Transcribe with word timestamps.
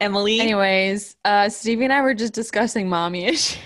one, 0.00 0.12
go. 0.12 0.18
Yo, 0.18 0.18
Emilie. 0.18 0.40
Anyways, 0.40 1.16
uh, 1.24 1.48
Stevie 1.48 1.84
and 1.84 1.92
I 1.92 2.02
were 2.02 2.14
just 2.14 2.32
discussing 2.32 2.88
mommy 2.88 3.24
issues. 3.26 3.58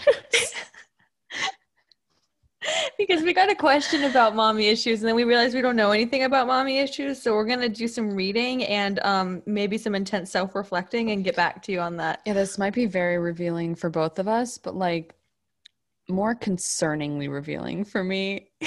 because 2.99 3.23
we 3.23 3.33
got 3.33 3.51
a 3.51 3.55
question 3.55 4.05
about 4.05 4.37
mommy 4.37 4.67
issues 4.67 5.01
and 5.01 5.09
then 5.09 5.17
we 5.17 5.25
realized 5.25 5.55
we 5.55 5.63
don't 5.63 5.77
know 5.77 5.93
anything 5.93 6.25
about 6.25 6.47
mommy 6.47 6.79
issues 6.79 7.21
so 7.21 7.33
we're 7.33 7.47
going 7.47 7.61
to 7.61 7.69
do 7.69 7.89
some 7.89 8.15
reading 8.15 8.65
and 8.65 9.01
um, 9.01 9.43
maybe 9.47 9.79
some 9.79 9.95
intense 9.95 10.31
self-reflecting 10.31 11.11
and 11.11 11.25
get 11.25 11.35
back 11.37 11.63
to 11.63 11.73
you 11.73 11.81
on 11.81 11.97
that 11.97 12.21
yeah, 12.27 12.35
this 12.35 12.59
might 12.59 12.75
be 12.75 12.87
very 12.87 13.19
revealing 13.19 13.75
for 13.75 13.89
both 13.89 14.19
of 14.19 14.29
us, 14.29 14.59
but 14.59 14.77
like 14.77 15.15
more 16.09 16.35
concerningly 16.35 17.31
revealing 17.31 17.85
for 17.85 18.05
me. 18.05 18.51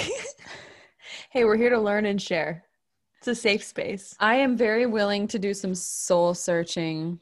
hey 1.30 1.44
we're 1.44 1.56
here 1.56 1.70
to 1.70 1.80
learn 1.80 2.06
and 2.06 2.20
share 2.20 2.64
it's 3.18 3.28
a 3.28 3.34
safe 3.34 3.62
space 3.62 4.14
I 4.18 4.36
am 4.36 4.56
very 4.56 4.86
willing 4.86 5.28
to 5.28 5.38
do 5.38 5.54
some 5.54 5.74
soul 5.74 6.34
searching 6.34 7.20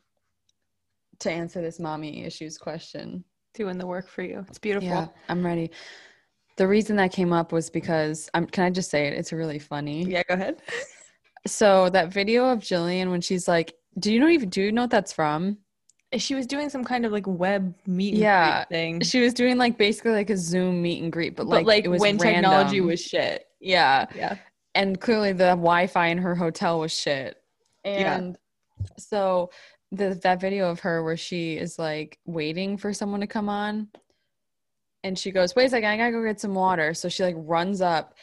to 1.23 1.31
answer 1.31 1.61
this 1.61 1.79
mommy 1.81 2.25
issues 2.25 2.59
question. 2.59 3.25
doing 3.55 3.79
the 3.79 3.87
work 3.87 4.09
for 4.09 4.23
you 4.23 4.45
it's 4.49 4.59
beautiful 4.59 4.89
Yeah, 4.89 5.07
I'm 5.29 5.45
ready. 5.45 5.71
The 6.57 6.69
reason 6.69 6.97
that 6.97 7.13
came 7.13 7.33
up 7.33 7.51
was 7.53 7.71
because 7.71 8.29
I'm 8.35 8.47
can 8.47 8.65
I 8.65 8.71
just 8.71 8.91
say 8.91 9.07
it? 9.09 9.15
It's 9.15 9.33
really 9.33 9.59
funny. 9.59 10.05
yeah 10.05 10.23
go 10.29 10.35
ahead 10.35 10.63
So 11.47 11.89
that 11.91 12.13
video 12.13 12.49
of 12.51 12.61
Gillian 12.61 13.11
when 13.11 13.21
she's 13.21 13.49
like, 13.49 13.75
Do 13.99 14.13
you 14.13 14.21
know 14.21 14.29
even 14.29 14.49
do 14.49 14.63
you 14.63 14.73
know 14.73 14.83
what 14.83 14.91
that's 14.91 15.13
from? 15.13 15.59
she 16.19 16.35
was 16.35 16.47
doing 16.47 16.69
some 16.69 16.85
kind 16.85 17.07
of 17.07 17.11
like 17.11 17.27
web 17.27 17.75
meet 17.87 18.13
and 18.13 18.23
Yeah, 18.23 18.65
greet 18.65 18.69
thing 18.69 19.01
She 19.01 19.21
was 19.21 19.33
doing 19.35 19.57
like 19.57 19.79
basically 19.79 20.13
like 20.13 20.31
a 20.31 20.37
Zoom 20.37 20.83
meet 20.83 21.03
and 21.03 21.11
greet, 21.11 21.35
but, 21.37 21.45
but 21.45 21.57
like, 21.57 21.67
like, 21.67 21.85
it 21.85 21.89
was 21.89 22.01
when 22.01 22.19
technology 22.19 22.81
was 22.81 23.01
shit 23.01 23.47
yeah. 23.61 24.07
yeah 24.15 24.37
And 24.75 25.01
clearly 25.01 25.33
the 25.33 25.51
Wi-Fi 25.51 26.07
in 26.09 26.19
her 26.19 26.35
hotel 26.35 26.81
was 26.81 26.93
shit. 26.93 27.37
Yeah. 27.85 28.17
And 28.17 28.37
so 28.99 29.51
the 29.93 30.19
that 30.23 30.41
video 30.41 30.71
of 30.71 30.81
her 30.81 31.05
where 31.05 31.17
she 31.19 31.57
is 31.57 31.79
like 31.79 32.19
waiting 32.25 32.77
for 32.79 32.93
someone 32.95 33.21
to 33.21 33.27
come 33.27 33.49
on 33.49 33.89
and 35.05 35.19
she 35.19 35.31
goes, 35.31 35.55
Wait 35.55 35.67
a 35.67 35.69
second, 35.69 35.91
I 35.91 35.97
gotta 35.97 36.13
go 36.13 36.25
get 36.25 36.41
some 36.41 36.55
water. 36.55 36.95
So 36.95 37.09
she 37.09 37.23
like 37.23 37.37
runs 37.39 37.81
up 37.81 38.15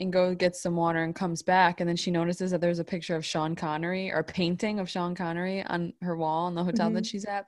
and 0.00 0.12
go 0.12 0.34
get 0.34 0.56
some 0.56 0.74
water 0.76 1.04
and 1.04 1.14
comes 1.14 1.42
back 1.42 1.80
and 1.80 1.88
then 1.88 1.96
she 1.96 2.10
notices 2.10 2.50
that 2.50 2.60
there's 2.60 2.78
a 2.78 2.84
picture 2.84 3.14
of 3.14 3.24
Sean 3.24 3.54
Connery 3.54 4.10
or 4.10 4.22
painting 4.22 4.80
of 4.80 4.88
Sean 4.88 5.14
Connery 5.14 5.62
on 5.62 5.92
her 6.00 6.16
wall 6.16 6.48
in 6.48 6.54
the 6.54 6.64
hotel 6.64 6.90
that 6.90 7.04
Mhm. 7.04 7.08
she's 7.10 7.24
at. 7.26 7.46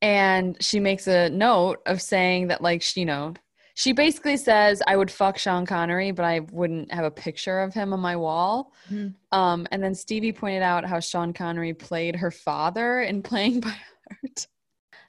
And 0.00 0.56
she 0.62 0.80
makes 0.80 1.06
a 1.06 1.28
note 1.30 1.80
of 1.86 2.00
saying 2.00 2.48
that 2.48 2.62
like 2.62 2.82
she, 2.82 3.00
you 3.00 3.06
know, 3.06 3.34
she 3.74 3.92
basically 3.92 4.36
says 4.36 4.80
I 4.86 4.96
would 4.96 5.10
fuck 5.10 5.36
Sean 5.36 5.66
Connery, 5.66 6.12
but 6.12 6.24
I 6.24 6.40
wouldn't 6.52 6.92
have 6.92 7.04
a 7.04 7.10
picture 7.10 7.60
of 7.60 7.74
him 7.74 7.92
on 7.92 8.00
my 8.00 8.14
wall. 8.16 8.72
Mhm. 8.90 9.14
Um, 9.32 9.66
and 9.72 9.82
then 9.82 9.94
Stevie 9.94 10.32
pointed 10.32 10.62
out 10.62 10.84
how 10.84 11.00
Sean 11.00 11.32
Connery 11.32 11.74
played 11.74 12.16
her 12.16 12.30
father 12.30 13.02
in 13.02 13.22
Playing 13.22 13.60
by 13.60 13.70
Heart. 14.10 14.46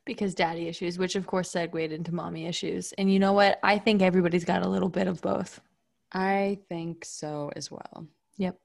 because 0.05 0.36
daddy 0.36 0.67
issues 0.67 0.99
which 0.99 1.16
of 1.16 1.25
course 1.25 1.49
segued 1.49 1.91
into 1.91 2.13
mommy 2.13 2.45
issues 2.45 2.91
and 2.99 3.11
you 3.11 3.17
know 3.17 3.33
what 3.33 3.59
i 3.63 3.75
think 3.75 4.03
everybody's 4.03 4.45
got 4.45 4.61
a 4.63 4.69
little 4.69 4.88
bit 4.89 5.08
of 5.08 5.19
both 5.21 5.59
I 6.13 6.59
think 6.69 7.03
so 7.03 7.52
as 7.55 7.71
well. 7.71 8.08
yep 8.37 8.55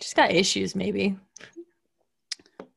just 0.00 0.14
got 0.14 0.30
issues 0.30 0.76
maybe 0.76 1.16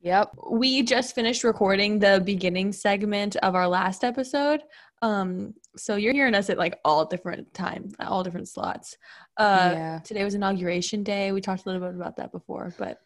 Yep. 0.02 0.32
we 0.50 0.82
just 0.82 1.14
finished 1.14 1.44
recording 1.44 2.00
the 2.00 2.20
beginning 2.26 2.72
segment 2.72 3.36
of 3.38 3.54
our 3.54 3.68
last 3.68 4.04
episode 4.04 4.64
um 5.02 5.54
so 5.76 5.96
you're 5.96 6.14
hearing 6.14 6.36
us 6.36 6.50
at 6.50 6.58
like 6.58 6.80
all 6.86 7.06
different 7.06 7.52
time 7.54 7.92
all 8.00 8.24
different 8.24 8.48
slots 8.48 8.98
uh 9.38 9.72
yeah. 9.74 10.00
today 10.04 10.24
was 10.24 10.36
inauguration 10.36 11.02
day 11.04 11.32
we 11.32 11.42
talked 11.42 11.66
a 11.66 11.70
little 11.70 11.82
bit 11.88 11.96
about 11.96 12.16
that 12.18 12.32
before 12.32 12.74
but 12.78 13.00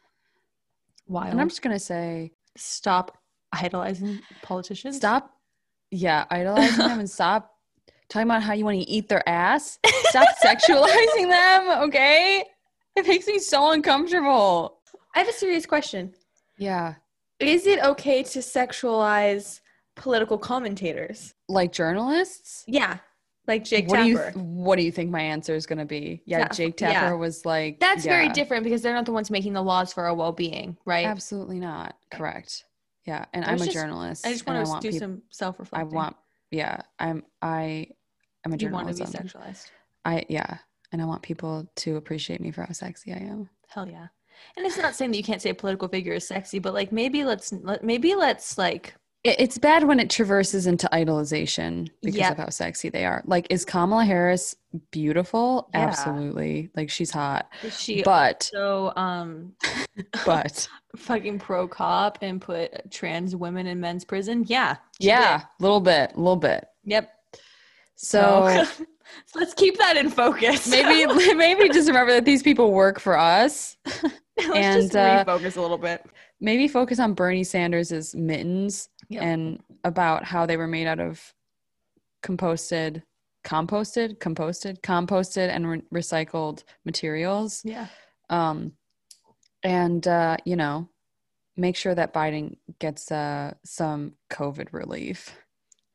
why 1.07 1.29
And 1.29 1.39
I'm 1.39 1.49
just 1.49 1.61
gonna 1.61 1.77
say, 1.79 2.31
stop 2.57 3.17
idolizing 3.53 4.19
politicians 4.41 4.97
stop. 4.97 5.31
Yeah, 5.91 6.25
idolizing 6.31 6.79
them 6.79 6.99
and 7.03 7.09
stop 7.09 7.53
talking 8.09 8.27
about 8.27 8.41
how 8.41 8.53
you 8.53 8.65
want 8.65 8.79
to 8.79 8.89
eat 8.89 9.07
their 9.07 9.27
ass. 9.29 9.77
Stop 10.09 10.27
sexualizing 10.43 11.29
them. 11.29 11.83
Okay. 11.83 12.43
It 12.95 13.05
makes 13.07 13.27
me 13.27 13.37
so 13.37 13.71
uncomfortable. 13.71 14.79
i 15.13 15.19
have 15.19 15.29
a 15.29 15.33
serious 15.33 15.65
question 15.67 16.13
Yeah. 16.57 16.95
is 17.39 17.67
it 17.67 17.79
okay 17.83 18.23
to 18.23 18.39
sexualize 18.39 19.59
political 19.95 20.37
commentators 20.39 21.34
Like 21.47 21.71
journalists. 21.71 22.63
yeah 22.67 22.97
like 23.47 23.63
jake 23.63 23.87
what 23.87 23.97
do 23.97 24.05
you 24.05 24.17
tapper 24.17 24.39
What 24.39 24.77
do 24.77 24.83
you 24.83 24.91
think 24.91 25.11
my 25.11 25.21
answer 25.21 25.53
is 25.55 25.65
gonna 25.67 25.85
be? 25.85 26.23
Yeah, 26.25 26.39
Yeah, 26.39 26.47
Jake 26.47 26.81
yeah. 26.81 26.93
Tapper 27.01 27.17
was 27.17 27.45
like. 27.45 27.79
that's 27.79 28.03
very 28.03 28.29
different 28.29 28.63
because 28.63 28.81
they're 28.81 28.95
not 28.95 29.05
the 29.05 29.11
ones 29.11 29.29
making 29.29 29.53
the 29.53 29.61
laws 29.61 29.93
for 29.93 30.05
our 30.05 30.15
well-being 30.15 30.77
right 30.85 31.05
Absolutely 31.05 31.59
not. 31.59 31.95
Correct. 32.11 32.65
Yeah, 33.05 33.25
and 33.33 33.45
I 33.45 33.49
I'm 33.49 33.59
was 33.59 33.67
a 33.67 33.71
journalist. 33.71 34.25
i 34.25 34.31
just 34.31 34.47
want 34.47 34.65
to 34.65 34.69
want 34.71 34.81
do 34.81 34.91
some 34.91 35.21
I 35.23 35.29
self-reflecting 35.29 35.93
want. 35.93 36.15
Yeah, 36.49 36.81
I'm. 36.97 37.23
I. 37.41 37.87
I'm 38.43 38.53
a 38.53 38.57
journalist. 38.57 38.97
you 38.99 39.03
want 39.05 39.13
to 39.13 39.19
be 39.21 39.29
sexualized 39.29 39.65
I 40.05 40.25
yeah, 40.27 40.57
and 40.91 40.99
I 41.01 41.05
want 41.05 41.21
people 41.21 41.67
to 41.77 41.97
appreciate 41.97 42.41
me 42.41 42.49
for 42.49 42.63
how 42.63 42.71
sexy 42.73 43.13
I 43.13 43.17
am. 43.17 43.49
hell 43.67 43.87
yeah 43.87 44.07
and 44.57 44.65
it's 44.65 44.77
not 44.77 44.95
saying 44.95 45.11
that 45.11 45.17
you 45.17 45.23
can't 45.23 45.41
say 45.41 45.49
a 45.51 45.55
political 45.55 45.87
figure 45.87 46.13
is 46.13 46.27
sexy 46.27 46.57
but 46.59 46.73
like 46.73 46.91
maybe 46.91 47.23
let's 47.23 47.51
let, 47.53 47.83
maybe 47.83 48.15
let's 48.15 48.57
like 48.57 48.95
it's 49.25 49.57
bad 49.57 49.85
when 49.85 49.99
it 49.99 50.09
traverses 50.09 50.67
into 50.67 50.87
idolization 50.93 51.89
because 52.03 52.19
Yep. 52.19 52.31
of 52.33 52.37
how 52.37 52.49
sexy 52.49 52.89
they 52.89 53.05
are. 53.05 53.23
Like, 53.25 53.47
is 53.49 53.65
Kamala 53.65 54.05
Harris 54.05 54.55
beautiful? 54.91 55.67
Yeah. 55.73 55.87
Absolutely. 55.87 56.69
Like, 56.75 56.91
she's 56.91 57.09
hot. 57.09 57.49
is 57.63 57.79
she 57.79 58.03
But 58.03 58.43
so 58.43 58.93
um 58.95 59.53
but 60.25 60.67
fucking 60.95 61.39
pro 61.39 61.67
cop 61.67 62.19
and 62.21 62.39
put 62.39 62.91
trans 62.91 63.35
women 63.35 63.67
in 63.67 63.79
men's 63.79 64.05
prison 64.05 64.45
yeah 64.47 64.77
yeah, 64.99 65.41
a 65.59 65.63
little 65.63 65.81
bit, 65.81 66.13
a 66.13 66.17
little 66.17 66.35
bit. 66.37 66.67
yep 66.83 67.09
So. 67.95 68.63
so 68.63 68.85
let's 69.35 69.53
keep 69.53 69.77
that 69.77 69.97
in 69.97 70.09
focus 70.09 70.67
maybe 70.67 71.05
maybe 71.35 71.67
just 71.69 71.87
remember 71.87 72.13
that 72.13 72.25
these 72.25 72.43
people 72.43 72.71
work 72.71 72.99
for 72.99 73.17
us. 73.17 73.77
let's 73.85 74.55
and, 74.55 74.81
just 74.81 74.95
uh, 74.95 75.23
a 75.27 75.61
little 75.61 75.77
bit 75.77 76.05
Maybe 76.41 76.67
focus 76.67 76.99
on 76.99 77.13
Bernie 77.13 77.45
Sanders' 77.45 78.13
mittens 78.13 78.89
Yep. 79.09 79.21
and 79.23 79.63
about 79.83 80.23
how 80.23 80.45
they 80.45 80.57
were 80.57 80.67
made 80.67 80.87
out 80.87 80.99
of 80.99 81.33
composted, 82.23 83.03
composted, 83.45 84.17
composted, 84.17 84.81
composted, 84.81 85.49
and 85.49 85.69
re- 85.69 85.81
recycled 85.93 86.63
materials. 86.85 87.61
yeah 87.63 87.87
Um, 88.29 88.73
and 89.63 90.07
uh, 90.07 90.37
you 90.45 90.55
know, 90.55 90.89
make 91.57 91.75
sure 91.75 91.95
that 91.95 92.13
Biden 92.13 92.57
gets 92.79 93.11
uh, 93.11 93.53
some 93.63 94.13
COVID 94.31 94.73
relief 94.73 95.35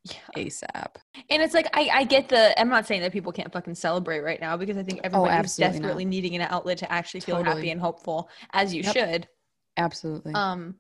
yeah 0.05 0.15
ASAP. 0.35 0.95
And 1.29 1.43
it's 1.43 1.53
like 1.53 1.67
I, 1.75 1.91
I 1.93 2.05
get 2.05 2.31
the 2.31 2.59
I'm 2.59 2.71
not 2.71 2.87
saying 2.87 3.03
that 3.03 3.13
people 3.13 3.33
can't 3.33 3.53
fucking 3.53 3.75
celebrate 3.75 4.21
right 4.21 4.41
now 4.41 4.57
because 4.57 4.79
I 4.79 4.83
think 4.83 5.01
everybody's 5.05 5.59
Oh, 5.61 5.63
not. 5.65 5.73
desperately 5.73 6.07
needing 6.07 6.35
an 6.37 6.41
outlet 6.43 6.79
to 6.79 6.91
actually 6.91 7.21
feel 7.21 7.37
Totally. 7.37 7.55
happy 7.57 7.71
and 7.71 7.79
hopeful, 7.81 8.31
as 8.55 8.73
you 8.75 8.83
Yep. 8.83 8.95
should. 8.95 9.29
Absolutely. 9.77 10.33
Um 10.33 10.77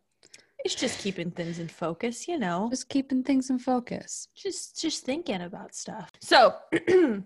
it's 0.64 0.74
just 0.74 1.00
keeping 1.00 1.30
things 1.30 1.58
in 1.58 1.68
focus, 1.68 2.28
you 2.28 2.38
know. 2.38 2.68
just 2.70 2.88
keeping 2.88 3.22
things 3.22 3.50
in 3.50 3.58
focus. 3.58 4.28
Just 4.34 4.80
just 4.80 5.04
thinking 5.04 5.42
about 5.42 5.74
stuff. 5.74 6.10
So 6.20 6.54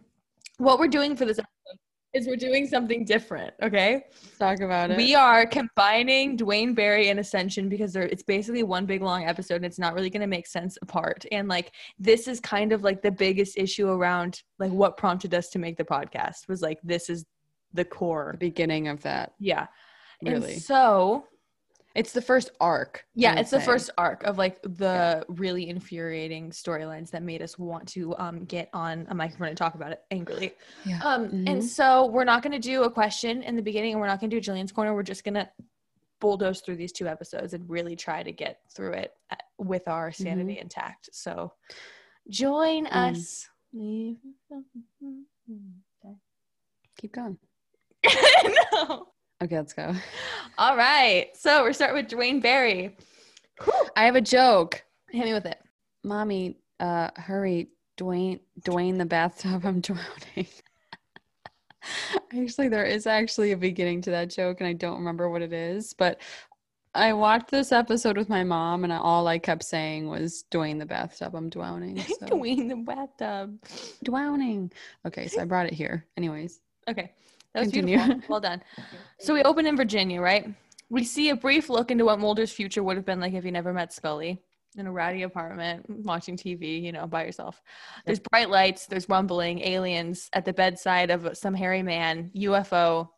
what 0.58 0.78
we're 0.78 0.88
doing 0.88 1.16
for 1.16 1.24
this 1.24 1.38
episode 1.38 1.78
is 2.14 2.28
we're 2.28 2.36
doing 2.36 2.66
something 2.66 3.04
different, 3.04 3.52
okay? 3.60 4.04
Talk 4.38 4.60
about 4.60 4.92
it. 4.92 4.96
We 4.96 5.16
are 5.16 5.46
combining 5.46 6.36
Duane 6.36 6.72
Barry 6.72 7.08
and 7.08 7.18
Ascension 7.18 7.68
because 7.68 7.92
they're, 7.92 8.04
it's 8.04 8.22
basically 8.22 8.62
one 8.62 8.86
big 8.86 9.02
long 9.02 9.24
episode 9.24 9.56
and 9.56 9.64
it's 9.64 9.80
not 9.80 9.94
really 9.94 10.10
going 10.10 10.20
to 10.20 10.28
make 10.28 10.46
sense 10.46 10.78
apart. 10.80 11.26
And 11.32 11.48
like 11.48 11.72
this 11.98 12.28
is 12.28 12.38
kind 12.38 12.72
of 12.72 12.84
like 12.84 13.02
the 13.02 13.10
biggest 13.10 13.58
issue 13.58 13.88
around 13.88 14.42
like 14.60 14.70
what 14.70 14.96
prompted 14.96 15.34
us 15.34 15.50
to 15.50 15.58
make 15.58 15.76
the 15.76 15.84
podcast 15.84 16.46
was 16.48 16.62
like 16.62 16.78
this 16.84 17.10
is 17.10 17.24
the 17.72 17.84
core. 17.84 18.30
the 18.32 18.38
beginning 18.38 18.86
of 18.86 19.02
that. 19.02 19.32
Yeah. 19.40 19.66
Really. 20.22 20.54
And 20.54 20.62
so 20.62 21.26
It's 21.94 22.12
the 22.12 22.20
first 22.22 22.50
arc. 22.60 23.04
Yeah, 23.14 23.38
it's 23.38 23.50
the 23.50 23.60
first 23.60 23.90
arc 23.96 24.24
of 24.24 24.36
like 24.36 24.60
the 24.62 25.24
really 25.28 25.68
infuriating 25.68 26.50
storylines 26.50 27.10
that 27.12 27.22
made 27.22 27.40
us 27.40 27.56
want 27.58 27.86
to 27.90 28.16
um 28.18 28.44
get 28.46 28.68
on 28.72 29.06
a 29.10 29.14
microphone 29.14 29.48
and 29.48 29.56
talk 29.56 29.74
about 29.76 29.92
it 29.92 30.02
angrily. 30.10 30.54
Yeah. 30.84 31.00
Um, 31.04 31.28
Mhm. 31.28 31.48
and 31.48 31.64
so 31.64 32.06
we're 32.06 32.24
not 32.24 32.42
going 32.42 32.52
to 32.52 32.58
do 32.58 32.82
a 32.82 32.90
question 32.90 33.42
in 33.44 33.54
the 33.56 33.62
beginning, 33.62 33.92
and 33.92 34.00
we're 34.00 34.08
not 34.08 34.18
going 34.20 34.30
to 34.30 34.36
do 34.36 34.40
Gillian's 34.40 34.72
corner. 34.72 34.92
We're 34.94 35.02
just 35.04 35.22
going 35.24 35.34
to 35.34 35.48
bulldoze 36.20 36.60
through 36.62 36.76
these 36.76 36.92
two 36.92 37.06
episodes 37.06 37.54
and 37.54 37.68
really 37.68 37.94
try 37.96 38.22
to 38.22 38.32
get 38.32 38.58
through 38.74 38.92
it 38.94 39.12
uh, 39.30 39.36
with 39.58 39.86
our 39.88 40.10
sanity 40.10 40.58
intact. 40.58 41.10
So 41.12 41.52
join 42.28 42.86
Mm. 42.86 43.12
us. 43.12 43.48
Keep 46.96 47.12
going. 47.12 47.38
no. 48.72 49.08
Okay, 49.44 49.56
let's 49.56 49.74
go. 49.74 49.94
All 50.56 50.74
right. 50.74 51.28
So 51.34 51.62
we're 51.62 51.74
starting 51.74 51.96
with 51.96 52.08
Duane 52.08 52.40
Barry. 52.40 52.96
I 53.94 54.04
have 54.04 54.16
a 54.16 54.20
joke. 54.22 54.82
Hit 55.10 55.26
me 55.26 55.34
with 55.34 55.44
it. 55.44 55.60
Mommy, 56.02 56.56
uh, 56.80 57.10
hurry. 57.16 57.68
Dwayne, 57.98 58.40
Dwayne 58.62 58.98
the 58.98 59.04
bathtub, 59.04 59.64
I'm 59.64 59.80
drowning. 59.80 60.48
Actually, 62.36 62.68
there 62.68 62.84
is 62.84 63.06
actually 63.06 63.52
a 63.52 63.56
beginning 63.56 64.00
to 64.02 64.10
that 64.10 64.30
joke, 64.30 64.60
and 64.60 64.66
I 64.66 64.72
don't 64.72 64.96
remember 64.96 65.30
what 65.30 65.42
it 65.42 65.52
is. 65.52 65.92
But 65.92 66.20
I 66.94 67.12
watched 67.12 67.50
this 67.50 67.70
episode 67.70 68.16
with 68.16 68.28
my 68.28 68.42
mom, 68.42 68.82
and 68.82 68.92
all 68.92 69.28
I 69.28 69.38
kept 69.38 69.62
saying 69.62 70.08
was 70.08 70.44
"Dwayne 70.50 70.78
the 70.80 70.86
bathtub." 70.86 71.36
I'm 71.36 71.50
drowning. 71.50 71.98
So. 72.18 72.26
Dwayne 72.26 72.68
the 72.68 72.76
bathtub. 72.76 73.58
drowning. 74.02 74.72
Okay, 75.06 75.28
so 75.28 75.42
I 75.42 75.44
brought 75.44 75.66
it 75.66 75.74
here. 75.74 76.06
Anyways, 76.16 76.60
Okay. 76.88 77.12
That 77.54 77.60
was 77.60 77.72
Continue. 77.72 77.96
beautiful. 77.96 78.24
Well 78.28 78.40
done. 78.40 78.62
So 79.20 79.32
we 79.32 79.42
open 79.42 79.64
in 79.64 79.76
Virginia, 79.76 80.20
right? 80.20 80.52
We 80.90 81.04
see 81.04 81.30
a 81.30 81.36
brief 81.36 81.70
look 81.70 81.90
into 81.90 82.04
what 82.04 82.18
Mulder's 82.18 82.52
future 82.52 82.82
would 82.82 82.96
have 82.96 83.06
been 83.06 83.20
like 83.20 83.32
if 83.32 83.44
he 83.44 83.50
never 83.50 83.72
met 83.72 83.92
Scully 83.92 84.42
in 84.76 84.86
a 84.86 84.92
ratty 84.92 85.22
apartment, 85.22 85.86
watching 85.88 86.36
TV, 86.36 86.82
you 86.82 86.92
know, 86.92 87.06
by 87.06 87.24
yourself. 87.24 87.62
There's 88.04 88.18
bright 88.18 88.50
lights, 88.50 88.86
there's 88.86 89.08
rumbling, 89.08 89.60
aliens 89.60 90.28
at 90.32 90.44
the 90.44 90.52
bedside 90.52 91.10
of 91.10 91.36
some 91.38 91.54
hairy 91.54 91.82
man, 91.82 92.30
UFO 92.36 93.08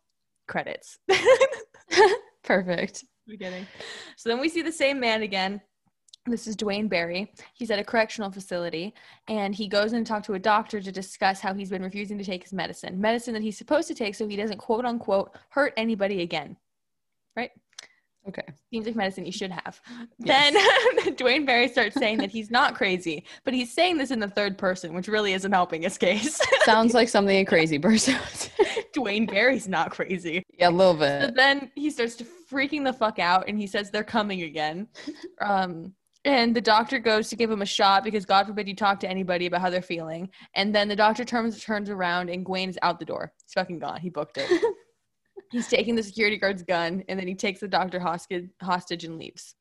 credits. 0.47 0.99
perfect. 2.43 3.03
Beginning. 3.27 3.67
So 4.15 4.29
then 4.29 4.39
we 4.39 4.49
see 4.49 4.61
the 4.61 4.71
same 4.71 4.99
man 4.99 5.23
again. 5.23 5.61
This 6.27 6.45
is 6.45 6.55
Duane 6.57 6.87
Barry. 6.89 7.31
He's 7.53 7.71
at 7.71 7.79
a 7.79 7.83
correctional 7.83 8.29
facility 8.31 8.93
and 9.29 9.55
he 9.55 9.67
goes 9.67 9.93
in 9.93 10.03
to 10.03 10.07
talk 10.09 10.23
to 10.23 10.33
a 10.33 10.39
doctor 10.39 10.81
to 10.81 10.91
discuss 10.91 11.39
how 11.39 11.53
he's 11.53 11.69
been 11.69 11.81
refusing 11.83 12.17
to 12.17 12.23
take 12.23 12.43
his 12.43 12.53
medicine, 12.53 12.99
medicine 12.99 13.33
that 13.33 13.41
he's 13.43 13.57
supposed 13.57 13.87
to 13.87 13.95
take 13.95 14.13
so 14.13 14.27
he 14.27 14.35
doesn't 14.35 14.57
quote 14.57 14.83
unquote 14.85 15.35
hurt 15.49 15.73
anybody 15.77 16.21
again. 16.21 16.57
Right? 17.35 17.51
Okay. 18.27 18.43
Seems 18.73 18.85
like 18.85 18.95
medicine 18.97 19.25
you 19.25 19.31
should 19.31 19.51
have. 19.51 19.79
Yes. 20.19 20.53
Then 20.53 21.13
Duane 21.15 21.45
Barry 21.45 21.69
starts 21.69 21.95
saying 21.95 22.17
that 22.17 22.29
he's 22.29 22.51
not 22.51 22.75
crazy, 22.75 23.23
but 23.45 23.53
he's 23.53 23.71
saying 23.73 23.97
this 23.97 24.11
in 24.11 24.19
the 24.19 24.27
third 24.27 24.57
person, 24.57 24.93
which 24.93 25.07
really 25.07 25.31
isn't 25.31 25.51
helping 25.53 25.83
his 25.83 25.97
case. 25.97 26.41
Sounds 26.65 26.93
like 26.93 27.07
something 27.07 27.37
a 27.37 27.45
crazy 27.45 27.79
person 27.79 28.15
would 28.15 28.27
say. 28.35 28.51
Duane 28.91 29.27
Barry's 29.27 29.69
not 29.69 29.91
crazy. 29.91 30.43
Yeah, 30.59 30.67
a 30.67 30.71
little 30.71 30.93
So 30.95 31.27
bit. 31.27 31.35
then 31.35 31.71
he 31.75 31.89
starts 31.89 32.15
to 32.15 32.25
freaking 32.51 32.83
the 32.83 32.91
fuck 32.91 33.17
out 33.17 33.45
and 33.47 33.57
he 33.57 33.65
says 33.65 33.91
they're 33.91 34.03
coming 34.03 34.41
again. 34.41 34.87
Um, 35.39 35.93
and 36.27 36.53
the 36.53 36.59
doctor 36.59 36.99
goes 36.99 37.29
to 37.29 37.37
give 37.37 37.49
him 37.49 37.61
a 37.61 37.65
shot 37.65 38.03
because 38.03 38.25
God 38.25 38.47
forbid 38.47 38.67
you 38.67 38.75
talk 38.75 38.99
to 38.99 39.09
anybody 39.09 39.45
about 39.45 39.61
how 39.61 39.69
they're 39.69 39.81
feeling. 39.81 40.29
And 40.55 40.75
then 40.75 40.89
the 40.89 40.95
doctor 40.95 41.23
turns 41.23 41.63
turns 41.63 41.89
around 41.89 42.29
and 42.29 42.45
Gwen 42.45 42.67
is 42.67 42.77
out 42.81 42.99
the 42.99 43.05
door. 43.05 43.31
He's 43.45 43.53
fucking 43.53 43.79
gone. 43.79 44.01
He 44.01 44.09
booked 44.09 44.37
it. 44.37 44.75
He's 45.51 45.69
taking 45.69 45.95
the 45.95 46.03
security 46.03 46.37
guard's 46.37 46.63
gun 46.63 47.01
and 47.07 47.17
then 47.17 47.29
he 47.29 47.33
takes 47.33 47.61
the 47.61 47.69
doctor 47.69 47.97
hostage 47.97 48.49
hostage 48.61 49.05
and 49.05 49.17
leaves. 49.17 49.55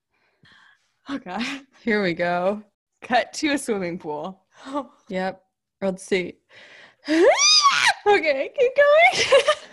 Oh 1.08 1.18
god. 1.18 1.46
Here 1.84 2.02
we 2.02 2.14
go. 2.14 2.64
Cut 3.00 3.32
to 3.34 3.52
a 3.52 3.58
swimming 3.58 3.98
pool. 3.98 4.42
Yep. 5.08 5.40
Let's 5.80 6.02
see. 6.02 6.38
okay, 7.08 8.50
keep 8.58 8.72
going. 8.74 9.42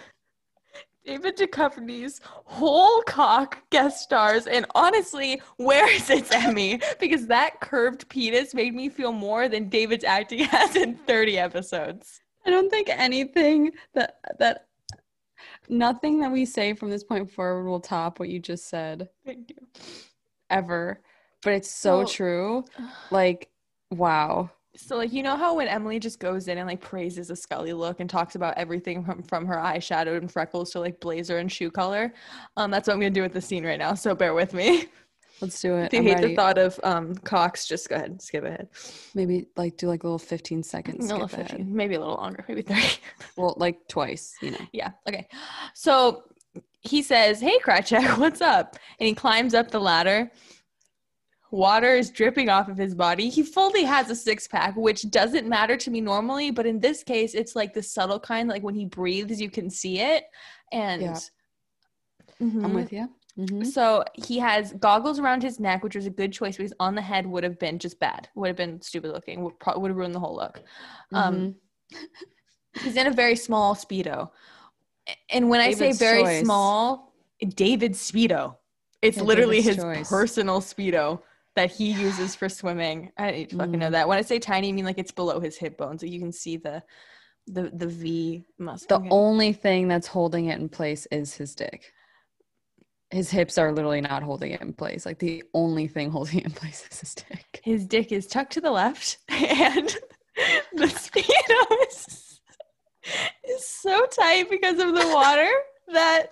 David 1.05 1.35
Duchovny's 1.37 2.21
whole 2.23 3.01
cock 3.03 3.57
guest 3.71 4.01
stars, 4.03 4.47
and 4.47 4.65
honestly, 4.73 5.41
where 5.57 5.91
is 5.91 6.09
its 6.09 6.31
Emmy? 6.31 6.79
Because 6.99 7.27
that 7.27 7.59
curved 7.59 8.07
penis 8.09 8.53
made 8.53 8.73
me 8.73 8.87
feel 8.89 9.11
more 9.11 9.49
than 9.49 9.67
David's 9.69 10.05
acting 10.05 10.39
has 10.45 10.75
in 10.75 10.95
30 10.95 11.37
episodes. 11.37 12.21
I 12.45 12.49
don't 12.49 12.69
think 12.69 12.89
anything 12.89 13.71
that 13.93 14.17
that 14.39 14.67
nothing 15.69 16.19
that 16.19 16.31
we 16.31 16.45
say 16.45 16.73
from 16.73 16.89
this 16.89 17.03
point 17.03 17.29
forward 17.31 17.69
will 17.69 17.79
top 17.79 18.19
what 18.19 18.29
you 18.29 18.39
just 18.39 18.67
said 18.69 19.09
Thank 19.25 19.49
you. 19.49 19.67
ever. 20.49 21.01
But 21.41 21.53
it's 21.53 21.71
so 21.71 21.99
Well- 21.99 22.07
true. 22.07 22.65
Like, 23.11 23.49
wow. 23.91 24.49
So, 24.75 24.97
like, 24.97 25.13
you 25.13 25.21
know 25.21 25.35
how 25.35 25.55
when 25.55 25.67
Emilie 25.67 25.99
just 25.99 26.19
goes 26.19 26.47
in 26.47 26.57
and 26.57 26.67
like 26.67 26.81
praises 26.81 27.29
a 27.29 27.35
Scully 27.35 27.73
look 27.73 27.99
and 27.99 28.09
talks 28.09 28.33
about 28.35 28.57
everything 28.57 29.03
from 29.05 29.21
from 29.21 29.45
her 29.45 29.55
eyeshadow 29.57 30.17
and 30.17 30.31
freckles 30.31 30.71
to 30.71 30.79
like 30.79 30.99
blazer 30.99 31.37
and 31.37 31.51
shoe 31.51 31.69
color, 31.69 32.13
um, 32.57 32.71
that's 32.71 32.87
what 32.87 32.93
I'm 32.95 32.99
gonna 32.99 33.11
do 33.11 33.21
with 33.21 33.33
the 33.33 33.41
scene 33.41 33.65
right 33.65 33.77
now. 33.77 33.93
So 33.93 34.15
bear 34.15 34.33
with 34.33 34.53
me. 34.53 34.85
Let's 35.41 35.59
do 35.61 35.75
it. 35.77 35.87
If 35.87 35.93
you 35.93 35.99
I'm 35.99 36.05
hate 36.05 36.13
ready. 36.15 36.27
the 36.29 36.35
thought 36.35 36.57
of 36.57 36.79
um 36.83 37.15
Cox, 37.15 37.67
just 37.67 37.87
go 37.89 37.95
ahead 37.95 38.09
and 38.09 38.21
skip 38.21 38.43
ahead. 38.45 38.69
Maybe 39.13 39.47
like 39.57 39.77
do 39.77 39.87
like 39.87 40.03
a 40.03 40.07
little 40.07 40.17
15 40.19 40.63
seconds. 40.63 41.07
No, 41.07 41.27
skip 41.27 41.41
15, 41.41 41.55
ahead. 41.55 41.67
maybe 41.67 41.95
a 41.95 41.99
little 41.99 42.15
longer, 42.15 42.43
maybe 42.47 42.61
30. 42.63 42.81
Well, 43.37 43.53
like 43.57 43.87
twice, 43.87 44.35
you 44.41 44.51
know. 44.51 44.65
yeah. 44.71 44.91
Okay. 45.07 45.27
So 45.73 46.23
he 46.81 47.01
says, 47.01 47.39
Hey, 47.41 47.59
Krychek, 47.59 48.17
what's 48.17 48.41
up? 48.41 48.77
And 48.99 49.07
he 49.07 49.13
climbs 49.13 49.53
up 49.53 49.69
the 49.71 49.79
ladder. 49.79 50.31
Water 51.57 51.93
is 51.93 52.09
dripping 52.09 52.49
off 52.49 52.67
of 52.67 52.77
his 52.77 52.95
body. 52.95 53.29
He 53.29 53.43
fully 53.43 53.83
has 53.83 54.09
a 54.09 54.15
six 54.15 54.47
pack, 54.47 54.75
which 54.75 55.11
doesn't 55.11 55.47
matter 55.47 55.77
to 55.77 55.91
me 55.91 56.01
normally, 56.01 56.49
but 56.49 56.65
in 56.65 56.79
this 56.79 57.03
case, 57.03 57.35
it's 57.35 57.55
like 57.55 57.75
the 57.75 57.83
subtle 57.83 58.19
kind, 58.19 58.49
like 58.49 58.63
when 58.63 58.73
he 58.73 58.85
breathes, 58.85 59.39
you 59.39 59.51
can 59.51 59.69
see 59.69 59.99
it. 59.99 60.23
And 60.71 61.03
Yeah. 61.03 61.19
Mhm. 62.41 62.65
I'm 62.65 62.73
with 62.73 62.91
you. 62.91 63.07
Mhm. 63.37 63.67
So 63.67 64.03
he 64.15 64.39
has 64.39 64.73
goggles 64.73 65.19
around 65.19 65.43
his 65.43 65.59
neck, 65.59 65.83
which 65.83 65.95
was 65.95 66.07
a 66.07 66.09
good 66.09 66.33
choice 66.33 66.57
because 66.57 66.73
on 66.79 66.95
the 66.95 67.03
head 67.03 67.27
would 67.27 67.43
have 67.43 67.59
been 67.59 67.77
just 67.77 67.99
bad, 67.99 68.29
would 68.33 68.47
have 68.47 68.57
been 68.57 68.81
stupid 68.81 69.11
looking, 69.11 69.43
would, 69.43 69.59
pro- 69.59 69.77
would 69.77 69.89
have 69.89 69.97
ruined 69.97 70.15
the 70.15 70.19
whole 70.19 70.35
look. 70.35 70.59
Um, 71.11 71.55
Mhm. 71.91 71.97
he's 72.83 72.95
in 72.97 73.05
a 73.05 73.11
very 73.11 73.35
small 73.35 73.75
speedo 73.75 74.31
and 75.29 75.47
when 75.51 75.61
i 75.61 75.71
say 75.73 75.91
very 75.91 76.23
choice. 76.23 76.39
small 76.41 77.13
David 77.55 77.91
speedo 77.91 78.57
it's 79.03 79.17
Yeah, 79.17 79.23
literally 79.23 79.57
David's 79.57 79.75
his 79.75 79.83
choice. 79.85 80.09
personal 80.09 80.59
speedo 80.59 81.21
that 81.55 81.71
he 81.71 81.91
uses 81.91 82.35
for 82.35 82.49
swimming 82.49 83.11
i 83.17 83.31
didn't 83.31 83.57
fucking 83.57 83.79
know 83.79 83.87
Mm. 83.89 83.91
that 83.91 84.07
when 84.07 84.17
i 84.17 84.21
say 84.21 84.39
tiny 84.39 84.69
i 84.69 84.71
mean 84.71 84.85
like 84.85 84.97
it's 84.97 85.11
below 85.11 85.39
his 85.39 85.57
hip 85.57 85.77
bone 85.77 85.97
so 85.99 86.05
you 86.05 86.19
can 86.19 86.31
see 86.31 86.57
the 86.57 86.81
the 87.47 87.69
the 87.73 87.87
v 87.87 88.45
muscle 88.57 88.99
the 88.99 89.07
only 89.09 89.51
thing 89.53 89.87
that's 89.87 90.07
holding 90.07 90.45
it 90.47 90.59
in 90.59 90.69
place 90.69 91.05
is 91.11 91.35
his 91.35 91.53
dick. 91.55 91.91
His 93.11 93.29
hips 93.29 93.57
are 93.59 93.71
literally 93.71 94.01
not 94.01 94.23
holding 94.23 94.51
it 94.53 94.61
in 94.61 94.73
place. 94.73 95.05
Like 95.05 95.19
the 95.19 95.43
only 95.53 95.87
thing 95.87 96.09
holding 96.09 96.39
it 96.39 96.45
in 96.45 96.51
place 96.51 96.87
is 96.89 96.99
his 97.01 97.13
dick. 97.13 97.61
his 97.63 97.85
dick 97.85 98.11
is 98.11 98.25
tucked 98.25 98.53
to 98.53 98.61
the 98.61 98.71
left 98.71 99.17
and 99.29 99.95
the 100.73 100.85
speedo 100.87 101.87
is, 101.87 102.39
is 103.47 103.67
so 103.67 104.05
tight 104.07 104.49
because 104.49 104.79
of 104.79 104.95
the 104.95 105.07
water 105.13 105.51
that 105.93 106.27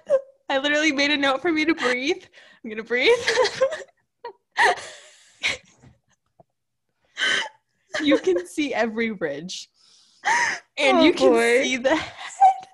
I 0.50 0.58
literally 0.58 0.92
made 0.92 1.12
a 1.12 1.18
note 1.18 1.42
for 1.42 1.52
me 1.52 1.66
to 1.66 1.76
breathe. 1.76 2.24
I'm 2.64 2.70
gonna 2.72 2.84
breathe. 2.84 3.12
you 8.04 8.18
can 8.20 8.46
see 8.48 8.74
every 8.74 9.12
ridge. 9.12 9.70
And 10.78 11.00
Oh, 11.00 11.04
you 11.04 11.14
can 11.14 11.30
boy. 11.32 11.64
see 11.64 11.78
the 11.78 11.96
head. 11.96 12.68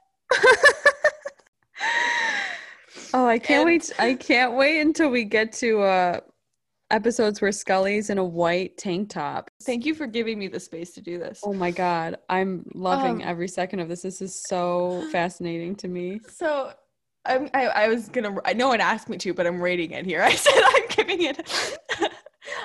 Oh, 3.13 3.25
I 3.25 3.39
can't 3.39 3.62
And- 3.62 3.66
wait. 3.68 3.92
I 4.00 4.13
can't 4.16 4.54
wait 4.56 4.82
until 4.82 5.10
we 5.10 5.24
get 5.24 5.54
to 5.54 5.82
uh 5.82 6.20
episodes 6.92 7.42
where 7.42 7.51
Scully's 7.51 8.10
in 8.10 8.18
a 8.18 8.24
white 8.24 8.77
tank 8.77 9.10
top. 9.10 9.50
Thank 9.63 9.86
you 9.86 9.94
for 9.94 10.08
giving 10.08 10.38
me 10.39 10.48
the 10.48 10.60
space 10.60 10.92
to 10.94 11.01
do 11.01 11.18
this. 11.18 11.39
Oh 11.44 11.54
my 11.54 11.72
god, 11.72 12.18
I'm 12.30 12.66
loving 12.74 13.22
Um, 13.24 13.27
every 13.30 13.48
second 13.48 13.80
of 13.80 13.88
this. 13.89 14.01
This 14.01 14.22
is 14.22 14.44
so 14.48 15.08
fascinating 15.12 15.75
to 15.77 15.88
me. 15.88 16.20
So 16.30 16.72
I'm, 17.25 17.50
I, 17.54 17.68
I 17.68 17.88
was 17.88 18.08
gonna. 18.10 18.36
No 18.56 18.68
one 18.70 18.80
asked 18.82 19.10
me 19.10 19.18
to, 19.18 19.34
but 19.34 19.48
I'm 19.48 19.62
rating 19.62 19.92
it 19.92 20.06
here. 20.06 20.22
I 20.32 20.36
said 20.36 20.62
I'm 20.66 20.88
giving 20.89 21.24
it 21.24 21.50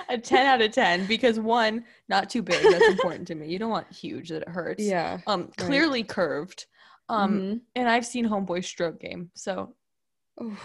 a 0.09 0.19
10 0.19 0.47
out 0.47 0.61
of 0.63 0.71
10 0.73 1.07
because 1.07 1.39
one, 1.41 1.85
not 2.09 2.29
too 2.31 2.43
big. 2.43 2.63
That's 2.63 2.89
important 2.89 3.27
to 3.29 3.35
me. 3.35 3.49
You 3.49 3.59
don't 3.59 3.71
want 3.71 3.91
huge 3.93 4.29
that 4.31 4.43
it 4.43 4.49
hurts. 4.49 4.83
Yeah. 4.85 5.19
Um, 5.27 5.51
clearly 5.57 6.03
curved. 6.05 6.67
Um, 7.09 7.39
Mhm. 7.41 7.61
and 7.77 7.89
I've 7.89 8.07
seen 8.07 8.27
Homeboy 8.29 8.65
stroke 8.65 9.01
game, 9.01 9.31
so 9.35 9.75
Oof. 10.43 10.59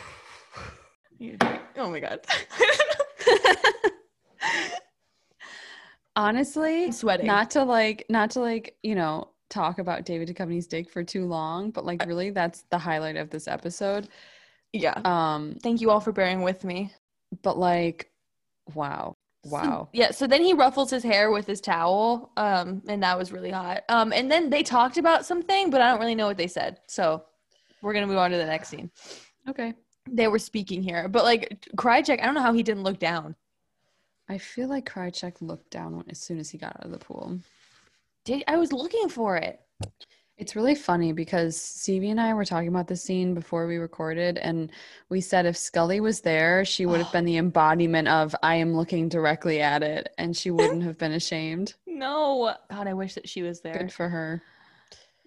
oh 1.77 1.89
my 1.89 1.99
god, 1.99 2.25
Honestly, 6.15 6.85
I'm 6.85 6.91
sweating. 6.93 7.27
not 7.27 7.51
to 7.51 7.63
like 7.63 8.05
not 8.09 8.31
to 8.31 8.39
like 8.39 8.75
you 8.81 8.95
know 8.95 9.29
talk 9.49 9.79
about 9.79 10.03
david 10.05 10.27
Duchovny's 10.27 10.67
dick 10.67 10.89
for 10.89 11.03
too 11.03 11.25
long 11.25 11.71
but 11.71 11.85
like 11.85 12.05
really 12.05 12.31
that's 12.31 12.63
the 12.69 12.77
highlight 12.77 13.15
of 13.15 13.29
this 13.29 13.47
episode 13.47 14.09
yeah. 14.73 14.99
um 15.05 15.55
Thank 15.63 15.79
you 15.79 15.89
all 15.89 16.01
for 16.01 16.11
bearing 16.11 16.41
with 16.41 16.63
me. 16.65 16.91
but 17.43 17.57
like 17.57 18.11
wow 18.73 19.13
So- 19.49 19.55
wow 19.55 19.89
yeah. 19.93 20.11
So 20.11 20.27
then 20.27 20.41
he 20.41 20.53
ruffles 20.53 20.89
his 20.91 21.03
hair 21.03 21.31
with 21.31 21.47
his 21.47 21.61
towel, 21.61 22.31
um, 22.37 22.81
and 22.87 23.01
that 23.03 23.17
was 23.17 23.31
really 23.31 23.51
hot. 23.51 23.83
Um, 23.89 24.11
and 24.13 24.29
then 24.31 24.49
they 24.49 24.63
talked 24.63 24.97
about 24.97 25.25
something, 25.25 25.69
but 25.69 25.81
I 25.81 25.89
don't 25.89 25.99
really 25.99 26.15
know 26.15 26.27
what 26.27 26.37
they 26.37 26.47
said. 26.47 26.79
So 26.87 27.23
we're 27.81 27.93
gonna 27.93 28.07
move 28.07 28.17
on 28.17 28.31
to 28.31 28.37
the 28.37 28.45
next 28.45 28.69
scene. 28.69 28.89
okay 29.49 29.73
They 30.09 30.27
were 30.27 30.39
speaking 30.39 30.81
here, 30.83 31.07
but 31.07 31.23
like 31.23 31.65
Krychek, 31.75 32.21
I 32.21 32.25
don't 32.25 32.35
know 32.35 32.41
how 32.41 32.53
he 32.53 32.63
didn't 32.63 32.83
look 32.83 32.99
down. 32.99 33.35
i 34.29 34.37
feel 34.37 34.67
like 34.67 34.89
Krychek 34.89 35.41
looked 35.41 35.69
down 35.71 36.03
as 36.09 36.19
soon 36.19 36.37
as 36.39 36.49
he 36.49 36.57
got 36.57 36.75
out 36.77 36.85
of 36.85 36.91
the 36.91 36.97
pool 36.99 37.39
Did 38.25 38.43
I 38.47 38.57
was 38.57 38.71
looking 38.73 39.07
for 39.09 39.37
it. 39.37 39.59
It's 40.37 40.55
really 40.55 40.75
funny 40.75 41.13
because 41.13 41.59
Stevie 41.59 42.11
and 42.11 42.21
I 42.21 42.33
were 42.35 42.45
talking 42.45 42.67
about 42.67 42.87
the 42.87 42.95
scene 42.95 43.33
before 43.33 43.65
we 43.65 43.77
recorded, 43.77 44.37
and 44.37 44.71
we 45.09 45.19
said 45.19 45.47
if 45.47 45.57
Scully 45.57 45.99
was 45.99 46.21
there, 46.21 46.63
she 46.63 46.85
would 46.85 46.99
have 47.01 47.11
been 47.11 47.25
the 47.31 47.37
embodiment 47.37 48.07
of 48.07 48.35
I 48.43 48.55
am 48.55 48.75
looking 48.75 49.09
directly 49.09 49.61
at 49.61 49.81
it, 49.81 50.09
and 50.19 50.37
she 50.37 50.51
wouldn't 50.51 50.83
have 50.83 50.97
been 50.97 51.13
ashamed. 51.13 51.73
No, 51.97 52.53
God, 52.69 52.85
I 52.85 52.93
wish 52.93 53.15
that 53.15 53.27
she 53.27 53.41
was 53.41 53.61
there. 53.61 53.73
Good 53.73 53.91
for 53.91 54.07
her. 54.07 54.43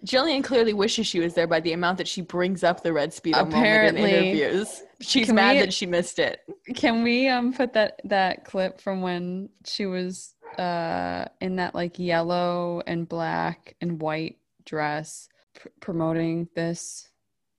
Gillian 0.05 0.41
clearly 0.41 0.71
wishes 0.71 1.05
she 1.05 1.19
was 1.19 1.33
there 1.33 1.45
by 1.45 1.59
the 1.59 1.73
amount 1.73 1.97
that 1.97 2.07
she 2.07 2.21
brings 2.21 2.63
up 2.63 2.81
the 2.81 2.93
red 2.93 3.11
speedo 3.11 3.41
Apparently. 3.41 4.01
moment 4.01 4.15
in 4.15 4.37
interviews. 4.39 4.83
She's 5.01 5.29
mad 5.29 5.55
we- 5.55 5.59
that 5.59 5.73
she 5.73 5.85
missed 5.85 6.17
it. 6.17 6.39
Can 6.75 7.03
we 7.03 7.27
um 7.27 7.51
put 7.51 7.73
that 7.73 7.99
that 8.05 8.45
clip 8.45 8.79
from 8.79 9.01
when 9.01 9.49
she 9.65 9.85
was 9.85 10.33
uh 10.57 11.25
in 11.41 11.57
that 11.57 11.75
like 11.75 11.99
yellow 11.99 12.81
and 12.87 13.09
black 13.09 13.75
and 13.81 14.01
white 14.01 14.37
dress 14.65 15.27
pr- 15.55 15.69
promoting 15.79 16.47
this 16.55 17.09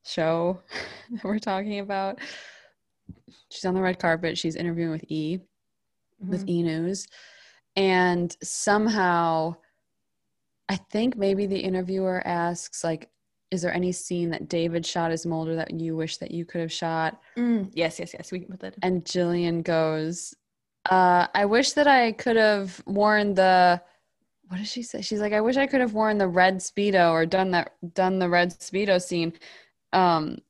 show 0.04 0.60
that 1.10 1.24
we're 1.24 1.38
talking 1.38 1.80
about? 1.80 2.18
She's 3.50 3.64
on 3.64 3.74
the 3.74 3.80
red 3.80 3.98
carpet. 3.98 4.38
She's 4.38 4.56
interviewing 4.56 4.90
with 4.90 5.04
E 5.08 5.38
with 6.20 6.48
E 6.48 6.62
News, 6.62 7.06
and 7.74 8.36
somehow, 8.42 9.56
I 10.68 10.76
think 10.76 11.16
maybe 11.16 11.46
the 11.46 11.58
interviewer 11.58 12.22
asks 12.24 12.84
like, 12.84 13.10
"Is 13.50 13.62
there 13.62 13.74
any 13.74 13.92
scene 13.92 14.30
that 14.30 14.48
David 14.48 14.86
shot 14.86 15.10
as 15.10 15.26
Mulder 15.26 15.56
that 15.56 15.72
you 15.72 15.96
wish 15.96 16.18
that 16.18 16.30
you 16.30 16.44
could 16.44 16.60
have 16.60 16.72
shot?" 16.72 17.20
Mm, 17.36 17.70
yes, 17.74 17.98
yes, 17.98 18.14
yes. 18.14 18.30
We 18.30 18.40
can 18.40 18.50
put 18.50 18.60
that. 18.60 18.74
In. 18.74 18.80
And 18.82 19.04
Gillian 19.04 19.62
goes, 19.62 20.34
uh, 20.90 21.26
I 21.34 21.44
wish 21.44 21.72
that 21.72 21.86
I 21.86 22.12
could 22.12 22.36
have 22.36 22.82
worn 22.86 23.34
the 23.34 23.80
what 24.52 24.58
does 24.58 24.70
she 24.70 24.82
say? 24.82 25.00
She's 25.00 25.20
like, 25.20 25.32
I 25.32 25.40
wish 25.40 25.56
I 25.56 25.66
could 25.66 25.80
have 25.80 25.94
worn 25.94 26.18
the 26.18 26.28
red 26.28 26.58
speedo 26.58 27.10
or 27.12 27.24
done 27.24 27.52
that 27.52 27.72
done 27.94 28.18
the 28.18 28.28
red 28.28 28.50
speedo 28.50 29.00
scene. 29.00 29.32
Um 29.94 30.40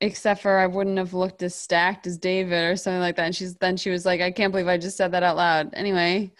except 0.00 0.40
for 0.42 0.56
I 0.56 0.68
wouldn't 0.68 0.98
have 0.98 1.12
looked 1.12 1.42
as 1.42 1.52
stacked 1.56 2.06
as 2.06 2.16
David 2.16 2.64
or 2.70 2.76
something 2.76 3.00
like 3.00 3.16
that. 3.16 3.26
And 3.26 3.34
she's 3.36 3.56
then 3.56 3.76
she 3.76 3.90
was 3.90 4.06
like, 4.06 4.20
I 4.20 4.30
can't 4.30 4.52
believe 4.52 4.68
I 4.68 4.78
just 4.78 4.96
said 4.96 5.10
that 5.12 5.24
out 5.24 5.36
loud. 5.36 5.70
Anyway, 5.74 6.30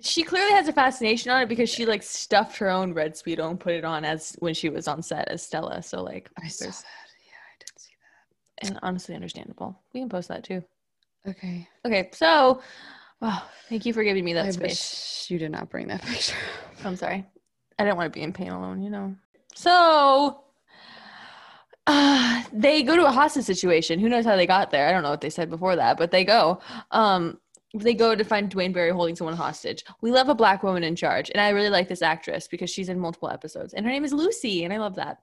She 0.00 0.22
clearly 0.22 0.52
has 0.52 0.68
a 0.68 0.72
fascination 0.72 1.30
on 1.30 1.42
it 1.42 1.48
because 1.50 1.68
she 1.68 1.84
like 1.84 2.02
stuffed 2.02 2.56
her 2.56 2.70
own 2.70 2.94
red 2.94 3.12
speedo 3.14 3.50
and 3.50 3.60
put 3.60 3.74
it 3.74 3.84
on 3.84 4.06
as 4.06 4.34
when 4.38 4.54
she 4.54 4.70
was 4.70 4.88
on 4.88 5.02
set 5.02 5.28
as 5.28 5.42
Stella. 5.42 5.82
So 5.82 6.02
like, 6.02 6.30
I 6.42 6.48
saw 6.48 6.64
that. 6.64 6.84
Yeah, 7.26 7.34
I 7.44 7.54
did 7.58 7.78
see 7.78 7.92
that. 8.62 8.70
and 8.70 8.78
honestly 8.82 9.14
understandable. 9.14 9.78
We 9.92 10.00
can 10.00 10.08
post 10.08 10.28
that 10.28 10.44
too. 10.44 10.64
Okay. 11.28 11.68
Okay, 11.86 12.08
so 12.14 12.62
wow, 13.20 13.42
thank 13.68 13.86
you 13.86 13.92
for 13.92 14.02
giving 14.02 14.24
me 14.24 14.32
that 14.34 14.46
I 14.46 14.50
space. 14.50 14.62
wish 14.62 15.30
you 15.30 15.38
did 15.38 15.52
not 15.52 15.70
bring 15.70 15.88
that 15.88 16.02
picture. 16.06 16.36
I'm 16.84 16.96
sorry. 16.96 17.26
I 17.78 17.84
didn't 17.84 17.96
want 17.96 18.12
to 18.12 18.16
be 18.18 18.22
in 18.22 18.32
pain 18.32 18.50
alone, 18.50 18.82
you 18.82 18.90
know. 18.90 19.14
So 19.54 20.42
uh, 21.86 22.42
they 22.52 22.82
go 22.82 22.96
to 22.96 23.06
a 23.06 23.10
hostage 23.10 23.44
situation. 23.44 23.98
Who 23.98 24.08
knows 24.08 24.24
how 24.24 24.36
they 24.36 24.46
got 24.46 24.70
there? 24.70 24.88
I 24.88 24.92
don't 24.92 25.02
know 25.02 25.10
what 25.10 25.20
they 25.20 25.30
said 25.30 25.50
before 25.50 25.76
that, 25.76 25.96
but 25.96 26.10
they 26.10 26.24
go. 26.24 26.60
Um, 26.90 27.38
they 27.74 27.94
go 27.94 28.14
to 28.16 28.24
find 28.24 28.50
Duane 28.50 28.72
Barry 28.72 28.90
holding 28.90 29.14
someone 29.14 29.36
hostage. 29.36 29.84
We 30.00 30.10
love 30.10 30.28
a 30.28 30.34
black 30.34 30.62
woman 30.62 30.82
in 30.82 30.96
charge, 30.96 31.30
and 31.30 31.40
I 31.40 31.50
really 31.50 31.70
like 31.70 31.88
this 31.88 32.02
actress 32.02 32.48
because 32.48 32.68
she's 32.70 32.88
in 32.88 32.98
multiple 32.98 33.30
episodes, 33.30 33.74
and 33.74 33.86
her 33.86 33.92
name 33.92 34.04
is 34.04 34.12
Lucy, 34.12 34.64
and 34.64 34.72
I 34.72 34.78
love 34.78 34.96
that. 34.96 35.18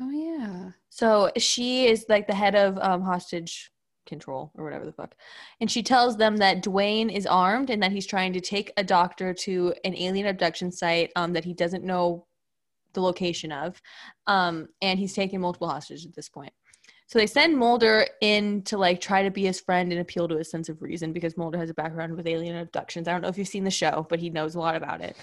Oh 0.00 0.10
yeah. 0.10 0.70
So 0.90 1.30
she 1.36 1.86
is 1.86 2.06
like 2.08 2.26
the 2.26 2.34
head 2.34 2.54
of 2.54 2.78
um, 2.78 3.02
hostage 3.02 3.71
control 4.06 4.50
or 4.56 4.64
whatever 4.64 4.84
the 4.84 4.92
fuck. 4.92 5.14
And 5.60 5.70
she 5.70 5.82
tells 5.82 6.16
them 6.16 6.36
that 6.38 6.62
Duane 6.62 7.10
is 7.10 7.26
armed 7.26 7.70
and 7.70 7.82
that 7.82 7.92
he's 7.92 8.06
trying 8.06 8.32
to 8.32 8.40
take 8.40 8.72
a 8.76 8.84
doctor 8.84 9.34
to 9.34 9.74
an 9.84 9.96
alien 9.96 10.26
abduction 10.26 10.72
site 10.72 11.10
um, 11.16 11.32
that 11.32 11.44
he 11.44 11.54
doesn't 11.54 11.84
know 11.84 12.26
the 12.92 13.00
location 13.00 13.52
of. 13.52 13.80
Um, 14.26 14.68
and 14.80 14.98
he's 14.98 15.14
taking 15.14 15.40
multiple 15.40 15.68
hostages 15.68 16.06
at 16.06 16.14
this 16.14 16.28
point. 16.28 16.52
So 17.06 17.18
they 17.18 17.26
send 17.26 17.58
Mulder 17.58 18.06
in 18.22 18.62
to 18.62 18.78
like 18.78 19.00
try 19.00 19.22
to 19.22 19.30
be 19.30 19.44
his 19.44 19.60
friend 19.60 19.92
and 19.92 20.00
appeal 20.00 20.28
to 20.28 20.36
his 20.36 20.50
sense 20.50 20.70
of 20.70 20.80
reason 20.80 21.12
because 21.12 21.36
Mulder 21.36 21.58
has 21.58 21.68
a 21.68 21.74
background 21.74 22.16
with 22.16 22.26
alien 22.26 22.56
abductions. 22.56 23.06
I 23.06 23.12
don't 23.12 23.20
know 23.20 23.28
if 23.28 23.36
you've 23.36 23.48
seen 23.48 23.64
the 23.64 23.70
show, 23.70 24.06
but 24.08 24.18
he 24.18 24.30
knows 24.30 24.54
a 24.54 24.60
lot 24.60 24.76
about 24.76 25.02
it. 25.02 25.14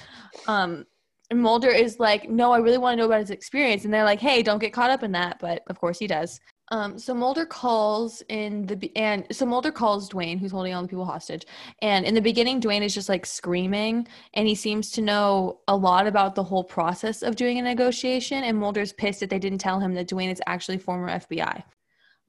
Um, 0.46 0.86
and 1.32 1.42
Mulder 1.42 1.70
is 1.70 2.00
like, 2.00 2.30
no, 2.30 2.52
I 2.52 2.60
really 2.60 2.78
want 2.78 2.94
to 2.94 2.98
know 2.98 3.08
about 3.08 3.22
his 3.22 3.32
experience. 3.32 3.86
And 3.86 3.94
they're 3.94 4.04
like, 4.04 4.20
hey, 4.20 4.44
don't 4.44 4.60
get 4.60 4.74
caught 4.74 4.92
up 4.92 5.02
in 5.02 5.12
that. 5.14 5.38
But 5.40 5.64
of 5.68 5.80
course 5.80 5.98
he 5.98 6.06
does. 6.06 6.40
Um, 6.72 7.00
so 7.00 7.16
Mulder 7.16 7.46
calls 7.46 8.22
in 8.30 8.68
the 8.68 8.92
and 8.96 9.26
so 9.32 9.46
Mulder 9.46 9.72
calls 9.72 10.10
Duane, 10.10 10.38
who's 10.38 10.52
holding 10.52 10.74
all 10.74 10.84
the 10.84 10.88
people 10.88 11.06
hostage. 11.06 11.46
And 11.82 12.06
in 12.06 12.14
the 12.14 12.22
beginning, 12.22 12.60
Duane 12.60 12.84
is 12.84 12.94
just 12.94 13.10
like 13.10 13.26
screaming, 13.26 14.08
and 14.36 14.48
he 14.48 14.54
seems 14.54 14.92
to 14.92 15.02
know 15.02 15.62
a 15.68 15.76
lot 15.76 16.06
about 16.06 16.36
the 16.36 16.44
whole 16.44 16.64
process 16.64 17.24
of 17.24 17.36
doing 17.36 17.58
a 17.58 17.64
negotiation. 17.64 18.44
And 18.44 18.58
Mulder's 18.58 18.94
pissed 18.94 19.22
that 19.22 19.32
they 19.32 19.40
didn't 19.40 19.60
tell 19.60 19.80
him 19.80 19.96
that 19.96 20.08
Duane 20.08 20.30
is 20.30 20.42
actually 20.46 20.78
former 20.78 21.10
FBI. 21.10 21.64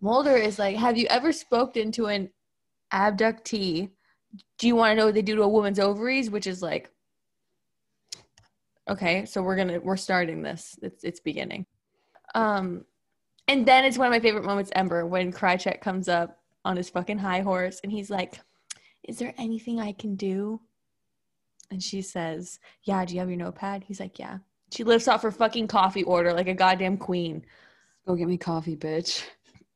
Mulder 0.00 0.36
is 0.36 0.58
like, 0.58 0.76
"Have 0.76 0.96
you 0.96 1.06
ever 1.10 1.32
spoken 1.32 1.92
to 1.92 2.06
an 2.06 2.30
abductee? 2.92 3.90
Do 4.58 4.66
you 4.66 4.74
want 4.74 4.92
to 4.92 4.96
know 4.96 5.06
what 5.06 5.14
they 5.14 5.22
do 5.22 5.36
to 5.36 5.42
a 5.42 5.48
woman's 5.48 5.78
ovaries?" 5.78 6.30
Which 6.30 6.46
is 6.46 6.62
like, 6.62 6.90
okay, 8.88 9.24
so 9.26 9.42
we're 9.42 9.56
gonna 9.56 9.80
we're 9.80 9.96
starting 9.98 10.42
this. 10.42 10.78
It's 10.82 11.04
it's 11.04 11.20
beginning. 11.20 11.66
Um, 12.34 12.84
and 13.50 13.66
then 13.66 13.84
it's 13.84 13.98
one 13.98 14.06
of 14.06 14.12
my 14.12 14.20
favorite 14.20 14.44
moments 14.44 14.70
Ember, 14.74 15.04
when 15.06 15.32
Krychek 15.32 15.80
comes 15.80 16.08
up 16.08 16.38
on 16.64 16.76
his 16.76 16.88
fucking 16.88 17.18
high 17.18 17.40
horse 17.40 17.80
and 17.82 17.90
he's 17.90 18.10
like, 18.10 18.38
Is 19.08 19.18
there 19.18 19.34
anything 19.38 19.80
I 19.80 19.92
can 19.92 20.14
do? 20.14 20.60
And 21.70 21.82
she 21.82 22.00
says, 22.02 22.60
Yeah, 22.84 23.04
do 23.04 23.14
you 23.14 23.20
have 23.20 23.28
your 23.28 23.38
notepad? 23.38 23.84
He's 23.84 24.00
like, 24.00 24.18
Yeah. 24.18 24.38
She 24.72 24.84
lifts 24.84 25.08
off 25.08 25.22
her 25.22 25.32
fucking 25.32 25.66
coffee 25.66 26.04
order 26.04 26.32
like 26.32 26.46
a 26.46 26.54
goddamn 26.54 26.96
queen. 26.96 27.44
Go 28.06 28.14
get 28.14 28.28
me 28.28 28.38
coffee, 28.38 28.76
bitch. 28.76 29.24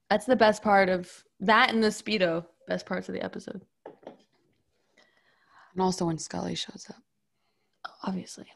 That's 0.09 0.26
the 0.26 0.37
best 0.37 0.62
part 0.62 0.88
of 0.88 1.11
that 1.40 1.73
and 1.73 1.83
the 1.83 1.88
Speedo. 1.88 2.47
Best 2.69 2.87
parts 2.87 3.09
of 3.09 3.14
the 3.14 3.23
episode, 3.23 3.61
And 5.73 5.83
also 5.83 6.07
when 6.07 6.16
Scully 6.19 6.54
shows 6.54 6.87
up. 6.88 7.02
obviously. 8.04 8.47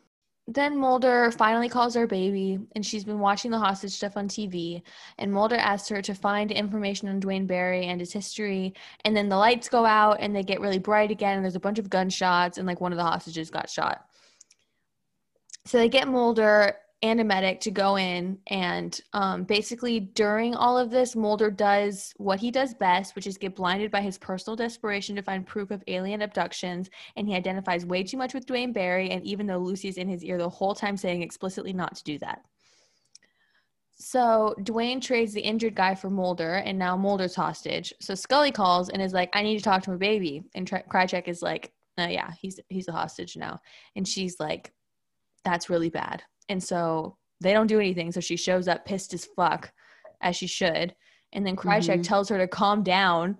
Then 0.50 0.78
Mulder 0.78 1.30
finally 1.30 1.68
calls 1.68 1.94
her 1.94 2.06
baby, 2.06 2.58
and 2.74 2.84
she's 2.84 3.04
been 3.04 3.18
watching 3.18 3.50
the 3.50 3.58
hostage 3.58 3.92
stuff 3.92 4.16
on 4.16 4.28
TV. 4.28 4.80
And 5.18 5.30
Mulder 5.30 5.56
asks 5.56 5.90
her 5.90 6.00
to 6.00 6.14
find 6.14 6.50
information 6.50 7.06
on 7.06 7.20
Duane 7.20 7.46
Barry 7.46 7.84
and 7.84 8.00
his 8.00 8.14
history. 8.14 8.72
And 9.04 9.14
then 9.14 9.28
the 9.28 9.36
lights 9.36 9.68
go 9.68 9.84
out, 9.84 10.16
and 10.20 10.34
they 10.34 10.42
get 10.42 10.62
really 10.62 10.78
bright 10.78 11.10
again. 11.10 11.36
And 11.36 11.44
there's 11.44 11.54
a 11.54 11.60
bunch 11.60 11.78
of 11.78 11.90
gunshots, 11.90 12.56
and 12.56 12.66
like 12.66 12.80
one 12.80 12.92
of 12.92 12.96
the 12.96 13.04
hostages 13.04 13.50
got 13.50 13.68
shot. 13.68 14.06
So 15.66 15.76
they 15.76 15.90
get 15.90 16.08
Mulder 16.08 16.76
and 17.02 17.20
a 17.20 17.24
medic 17.24 17.60
to 17.60 17.70
go 17.70 17.96
in, 17.96 18.38
and 18.48 19.00
um, 19.12 19.44
basically 19.44 20.00
during 20.00 20.56
all 20.56 20.76
of 20.76 20.90
this, 20.90 21.14
Mulder 21.14 21.50
does 21.50 22.12
what 22.16 22.40
he 22.40 22.50
does 22.50 22.74
best, 22.74 23.14
which 23.14 23.26
is 23.26 23.38
get 23.38 23.54
blinded 23.54 23.92
by 23.92 24.00
his 24.00 24.18
personal 24.18 24.56
desperation 24.56 25.14
to 25.14 25.22
find 25.22 25.46
proof 25.46 25.70
of 25.70 25.84
alien 25.86 26.22
abductions 26.22 26.90
and 27.16 27.28
he 27.28 27.34
identifies 27.34 27.86
way 27.86 28.02
too 28.02 28.16
much 28.16 28.34
with 28.34 28.46
Duane 28.46 28.72
Barry, 28.72 29.10
and 29.10 29.24
even 29.24 29.46
though 29.46 29.58
Lucy's 29.58 29.96
in 29.96 30.08
his 30.08 30.24
ear 30.24 30.38
the 30.38 30.48
whole 30.48 30.74
time 30.74 30.96
saying 30.96 31.22
explicitly 31.22 31.72
not 31.72 31.94
to 31.96 32.04
do 32.04 32.18
that. 32.18 32.42
So 34.00 34.54
Duane 34.62 35.00
trades 35.00 35.32
the 35.32 35.40
injured 35.40 35.74
guy 35.74 35.94
for 35.94 36.10
Mulder, 36.10 36.54
and 36.54 36.78
now 36.78 36.96
Mulder's 36.96 37.34
hostage. 37.34 37.92
So 38.00 38.14
Scully 38.14 38.52
calls 38.52 38.88
and 38.88 39.02
is 39.02 39.12
like, 39.12 39.30
"I 39.34 39.42
need 39.42 39.58
to 39.58 39.64
talk 39.64 39.82
to 39.84 39.90
my 39.90 39.96
baby," 39.96 40.44
and 40.54 40.66
Tri- 40.66 40.84
Krychek 40.88 41.28
is 41.28 41.42
like, 41.42 41.72
"No, 41.96 42.06
yeah, 42.06 42.30
he's 42.40 42.60
he's 42.68 42.88
a 42.88 42.92
hostage 42.92 43.36
now," 43.36 43.60
and 43.96 44.06
she's 44.06 44.38
like, 44.38 44.72
"That's 45.44 45.70
really 45.70 45.90
bad." 45.90 46.22
And 46.48 46.62
so 46.62 47.16
they 47.40 47.52
don't 47.52 47.66
do 47.66 47.78
anything. 47.80 48.10
So 48.12 48.20
she 48.20 48.36
shows 48.36 48.68
up 48.68 48.84
pissed 48.84 49.14
as 49.14 49.24
fuck, 49.24 49.72
as 50.20 50.36
she 50.36 50.46
should, 50.46 50.94
and 51.32 51.46
then 51.46 51.56
Krychek 51.56 52.00
Mhm. 52.00 52.02
tells 52.04 52.28
her 52.30 52.38
to 52.38 52.48
calm 52.48 52.82
down, 52.82 53.38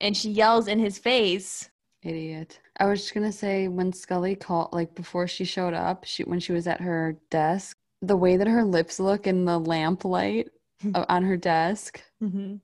and 0.00 0.16
she 0.16 0.30
yells 0.30 0.68
in 0.68 0.78
his 0.78 0.98
face. 0.98 1.70
Idiot. 2.02 2.60
I 2.78 2.86
was 2.86 3.00
just 3.00 3.14
gonna 3.14 3.32
say 3.32 3.66
when 3.68 3.92
Scully 3.92 4.36
called, 4.36 4.72
like 4.72 4.94
before 4.94 5.26
she 5.26 5.44
showed 5.44 5.74
up, 5.74 6.04
she 6.04 6.22
when 6.24 6.38
she 6.40 6.52
was 6.52 6.66
at 6.66 6.80
her 6.80 7.16
desk, 7.30 7.76
the 8.02 8.16
way 8.16 8.36
that 8.36 8.46
her 8.46 8.62
lips 8.64 9.00
look 9.00 9.26
in 9.26 9.44
the 9.44 9.58
lamplight 9.58 10.48
on 10.94 11.24
her 11.24 11.36
desk, 11.36 12.02
Mm-hmm. 12.22 12.56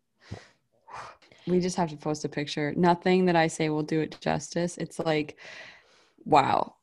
we 1.50 1.60
just 1.60 1.76
have 1.76 1.90
to 1.90 1.96
post 1.96 2.24
a 2.24 2.28
picture. 2.28 2.72
Nothing 2.76 3.24
that 3.26 3.36
I 3.36 3.48
say 3.48 3.68
will 3.70 3.82
do 3.82 4.00
it 4.00 4.18
justice. 4.20 4.78
It's 4.78 4.98
like, 5.00 5.36
wow, 6.24 6.76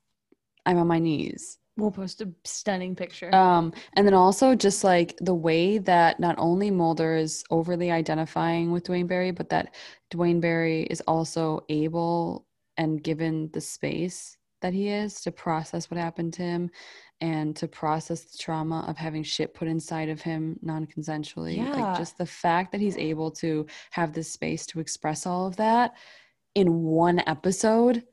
I'm 0.65 0.77
on 0.77 0.87
my 0.87 0.99
knees. 0.99 1.57
We'll 1.81 1.91
post 1.91 2.21
a 2.21 2.29
stunning 2.43 2.95
picture. 2.95 3.33
Um, 3.33 3.73
and 3.95 4.05
then 4.05 4.13
also 4.13 4.53
just 4.53 4.83
like 4.83 5.17
the 5.19 5.33
way 5.33 5.79
that 5.79 6.19
not 6.19 6.35
only 6.37 6.69
Mulder 6.69 7.15
is 7.15 7.43
overly 7.49 7.89
identifying 7.89 8.71
with 8.71 8.83
Duane 8.83 9.07
Barry, 9.07 9.31
but 9.31 9.49
that 9.49 9.73
Duane 10.11 10.39
Barry 10.39 10.83
is 10.83 11.01
also 11.07 11.65
able 11.69 12.45
and 12.77 13.01
given 13.03 13.49
the 13.53 13.61
space 13.61 14.37
that 14.61 14.73
he 14.73 14.89
is 14.89 15.21
to 15.21 15.31
process 15.31 15.89
what 15.89 15.99
happened 15.99 16.33
to 16.33 16.43
him 16.43 16.69
and 17.19 17.55
to 17.55 17.67
process 17.67 18.25
the 18.25 18.37
trauma 18.37 18.85
of 18.87 18.95
having 18.95 19.23
shit 19.23 19.53
put 19.55 19.67
inside 19.67 20.09
of 20.09 20.21
him 20.21 20.59
non-consensually. 20.61 21.57
Yeah. 21.57 21.71
Like 21.71 21.97
just 21.97 22.17
the 22.17 22.27
fact 22.27 22.71
that 22.71 22.81
he's 22.81 22.97
able 22.97 23.31
to 23.31 23.65
have 23.89 24.13
this 24.13 24.31
space 24.31 24.67
to 24.67 24.79
express 24.79 25.25
all 25.25 25.47
of 25.47 25.55
that 25.55 25.93
in 26.53 26.83
one 26.83 27.23
episode 27.25 28.03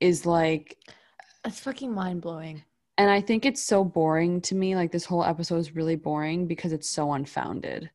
is 0.00 0.26
like 0.26 0.78
That's 1.42 1.60
fucking 1.60 1.92
mind 1.92 2.22
blowing. 2.22 2.62
And 2.98 3.10
I 3.10 3.20
think 3.20 3.44
it's 3.44 3.62
so 3.62 3.84
boring 3.84 4.40
to 4.42 4.54
me. 4.54 4.76
Like 4.76 4.92
this 4.92 5.04
whole 5.04 5.24
episode 5.24 5.56
is 5.58 5.74
really 5.74 5.96
boring 5.96 6.46
because 6.46 6.72
it's 6.72 6.88
so 6.88 7.12
unfounded. 7.12 7.90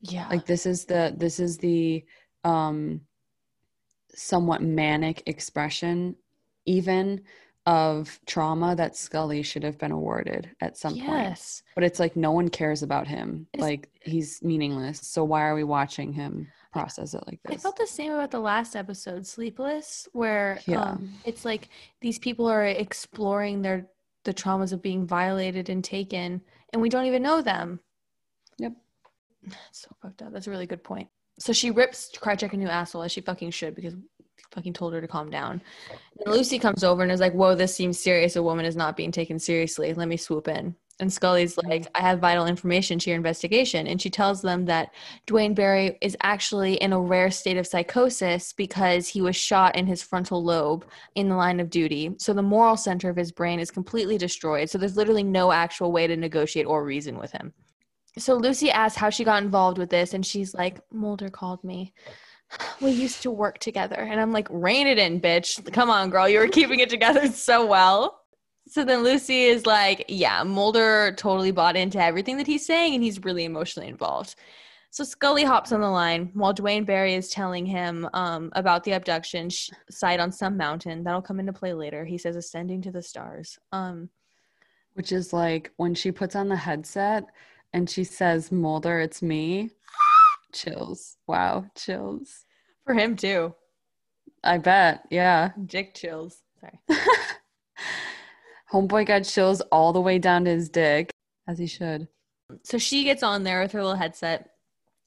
Yeah. 0.00 0.28
Like 0.28 0.46
this 0.46 0.66
is 0.66 0.84
the 0.86 1.14
this 1.16 1.38
is 1.40 1.58
the 1.58 2.04
um 2.44 3.02
somewhat 4.14 4.62
manic 4.62 5.22
expression 5.26 6.16
even 6.66 7.22
of 7.66 8.18
trauma 8.26 8.74
that 8.74 8.96
Scully 8.96 9.42
should 9.42 9.62
have 9.62 9.78
been 9.78 9.92
awarded 9.92 10.50
at 10.60 10.76
some 10.76 10.94
point. 10.94 11.04
yes. 11.04 11.62
But 11.74 11.84
it's 11.84 12.00
like 12.00 12.16
no 12.16 12.32
one 12.32 12.48
cares 12.48 12.82
about 12.82 13.06
him. 13.06 13.46
It's- 13.52 13.62
like 13.68 13.88
he's 14.02 14.42
meaningless. 14.42 15.00
So 15.06 15.22
why 15.24 15.42
are 15.42 15.54
we 15.54 15.64
watching 15.64 16.12
him 16.12 16.48
process 16.72 17.14
it 17.14 17.22
like 17.26 17.40
this? 17.44 17.56
I 17.56 17.58
felt 17.58 17.76
the 17.76 17.86
same 17.86 18.12
about 18.12 18.30
the 18.30 18.40
last 18.40 18.74
episode, 18.74 19.26
Sleepless, 19.26 20.08
where 20.12 20.58
Yeah. 20.66 20.82
um, 20.82 21.12
it's 21.24 21.44
like 21.44 21.68
these 22.00 22.18
people 22.18 22.46
are 22.48 22.64
exploring 22.66 23.62
their 23.62 23.86
the 24.24 24.34
traumas 24.34 24.72
of 24.72 24.82
being 24.82 25.06
violated 25.06 25.68
and 25.68 25.82
taken, 25.82 26.40
and 26.72 26.82
we 26.82 26.88
don't 26.88 27.06
even 27.06 27.22
know 27.22 27.42
them. 27.42 27.80
Yep. 28.58 28.72
It's 29.46 29.82
so 29.82 29.88
fucked 30.02 30.22
up. 30.22 30.32
That's 30.32 30.46
a 30.46 30.50
really 30.50 30.66
good 30.66 30.84
point. 30.84 31.08
So 31.38 31.52
she 31.52 31.70
rips 31.70 32.10
Krychek 32.16 32.52
a 32.52 32.56
new 32.56 32.68
asshole 32.68 33.02
as 33.02 33.12
she 33.12 33.22
fucking 33.22 33.50
should 33.50 33.74
because 33.74 33.94
fucking 34.52 34.74
told 34.74 34.92
her 34.92 35.00
to 35.00 35.08
calm 35.08 35.30
down. 35.30 35.62
And 36.24 36.34
Lucy 36.34 36.58
comes 36.58 36.84
over 36.84 37.02
and 37.02 37.10
is 37.10 37.20
like, 37.20 37.32
"Whoa, 37.32 37.54
this 37.54 37.74
seems 37.74 37.98
serious. 37.98 38.36
A 38.36 38.42
woman 38.42 38.66
is 38.66 38.76
not 38.76 38.96
being 38.96 39.12
taken 39.12 39.38
seriously. 39.38 39.94
Let 39.94 40.08
me 40.08 40.16
swoop 40.16 40.48
in." 40.48 40.76
And 41.00 41.12
Scully's 41.12 41.56
like, 41.56 41.86
"I 41.94 42.00
have 42.00 42.20
vital 42.20 42.46
information 42.46 42.98
to 43.00 43.10
your 43.10 43.16
investigation," 43.16 43.86
and 43.86 44.00
she 44.00 44.10
tells 44.10 44.42
them 44.42 44.66
that 44.66 44.94
Duane 45.26 45.54
Barry 45.54 45.98
is 46.00 46.16
actually 46.22 46.74
in 46.74 46.92
a 46.92 47.00
rare 47.00 47.30
state 47.30 47.56
of 47.56 47.66
psychosis 47.66 48.52
because 48.52 49.08
he 49.08 49.22
was 49.22 49.34
shot 49.34 49.76
in 49.76 49.86
his 49.86 50.02
frontal 50.02 50.44
lobe 50.44 50.84
in 51.14 51.28
the 51.28 51.36
line 51.36 51.58
of 51.58 51.70
duty. 51.70 52.14
So 52.18 52.32
the 52.32 52.42
moral 52.42 52.76
center 52.76 53.08
of 53.08 53.16
his 53.16 53.32
brain 53.32 53.58
is 53.58 53.70
completely 53.70 54.18
destroyed. 54.18 54.70
So 54.70 54.78
there's 54.78 54.96
literally 54.96 55.24
no 55.24 55.50
actual 55.50 55.90
way 55.90 56.06
to 56.06 56.16
negotiate 56.16 56.66
or 56.66 56.84
reason 56.84 57.18
with 57.18 57.32
him. 57.32 57.52
So 58.18 58.34
Lucy 58.34 58.70
asks 58.70 58.98
how 58.98 59.10
she 59.10 59.24
got 59.24 59.42
involved 59.42 59.78
with 59.78 59.90
this, 59.90 60.14
and 60.14 60.24
she's 60.24 60.54
like, 60.54 60.80
Mulder 60.92 61.30
called 61.30 61.64
me. 61.64 61.94
We 62.80 62.90
used 62.90 63.22
to 63.22 63.30
work 63.30 63.58
together. 63.58 63.96
And 63.96 64.20
I'm 64.20 64.32
like, 64.32 64.48
rein 64.50 64.86
it 64.86 64.98
in, 64.98 65.20
bitch. 65.20 65.72
Come 65.72 65.88
on, 65.88 66.10
girl. 66.10 66.28
You 66.28 66.40
were 66.40 66.48
keeping 66.48 66.80
it 66.80 66.90
together 66.90 67.26
so 67.32 67.64
well. 67.64 68.19
So 68.70 68.84
then 68.84 69.02
Lucy 69.02 69.46
is 69.46 69.66
like, 69.66 70.04
yeah, 70.06 70.44
Mulder 70.44 71.12
totally 71.16 71.50
bought 71.50 71.74
into 71.74 72.00
everything 72.00 72.36
that 72.36 72.46
he's 72.46 72.64
saying, 72.64 72.94
and 72.94 73.02
he's 73.02 73.24
really 73.24 73.44
emotionally 73.44 73.88
involved. 73.88 74.36
So 74.90 75.02
Scully 75.02 75.42
hops 75.42 75.72
on 75.72 75.80
the 75.80 75.90
line 75.90 76.30
while 76.34 76.52
Duane 76.52 76.84
Barry 76.84 77.14
is 77.14 77.30
telling 77.30 77.66
him 77.66 78.08
um, 78.14 78.52
about 78.54 78.84
the 78.84 78.92
abduction 78.92 79.50
sh- 79.50 79.70
site 79.90 80.20
on 80.20 80.30
some 80.30 80.56
mountain. 80.56 81.02
That'll 81.02 81.20
come 81.20 81.40
into 81.40 81.52
play 81.52 81.72
later. 81.74 82.04
He 82.04 82.16
says 82.16 82.36
ascending 82.36 82.82
to 82.82 82.92
the 82.92 83.02
stars. 83.02 83.58
Um, 83.72 84.08
Which 84.94 85.10
is 85.10 85.32
like 85.32 85.72
when 85.76 85.96
she 85.96 86.12
puts 86.12 86.36
on 86.36 86.48
the 86.48 86.54
headset 86.54 87.24
and 87.72 87.90
she 87.90 88.04
says, 88.04 88.52
Mulder, 88.52 89.00
it's 89.00 89.20
me. 89.20 89.70
chills. 90.52 91.16
Wow, 91.26 91.66
chills. 91.74 92.44
for 92.84 92.94
him 92.94 93.16
too. 93.16 93.52
I 94.44 94.58
bet. 94.58 95.02
Yeah. 95.10 95.50
Dick 95.66 95.94
chills. 95.96 96.42
Sorry. 96.60 96.78
Homeboy 98.72 99.06
got 99.06 99.24
chills 99.24 99.60
all 99.72 99.92
the 99.92 100.00
way 100.00 100.18
down 100.18 100.44
to 100.44 100.50
his 100.50 100.68
dick, 100.68 101.10
as 101.48 101.58
he 101.58 101.66
should. 101.66 102.08
So 102.62 102.78
she 102.78 103.04
gets 103.04 103.22
on 103.22 103.42
there 103.42 103.60
with 103.60 103.72
her 103.72 103.82
little 103.82 103.96
headset 103.96 104.50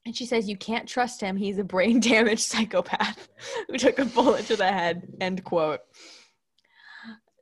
and 0.06 0.14
she 0.14 0.26
says, 0.26 0.48
You 0.48 0.56
can't 0.56 0.88
trust 0.88 1.20
him. 1.20 1.36
He's 1.36 1.58
a 1.58 1.64
brain 1.64 2.00
damaged 2.00 2.42
psychopath 2.42 3.28
who 3.68 3.78
took 3.78 3.98
a 3.98 4.04
bullet 4.04 4.46
to 4.46 4.56
the 4.56 4.70
head. 4.70 5.06
End 5.20 5.44
quote. 5.44 5.80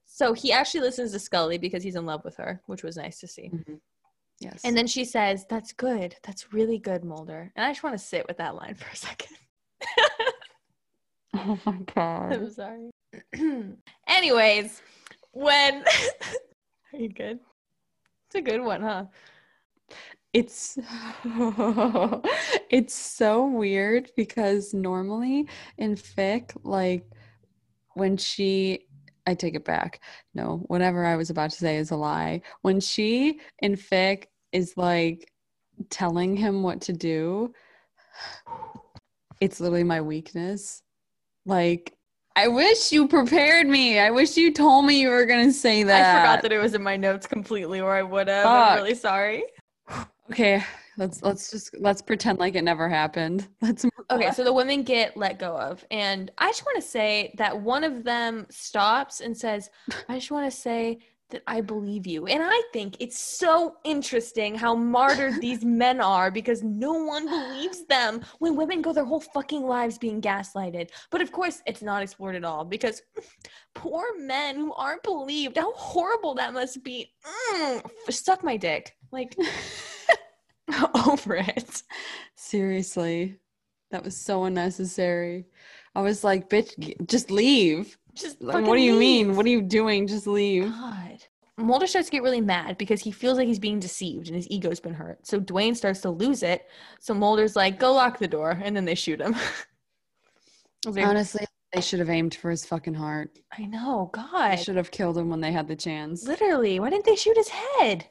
So 0.06 0.32
he 0.34 0.52
actually 0.52 0.80
listens 0.80 1.12
to 1.12 1.18
Scully 1.18 1.58
because 1.58 1.82
he's 1.82 1.96
in 1.96 2.06
love 2.06 2.24
with 2.24 2.36
her, 2.36 2.60
which 2.66 2.82
was 2.82 2.96
nice 2.96 3.18
to 3.20 3.26
see. 3.26 3.50
Mm-hmm. 3.52 3.74
Yes. 4.40 4.60
And 4.64 4.76
then 4.76 4.86
she 4.86 5.04
says, 5.04 5.46
That's 5.48 5.72
good. 5.72 6.16
That's 6.22 6.52
really 6.52 6.78
good, 6.78 7.04
Mulder. 7.04 7.52
And 7.56 7.64
I 7.64 7.70
just 7.70 7.82
want 7.82 7.98
to 7.98 8.04
sit 8.04 8.26
with 8.28 8.38
that 8.38 8.54
line 8.54 8.74
for 8.74 8.90
a 8.90 8.96
second. 8.96 9.36
oh 11.34 11.58
my 11.64 11.78
god. 11.94 12.32
I'm 12.32 12.50
sorry. 12.50 12.90
Anyways, 14.06 14.82
when. 15.32 15.84
Are 16.92 16.98
you 16.98 17.08
good? 17.08 17.40
It's 18.26 18.34
a 18.36 18.40
good 18.40 18.62
one, 18.62 18.82
huh? 18.82 19.06
It's 20.32 20.78
it's 22.70 22.94
so 22.94 23.46
weird 23.46 24.10
because 24.16 24.72
normally 24.72 25.48
in 25.76 25.96
fic, 25.96 26.56
like 26.62 27.04
when 27.94 28.16
she 28.16 28.86
I 29.26 29.34
take 29.34 29.54
it 29.54 29.64
back. 29.64 30.00
No, 30.34 30.64
whatever 30.66 31.04
I 31.04 31.16
was 31.16 31.30
about 31.30 31.50
to 31.50 31.56
say 31.56 31.76
is 31.76 31.90
a 31.90 31.96
lie. 31.96 32.42
When 32.62 32.80
she 32.80 33.40
in 33.58 33.76
fic 33.76 34.24
is 34.52 34.74
like 34.76 35.30
telling 35.90 36.36
him 36.36 36.62
what 36.62 36.80
to 36.82 36.92
do, 36.92 37.52
it's 39.40 39.60
literally 39.60 39.84
my 39.84 40.00
weakness. 40.00 40.82
Like 41.44 41.94
I 42.34 42.48
wish 42.48 42.92
you 42.92 43.08
prepared 43.08 43.66
me. 43.66 43.98
I 43.98 44.10
wish 44.10 44.36
you 44.36 44.52
told 44.52 44.86
me 44.86 45.00
you 45.00 45.08
were 45.08 45.26
gonna 45.26 45.52
say 45.52 45.82
that. 45.82 46.16
I 46.16 46.20
forgot 46.20 46.42
that 46.42 46.52
it 46.52 46.58
was 46.58 46.74
in 46.74 46.82
my 46.82 46.96
notes 46.96 47.26
completely, 47.26 47.80
or 47.80 47.92
I 47.94 48.02
would 48.02 48.28
have. 48.28 48.46
I'm 48.46 48.78
really 48.78 48.94
sorry. 48.94 49.44
Okay, 50.30 50.64
let's 50.96 51.22
let's 51.22 51.50
just 51.50 51.76
let's 51.78 52.00
pretend 52.00 52.38
like 52.38 52.54
it 52.54 52.62
never 52.62 52.88
happened. 52.88 53.48
Let's 53.60 53.84
Okay, 54.10 54.30
so 54.30 54.44
the 54.44 54.52
women 54.52 54.82
get 54.82 55.14
let 55.14 55.38
go 55.38 55.58
of. 55.58 55.84
And 55.90 56.30
I 56.38 56.48
just 56.48 56.64
want 56.64 56.76
to 56.76 56.88
say 56.88 57.34
that 57.36 57.60
one 57.60 57.84
of 57.84 58.04
them 58.04 58.46
stops 58.48 59.20
and 59.20 59.36
says, 59.36 59.68
I 60.08 60.14
just 60.14 60.30
want 60.30 60.50
to 60.50 60.56
say 60.56 61.00
that 61.32 61.42
I 61.46 61.60
believe 61.60 62.06
you. 62.06 62.26
And 62.26 62.42
I 62.42 62.62
think 62.72 62.96
it's 63.00 63.18
so 63.18 63.76
interesting 63.84 64.54
how 64.54 64.74
martyred 64.74 65.34
these 65.40 65.64
men 65.64 66.00
are 66.00 66.30
because 66.30 66.62
no 66.62 66.92
one 66.92 67.28
believes 67.28 67.84
them 67.86 68.22
when 68.38 68.56
women 68.56 68.80
go 68.80 68.92
their 68.92 69.04
whole 69.04 69.20
fucking 69.20 69.62
lives 69.62 69.98
being 69.98 70.20
gaslighted. 70.20 70.90
But 71.10 71.20
of 71.20 71.32
course, 71.32 71.60
it's 71.66 71.82
not 71.82 72.02
explored 72.02 72.36
at 72.36 72.44
all 72.44 72.64
because 72.64 73.02
poor 73.74 74.04
men 74.18 74.56
who 74.56 74.72
aren't 74.74 75.02
believed, 75.02 75.56
how 75.56 75.72
horrible 75.72 76.34
that 76.36 76.52
must 76.52 76.82
be. 76.84 77.12
Mm, 77.54 77.82
suck 78.10 78.44
my 78.44 78.56
dick. 78.56 78.96
Like, 79.10 79.36
over 81.06 81.36
it. 81.36 81.82
Seriously, 82.36 83.38
that 83.90 84.04
was 84.04 84.16
so 84.16 84.44
unnecessary. 84.44 85.46
I 85.94 86.00
was 86.00 86.24
like, 86.24 86.48
bitch, 86.48 87.06
just 87.06 87.30
leave. 87.30 87.98
Just 88.14 88.42
Like, 88.42 88.66
what 88.66 88.76
do 88.76 88.82
you 88.82 88.94
mean? 88.96 89.36
What 89.36 89.46
are 89.46 89.50
you 89.50 89.62
doing? 89.62 90.06
Just 90.06 90.26
leave. 90.26 90.64
God. 90.70 91.24
Mulder 91.58 91.86
starts 91.86 92.08
to 92.08 92.12
get 92.12 92.22
really 92.22 92.40
mad 92.40 92.78
because 92.78 93.00
he 93.00 93.10
feels 93.10 93.38
like 93.38 93.46
he's 93.46 93.58
being 93.58 93.78
deceived 93.78 94.26
and 94.26 94.36
his 94.36 94.48
ego's 94.48 94.80
been 94.80 94.94
hurt. 94.94 95.26
So 95.26 95.38
Duane 95.38 95.74
starts 95.74 96.00
to 96.00 96.10
lose 96.10 96.42
it. 96.42 96.66
So 97.00 97.14
Mulder's 97.14 97.56
like, 97.56 97.78
go 97.78 97.92
lock 97.92 98.18
the 98.18 98.26
door. 98.28 98.58
And 98.62 98.74
then 98.74 98.84
they 98.84 98.94
shoot 98.94 99.20
him. 99.20 99.34
Like, 100.84 101.06
Honestly, 101.06 101.44
they 101.72 101.80
should 101.80 102.00
have 102.00 102.10
aimed 102.10 102.34
for 102.34 102.50
his 102.50 102.66
fucking 102.66 102.94
heart. 102.94 103.38
I 103.56 103.66
know. 103.66 104.10
God. 104.12 104.50
They 104.50 104.62
should 104.62 104.74
have 104.76 104.90
killed 104.90 105.16
him 105.16 105.30
when 105.30 105.40
they 105.40 105.52
had 105.52 105.68
the 105.68 105.76
chance. 105.76 106.26
Literally. 106.26 106.80
Why 106.80 106.90
didn't 106.90 107.04
they 107.04 107.14
shoot 107.14 107.36
his 107.36 107.48
head? 107.48 108.08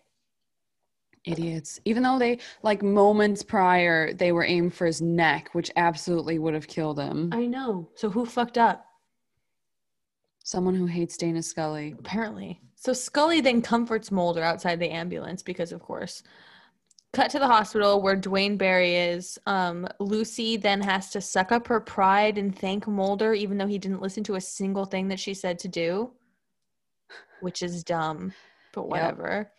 Idiots. 1.26 1.80
Even 1.86 2.02
though 2.02 2.18
they, 2.18 2.40
like 2.64 2.82
moments 2.82 3.44
prior, 3.44 4.14
they 4.14 4.32
were 4.32 4.46
aimed 4.46 4.74
for 4.74 4.86
his 4.88 5.02
neck, 5.02 5.50
which 5.52 5.70
absolutely 5.76 6.40
would 6.40 6.54
have 6.54 6.68
killed 6.68 6.98
him. 6.98 7.30
I 7.32 7.46
know. 7.46 7.90
So 7.96 8.10
who 8.10 8.26
fucked 8.26 8.58
up? 8.58 8.86
Someone 10.44 10.76
who 10.76 10.86
hates 10.86 11.18
Dana 11.18 11.44
Scully. 11.44 11.96
Apparently. 12.00 12.60
So 12.76 12.94
Scully 12.94 13.42
then 13.42 13.62
comforts 13.62 14.12
Mulder 14.12 14.44
outside 14.44 14.80
the 14.80 14.90
ambulance 14.90 15.44
because, 15.44 15.72
of 15.72 15.82
course. 15.82 16.24
Cut 17.14 17.30
to 17.32 17.40
the 17.40 17.48
hospital 17.48 18.02
where 18.02 18.16
Duane 18.16 18.58
Barry 18.58 18.96
is. 18.96 19.38
Um, 19.46 19.88
Lucy 20.00 20.58
then 20.58 20.82
has 20.82 21.10
to 21.12 21.22
suck 21.22 21.52
up 21.52 21.68
her 21.68 21.80
pride 21.80 22.38
and 22.38 22.58
thank 22.58 22.88
Mulder, 22.88 23.34
even 23.34 23.58
though 23.58 23.68
he 23.68 23.78
didn't 23.78 24.02
listen 24.02 24.24
to 24.26 24.36
a 24.36 24.42
single 24.42 24.86
thing 24.86 25.10
that 25.10 25.20
she 25.20 25.34
said 25.34 25.60
to 25.60 25.68
do, 25.68 26.12
which 27.42 27.62
is 27.62 27.84
dumb, 27.84 28.34
but 28.74 28.88
whatever. 28.88 29.52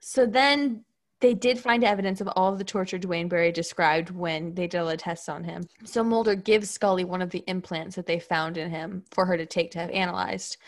So 0.00 0.26
then 0.26 0.84
they 1.20 1.34
did 1.34 1.58
find 1.58 1.82
evidence 1.82 2.20
of 2.20 2.28
all 2.36 2.52
of 2.52 2.58
the 2.58 2.64
torture 2.64 2.98
Duane 2.98 3.28
Barry 3.28 3.50
described 3.50 4.10
when 4.10 4.54
they 4.54 4.66
did 4.68 4.78
all 4.78 4.86
the 4.86 4.96
tests 4.96 5.28
on 5.28 5.42
him. 5.42 5.64
So 5.84 6.04
Mulder 6.04 6.36
gives 6.36 6.70
Scully 6.70 7.04
one 7.04 7.20
of 7.22 7.30
the 7.30 7.42
implants 7.48 7.96
that 7.96 8.06
they 8.06 8.20
found 8.20 8.56
in 8.56 8.70
him 8.70 9.02
for 9.10 9.26
her 9.26 9.36
to 9.36 9.44
take 9.44 9.72
to 9.72 9.80
have 9.80 9.90
analyzed. 9.90 10.58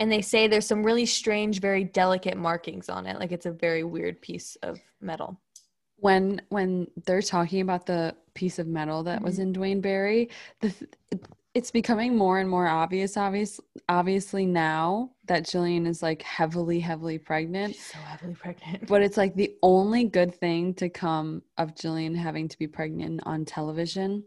And 0.00 0.10
they 0.10 0.20
say 0.20 0.48
there's 0.48 0.66
some 0.66 0.82
really 0.82 1.06
strange, 1.06 1.60
very 1.60 1.84
delicate 1.84 2.36
markings 2.36 2.88
on 2.88 3.06
it. 3.06 3.20
Like 3.20 3.30
it's 3.30 3.46
a 3.46 3.52
very 3.52 3.84
weird 3.84 4.20
piece 4.20 4.56
of 4.62 4.80
metal. 5.00 5.40
when 6.00 6.40
when 6.48 6.86
they're 7.06 7.22
talking 7.22 7.60
about 7.60 7.86
the 7.86 8.14
piece 8.34 8.58
of 8.58 8.66
metal 8.66 9.02
that 9.04 9.22
was 9.22 9.34
mm-hmm. 9.34 9.42
in 9.42 9.52
Duane 9.52 9.80
Barry, 9.80 10.30
the 10.60 10.72
it's 11.54 11.70
becoming 11.70 12.16
more 12.16 12.38
and 12.38 12.48
more 12.48 12.68
obvious 12.68 13.16
obvious 13.16 13.60
obviously 13.88 14.46
now 14.46 15.10
that 15.26 15.48
Gillian 15.48 15.86
is 15.86 16.02
like 16.02 16.22
heavily 16.22 16.80
heavily 16.80 17.18
pregnant. 17.18 17.74
She's 17.74 17.86
so 17.86 17.98
heavily 17.98 18.34
pregnant. 18.34 18.86
But 18.86 19.02
it's 19.02 19.16
like 19.16 19.34
the 19.34 19.54
only 19.62 20.04
good 20.04 20.34
thing 20.34 20.74
to 20.74 20.88
come 20.88 21.42
of 21.58 21.76
Gillian 21.76 22.14
having 22.14 22.48
to 22.48 22.58
be 22.58 22.66
pregnant 22.66 23.20
on 23.24 23.44
television 23.44 24.24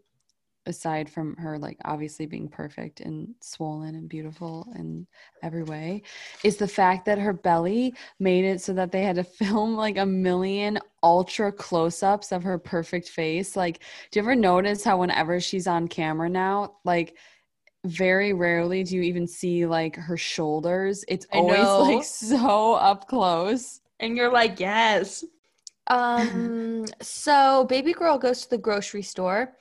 aside 0.65 1.09
from 1.09 1.35
her 1.35 1.57
like 1.57 1.77
obviously 1.85 2.25
being 2.25 2.47
perfect 2.47 2.99
and 3.01 3.33
swollen 3.41 3.95
and 3.95 4.07
beautiful 4.07 4.67
in 4.75 5.05
every 5.41 5.63
way 5.63 6.01
is 6.43 6.57
the 6.57 6.67
fact 6.67 7.05
that 7.05 7.19
her 7.19 7.33
belly 7.33 7.93
made 8.19 8.45
it 8.45 8.61
so 8.61 8.73
that 8.73 8.91
they 8.91 9.03
had 9.03 9.15
to 9.15 9.23
film 9.45 9.75
like 9.75 9.97
a 9.97 10.05
million 10.05 10.79
ultra 11.01 11.51
close-ups 11.51 12.31
of 12.31 12.43
her 12.43 12.57
perfect 12.57 13.09
face 13.09 13.55
like 13.55 13.79
do 14.11 14.19
you 14.19 14.23
ever 14.23 14.35
notice 14.35 14.83
how 14.83 14.97
whenever 14.97 15.39
she's 15.39 15.67
on 15.67 15.87
camera 15.87 16.29
now 16.29 16.73
like 16.85 17.15
very 17.85 18.33
rarely 18.33 18.83
do 18.83 18.95
you 18.95 19.01
even 19.01 19.27
see 19.27 19.65
like 19.65 19.95
her 19.95 20.17
shoulders. 20.17 21.03
It's 21.07 21.25
I 21.33 21.37
always 21.37 21.57
know. 21.63 21.79
like 21.81 22.03
so 22.03 22.73
up 22.75 23.07
close. 23.07 23.81
And 23.99 24.17
you're 24.17 24.31
like, 24.31 24.59
yes. 24.59 25.23
Um, 25.87 26.85
so 27.01 27.65
baby 27.65 27.93
girl 27.93 28.17
goes 28.17 28.43
to 28.43 28.49
the 28.51 28.57
grocery 28.57 29.01
store 29.01 29.53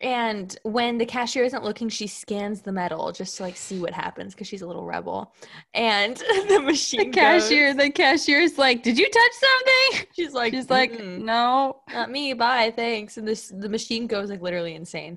and 0.00 0.58
when 0.62 0.98
the 0.98 1.06
cashier 1.06 1.44
isn't 1.44 1.64
looking, 1.64 1.88
she 1.88 2.06
scans 2.06 2.60
the 2.60 2.72
metal 2.72 3.12
just 3.12 3.36
to 3.38 3.42
like 3.44 3.56
see 3.56 3.78
what 3.80 3.92
happens 3.94 4.34
because 4.34 4.46
she's 4.46 4.62
a 4.62 4.66
little 4.66 4.84
rebel. 4.84 5.32
And 5.72 6.16
the 6.18 6.94
The 6.98 7.10
cashier, 7.10 7.72
goes- 7.72 7.82
the 7.84 7.90
cashier's 7.90 8.58
like, 8.58 8.82
"Did 8.82 8.98
you 8.98 9.08
touch 9.10 9.32
something?" 9.32 10.06
she's 10.14 10.32
like, 10.34 10.52
She's 10.52 10.68
like, 10.68 11.00
"No." 11.02 11.80
not 11.92 12.10
me, 12.10 12.34
bye, 12.34 12.72
thanks. 12.76 13.16
And 13.16 13.26
this 13.26 13.48
the 13.48 13.68
machine 13.68 14.06
goes 14.06 14.28
like 14.28 14.42
literally 14.42 14.74
insane. 14.74 15.16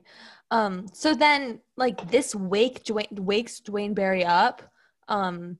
Um, 0.51 0.87
so 0.93 1.13
then 1.13 1.59
like 1.77 2.09
this 2.09 2.33
wake 2.33 2.83
Duane 2.85 3.07
wakes 3.11 3.59
Duane 3.59 3.93
Barry 3.93 4.23
up. 4.23 4.61
Um 5.07 5.57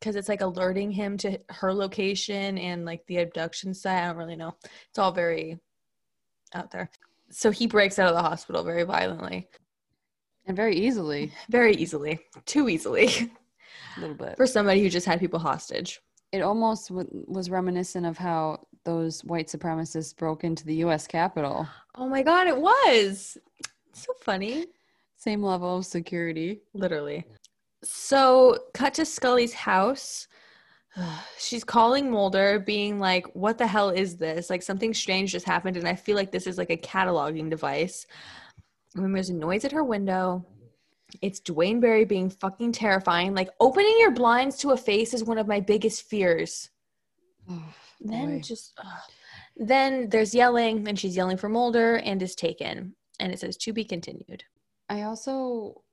because 0.00 0.16
it's 0.16 0.28
like 0.28 0.42
alerting 0.42 0.90
him 0.90 1.16
to 1.16 1.38
her 1.48 1.72
location 1.72 2.58
and 2.58 2.84
like 2.84 3.06
the 3.06 3.18
abduction 3.18 3.72
site. 3.72 4.02
I 4.02 4.06
don't 4.08 4.16
really 4.18 4.36
know. 4.36 4.54
It's 4.90 4.98
all 4.98 5.12
very 5.12 5.58
out 6.54 6.70
there. 6.70 6.90
So 7.34 7.50
he 7.50 7.66
breaks 7.66 7.98
out 7.98 8.08
of 8.08 8.14
the 8.14 8.22
hospital 8.22 8.62
very 8.62 8.84
violently, 8.84 9.48
And 10.46 10.56
very 10.56 10.76
easily, 10.76 11.32
very 11.48 11.74
easily, 11.74 12.20
too 12.46 12.68
easily 12.68 13.08
a 13.96 14.00
little 14.00 14.14
bit. 14.14 14.36
for 14.36 14.46
somebody 14.46 14.80
who 14.82 14.88
just 14.88 15.04
had 15.06 15.18
people 15.18 15.40
hostage. 15.40 16.00
It 16.30 16.42
almost 16.42 16.88
w- 16.90 17.08
was 17.26 17.50
reminiscent 17.50 18.06
of 18.06 18.16
how 18.18 18.66
those 18.84 19.22
white 19.24 19.48
supremacists 19.48 20.16
broke 20.16 20.44
into 20.44 20.64
the 20.64 20.76
U.S. 20.76 21.06
Capitol. 21.08 21.66
Oh 21.96 22.08
my 22.08 22.22
god, 22.22 22.46
it 22.46 22.56
was 22.56 23.36
so 23.92 24.12
funny. 24.22 24.66
Same 25.16 25.42
level 25.42 25.78
of 25.78 25.86
security. 25.86 26.60
Literally. 26.72 27.24
So, 27.82 28.58
cut 28.74 28.94
to 28.94 29.04
Scully's 29.04 29.52
house. 29.54 30.28
She's 31.38 31.64
calling 31.64 32.10
Mulder, 32.10 32.58
being 32.58 32.98
like, 32.98 33.26
What 33.34 33.58
the 33.58 33.66
hell 33.66 33.90
is 33.90 34.16
this? 34.16 34.50
Like, 34.50 34.62
something 34.62 34.94
strange 34.94 35.32
just 35.32 35.46
happened. 35.46 35.76
And 35.76 35.88
I 35.88 35.94
feel 35.94 36.16
like 36.16 36.32
this 36.32 36.46
is 36.46 36.58
like 36.58 36.70
a 36.70 36.76
cataloging 36.76 37.50
device. 37.50 38.06
And 38.94 39.04
then 39.04 39.12
there's 39.12 39.30
a 39.30 39.34
noise 39.34 39.64
at 39.64 39.72
her 39.72 39.84
window. 39.84 40.46
It's 41.22 41.40
Duane 41.40 41.80
Barry 41.80 42.04
being 42.04 42.30
fucking 42.30 42.72
terrifying. 42.72 43.34
Like, 43.34 43.50
opening 43.60 43.96
your 43.98 44.10
blinds 44.10 44.56
to 44.58 44.70
a 44.70 44.76
face 44.76 45.14
is 45.14 45.24
one 45.24 45.38
of 45.38 45.48
my 45.48 45.60
biggest 45.60 46.02
fears. 46.08 46.70
Then 48.06 48.42
just, 48.42 48.74
ugh. 48.76 48.86
then 49.56 50.10
there's 50.10 50.34
yelling, 50.34 50.86
and 50.86 50.98
she's 50.98 51.16
yelling 51.16 51.38
for 51.38 51.48
Mulder 51.48 51.96
and 51.96 52.20
is 52.20 52.34
taken. 52.34 52.94
And 53.18 53.32
it 53.32 53.38
says, 53.38 53.56
To 53.58 53.72
be 53.72 53.82
continued. 53.82 54.44
I 54.90 55.02
also 55.02 55.83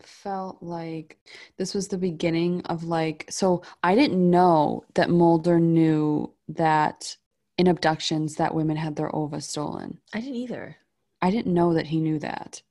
felt 0.00 0.62
like 0.62 1.18
this 1.56 1.74
was 1.74 1.88
the 1.88 1.98
beginning 1.98 2.62
of 2.66 2.84
like 2.84 3.26
so 3.30 3.62
I 3.82 3.94
didn't 3.94 4.30
know 4.30 4.84
that 4.94 5.10
Mulder 5.10 5.58
knew 5.60 6.32
that 6.48 7.16
in 7.56 7.66
abductions 7.68 8.34
that 8.36 8.54
women 8.54 8.76
had 8.76 8.96
their 8.96 9.14
ova 9.14 9.40
stolen. 9.40 10.00
I 10.12 10.20
didn't 10.20 10.36
either. 10.36 10.76
I 11.22 11.30
didn't 11.30 11.54
know 11.54 11.74
that 11.74 11.86
he 11.86 12.00
knew 12.00 12.18
that. 12.18 12.62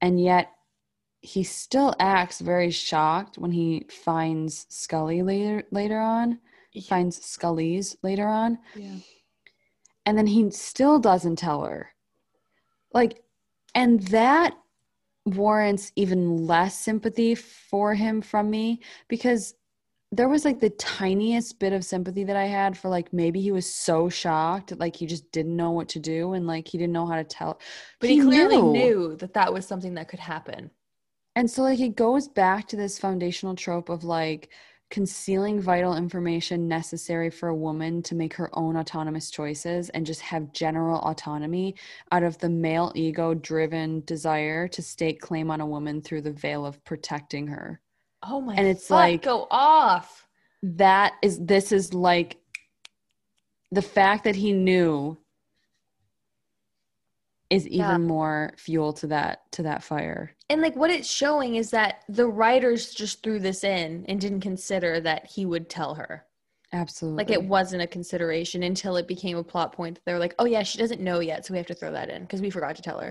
And 0.00 0.20
yet 0.20 0.50
he 1.20 1.42
still 1.42 1.94
acts 1.98 2.40
very 2.40 2.70
shocked 2.70 3.36
when 3.36 3.50
he 3.50 3.86
finds 3.90 4.66
Scully 4.70 5.22
later 5.22 5.64
later 5.70 5.98
on. 5.98 6.38
Finds 6.88 7.22
Scully's 7.24 7.96
later 8.02 8.26
on. 8.28 8.58
Yeah. 8.74 8.94
and 10.06 10.16
then 10.16 10.26
he 10.28 10.50
still 10.50 10.98
doesn't 10.98 11.36
tell 11.36 11.64
her 11.64 11.90
like 12.94 13.22
and 13.74 14.00
that 14.08 14.54
warrants 15.26 15.92
even 15.96 16.46
less 16.46 16.78
sympathy 16.78 17.34
for 17.34 17.94
him 17.94 18.22
from 18.22 18.50
me 18.50 18.80
because 19.08 19.54
there 20.12 20.28
was 20.28 20.44
like 20.44 20.58
the 20.58 20.70
tiniest 20.70 21.58
bit 21.60 21.72
of 21.72 21.84
sympathy 21.84 22.24
that 22.24 22.36
i 22.36 22.46
had 22.46 22.76
for 22.76 22.88
like 22.88 23.12
maybe 23.12 23.40
he 23.40 23.52
was 23.52 23.72
so 23.72 24.08
shocked 24.08 24.76
like 24.78 24.96
he 24.96 25.06
just 25.06 25.30
didn't 25.30 25.56
know 25.56 25.70
what 25.70 25.88
to 25.88 25.98
do 26.00 26.32
and 26.32 26.46
like 26.46 26.66
he 26.66 26.78
didn't 26.78 26.92
know 26.92 27.06
how 27.06 27.16
to 27.16 27.24
tell 27.24 27.60
But 28.00 28.10
he, 28.10 28.20
clearly 28.20 28.60
knew 28.60 29.16
that 29.16 29.34
that 29.34 29.52
was 29.52 29.66
something 29.66 29.94
that 29.94 30.08
could 30.08 30.20
happen. 30.20 30.70
and 31.36 31.50
so 31.50 31.62
like 31.62 31.80
it 31.80 31.96
goes 31.96 32.26
back 32.26 32.66
to 32.68 32.76
this 32.76 32.98
foundational 32.98 33.54
trope 33.54 33.88
of 33.88 34.02
like 34.04 34.50
concealing 34.90 35.60
vital 35.60 35.96
information 35.96 36.66
necessary 36.66 37.30
for 37.30 37.48
a 37.48 37.54
woman 37.54 38.02
to 38.02 38.14
make 38.14 38.34
her 38.34 38.50
own 38.52 38.76
autonomous 38.76 39.30
choices 39.30 39.88
and 39.90 40.04
just 40.04 40.20
have 40.20 40.52
general 40.52 40.98
autonomy 41.02 41.76
out 42.10 42.24
of 42.24 42.36
the 42.38 42.48
male 42.48 42.92
ego 42.96 43.32
driven 43.32 44.02
desire 44.04 44.66
to 44.66 44.82
stake 44.82 45.20
claim 45.20 45.50
on 45.50 45.60
a 45.60 45.66
woman 45.66 46.02
through 46.02 46.22
the 46.22 46.32
veil 46.32 46.66
of 46.66 46.82
protecting 46.84 47.46
her. 47.46 47.80
Oh 48.22 48.40
my! 48.40 48.54
God. 48.54 48.58
And 48.58 48.68
it's 48.68 48.88
fuck, 48.88 48.96
like- 48.96 49.22
go 49.22 49.46
off. 49.50 50.26
That 50.62 51.14
is 51.22 51.38
this 51.38 51.72
is 51.72 51.94
like 51.94 52.36
the 53.70 53.82
fact 53.82 54.24
that 54.24 54.36
he 54.36 54.52
knew 54.52 55.16
is 57.50 57.66
even 57.66 57.78
Yeah. 57.78 57.98
more 57.98 58.52
fuel 58.56 58.92
to 58.94 59.06
that 59.08 59.50
to 59.52 59.62
that 59.64 59.82
fire. 59.82 60.34
And 60.48 60.62
like 60.62 60.76
what 60.76 60.90
it's 60.90 61.10
showing 61.10 61.56
is 61.56 61.70
that 61.70 62.04
the 62.08 62.26
writers 62.26 62.94
just 62.94 63.22
threw 63.22 63.38
this 63.38 63.64
in 63.64 64.04
and 64.08 64.20
didn't 64.20 64.40
consider 64.40 65.00
that 65.00 65.26
he 65.26 65.44
would 65.44 65.68
tell 65.68 65.94
her. 65.96 66.24
Absolutely. 66.72 67.24
Like 67.24 67.30
it 67.30 67.42
wasn't 67.44 67.82
a 67.82 67.86
consideration 67.88 68.62
until 68.62 68.96
it 68.96 69.08
became 69.08 69.36
a 69.36 69.42
plot 69.44 69.72
point. 69.72 69.96
That 69.96 70.04
they 70.06 70.12
were 70.12 70.20
like, 70.20 70.36
"Oh 70.38 70.44
yeah, 70.44 70.62
she 70.62 70.78
doesn't 70.78 71.00
know 71.00 71.18
yet, 71.18 71.44
so 71.44 71.52
we 71.52 71.58
have 71.58 71.66
to 71.66 71.74
throw 71.74 71.90
that 71.92 72.08
in 72.10 72.22
because 72.22 72.40
we 72.40 72.50
forgot 72.50 72.76
to 72.76 72.82
tell 72.82 73.00
her." 73.00 73.10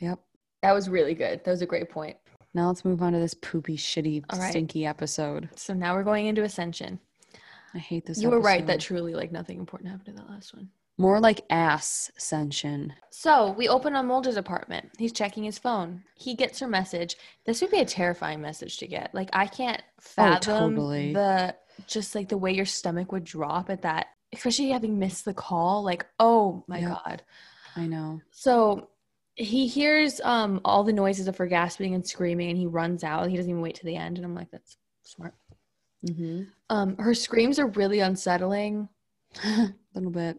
Yep. 0.00 0.18
That 0.62 0.72
was 0.72 0.88
really 0.88 1.14
good. 1.14 1.44
That 1.44 1.50
was 1.50 1.60
a 1.62 1.66
great 1.66 1.90
point. 1.90 2.16
Now 2.54 2.68
let's 2.68 2.86
move 2.86 3.02
on 3.02 3.12
to 3.12 3.18
this 3.18 3.34
poopy, 3.34 3.76
shitty, 3.76 4.24
right. 4.32 4.50
stinky 4.50 4.86
episode. 4.86 5.50
So 5.56 5.74
now 5.74 5.94
we're 5.94 6.04
going 6.04 6.24
into 6.26 6.42
Ascension. 6.42 6.98
I 7.74 7.78
hate 7.78 8.06
this. 8.06 8.22
you 8.22 8.30
were 8.30 8.40
right 8.40 8.66
that 8.66 8.80
truly 8.80 9.12
like 9.14 9.30
nothing 9.30 9.58
important 9.58 9.90
happened 9.90 10.08
in 10.08 10.16
that 10.16 10.30
last 10.30 10.54
one. 10.54 10.70
More 10.98 11.20
like 11.20 11.42
ass 11.50 12.10
ascension. 12.16 12.92
So 13.10 13.52
we 13.52 13.68
open 13.68 13.94
on 13.94 14.06
Mulder's 14.06 14.36
apartment. 14.36 14.90
He's 14.98 15.12
checking 15.12 15.44
his 15.44 15.58
phone. 15.58 16.02
He 16.14 16.34
gets 16.34 16.58
her 16.60 16.66
message. 16.68 17.16
This 17.44 17.60
would 17.60 17.70
be 17.70 17.80
a 17.80 17.84
terrifying 17.84 18.40
message 18.40 18.78
to 18.78 18.86
get. 18.86 19.14
Like 19.14 19.28
I 19.32 19.46
can't 19.46 19.82
fathom 20.00 20.74
totally. 20.74 21.12
the 21.12 21.54
just 21.86 22.14
like 22.14 22.28
the 22.28 22.38
way 22.38 22.52
your 22.52 22.64
stomach 22.64 23.12
would 23.12 23.24
drop 23.24 23.68
at 23.68 23.82
that, 23.82 24.06
especially 24.32 24.70
having 24.70 24.98
missed 24.98 25.24
the 25.26 25.34
call. 25.34 25.82
Like, 25.82 26.06
oh 26.18 26.64
my 26.66 26.78
Yep. 26.78 26.88
god. 26.88 27.22
I 27.76 27.86
know. 27.86 28.20
So 28.30 28.88
he 29.34 29.66
hears 29.66 30.18
um 30.22 30.62
all 30.64 30.82
the 30.82 30.94
noises 30.94 31.28
of 31.28 31.36
her 31.36 31.46
gasping 31.46 31.94
and 31.94 32.06
screaming, 32.06 32.48
and 32.48 32.58
he 32.58 32.66
runs 32.66 33.04
out. 33.04 33.28
He 33.28 33.36
doesn't 33.36 33.50
even 33.50 33.60
wait 33.62 33.74
to 33.76 33.84
the 33.84 33.96
end, 33.96 34.16
and 34.16 34.24
I'm 34.24 34.34
like, 34.34 34.50
that's 34.50 34.78
smart. 35.02 35.34
Mm-hmm. 36.06 36.44
Um, 36.70 36.96
her 36.96 37.12
screams 37.14 37.58
are 37.58 37.66
really 37.68 38.00
unsettling. 38.00 38.88
A 39.44 39.72
little 39.94 40.10
bit. 40.10 40.38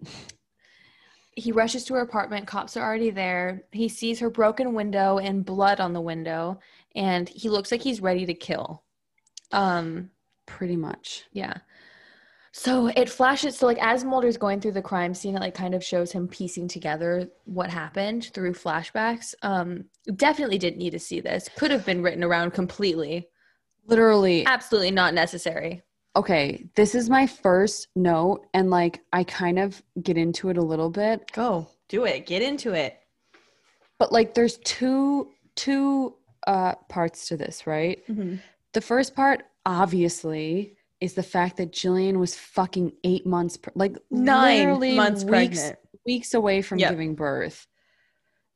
He 1.37 1.51
rushes 1.51 1.83
to 1.85 1.93
her 1.93 2.01
apartment 2.01 2.47
cops 2.47 2.75
are 2.75 2.83
already 2.83 3.11
there. 3.11 3.61
He 3.71 3.87
sees 3.87 4.19
her 4.19 4.29
broken 4.29 4.73
window 4.73 5.19
and 5.19 5.45
blood 5.45 5.79
on 5.79 5.93
the 5.93 6.01
window 6.01 6.59
and 6.95 7.29
he 7.29 7.47
looks 7.47 7.71
like 7.71 7.81
he's 7.81 8.01
ready 8.01 8.25
to 8.25 8.33
kill. 8.33 8.83
Um 9.51 10.09
Pretty 10.47 10.75
much. 10.75 11.25
yeah. 11.31 11.57
So 12.53 12.87
it 12.87 13.07
flashes 13.07 13.55
so 13.55 13.67
like 13.67 13.77
as 13.79 14.03
mulder's 14.03 14.37
going 14.37 14.61
through 14.61 14.71
the 14.71 14.81
crime 14.81 15.13
scene 15.13 15.35
it 15.35 15.41
like 15.41 15.53
kind 15.53 15.75
of 15.75 15.83
shows 15.83 16.11
him 16.11 16.27
piecing 16.27 16.67
together 16.67 17.29
what 17.45 17.69
happened 17.69 18.31
through 18.33 18.53
flashbacks. 18.53 19.35
Um 19.43 19.85
definitely 20.15 20.57
didn't 20.57 20.79
need 20.79 20.91
to 20.91 20.99
see 20.99 21.19
this. 21.19 21.49
Could 21.55 21.69
have 21.69 21.85
been 21.85 22.01
written 22.01 22.23
around 22.23 22.51
completely. 22.51 23.27
Literally. 23.85 24.45
absolutely 24.45 24.91
not 24.91 25.13
necessary 25.13 25.83
Okay, 26.17 26.65
this 26.75 26.95
is 26.95 27.11
my 27.11 27.27
first 27.27 27.89
note, 27.95 28.47
and 28.53 28.71
like 28.71 29.01
I 29.13 29.23
kind 29.23 29.59
of 29.59 29.81
get 30.01 30.17
into 30.17 30.49
it 30.49 30.57
a 30.57 30.61
little 30.63 30.89
bit, 30.89 31.31
go 31.31 31.67
do 31.89 32.05
it 32.05 32.25
get 32.25 32.41
into 32.41 32.73
it 32.73 32.99
but 33.99 34.11
like 34.11 34.33
there's 34.33 34.57
two 34.57 35.29
two 35.55 36.15
uh 36.47 36.73
parts 36.89 37.27
to 37.27 37.37
this, 37.37 37.67
right? 37.67 38.03
The 38.73 38.81
first 38.81 39.15
part, 39.15 39.43
obviously, 39.65 40.75
is 41.01 41.13
the 41.13 41.23
fact 41.23 41.57
that 41.57 41.71
Gillian 41.71 42.19
was 42.19 42.35
fucking 42.35 42.93
eight 43.03 43.25
months, 43.25 43.57
pre- 43.57 43.73
like 43.75 43.97
nine 44.09 44.69
months 44.95 45.23
weeks, 45.23 45.29
pregnant 45.29 45.79
weeks 46.05 46.33
away 46.33 46.61
from 46.63 46.79
Yep. 46.79 46.91
giving 46.91 47.15
birth. 47.15 47.67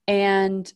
And 0.08 0.71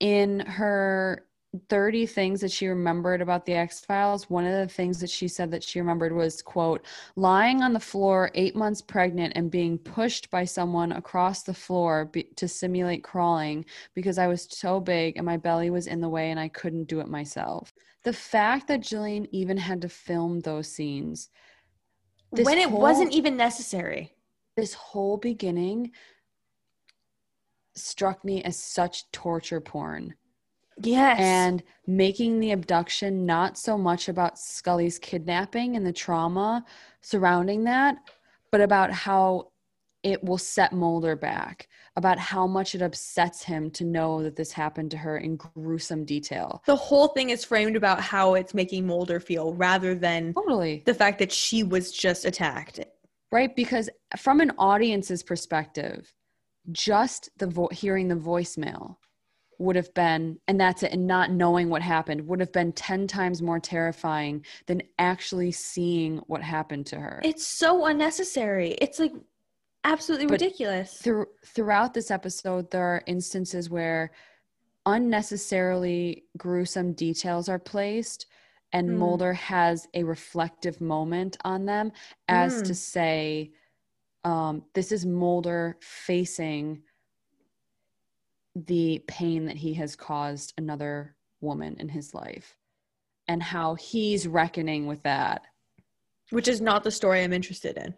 in 0.00 0.40
her 0.40 1.25
30 1.68 2.06
things 2.06 2.40
that 2.40 2.50
she 2.50 2.66
remembered 2.66 3.20
about 3.20 3.46
the 3.46 3.54
X 3.54 3.80
Files, 3.80 4.28
one 4.30 4.46
of 4.46 4.52
the 4.52 4.72
things 4.72 5.00
that 5.00 5.10
she 5.10 5.28
said 5.28 5.50
that 5.50 5.62
she 5.62 5.80
remembered 5.80 6.14
was, 6.14 6.42
quote, 6.42 6.84
lying 7.16 7.62
on 7.62 7.72
the 7.72 7.80
floor, 7.80 8.30
eight 8.34 8.56
months 8.56 8.82
pregnant, 8.82 9.32
and 9.36 9.50
being 9.50 9.78
pushed 9.78 10.30
by 10.30 10.44
someone 10.44 10.92
across 10.92 11.42
the 11.42 11.54
floor 11.54 12.06
be- 12.06 12.24
to 12.36 12.48
simulate 12.48 13.04
crawling 13.04 13.64
because 13.94 14.18
I 14.18 14.26
was 14.26 14.46
so 14.50 14.80
big 14.80 15.16
and 15.16 15.26
my 15.26 15.36
belly 15.36 15.70
was 15.70 15.86
in 15.86 16.00
the 16.00 16.08
way 16.08 16.30
and 16.30 16.40
I 16.40 16.48
couldn't 16.48 16.88
do 16.88 17.00
it 17.00 17.08
myself. 17.08 17.72
The 18.04 18.12
fact 18.12 18.68
that 18.68 18.82
Gillian 18.82 19.26
even 19.34 19.56
had 19.56 19.82
to 19.82 19.88
film 19.88 20.40
those 20.40 20.68
scenes, 20.68 21.30
when 22.30 22.58
it 22.58 22.70
whole- 22.70 22.80
wasn't 22.80 23.12
even 23.12 23.36
necessary 23.36 24.16
this 24.56 24.72
whole 24.72 25.18
beginning 25.18 25.92
struck 27.74 28.24
me 28.24 28.42
as 28.42 28.58
such 28.58 29.10
torture 29.12 29.60
porn. 29.60 30.14
Yes. 30.82 31.18
and 31.20 31.62
making 31.86 32.40
the 32.40 32.52
abduction 32.52 33.24
not 33.24 33.56
so 33.56 33.78
much 33.78 34.08
about 34.08 34.38
Scully's 34.38 34.98
kidnapping 34.98 35.76
and 35.76 35.86
the 35.86 35.92
trauma 35.92 36.64
surrounding 37.00 37.64
that, 37.64 37.96
but 38.52 38.60
about 38.60 38.90
how 38.92 39.48
it 40.02 40.22
will 40.22 40.38
set 40.38 40.72
Mulder 40.72 41.16
back, 41.16 41.66
about 41.96 42.18
how 42.18 42.46
much 42.46 42.74
it 42.74 42.82
upsets 42.82 43.42
him 43.42 43.70
to 43.72 43.84
know 43.84 44.22
that 44.22 44.36
this 44.36 44.52
happened 44.52 44.90
to 44.92 44.96
her 44.98 45.16
in 45.18 45.36
gruesome 45.36 46.04
detail. 46.04 46.62
the 46.66 46.76
whole 46.76 47.08
thing 47.08 47.30
is 47.30 47.44
framed 47.44 47.74
about 47.74 48.00
how 48.00 48.34
it's 48.34 48.54
making 48.54 48.86
Mulder 48.86 49.18
feel 49.18 49.54
rather 49.54 49.94
than 49.94 50.32
Totally. 50.34 50.82
the 50.86 50.94
fact 50.94 51.18
that 51.18 51.32
she 51.32 51.62
was 51.62 51.90
just 51.90 52.24
attacked. 52.24 52.80
Right? 53.32 53.56
Because 53.56 53.90
from 54.18 54.40
an 54.40 54.52
audience's 54.58 55.22
perspective, 55.24 56.12
just 56.70 57.30
the 57.38 57.46
vo- 57.48 57.68
hearing 57.72 58.06
the 58.08 58.14
voicemail 58.14 58.96
would 59.58 59.76
have 59.76 59.92
been 59.94 60.38
and 60.48 60.60
that's 60.60 60.82
it 60.82 60.92
and 60.92 61.06
not 61.06 61.30
knowing 61.30 61.68
what 61.68 61.82
happened 61.82 62.26
would 62.26 62.40
have 62.40 62.52
been 62.52 62.72
10 62.72 63.06
times 63.06 63.40
more 63.42 63.58
terrifying 63.60 64.44
than 64.66 64.82
actually 64.98 65.52
seeing 65.52 66.18
what 66.26 66.42
happened 66.42 66.86
to 66.86 66.96
her 66.98 67.20
It's 67.24 67.46
so 67.46 67.86
unnecessary. 67.86 68.72
It's 68.80 68.98
like 68.98 69.12
absolutely 69.84 70.26
But 70.26 70.32
ridiculous. 70.40 70.98
Through, 70.98 71.26
throughout 71.46 71.94
this 71.94 72.10
episode 72.10 72.70
there 72.70 72.84
are 72.84 73.02
instances 73.06 73.70
where 73.70 74.10
unnecessarily 74.86 76.24
gruesome 76.36 76.92
details 76.92 77.48
are 77.48 77.58
placed 77.58 78.26
and 78.72 78.88
Mm. 78.88 78.98
mulder 78.98 79.32
has 79.32 79.86
a 79.94 80.02
reflective 80.04 80.80
moment 80.80 81.36
on 81.44 81.64
them 81.66 81.92
as 82.28 82.62
Mm. 82.62 82.66
to 82.66 82.74
say 82.74 83.52
um, 84.24 84.64
this 84.74 84.90
is 84.90 85.06
mulder 85.06 85.76
facing 85.80 86.82
the 88.64 89.04
pain 89.06 89.44
that 89.46 89.56
he 89.58 89.74
has 89.74 89.94
caused 89.94 90.54
another 90.56 91.14
woman 91.42 91.76
in 91.78 91.88
his 91.90 92.14
life 92.14 92.56
and 93.28 93.42
how 93.42 93.74
he's 93.74 94.26
reckoning 94.26 94.86
with 94.86 95.02
that 95.02 95.42
which 96.30 96.48
is 96.48 96.60
not 96.60 96.82
the 96.82 96.90
story 96.90 97.22
I'm 97.22 97.32
interested 97.32 97.76
in. 97.76 97.94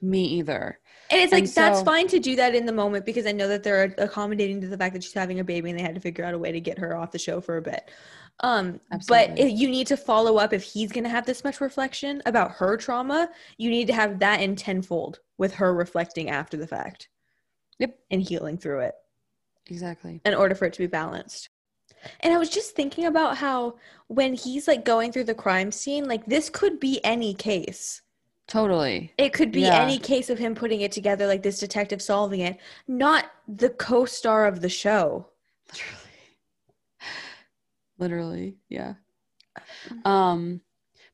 me 0.00 0.24
either 0.24 0.78
And 1.10 1.20
it's 1.20 1.32
like 1.32 1.44
And 1.44 1.52
that's 1.52 1.78
so- 1.80 1.84
fine 1.84 2.06
to 2.08 2.18
do 2.20 2.36
that 2.36 2.54
in 2.54 2.64
the 2.66 2.72
moment 2.72 3.04
because 3.04 3.26
I 3.26 3.32
know 3.32 3.48
that 3.48 3.62
they're 3.64 3.94
accommodating 3.98 4.60
to 4.62 4.68
the 4.68 4.78
fact 4.78 4.94
that 4.94 5.02
she's 5.02 5.12
having 5.12 5.40
a 5.40 5.44
baby 5.44 5.70
and 5.70 5.78
they 5.78 5.82
had 5.82 5.94
to 5.94 6.00
figure 6.00 6.24
out 6.24 6.32
a 6.34 6.38
way 6.38 6.52
to 6.52 6.60
get 6.60 6.78
her 6.78 6.96
off 6.96 7.10
the 7.10 7.18
show 7.18 7.40
for 7.40 7.56
a 7.56 7.62
bit. 7.62 7.90
Um, 8.40 8.80
but 9.08 9.30
Absolutely. 9.30 9.42
if 9.52 9.58
you 9.60 9.68
need 9.68 9.86
to 9.88 9.96
follow 9.96 10.36
up 10.38 10.52
if 10.52 10.62
he's 10.62 10.92
going 10.92 11.04
to 11.04 11.10
have 11.10 11.26
this 11.26 11.42
much 11.44 11.60
reflection 11.60 12.22
about 12.26 12.52
her 12.52 12.76
trauma. 12.76 13.28
You 13.58 13.70
need 13.70 13.86
to 13.88 13.94
have 13.94 14.18
that 14.20 14.40
in 14.40 14.54
tenfold 14.56 15.20
with 15.38 15.54
her 15.54 15.74
reflecting 15.74 16.30
after 16.30 16.56
the 16.56 16.66
fact. 16.66 17.08
Yep. 17.78 17.98
and 18.10 18.22
healing 18.22 18.56
through 18.56 18.80
it 18.80 18.94
exactly 19.68 20.20
in 20.24 20.34
order 20.34 20.54
for 20.54 20.64
it 20.66 20.72
to 20.74 20.78
be 20.80 20.86
balanced. 20.86 21.48
And 22.20 22.32
I 22.32 22.38
was 22.38 22.50
just 22.50 22.76
thinking 22.76 23.06
about 23.06 23.36
how 23.38 23.76
when 24.08 24.34
he's 24.34 24.68
like 24.68 24.84
going 24.84 25.12
through 25.12 25.24
the 25.24 25.34
crime 25.34 25.72
scene, 25.72 26.06
like 26.06 26.24
this 26.26 26.48
could 26.50 26.78
be 26.78 27.02
any 27.04 27.34
case. 27.34 28.02
totally 28.46 29.12
It 29.18 29.32
could 29.32 29.50
be 29.50 29.62
Yeah. 29.62 29.82
any 29.82 29.98
case 29.98 30.30
of 30.30 30.38
him 30.38 30.54
putting 30.54 30.82
it 30.82 30.92
together, 30.92 31.26
like 31.26 31.42
this 31.42 31.58
detective 31.58 32.00
solving 32.02 32.40
it, 32.40 32.58
not 32.86 33.24
the 33.48 33.70
co 33.70 34.04
star 34.04 34.46
of 34.46 34.60
the 34.60 34.68
show. 34.68 35.30
literally 35.72 36.38
literally 37.98 38.56
yeah 38.68 38.94
um 40.04 40.60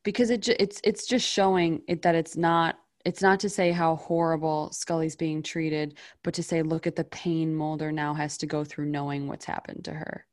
because 0.03 0.31
it 0.31 0.43
ju- 0.43 0.57
it's 0.59 0.81
it's 0.85 1.07
just 1.07 1.27
showing 1.27 1.83
it 1.87 2.03
that 2.03 2.15
it's 2.15 2.37
not 2.37 2.77
it's 3.05 3.23
not 3.23 3.41
to 3.41 3.49
say 3.49 3.73
how 3.73 3.97
horrible 3.97 4.71
Scully's 4.73 5.17
being 5.17 5.43
treated, 5.43 5.99
but 6.23 6.35
to 6.35 6.43
say 6.43 6.62
look 6.62 6.87
at 6.87 6.97
the 6.97 7.05
pain 7.05 7.55
Mulder 7.55 7.91
now 7.91 8.15
has 8.15 8.37
to 8.38 8.47
go 8.47 8.65
through 8.65 8.87
knowing 8.87 9.27
what's 9.27 9.45
happened 9.45 9.85
to 9.85 9.93
her. 9.93 10.27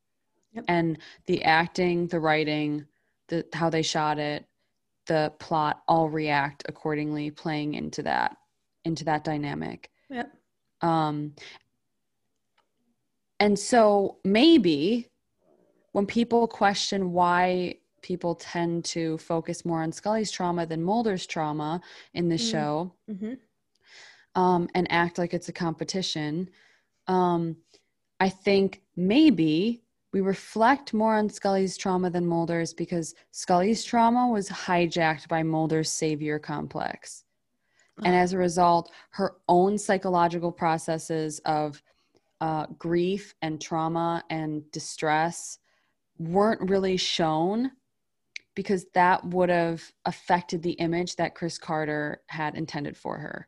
Yep. 0.54 0.66
And 0.68 0.98
the 1.26 1.44
acting, 1.44 2.08
the 2.08 2.20
writing, 2.20 2.86
the 3.28 3.46
how 3.54 3.70
they 3.70 3.82
shot 3.82 4.20
it, 4.20 4.46
the 5.08 5.34
plot 5.40 5.82
all 5.88 6.10
react 6.10 6.64
accordingly 6.68 7.32
playing 7.32 7.74
into 7.74 8.04
that 8.04 8.38
into 8.86 9.04
that 9.06 9.24
dynamic. 9.24 9.90
Yep. 10.10 10.32
Um, 10.82 11.34
and 13.40 13.58
so 13.58 14.18
maybe 14.24 15.08
when 15.92 16.06
people 16.06 16.48
question 16.48 17.12
why 17.12 17.76
people 18.02 18.36
tend 18.36 18.86
to 18.86 19.18
focus 19.18 19.66
more 19.66 19.82
on 19.84 19.92
Scully's 19.92 20.32
trauma 20.32 20.66
than 20.66 20.84
Mulder's 20.84 21.26
trauma 21.28 21.82
in 22.14 22.30
the 22.30 22.36
Mm. 22.36 22.52
show 22.52 22.94
hmm 23.08 23.34
um, 24.36 24.70
and 24.76 24.90
act 24.92 25.18
like 25.18 25.34
it's 25.34 25.50
a 25.50 25.54
competition, 25.54 26.50
um, 27.08 27.58
I 28.20 28.30
think 28.30 28.82
maybe 28.96 29.82
we 30.14 30.22
reflect 30.22 30.94
more 30.94 31.16
on 31.16 31.30
Scully's 31.30 31.78
trauma 31.78 32.10
than 32.10 32.26
Mulder's 32.26 32.74
because 32.74 33.16
Scully's 33.32 33.84
trauma 33.84 34.28
was 34.28 34.50
hijacked 34.50 35.28
by 35.28 35.44
Mulder's 35.44 35.92
savior 35.92 36.40
complex. 36.40 37.24
And 38.06 38.16
as 38.16 38.32
a 38.32 38.38
result, 38.38 38.92
her 39.12 39.36
own 39.50 39.78
psychological 39.78 40.54
processes 40.54 41.40
of 41.40 41.84
uh, 42.40 42.68
grief 42.78 43.36
and 43.42 43.60
trauma 43.60 44.24
and 44.30 44.70
distress 44.72 45.60
weren't 46.18 46.70
really 46.70 46.96
shown 46.96 47.72
because 48.60 48.86
that 48.94 49.24
would 49.24 49.48
have 49.48 49.90
affected 50.04 50.62
the 50.62 50.74
image 50.74 51.16
that 51.16 51.34
Chris 51.34 51.58
Carter 51.58 52.22
had 52.28 52.56
intended 52.56 52.98
for 52.98 53.18
her, 53.18 53.48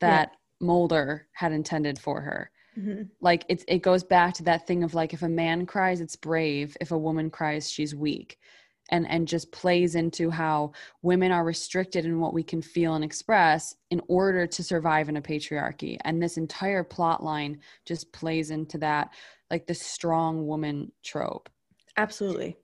that 0.00 0.32
Mulder 0.60 1.28
had 1.30 1.52
intended 1.52 2.00
for 2.00 2.20
her. 2.20 2.50
hmm 2.74 3.02
Like 3.20 3.44
it's 3.48 3.64
it 3.68 3.78
goes 3.78 4.02
back 4.02 4.34
to 4.34 4.42
that 4.42 4.66
thing 4.66 4.82
of 4.82 4.92
like 4.92 5.14
if 5.14 5.22
a 5.22 5.28
man 5.28 5.66
cries, 5.66 6.00
it's 6.00 6.16
brave. 6.16 6.76
If 6.80 6.90
a 6.90 6.98
woman 6.98 7.30
cries, 7.30 7.70
she's 7.70 7.94
weak. 7.94 8.40
And 8.90 9.08
and 9.08 9.28
just 9.28 9.52
plays 9.52 9.94
into 9.94 10.30
how 10.30 10.72
women 11.00 11.30
are 11.30 11.44
restricted 11.44 12.04
in 12.04 12.18
what 12.18 12.34
we 12.34 12.42
can 12.42 12.60
feel 12.60 12.94
and 12.96 13.04
express 13.04 13.76
in 13.92 14.00
order 14.08 14.48
to 14.48 14.64
survive 14.64 15.08
in 15.08 15.16
a 15.16 15.22
patriarchy. 15.22 15.96
And 16.04 16.20
this 16.20 16.38
entire 16.38 16.82
plot 16.82 17.22
line 17.22 17.60
just 17.84 18.12
plays 18.12 18.50
into 18.50 18.78
that, 18.78 19.10
like 19.48 19.68
the 19.68 19.74
strong 19.74 20.44
woman 20.48 20.90
trope 21.04 21.48
Absolutely. 21.96 22.56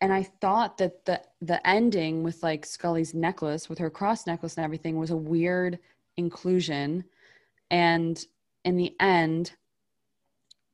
And 0.00 0.12
I 0.12 0.22
thought 0.22 0.78
that 0.78 1.04
the 1.04 1.20
the 1.40 1.66
ending 1.68 2.22
with 2.22 2.42
like 2.42 2.64
Scully's 2.64 3.14
necklace 3.14 3.68
with 3.68 3.78
her 3.78 3.90
cross 3.90 4.26
necklace 4.26 4.56
and 4.56 4.64
everything 4.64 4.96
was 4.96 5.10
a 5.10 5.16
weird 5.16 5.78
inclusion 6.16 7.04
and 7.70 8.24
in 8.64 8.76
the 8.76 8.94
end 9.00 9.52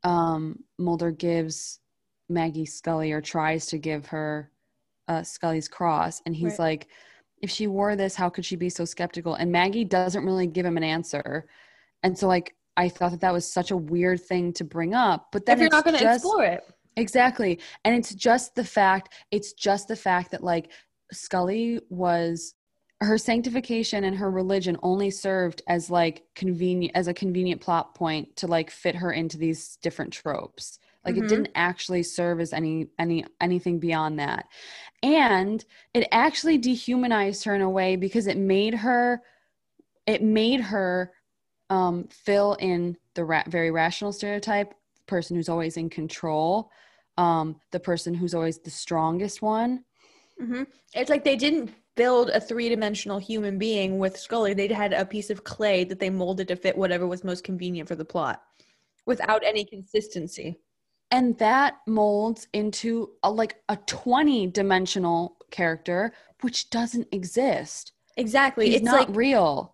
um 0.02 0.62
Mulder 0.78 1.10
gives 1.10 1.80
Maggie 2.28 2.66
Scully 2.66 3.12
or 3.12 3.20
tries 3.20 3.66
to 3.66 3.78
give 3.78 4.06
her 4.06 4.50
uh 5.08 5.22
Scully's 5.22 5.68
cross 5.68 6.22
and 6.26 6.34
he's 6.34 6.52
Right. 6.58 6.70
like 6.70 6.88
if 7.42 7.50
she 7.50 7.66
wore 7.66 7.96
this 7.96 8.14
how 8.14 8.28
could 8.30 8.44
she 8.44 8.56
be 8.56 8.68
so 8.70 8.84
skeptical 8.84 9.34
and 9.34 9.50
Maggie 9.50 9.84
doesn't 9.84 10.24
really 10.24 10.46
give 10.46 10.66
him 10.66 10.76
an 10.76 10.84
answer 10.84 11.46
and 12.02 12.16
so 12.18 12.26
like 12.28 12.54
I 12.76 12.88
thought 12.88 13.12
that 13.12 13.20
that 13.20 13.32
was 13.32 13.50
such 13.50 13.70
a 13.70 13.76
weird 13.76 14.20
thing 14.20 14.52
to 14.54 14.64
bring 14.64 14.94
up 14.94 15.28
but 15.32 15.46
then 15.46 15.56
if 15.56 15.60
you're 15.60 15.70
not 15.70 15.84
going 15.84 15.98
to 15.98 16.12
explore 16.12 16.44
it. 16.44 16.64
Exactly. 16.96 17.58
And 17.84 17.94
it's 17.96 18.14
just 18.14 18.54
the 18.54 18.64
fact, 18.64 19.12
it's 19.30 19.52
just 19.52 19.88
the 19.88 19.96
fact 19.96 20.30
that 20.30 20.44
like 20.44 20.70
Scully 21.12 21.80
was 21.90 22.54
her 23.00 23.18
sanctification 23.18 24.04
and 24.04 24.16
her 24.16 24.30
religion 24.30 24.78
only 24.82 25.10
served 25.10 25.62
as 25.68 25.90
like 25.90 26.22
convenient 26.34 26.96
as 26.96 27.08
a 27.08 27.14
convenient 27.14 27.60
plot 27.60 27.94
point 27.94 28.36
to 28.36 28.46
like 28.46 28.70
fit 28.70 28.94
her 28.94 29.12
into 29.12 29.36
these 29.36 29.76
different 29.82 30.12
tropes. 30.12 30.78
Like 31.04 31.16
Mhm. 31.16 31.24
it 31.24 31.28
didn't 31.28 31.50
actually 31.54 32.02
serve 32.04 32.40
as 32.40 32.52
any 32.52 32.86
any 32.98 33.24
anything 33.40 33.78
beyond 33.80 34.18
that. 34.20 34.46
And 35.02 35.64
it 35.92 36.08
actually 36.12 36.58
dehumanized 36.58 37.44
her 37.44 37.54
in 37.54 37.60
a 37.60 37.68
way 37.70 37.96
because 37.96 38.26
it 38.26 38.38
made 38.38 38.74
her 38.76 39.22
it 40.06 40.22
made 40.22 40.60
her 40.60 41.12
um 41.70 42.08
fill 42.08 42.54
in 42.54 42.96
the 43.14 43.24
ra- 43.24 43.44
very 43.48 43.70
rational 43.70 44.12
stereotype 44.12 44.74
person 45.06 45.36
who's 45.36 45.48
always 45.48 45.76
in 45.76 45.88
control 45.90 46.70
um 47.18 47.56
the 47.72 47.80
person 47.80 48.14
who's 48.14 48.34
always 48.34 48.58
the 48.58 48.70
strongest 48.70 49.42
one 49.42 49.84
hmm 50.38 50.62
It's 50.94 51.10
like 51.10 51.24
they 51.24 51.36
didn't 51.36 51.70
build 51.96 52.30
a 52.30 52.40
three 52.40 52.68
dimensional 52.68 53.18
human 53.18 53.56
being 53.56 53.98
with 54.00 54.18
Scully. 54.18 54.52
They 54.52 54.66
had 54.66 54.92
a 54.92 55.04
piece 55.06 55.30
of 55.30 55.44
clay 55.44 55.84
that 55.84 56.00
they 56.00 56.10
molded 56.10 56.48
to 56.48 56.56
fit 56.56 56.76
whatever 56.76 57.06
was 57.06 57.22
most 57.22 57.44
convenient 57.44 57.86
for 57.88 57.94
the 57.94 58.04
plot 58.04 58.42
without 59.06 59.44
any 59.44 59.64
consistency. 59.64 60.58
and 61.10 61.38
that 61.38 61.76
molds 61.86 62.48
into 62.52 63.10
a 63.22 63.30
like 63.30 63.56
a 63.68 63.76
20 63.86 64.48
dimensional 64.48 65.36
character 65.50 66.12
which 66.40 66.70
doesn't 66.70 67.06
exist 67.12 67.92
Exactly. 68.16 68.66
He's 68.66 68.76
it's 68.76 68.84
not 68.84 69.08
like 69.08 69.16
real 69.16 69.73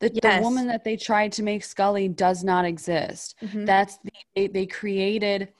the, 0.00 0.08
the 0.10 0.38
woman 0.42 0.66
that 0.68 0.84
they 0.84 0.96
tried 0.96 1.32
to 1.32 1.42
make 1.42 1.64
scully 1.64 2.08
does 2.08 2.44
not 2.44 2.64
exist 2.64 3.34
Mhm. 3.42 3.66
that's 3.66 3.98
the 3.98 4.10
they, 4.34 4.46
they 4.46 4.66
created 4.66 5.52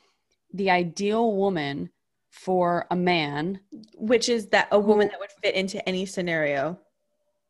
the 0.55 0.71
ideal 0.71 1.35
woman 1.37 1.91
for 2.31 2.87
a 2.91 2.97
man 2.97 3.61
which 3.97 4.29
is 4.29 4.47
that 4.49 4.69
a 4.71 4.79
woman 4.79 5.07
Who- 5.09 5.11
that 5.13 5.21
would 5.21 5.33
fit 5.43 5.55
into 5.55 5.87
any 5.89 6.07
scenario. 6.07 6.79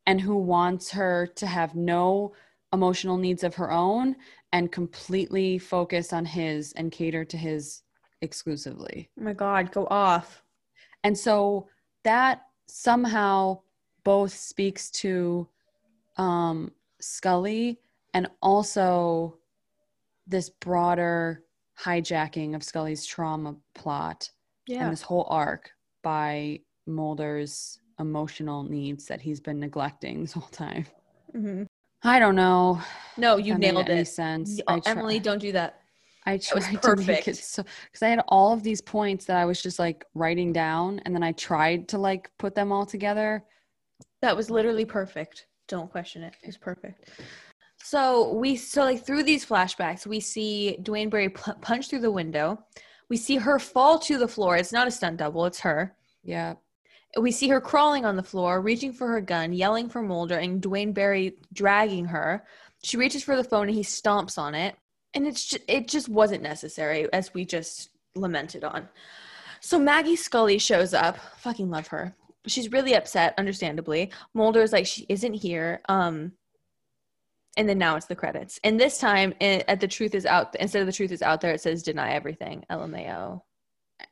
and 0.07 0.21
who 0.23 0.37
wants 0.37 0.91
her 0.93 1.27
to 1.37 1.47
have 1.47 1.75
no 1.75 2.33
emotional 2.73 3.19
needs 3.19 3.45
of 3.45 3.55
her 3.57 3.71
own 3.71 4.17
and 4.53 4.73
completely 4.73 5.59
focus 5.59 6.13
on 6.15 6.25
his 6.25 6.73
and 6.73 6.91
cater 6.91 7.25
to 7.27 7.37
his 7.37 7.83
exclusively. 8.23 9.11
Oh 9.21 9.25
my 9.25 9.35
god, 9.35 9.71
go 9.71 9.87
off. 9.91 10.43
And 11.05 11.17
so 11.17 11.69
that 12.05 12.47
somehow 12.67 13.61
both 14.05 14.33
speaks 14.33 14.91
to 15.03 15.47
um, 16.17 16.73
Scully 17.01 17.79
and 18.15 18.29
also 18.43 19.39
this 20.27 20.51
broader 20.51 21.45
hijacking 21.81 22.55
of 22.55 22.63
Scully's 22.63 23.05
trauma 23.07 23.57
plot 23.75 24.31
Yeah. 24.67 24.85
and 24.85 24.93
this 24.93 25.03
whole 25.03 25.27
arc 25.31 25.71
by 26.03 26.61
Mulder's 26.87 27.81
emotional 28.01 28.63
needs 28.63 29.07
that 29.07 29.21
he's 29.21 29.41
been 29.41 29.59
neglecting 29.61 30.23
this 30.23 30.33
whole 30.33 30.49
time. 30.49 30.87
hmm 31.33 31.65
I 32.03 32.21
don't 32.21 32.37
know. 32.37 32.81
No, 33.17 33.39
you 33.39 33.55
that 33.55 33.59
nailed 33.59 33.89
it. 33.89 34.07
sense. 34.07 34.61
Oh, 34.69 34.81
Emilie, 34.87 35.19
don't 35.19 35.41
do 35.41 35.51
that. 35.53 35.81
I 36.25 36.35
was 36.35 36.45
tried 36.47 36.83
to 36.83 36.97
make 36.97 37.27
it 37.27 37.37
so 37.37 37.65
because 37.87 38.03
I 38.03 38.09
had 38.09 38.23
all 38.29 38.53
of 38.53 38.63
these 38.63 38.81
points 38.81 39.25
that 39.25 39.37
I 39.37 39.45
was 39.45 39.61
just 39.61 39.81
like 39.81 40.05
writing 40.15 40.53
down, 40.53 41.01
and 41.01 41.15
then 41.15 41.25
I 41.25 41.33
tried 41.33 41.89
to 41.89 41.99
like 41.99 42.31
put 42.39 42.55
them 42.55 42.71
all 42.71 42.87
together. 42.87 43.43
That 44.23 44.37
was 44.37 44.49
literally 44.49 44.85
perfect. 44.85 45.48
Don't 45.69 45.91
question 45.91 46.23
it. 46.23 46.35
It's 46.43 46.57
perfect. 46.57 47.11
So 47.81 48.33
we 48.35 48.57
so 48.57 48.83
like 48.85 49.05
through 49.05 49.23
these 49.23 49.47
flashbacks, 49.47 50.07
we 50.07 50.21
see 50.21 50.79
Duane 50.83 51.11
Barry 51.11 51.29
pu- 51.29 51.55
punch 51.61 51.89
through 51.89 52.01
the 52.01 52.11
window. 52.11 52.59
We 53.09 53.17
see 53.17 53.37
her 53.37 53.59
fall 53.59 53.99
to 54.01 54.19
the 54.19 54.29
floor. 54.29 54.57
It's 54.57 54.73
not 54.73 54.89
a 54.89 54.91
stunt 54.91 55.19
double. 55.19 55.47
It's 55.47 55.61
her. 55.61 55.95
Yeah, 56.25 56.55
We 57.19 57.31
see 57.33 57.49
her 57.49 57.61
crawling 57.61 58.05
on 58.05 58.17
the 58.17 58.23
floor, 58.23 58.61
reaching 58.61 58.93
for 58.93 59.07
her 59.09 59.21
gun, 59.21 59.53
yelling 59.53 59.89
for 59.89 60.03
Mulder, 60.03 60.37
and 60.37 60.61
Duane 60.61 60.93
Barry 60.93 61.37
dragging 61.55 62.05
her. 62.07 62.45
She 62.83 62.97
reaches 62.99 63.23
for 63.25 63.37
the 63.37 63.45
phone 63.45 63.69
and 63.69 63.77
he 63.77 63.83
stomps 63.83 64.37
on 64.37 64.55
it. 64.55 64.77
And 65.15 65.27
it's 65.27 65.47
just, 65.47 65.65
it 65.69 65.89
just 65.89 66.09
wasn't 66.09 66.43
necessary, 66.43 67.11
as 67.15 67.33
we 67.33 67.47
just 67.47 67.91
lamented 68.15 68.63
on. 68.63 68.89
So 69.61 69.79
Maggie 69.79 70.17
Scully 70.17 70.59
shows 70.59 70.93
up. 70.93 71.17
Fucking 71.39 71.71
love 71.71 71.87
her. 71.89 72.15
She's 72.49 72.73
really 72.73 72.95
upset, 72.95 73.35
understandably. 73.39 74.11
Mulder 74.35 74.63
is 74.63 74.73
like, 74.73 74.87
she 74.87 75.07
isn't 75.09 75.35
here. 75.35 75.83
Um, 75.89 76.33
and 77.57 77.69
then 77.69 77.79
now 77.79 77.97
it's 77.97 78.07
the 78.07 78.15
credits. 78.17 78.61
And 78.63 78.79
this 78.79 78.99
time, 78.99 79.35
eh, 79.41 79.63
at 79.67 79.81
the 79.81 79.89
truth 79.89 80.15
is 80.15 80.27
out. 80.27 80.55
Instead 80.57 80.81
of 80.81 80.87
the 80.87 80.93
truth 80.93 81.11
is 81.11 81.23
out 81.23 81.41
there, 81.41 81.53
it 81.53 81.61
says 81.61 81.83
deny 81.83 82.13
everything. 82.13 82.65
LMAO. 82.71 83.43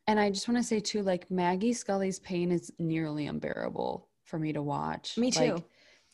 and 0.09 0.19
I 0.19 0.31
just 0.31 0.49
want 0.49 0.59
to 0.59 0.65
say 0.67 0.81
too, 0.81 1.03
like 1.03 1.31
Maggie 1.31 1.73
Scully's 1.73 2.19
pain 2.19 2.51
is 2.51 2.73
nearly 2.79 3.29
unbearable 3.29 4.09
for 4.25 4.39
me 4.39 4.53
to 4.53 4.63
watch. 4.63 5.17
Me 5.17 5.31
too. 5.31 5.55
Like, 5.55 5.65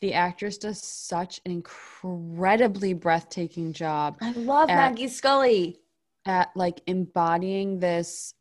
the 0.01 0.13
actress 0.13 0.57
does 0.57 0.83
such 0.83 1.39
an 1.45 1.51
incredibly 1.53 2.93
breathtaking 2.93 3.71
job 3.71 4.17
I 4.21 4.33
love 4.33 4.69
At- 4.69 4.75
Maggie 4.75 5.07
Scully. 5.07 5.79
at 6.25 6.51
like 6.55 6.81
embodying 6.87 7.79
this 7.79 8.33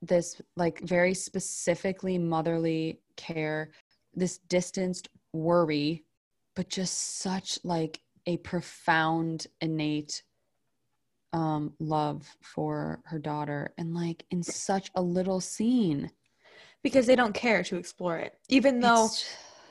this 0.00 0.40
like 0.56 0.80
very 0.80 1.12
specifically 1.12 2.18
motherly 2.18 3.01
care 3.16 3.70
this 4.14 4.38
distanced 4.38 5.08
worry 5.32 6.04
but 6.54 6.68
just 6.68 7.18
such 7.20 7.58
like 7.64 8.00
a 8.26 8.36
profound 8.38 9.46
innate 9.60 10.22
um 11.32 11.72
love 11.80 12.28
for 12.42 13.00
her 13.04 13.18
daughter 13.18 13.72
and 13.78 13.94
like 13.94 14.24
in 14.30 14.42
such 14.42 14.90
a 14.94 15.02
little 15.02 15.40
scene. 15.40 16.10
Because 16.82 17.06
they 17.06 17.16
don't 17.16 17.32
care 17.32 17.62
to 17.64 17.76
explore 17.76 18.18
it 18.18 18.34
even 18.48 18.80
though 18.80 19.06
It's- 19.06 19.24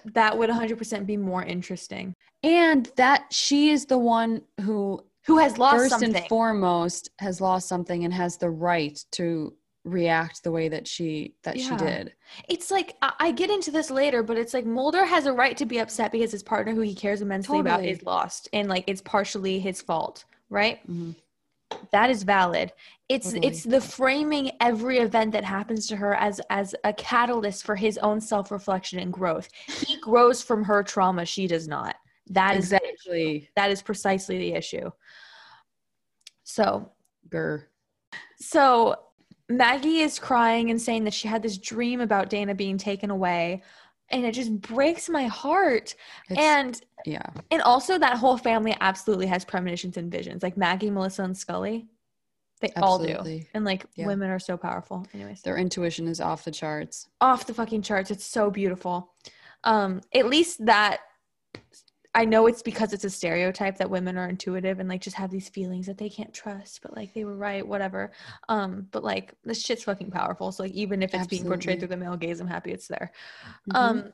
that 0.06 0.36
would 0.36 0.50
100% 0.50 1.06
be 1.06 1.18
more 1.18 1.44
interesting. 1.44 2.16
And 2.42 2.88
that 2.96 3.32
she 3.32 3.70
is 3.70 3.86
the 3.86 4.00
one 4.00 4.42
who 4.62 5.06
who 5.28 5.38
has 5.38 5.60
lost 5.60 5.78
first 5.78 5.90
something. 5.92 6.16
and 6.16 6.28
foremost 6.28 7.12
has 7.20 7.40
lost 7.40 7.68
something 7.68 8.04
and 8.06 8.12
has 8.14 8.38
the 8.38 8.50
right 8.50 8.98
to 9.12 9.56
react 9.84 10.44
the 10.44 10.52
way 10.52 10.70
that 10.70 10.88
she 10.88 11.34
that 11.44 11.60
she 11.60 11.76
did. 11.76 12.14
It's 12.48 12.70
like 12.70 12.96
I, 13.02 13.14
I 13.20 13.32
get 13.32 13.50
into 13.50 13.72
this 13.72 13.90
later 13.90 14.22
but 14.22 14.38
it's 14.38 14.54
like 14.54 14.66
mulder 14.66 15.06
has 15.06 15.26
a 15.26 15.34
right 15.34 15.58
to 15.58 15.66
be 15.66 15.80
upset 15.80 16.12
because 16.12 16.32
his 16.32 16.44
partner 16.44 16.74
who 16.74 16.82
he 16.82 16.94
cares 16.94 17.22
immensely 17.22 17.60
about 17.60 17.84
is 17.84 18.04
lost 18.04 18.48
and 18.54 18.70
like 18.70 18.84
it's 18.88 19.02
partially 19.02 19.60
his 19.60 19.82
fault 19.82 20.26
right? 20.50 20.80
Mhm. 20.88 21.16
that 21.92 22.10
is 22.10 22.24
valid. 22.24 22.74
It's 23.10 23.32
Totally. 23.32 23.48
it's 23.48 23.64
the 23.64 23.82
framing 23.82 24.52
every 24.60 25.00
event 25.00 25.32
that 25.32 25.44
happens 25.44 25.88
to 25.88 25.96
her 25.96 26.14
as 26.16 26.40
as 26.50 26.76
a 26.84 26.94
catalyst 26.94 27.64
for 27.64 27.76
his 27.76 27.98
own 27.98 28.22
self-reflection 28.22 29.00
and 29.00 29.12
growth. 29.12 29.50
He 29.68 30.00
grows 30.02 30.44
from 30.44 30.64
her 30.66 30.84
trauma. 30.84 31.26
She 31.26 31.48
does 31.48 31.68
not. 31.68 31.96
That 32.28 32.56
is 32.56 32.72
exactly. 32.72 33.50
That 33.56 33.72
is 33.72 33.82
precisely 33.82 34.38
the 34.38 34.54
issue. 34.54 34.92
So 36.44 36.92
Grr. 37.30 37.64
So 38.38 38.96
Maggie 39.58 40.00
is 40.00 40.20
crying 40.20 40.70
and 40.72 40.82
saying 40.82 41.04
that 41.06 41.14
she 41.14 41.28
had 41.28 41.42
this 41.42 41.58
dream 41.58 42.02
about 42.02 42.30
Dana 42.30 42.54
being 42.56 42.78
taken 42.78 43.10
away. 43.10 43.62
And 44.10 44.26
it 44.26 44.34
just 44.34 44.60
breaks 44.60 45.08
my 45.10 45.26
heart. 45.28 45.96
It's- 46.30 46.46
and 46.46 46.82
yeah 47.06 47.26
and 47.50 47.62
also 47.64 47.98
that 47.98 48.18
whole 48.18 48.38
family 48.38 48.76
absolutely 48.80 49.26
has 49.26 49.44
premonitions 49.46 49.98
and 49.98 50.12
visions. 50.12 50.44
Like 50.44 50.58
Maggie, 50.58 50.90
Melissa, 50.92 51.24
and 51.24 51.36
Scully. 51.36 51.88
They 52.60 52.72
all 52.78 53.00
do. 53.00 53.42
And 53.56 53.66
like 53.66 53.86
Yeah. 53.96 54.06
women 54.06 54.30
are 54.30 54.38
so 54.38 54.56
powerful. 54.58 55.08
Anyways. 55.14 55.42
their 55.42 55.58
intuition 55.58 56.08
is 56.08 56.22
off 56.22 56.44
the 56.44 56.52
charts 56.52 57.08
off 57.22 57.48
the 57.48 57.54
fucking 57.54 57.82
charts. 57.82 58.12
It's 58.12 58.26
so 58.26 58.52
beautiful. 58.52 59.14
Um, 59.64 60.02
at 60.14 60.28
least 60.28 60.66
that 60.66 61.00
I 62.14 62.26
know 62.26 62.48
it's 62.48 62.62
because 62.62 62.92
it's 62.92 63.06
a 63.06 63.10
stereotype 63.10 63.78
that 63.78 63.90
women 63.90 64.18
are 64.18 64.28
intuitive 64.28 64.80
and 64.80 64.90
like 64.90 65.02
just 65.02 65.16
have 65.16 65.32
these 65.32 65.48
feelings 65.48 65.86
that 65.86 65.98
they 65.98 66.10
can't 66.10 66.34
trust, 66.34 66.82
but 66.82 66.96
like 66.96 67.14
they 67.14 67.24
were 67.24 67.38
right, 67.38 67.66
whatever. 67.66 68.12
Um, 68.50 68.88
but 68.92 69.04
like 69.04 69.34
this 69.46 69.62
shit's 69.62 69.84
fucking 69.84 70.12
powerful. 70.12 70.52
So 70.52 70.64
like 70.64 70.74
even 70.74 71.02
if 71.04 71.14
it's 71.14 71.28
being 71.28 71.46
portrayed 71.46 71.80
through 71.80 71.88
the 71.88 71.98
male 71.98 72.18
gaze, 72.18 72.42
I'm 72.42 72.48
happy 72.48 72.72
it's 72.72 72.88
there. 72.88 73.12
Mhm. 73.70 73.76
Um, 73.76 74.14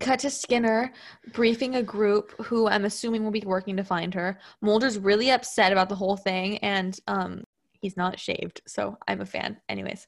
cut 0.00 0.18
to 0.20 0.30
Skinner 0.30 0.92
briefing 1.32 1.76
a 1.76 1.82
group 1.82 2.32
who 2.42 2.66
I'm 2.66 2.86
assuming 2.86 3.22
will 3.22 3.30
be 3.30 3.44
working 3.46 3.76
to 3.76 3.84
find 3.84 4.12
her. 4.14 4.40
Mulder's 4.60 4.98
really 4.98 5.30
upset 5.30 5.70
about 5.70 5.88
the 5.88 5.94
whole 5.94 6.16
thing, 6.16 6.58
and 6.58 6.98
um, 7.06 7.44
he's 7.72 7.96
not 7.96 8.18
shaved, 8.18 8.62
so 8.66 8.96
I'm 9.06 9.20
a 9.20 9.26
fan. 9.26 9.60
Anyways, 9.68 10.06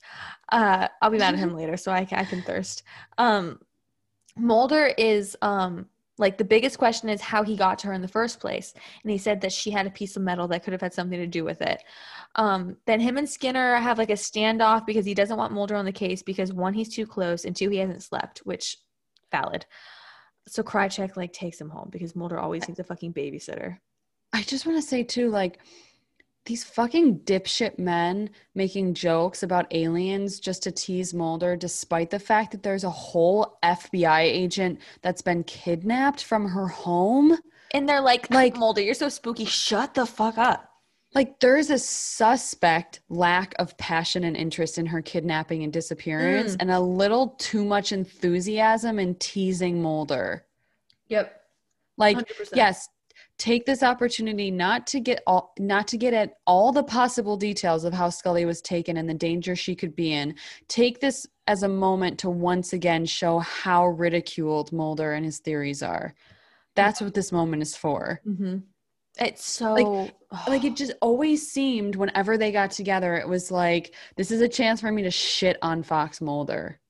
uh, 0.50 0.88
I'll 1.00 1.10
be 1.10 1.18
mad 1.18 1.34
at 1.34 1.40
him 1.40 1.54
later, 1.56 1.76
so 1.76 1.92
I 1.92 2.04
can, 2.04 2.18
I 2.18 2.24
can 2.24 2.42
thirst. 2.42 2.82
Um, 3.18 3.60
Mulder 4.36 4.92
is 4.98 5.36
um 5.42 5.86
like 6.18 6.38
the 6.38 6.44
biggest 6.44 6.78
question 6.78 7.08
is 7.08 7.20
how 7.20 7.42
he 7.42 7.56
got 7.56 7.78
to 7.80 7.88
her 7.88 7.92
in 7.92 8.02
the 8.02 8.08
first 8.08 8.40
place, 8.40 8.72
and 9.02 9.10
he 9.10 9.18
said 9.18 9.40
that 9.40 9.52
she 9.52 9.70
had 9.70 9.86
a 9.86 9.90
piece 9.90 10.16
of 10.16 10.22
metal 10.22 10.46
that 10.48 10.62
could 10.62 10.72
have 10.72 10.80
had 10.80 10.94
something 10.94 11.18
to 11.18 11.26
do 11.26 11.44
with 11.44 11.60
it. 11.60 11.82
Um, 12.36 12.76
then 12.86 13.00
him 13.00 13.16
and 13.16 13.28
Skinner 13.28 13.76
have 13.76 13.98
like 13.98 14.10
a 14.10 14.14
standoff 14.14 14.86
because 14.86 15.04
he 15.04 15.14
doesn't 15.14 15.36
want 15.36 15.52
Mulder 15.52 15.76
on 15.76 15.84
the 15.84 15.92
case 15.92 16.22
because 16.22 16.52
one, 16.52 16.74
he's 16.74 16.94
too 16.94 17.06
close, 17.06 17.44
and 17.44 17.54
two, 17.56 17.70
he 17.70 17.78
hasn't 17.78 18.02
slept, 18.02 18.38
which 18.40 18.76
valid. 19.32 19.66
So 20.46 20.62
Krychek 20.62 21.16
like 21.16 21.32
takes 21.32 21.60
him 21.60 21.70
home 21.70 21.88
because 21.90 22.14
Mulder 22.14 22.38
always 22.38 22.68
needs 22.68 22.78
a 22.78 22.84
fucking 22.84 23.14
babysitter. 23.14 23.78
I 24.32 24.42
just 24.42 24.66
want 24.66 24.78
to 24.78 24.86
say 24.86 25.02
too, 25.02 25.30
like 25.30 25.58
these 26.46 26.62
fucking 26.64 27.20
dipshit 27.20 27.78
men 27.78 28.28
making 28.54 28.94
jokes 28.94 29.42
about 29.42 29.66
aliens 29.72 30.38
just 30.38 30.62
to 30.64 30.70
tease 30.72 31.14
Mulder, 31.14 31.56
despite 31.56 32.10
the 32.10 32.18
fact 32.18 32.52
that 32.52 32.62
there's 32.62 32.84
a 32.84 32.90
whole 32.90 33.58
FBI 33.62 34.20
agent 34.20 34.78
that's 35.02 35.22
been 35.22 35.42
kidnapped 35.44 36.22
from 36.24 36.46
her 36.48 36.68
home. 36.68 37.38
And 37.70 37.88
they're 37.88 38.00
like, 38.02 38.30
Like- 38.30 38.56
Mulder, 38.56 38.82
you're 38.82 38.94
so 38.94 39.08
spooky. 39.08 39.46
Shut 39.46 39.94
the 39.94 40.04
fuck 40.06 40.36
up. 40.38 40.70
Like 41.14 41.38
there's 41.38 41.70
a 41.70 41.78
suspect 41.78 43.00
lack 43.08 43.54
of 43.60 43.76
passion 43.78 44.24
and 44.24 44.36
interest 44.36 44.78
in 44.78 44.86
her 44.86 45.00
kidnapping 45.00 45.62
and 45.62 45.72
disappearance, 45.72 46.54
Mm. 46.56 46.62
and 46.62 46.70
a 46.72 46.80
little 46.80 47.28
too 47.38 47.64
much 47.64 47.92
enthusiasm 47.92 48.98
in 48.98 49.14
teasing 49.14 49.80
Mulder. 49.80 50.44
Yep. 51.08 51.40
Like 51.96 52.16
100%. 52.18 52.50
yes 52.56 52.88
take 53.38 53.66
this 53.66 53.82
opportunity 53.82 54.50
not 54.50 54.86
to 54.86 55.00
get 55.00 55.22
all 55.26 55.52
not 55.58 55.88
to 55.88 55.96
get 55.96 56.14
at 56.14 56.34
all 56.46 56.72
the 56.72 56.82
possible 56.82 57.36
details 57.36 57.84
of 57.84 57.92
how 57.92 58.08
scully 58.08 58.44
was 58.44 58.60
taken 58.60 58.96
and 58.96 59.08
the 59.08 59.14
danger 59.14 59.56
she 59.56 59.74
could 59.74 59.94
be 59.96 60.12
in 60.12 60.34
take 60.68 61.00
this 61.00 61.26
as 61.46 61.62
a 61.62 61.68
moment 61.68 62.18
to 62.18 62.30
once 62.30 62.72
again 62.72 63.04
show 63.04 63.38
how 63.40 63.86
ridiculed 63.86 64.72
mulder 64.72 65.12
and 65.12 65.24
his 65.24 65.38
theories 65.40 65.82
are 65.82 66.14
that's 66.76 67.00
what 67.00 67.14
this 67.14 67.32
moment 67.32 67.62
is 67.62 67.76
for 67.76 68.20
Mm-hmm. 68.26 68.58
It's 69.20 69.46
so 69.46 69.74
like 70.48 70.64
it 70.64 70.74
just 70.74 70.92
always 71.00 71.48
seemed 71.48 71.94
whenever 71.94 72.36
they 72.36 72.50
got 72.50 72.72
together 72.72 73.14
it 73.14 73.28
was 73.28 73.48
like 73.48 73.94
this 74.16 74.32
is 74.32 74.40
a 74.40 74.48
chance 74.48 74.80
for 74.80 74.90
me 74.90 75.04
to 75.04 75.10
shit 75.10 75.56
on 75.62 75.84
fox 75.84 76.20
mulder 76.20 76.80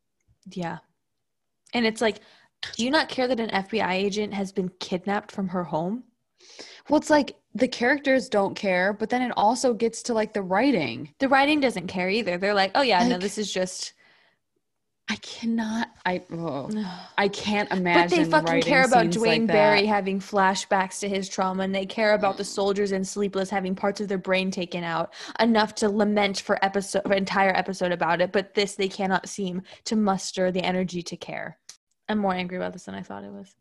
yeah. 0.50 0.78
And 1.72 1.86
it's 1.86 2.00
like, 2.00 2.20
do 2.76 2.84
you 2.84 2.90
not 2.90 3.08
care 3.08 3.28
that 3.28 3.40
an 3.40 3.50
FBI 3.50 3.92
agent 3.92 4.32
has 4.34 4.52
been 4.52 4.70
kidnapped 4.80 5.32
from 5.32 5.48
her 5.48 5.64
home? 5.64 6.04
Well 6.88 6.98
it's 6.98 7.10
like 7.10 7.36
the 7.54 7.68
characters 7.68 8.28
don't 8.28 8.54
care 8.54 8.92
but 8.92 9.10
then 9.10 9.22
it 9.22 9.32
also 9.36 9.74
gets 9.74 10.02
to 10.04 10.14
like 10.14 10.32
the 10.32 10.42
writing 10.42 11.14
The 11.18 11.28
writing 11.28 11.60
doesn't 11.60 11.86
care 11.86 12.10
either. 12.10 12.38
They're 12.38 12.54
like, 12.54 12.72
oh 12.74 12.82
yeah, 12.82 13.06
no, 13.06 13.18
this 13.18 13.38
is 13.38 13.52
just 13.52 13.94
I 15.06 15.16
cannot. 15.16 15.90
I 16.06 16.22
oh, 16.32 16.70
I 17.18 17.28
can't 17.28 17.70
imagine. 17.70 18.30
But 18.30 18.46
they 18.46 18.52
fucking 18.52 18.62
care 18.62 18.84
about 18.84 19.10
Duane 19.10 19.42
like 19.42 19.48
Barry 19.48 19.84
having 19.84 20.18
flashbacks 20.18 20.98
to 21.00 21.08
his 21.08 21.28
trauma, 21.28 21.64
and 21.64 21.74
they 21.74 21.84
care 21.84 22.14
about 22.14 22.38
the 22.38 22.44
soldiers 22.44 22.92
in 22.92 23.04
Sleepless 23.04 23.50
having 23.50 23.74
parts 23.74 24.00
of 24.00 24.08
their 24.08 24.18
brain 24.18 24.50
taken 24.50 24.82
out 24.82 25.12
enough 25.40 25.74
to 25.76 25.90
lament 25.90 26.40
for 26.40 26.62
episode, 26.64 27.02
for 27.02 27.12
entire 27.12 27.54
episode 27.54 27.92
about 27.92 28.22
it. 28.22 28.32
But 28.32 28.54
this, 28.54 28.76
they 28.76 28.88
cannot 28.88 29.28
seem 29.28 29.62
to 29.84 29.94
muster 29.94 30.50
the 30.50 30.62
energy 30.62 31.02
to 31.02 31.16
care. 31.18 31.58
I'm 32.08 32.18
more 32.18 32.34
angry 32.34 32.56
about 32.56 32.72
this 32.72 32.84
than 32.84 32.94
I 32.94 33.02
thought 33.02 33.24
it 33.24 33.32
was. 33.32 33.54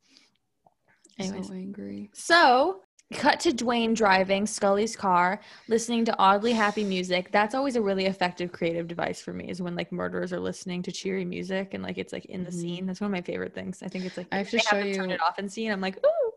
Anyways, 1.19 1.47
So 1.47 1.53
angry. 1.53 2.09
so 2.13 2.81
cut 3.13 3.39
to 3.41 3.53
Duane 3.53 3.93
driving 3.93 4.47
Scully's 4.47 4.95
car, 4.95 5.39
listening 5.67 6.03
to 6.05 6.17
oddly 6.17 6.51
happy 6.53 6.83
music. 6.83 7.31
That's 7.31 7.53
always 7.53 7.75
a 7.75 7.81
really 7.81 8.05
effective 8.07 8.51
creative 8.51 8.87
device 8.87 9.21
for 9.21 9.33
me. 9.33 9.49
Is 9.49 9.61
when 9.61 9.75
like 9.75 9.91
murderers 9.91 10.33
are 10.33 10.39
listening 10.39 10.81
to 10.83 10.91
cheery 10.91 11.23
music 11.25 11.73
and 11.75 11.83
like 11.83 11.97
it's 11.99 12.11
like 12.11 12.25
in 12.25 12.43
the 12.43 12.49
Mhm. 12.49 12.53
scene. 12.61 12.85
That's 12.87 13.01
one 13.01 13.07
of 13.07 13.11
my 13.11 13.21
favorite 13.21 13.53
things. 13.53 13.83
I 13.83 13.87
think 13.87 14.05
it's 14.05 14.17
like 14.17 14.27
I 14.31 14.37
have 14.37 14.49
to 14.49 14.57
show 14.59 14.77
them 14.79 14.93
turn 14.93 15.09
you- 15.09 15.15
it 15.15 15.21
off 15.21 15.37
and 15.37 15.51
scene. 15.51 15.71
I'm 15.71 15.81
like, 15.81 15.97
ooh. 16.03 16.31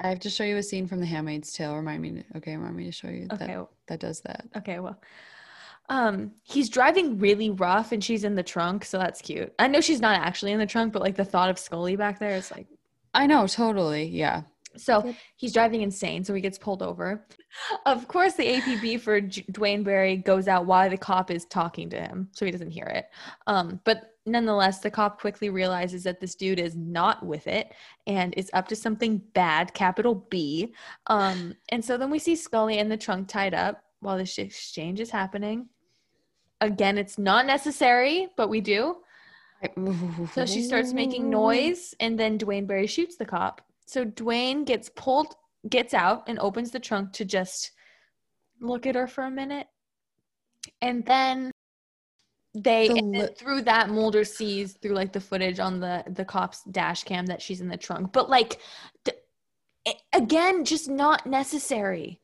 I 0.00 0.08
have 0.08 0.20
to 0.20 0.30
show 0.30 0.44
you 0.44 0.56
a 0.56 0.62
scene 0.62 0.86
from 0.86 1.00
The 1.00 1.06
Handmaid's 1.06 1.52
Tale. 1.52 1.74
Remind 1.76 2.02
me. 2.02 2.10
To, 2.22 2.24
okay, 2.38 2.56
remind 2.56 2.76
me 2.76 2.84
to 2.84 2.92
show 2.92 3.08
you 3.08 3.26
Okay, 3.32 3.46
that 3.48 3.68
that 3.88 4.00
does 4.00 4.20
that. 4.20 4.46
okay, 4.56 4.78
well. 4.78 4.98
Um, 5.88 6.32
he's 6.44 6.68
driving 6.70 7.18
really 7.18 7.50
rough 7.50 7.90
and 7.92 8.02
she's 8.02 8.22
in 8.24 8.34
the 8.36 8.42
trunk, 8.44 8.84
so 8.84 8.96
that's 8.98 9.20
cute. 9.20 9.52
I 9.58 9.66
know 9.66 9.80
she's 9.80 10.00
not 10.00 10.18
actually 10.20 10.52
in 10.52 10.58
the 10.60 10.66
trunk, 10.66 10.92
but 10.92 11.02
like 11.02 11.16
the 11.16 11.24
thought 11.24 11.50
of 11.50 11.58
Scully 11.58 11.96
back 11.96 12.18
there 12.20 12.36
is 12.36 12.50
like 12.52 12.66
I 13.14 13.26
know, 13.26 13.46
totally. 13.46 14.04
Yeah. 14.04 14.42
So 14.76 15.14
he's 15.36 15.52
driving 15.52 15.82
insane, 15.82 16.24
so 16.24 16.34
he 16.34 16.40
gets 16.40 16.58
pulled 16.58 16.82
over. 16.82 17.26
Of 17.84 18.08
course, 18.08 18.32
the 18.32 18.46
APB 18.46 18.98
for 18.98 19.20
J- 19.20 19.44
Duane 19.50 19.82
Barry 19.82 20.16
goes 20.16 20.48
out 20.48 20.64
while 20.64 20.88
the 20.88 20.96
cop 20.96 21.30
is 21.30 21.44
talking 21.44 21.90
to 21.90 22.00
him, 22.00 22.28
so 22.32 22.46
he 22.46 22.50
doesn't 22.50 22.70
hear 22.70 22.86
it. 22.86 23.10
Um, 23.46 23.78
but 23.84 24.14
nonetheless, 24.24 24.78
the 24.78 24.90
cop 24.90 25.20
quickly 25.20 25.50
realizes 25.50 26.02
that 26.04 26.18
this 26.18 26.34
dude 26.34 26.58
is 26.58 26.74
not 26.74 27.22
with 27.26 27.46
it 27.46 27.74
and 28.06 28.32
is 28.38 28.48
up 28.54 28.68
to 28.68 28.76
something 28.76 29.18
bad, 29.34 29.74
capital 29.74 30.26
B. 30.30 30.72
Um, 31.08 31.54
and 31.68 31.84
so 31.84 31.98
then 31.98 32.10
we 32.10 32.18
see 32.18 32.34
Scully 32.34 32.78
in 32.78 32.88
the 32.88 32.96
trunk 32.96 33.28
tied 33.28 33.52
up 33.52 33.84
while 34.00 34.16
this 34.16 34.38
exchange 34.38 34.98
is 34.98 35.10
happening. 35.10 35.68
Again, 36.62 36.96
it's 36.96 37.18
not 37.18 37.44
necessary, 37.44 38.28
but 38.36 38.48
we 38.48 38.62
do. 38.62 38.96
So 40.32 40.46
she 40.46 40.62
starts 40.62 40.92
making 40.92 41.30
noise, 41.30 41.94
and 42.00 42.18
then 42.18 42.36
Duane 42.38 42.66
Barry 42.66 42.86
shoots 42.86 43.16
the 43.16 43.24
cop. 43.24 43.62
So 43.86 44.04
Duane 44.04 44.64
gets 44.64 44.88
pulled, 44.88 45.34
gets 45.68 45.94
out, 45.94 46.28
and 46.28 46.38
opens 46.38 46.70
the 46.70 46.80
trunk 46.80 47.12
to 47.14 47.24
just 47.24 47.72
look 48.60 48.86
at 48.86 48.94
her 48.94 49.06
for 49.06 49.24
a 49.24 49.30
minute. 49.30 49.66
And 50.80 51.04
then 51.04 51.50
they 52.54 52.88
The 52.88 52.94
then 52.94 53.12
li- 53.12 53.28
through 53.38 53.62
that 53.62 53.88
Mulder 53.88 54.24
sees 54.24 54.74
through 54.74 54.94
like 54.94 55.12
the 55.12 55.20
footage 55.20 55.58
on 55.58 55.80
the 55.80 56.04
the 56.08 56.24
cop's 56.24 56.62
dash 56.64 57.04
cam 57.04 57.26
that 57.26 57.40
she's 57.40 57.60
in 57.60 57.68
the 57.68 57.76
trunk. 57.76 58.12
But 58.12 58.28
like 58.28 58.60
d- 59.04 59.12
again, 60.12 60.64
just 60.64 60.88
not 60.88 61.26
necessary. 61.26 62.20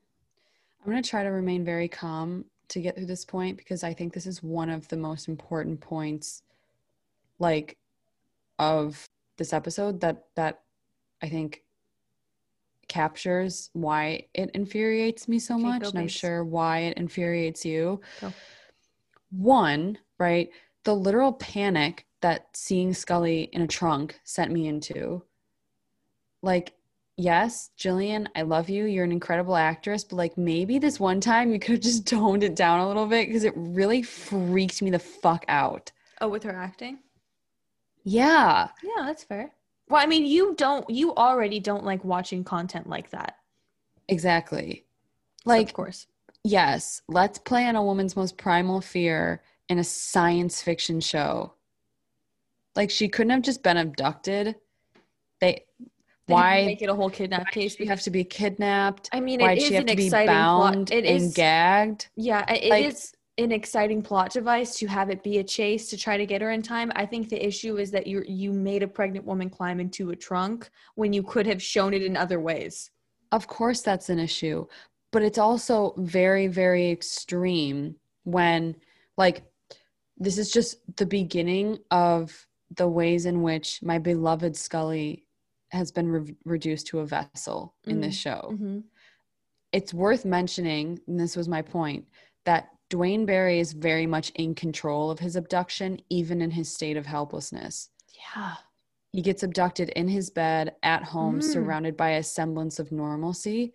I'm 0.85 0.91
going 0.91 1.03
to 1.03 1.09
try 1.09 1.23
to 1.23 1.31
remain 1.31 1.65
very 1.65 1.89
calm 1.89 2.45
to 2.69 2.81
get 2.81 2.95
through 2.95 3.07
this 3.07 3.25
point 3.25 3.57
because 3.57 3.83
I 3.83 3.95
think 3.95 4.13
this 4.13 4.27
is 4.27 4.43
one 4.43 4.71
of 4.71 4.87
the 4.89 4.97
most 4.97 5.29
important 5.29 5.81
points 5.81 6.43
like 7.39 7.77
of 8.59 9.09
this 9.37 9.53
episode 9.53 10.01
that 10.01 10.25
that 10.37 10.61
I 11.23 11.29
think 11.29 11.63
captures 12.89 13.71
why 13.75 14.27
it 14.35 14.51
infuriates 14.55 15.29
me 15.29 15.39
so 15.39 15.55
Okay, 15.55 15.63
much 15.63 15.89
and 15.89 15.99
I'm 15.99 16.09
sure 16.09 16.45
why 16.45 16.81
it 16.81 16.97
infuriates 16.97 17.65
you. 17.65 18.01
Go. 18.21 18.33
One, 19.31 19.99
right? 20.19 20.49
The 20.85 20.95
literal 20.95 21.35
panic 21.35 22.07
that 22.23 22.49
seeing 22.55 22.95
Scully 22.95 23.43
in 23.53 23.63
a 23.63 23.67
trunk 23.67 24.19
sent 24.25 24.51
me 24.51 24.67
into. 24.67 25.23
Like 26.43 26.75
yes, 27.17 27.71
Gillian, 27.77 28.29
I 28.35 28.43
love 28.43 28.71
you. 28.71 28.87
You're 28.87 29.05
an 29.05 29.13
incredible 29.13 29.57
actress, 29.57 30.05
but 30.05 30.17
like 30.17 30.39
maybe 30.39 30.79
this 30.79 30.99
one 30.99 31.21
time 31.21 31.53
you 31.53 31.59
could 31.59 31.73
have 31.73 31.81
just 31.83 32.07
toned 32.07 32.43
it 32.43 32.57
down 32.57 32.81
a 32.81 32.89
little 32.89 33.07
bit 33.07 33.27
because 33.27 33.45
it 33.45 33.53
really 33.57 34.03
freaked 34.03 34.81
me 34.81 34.91
the 34.91 34.99
fuck 34.99 35.45
out. 35.49 35.93
Oh, 36.21 36.29
with 36.29 36.45
her 36.45 36.55
acting? 36.55 36.99
Yeah. 38.09 38.69
Yeah, 38.83 39.05
that's 39.07 39.25
fair. 39.25 39.53
Well, 39.89 40.03
I 40.03 40.07
mean, 40.07 40.27
you 40.27 40.55
don't 40.57 40.89
you 40.91 41.15
already 41.15 41.61
don't 41.61 41.85
like 41.85 42.05
watching 42.05 42.45
content 42.45 42.89
like 42.89 43.11
that. 43.11 43.37
Exactly. 44.09 44.85
So, 45.45 45.51
Like, 45.51 45.69
of 45.69 45.75
course. 45.75 46.07
yes, 46.45 47.03
let's 47.09 47.39
play 47.39 47.67
on 47.67 47.77
a 47.77 47.83
woman's 47.83 48.17
most 48.17 48.37
primal 48.39 48.81
fear 48.81 49.43
in 49.69 49.79
a 49.79 49.85
science 49.85 50.63
fiction 50.63 51.01
show. 51.01 51.55
Like, 52.77 52.91
she 52.91 53.09
couldn't 53.09 53.31
have 53.31 53.43
just 53.43 53.63
been 53.63 53.77
abducted. 53.77 54.57
They, 55.41 55.65
They 56.27 56.35
why, 56.35 56.65
make 56.67 56.83
it 56.83 56.89
a 56.89 56.95
whole 56.95 57.11
kidnap 57.11 57.51
case 57.51 57.79
We 57.79 57.87
have 57.87 58.01
to 58.03 58.11
be 58.11 58.25
kidnapped? 58.25 59.09
I 59.13 59.21
mean, 59.21 59.41
Why 59.41 59.53
it 59.53 59.59
is 59.59 59.65
she 59.69 59.75
have 59.75 59.83
an 59.83 59.89
to 59.89 59.97
be 59.97 60.07
exciting 60.07 60.35
plot. 60.35 60.75
bound 60.75 60.91
It 60.91 61.05
and 61.05 61.23
is, 61.25 61.35
gagged? 61.35 62.09
yeah, 62.17 62.51
it 62.53 62.65
is 62.65 62.71
Like- 62.71 63.18
an 63.39 63.53
exciting 63.53 64.03
plot 64.03 64.33
device 64.33 64.77
to 64.79 64.87
have 64.89 65.11
it 65.11 65.23
be 65.23 65.39
a 65.39 65.45
chase 65.45 65.89
to 65.89 65.97
try 65.97 66.17
to 66.17 66.27
get 66.27 66.43
her 66.43 66.51
in 66.51 66.61
time. 66.61 66.91
I 66.97 67.07
think 67.07 67.29
the 67.29 67.47
issue 67.47 67.77
is 67.77 67.91
that 67.93 68.07
you 68.07 68.23
you 68.27 68.53
made 68.53 68.83
a 68.83 68.89
pregnant 68.89 69.25
woman 69.25 69.49
climb 69.49 69.79
into 69.81 70.11
a 70.11 70.17
trunk 70.17 70.69
when 70.97 71.13
you 71.13 71.23
could 71.23 71.47
have 71.47 71.63
shown 71.63 71.95
it 71.95 72.03
in 72.03 72.17
other 72.17 72.41
ways. 72.41 72.91
Of 73.31 73.47
course, 73.47 73.81
that's 73.81 74.09
an 74.09 74.19
issue, 74.19 74.67
but 75.13 75.23
it's 75.23 75.39
also 75.39 75.95
very, 75.99 76.47
very 76.49 76.91
extreme 76.91 77.95
when, 78.25 78.75
like, 79.17 79.43
this 80.17 80.39
is 80.39 80.51
just 80.51 80.79
the 80.97 81.07
beginning 81.07 81.79
of 81.91 82.47
the 82.75 82.89
ways 82.89 83.25
in 83.25 83.43
which 83.43 83.81
my 83.83 83.99
beloved 83.99 84.57
Scully 84.57 85.25
has 85.71 85.93
been 85.93 86.09
re- 86.09 86.35
reduced 86.45 86.87
to 86.89 87.01
a 87.01 87.07
vessel 87.07 87.75
in 87.87 88.01
this 88.01 88.17
show. 88.17 88.51
Mm-hmm. 88.53 88.81
It's 89.73 89.93
worth 89.93 90.25
mentioning, 90.25 90.99
and 91.07 91.21
this 91.21 91.37
was 91.37 91.49
my 91.49 91.63
point, 91.63 92.07
that 92.47 92.71
Duane 92.91 93.27
Barry 93.27 93.61
is 93.61 93.73
very 93.73 94.07
much 94.07 94.31
in 94.31 94.55
control 94.55 95.11
of 95.11 95.19
his 95.19 95.37
abduction, 95.37 96.01
even 96.09 96.41
in 96.41 96.51
his 96.51 96.73
state 96.73 96.97
of 96.97 97.07
helplessness. 97.07 97.91
Yeah. 98.15 98.55
He 99.13 99.23
gets 99.23 99.43
abducted 99.43 99.91
in 99.91 100.09
his 100.09 100.31
bed 100.31 100.77
at 100.83 101.03
home, 101.05 101.41
Mm. 101.41 101.43
surrounded 101.53 101.97
by 101.97 102.11
a 102.11 102.23
semblance 102.23 102.79
of 102.79 102.93
normalcy, 102.93 103.75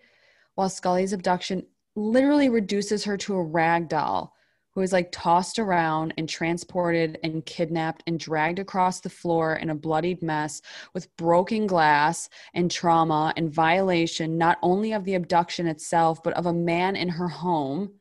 while 0.56 0.70
Scully's 0.70 1.14
abduction 1.14 1.66
literally 1.96 2.50
reduces 2.50 3.04
her 3.04 3.18
to 3.18 3.36
a 3.36 3.44
rag 3.44 3.88
doll 3.88 4.34
who 4.72 4.82
is 4.82 4.92
like 4.92 5.12
tossed 5.12 5.60
around 5.60 6.12
and 6.18 6.28
transported 6.28 7.20
and 7.24 7.46
kidnapped 7.46 8.02
and 8.08 8.20
dragged 8.20 8.58
across 8.58 9.00
the 9.00 9.10
floor 9.10 9.56
in 9.56 9.70
a 9.70 9.76
bloodied 9.76 10.24
mess 10.24 10.62
with 10.96 11.16
broken 11.18 11.68
glass 11.68 12.28
and 12.56 12.72
trauma 12.72 13.32
and 13.38 13.54
violation 13.54 14.36
not 14.36 14.58
only 14.64 14.92
of 14.92 15.04
the 15.04 15.14
abduction 15.14 15.68
itself 15.68 16.24
but 16.24 16.34
of 16.34 16.48
a 16.48 16.54
man 16.54 16.96
in 16.96 17.10
her 17.10 17.28
home 17.28 17.92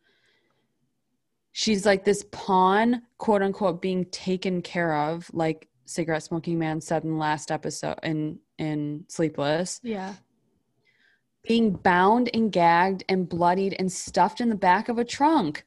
she's 1.53 1.85
like 1.87 2.05
this 2.05 2.25
pawn 2.33 3.03
quote 3.19 3.43
unquote 3.43 3.81
being 3.83 4.05
taken 4.07 4.63
care 4.63 4.95
of 4.95 5.31
like 5.33 5.69
cigarette 5.85 6.23
smoking 6.23 6.59
man 6.59 6.81
said 6.81 7.05
in 7.05 7.19
last 7.19 7.51
episode 7.51 7.99
in 8.03 8.39
in 8.59 9.05
sleepless 9.09 9.81
Yeah. 9.83 10.15
being 11.47 11.73
bound 11.73 12.31
and 12.33 12.51
gagged 12.53 13.05
and 13.09 13.29
bloodied 13.29 13.75
and 13.79 13.91
stuffed 13.93 14.41
in 14.41 14.49
the 14.49 14.55
back 14.57 14.89
of 14.89 14.99
a 14.99 15.05
trunk 15.05 15.65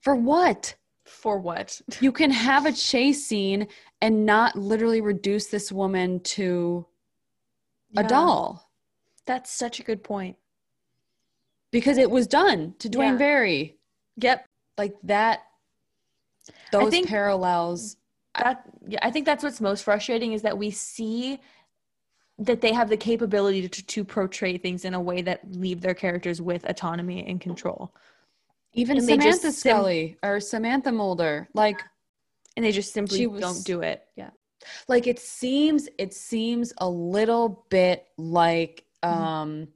for 0.00 0.14
what 0.14 0.74
For 1.04 1.38
what? 1.38 1.80
you 2.00 2.12
can 2.12 2.30
have 2.30 2.64
a 2.66 2.72
chase 2.72 3.26
scene 3.26 3.66
and 4.00 4.24
not 4.24 4.56
literally 4.56 5.00
reduce 5.00 5.46
this 5.48 5.70
woman 5.70 6.20
to 6.20 6.86
a 7.96 8.04
doll 8.04 8.70
That's 9.26 9.50
such 9.50 9.80
a 9.80 9.82
good 9.82 10.02
point. 10.02 10.36
because 11.72 11.98
it 11.98 12.10
was 12.10 12.26
done 12.26 12.74
to 12.78 12.88
Duane 12.88 13.12
Yeah. 13.14 13.18
Barry 13.18 13.76
Yep. 14.16 14.46
Like 14.80 14.94
that 15.02 15.42
those 16.72 16.90
think- 16.90 17.08
parallels 17.08 17.96
that 18.38 18.62
yeah, 18.88 18.98
I 19.02 19.10
think 19.10 19.26
that's 19.26 19.42
what's 19.44 19.60
most 19.60 19.82
frustrating 19.84 20.32
is 20.32 20.42
that 20.42 20.56
we 20.56 20.70
see 20.70 21.38
that 22.38 22.60
they 22.62 22.72
have 22.72 22.88
the 22.88 22.96
capability 22.96 23.68
to, 23.68 23.82
to 23.94 24.04
portray 24.04 24.56
things 24.56 24.84
in 24.86 24.94
a 24.94 25.00
way 25.10 25.20
that 25.20 25.40
leave 25.64 25.80
their 25.82 25.92
characters 26.04 26.40
with 26.40 26.64
autonomy 26.72 27.26
and 27.28 27.38
control. 27.40 27.92
even 28.72 28.96
and 28.98 29.06
Samantha 29.06 29.52
sim- 29.52 29.72
Scully 29.74 30.16
or 30.22 30.40
Samantha 30.40 30.92
Mulder 30.92 31.48
like 31.54 31.78
And 32.56 32.64
they 32.64 32.72
just 32.72 32.92
simply 32.94 33.26
was- 33.26 33.40
don't 33.42 33.64
do 33.72 33.82
it. 33.82 33.98
Yeah. 34.16 34.30
like 34.88 35.06
it 35.06 35.18
seems 35.18 35.88
it 35.98 36.12
seems 36.14 36.72
a 36.78 36.88
little 36.88 37.46
bit 37.68 38.06
like 38.16 38.84
Mhm. 39.04 39.08
um 39.10 39.68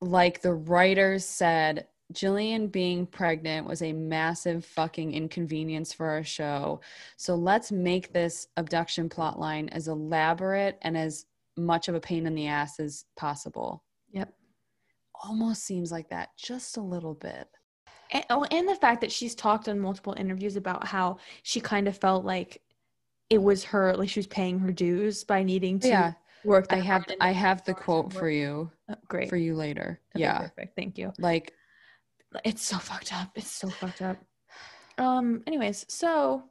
like 0.00 0.40
the 0.46 0.54
writers 0.70 1.24
said 1.24 1.86
Gillian 2.12 2.68
being 2.68 3.06
pregnant 3.06 3.66
was 3.66 3.82
a 3.82 3.92
massive 3.92 4.64
fucking 4.64 5.12
inconvenience 5.14 5.92
for 5.92 6.06
our 6.06 6.24
show. 6.24 6.80
So 7.16 7.34
let's 7.34 7.72
make 7.72 8.12
this 8.12 8.48
abduction 8.56 9.08
plotline 9.08 9.68
as 9.72 9.88
elaborate 9.88 10.78
and 10.82 10.96
as 10.96 11.26
much 11.56 11.88
of 11.88 11.94
a 11.94 12.00
pain 12.00 12.26
in 12.26 12.34
the 12.34 12.46
ass 12.46 12.80
as 12.80 13.04
possible. 13.16 13.84
Yep. 14.12 14.32
Almost 15.24 15.64
seems 15.64 15.92
like 15.92 16.08
that 16.10 16.30
just 16.36 16.76
a 16.76 16.80
little 16.82 17.14
bit. 17.14 17.48
And, 18.10 18.24
oh, 18.30 18.44
and 18.50 18.68
the 18.68 18.74
fact 18.76 19.00
that 19.00 19.12
she's 19.12 19.34
talked 19.34 19.68
on 19.68 19.78
multiple 19.78 20.14
interviews 20.18 20.56
about 20.56 20.86
how 20.86 21.18
she 21.42 21.60
kind 21.60 21.88
of 21.88 21.96
felt 21.96 22.24
like 22.24 22.60
it 23.30 23.42
was 23.42 23.64
her 23.64 23.96
like 23.96 24.10
she 24.10 24.18
was 24.18 24.26
paying 24.26 24.58
her 24.58 24.72
dues 24.72 25.24
by 25.24 25.42
needing 25.42 25.78
to 25.80 25.88
Yeah. 25.88 26.12
work. 26.44 26.66
I 26.70 26.76
have 26.76 27.06
I 27.20 27.30
have 27.30 27.64
the 27.64 27.72
quote 27.72 28.12
for 28.12 28.28
you 28.28 28.70
Oh, 28.90 28.94
great. 29.08 29.30
for 29.30 29.36
you 29.36 29.54
later. 29.54 30.00
Okay, 30.14 30.22
yeah. 30.22 30.38
perfect. 30.38 30.76
Thank 30.76 30.98
you. 30.98 31.12
Like 31.18 31.54
It's 32.44 32.62
so 32.62 32.78
fucked 32.78 33.12
up. 33.12 33.30
It's 33.34 33.50
so 33.50 33.68
fucked 33.68 34.02
up. 34.02 34.18
Um. 34.98 35.42
Anyways, 35.46 35.86
so 35.88 36.44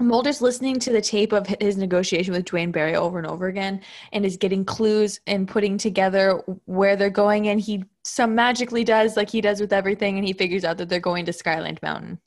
Mulder's 0.00 0.42
listening 0.42 0.78
to 0.80 0.92
the 0.92 1.00
tape 1.00 1.32
of 1.32 1.46
his 1.60 1.76
negotiation 1.76 2.34
with 2.34 2.44
Duane 2.44 2.70
Barry 2.70 2.94
over 2.94 3.18
and 3.18 3.26
over 3.26 3.46
again, 3.46 3.80
and 4.12 4.24
is 4.24 4.36
getting 4.36 4.64
clues 4.64 5.20
and 5.26 5.48
putting 5.48 5.78
together 5.78 6.42
where 6.66 6.96
they're 6.96 7.10
going. 7.10 7.48
And 7.48 7.60
he 7.60 7.84
some 8.04 8.34
magically 8.34 8.84
does 8.84 9.16
like 9.16 9.30
he 9.30 9.40
does 9.40 9.60
with 9.60 9.72
everything, 9.72 10.18
and 10.18 10.26
he 10.26 10.32
figures 10.32 10.64
out 10.64 10.78
that 10.78 10.88
they're 10.88 11.00
going 11.00 11.24
to 11.26 11.32
Skyland 11.32 11.80
Mountain. 11.82 12.18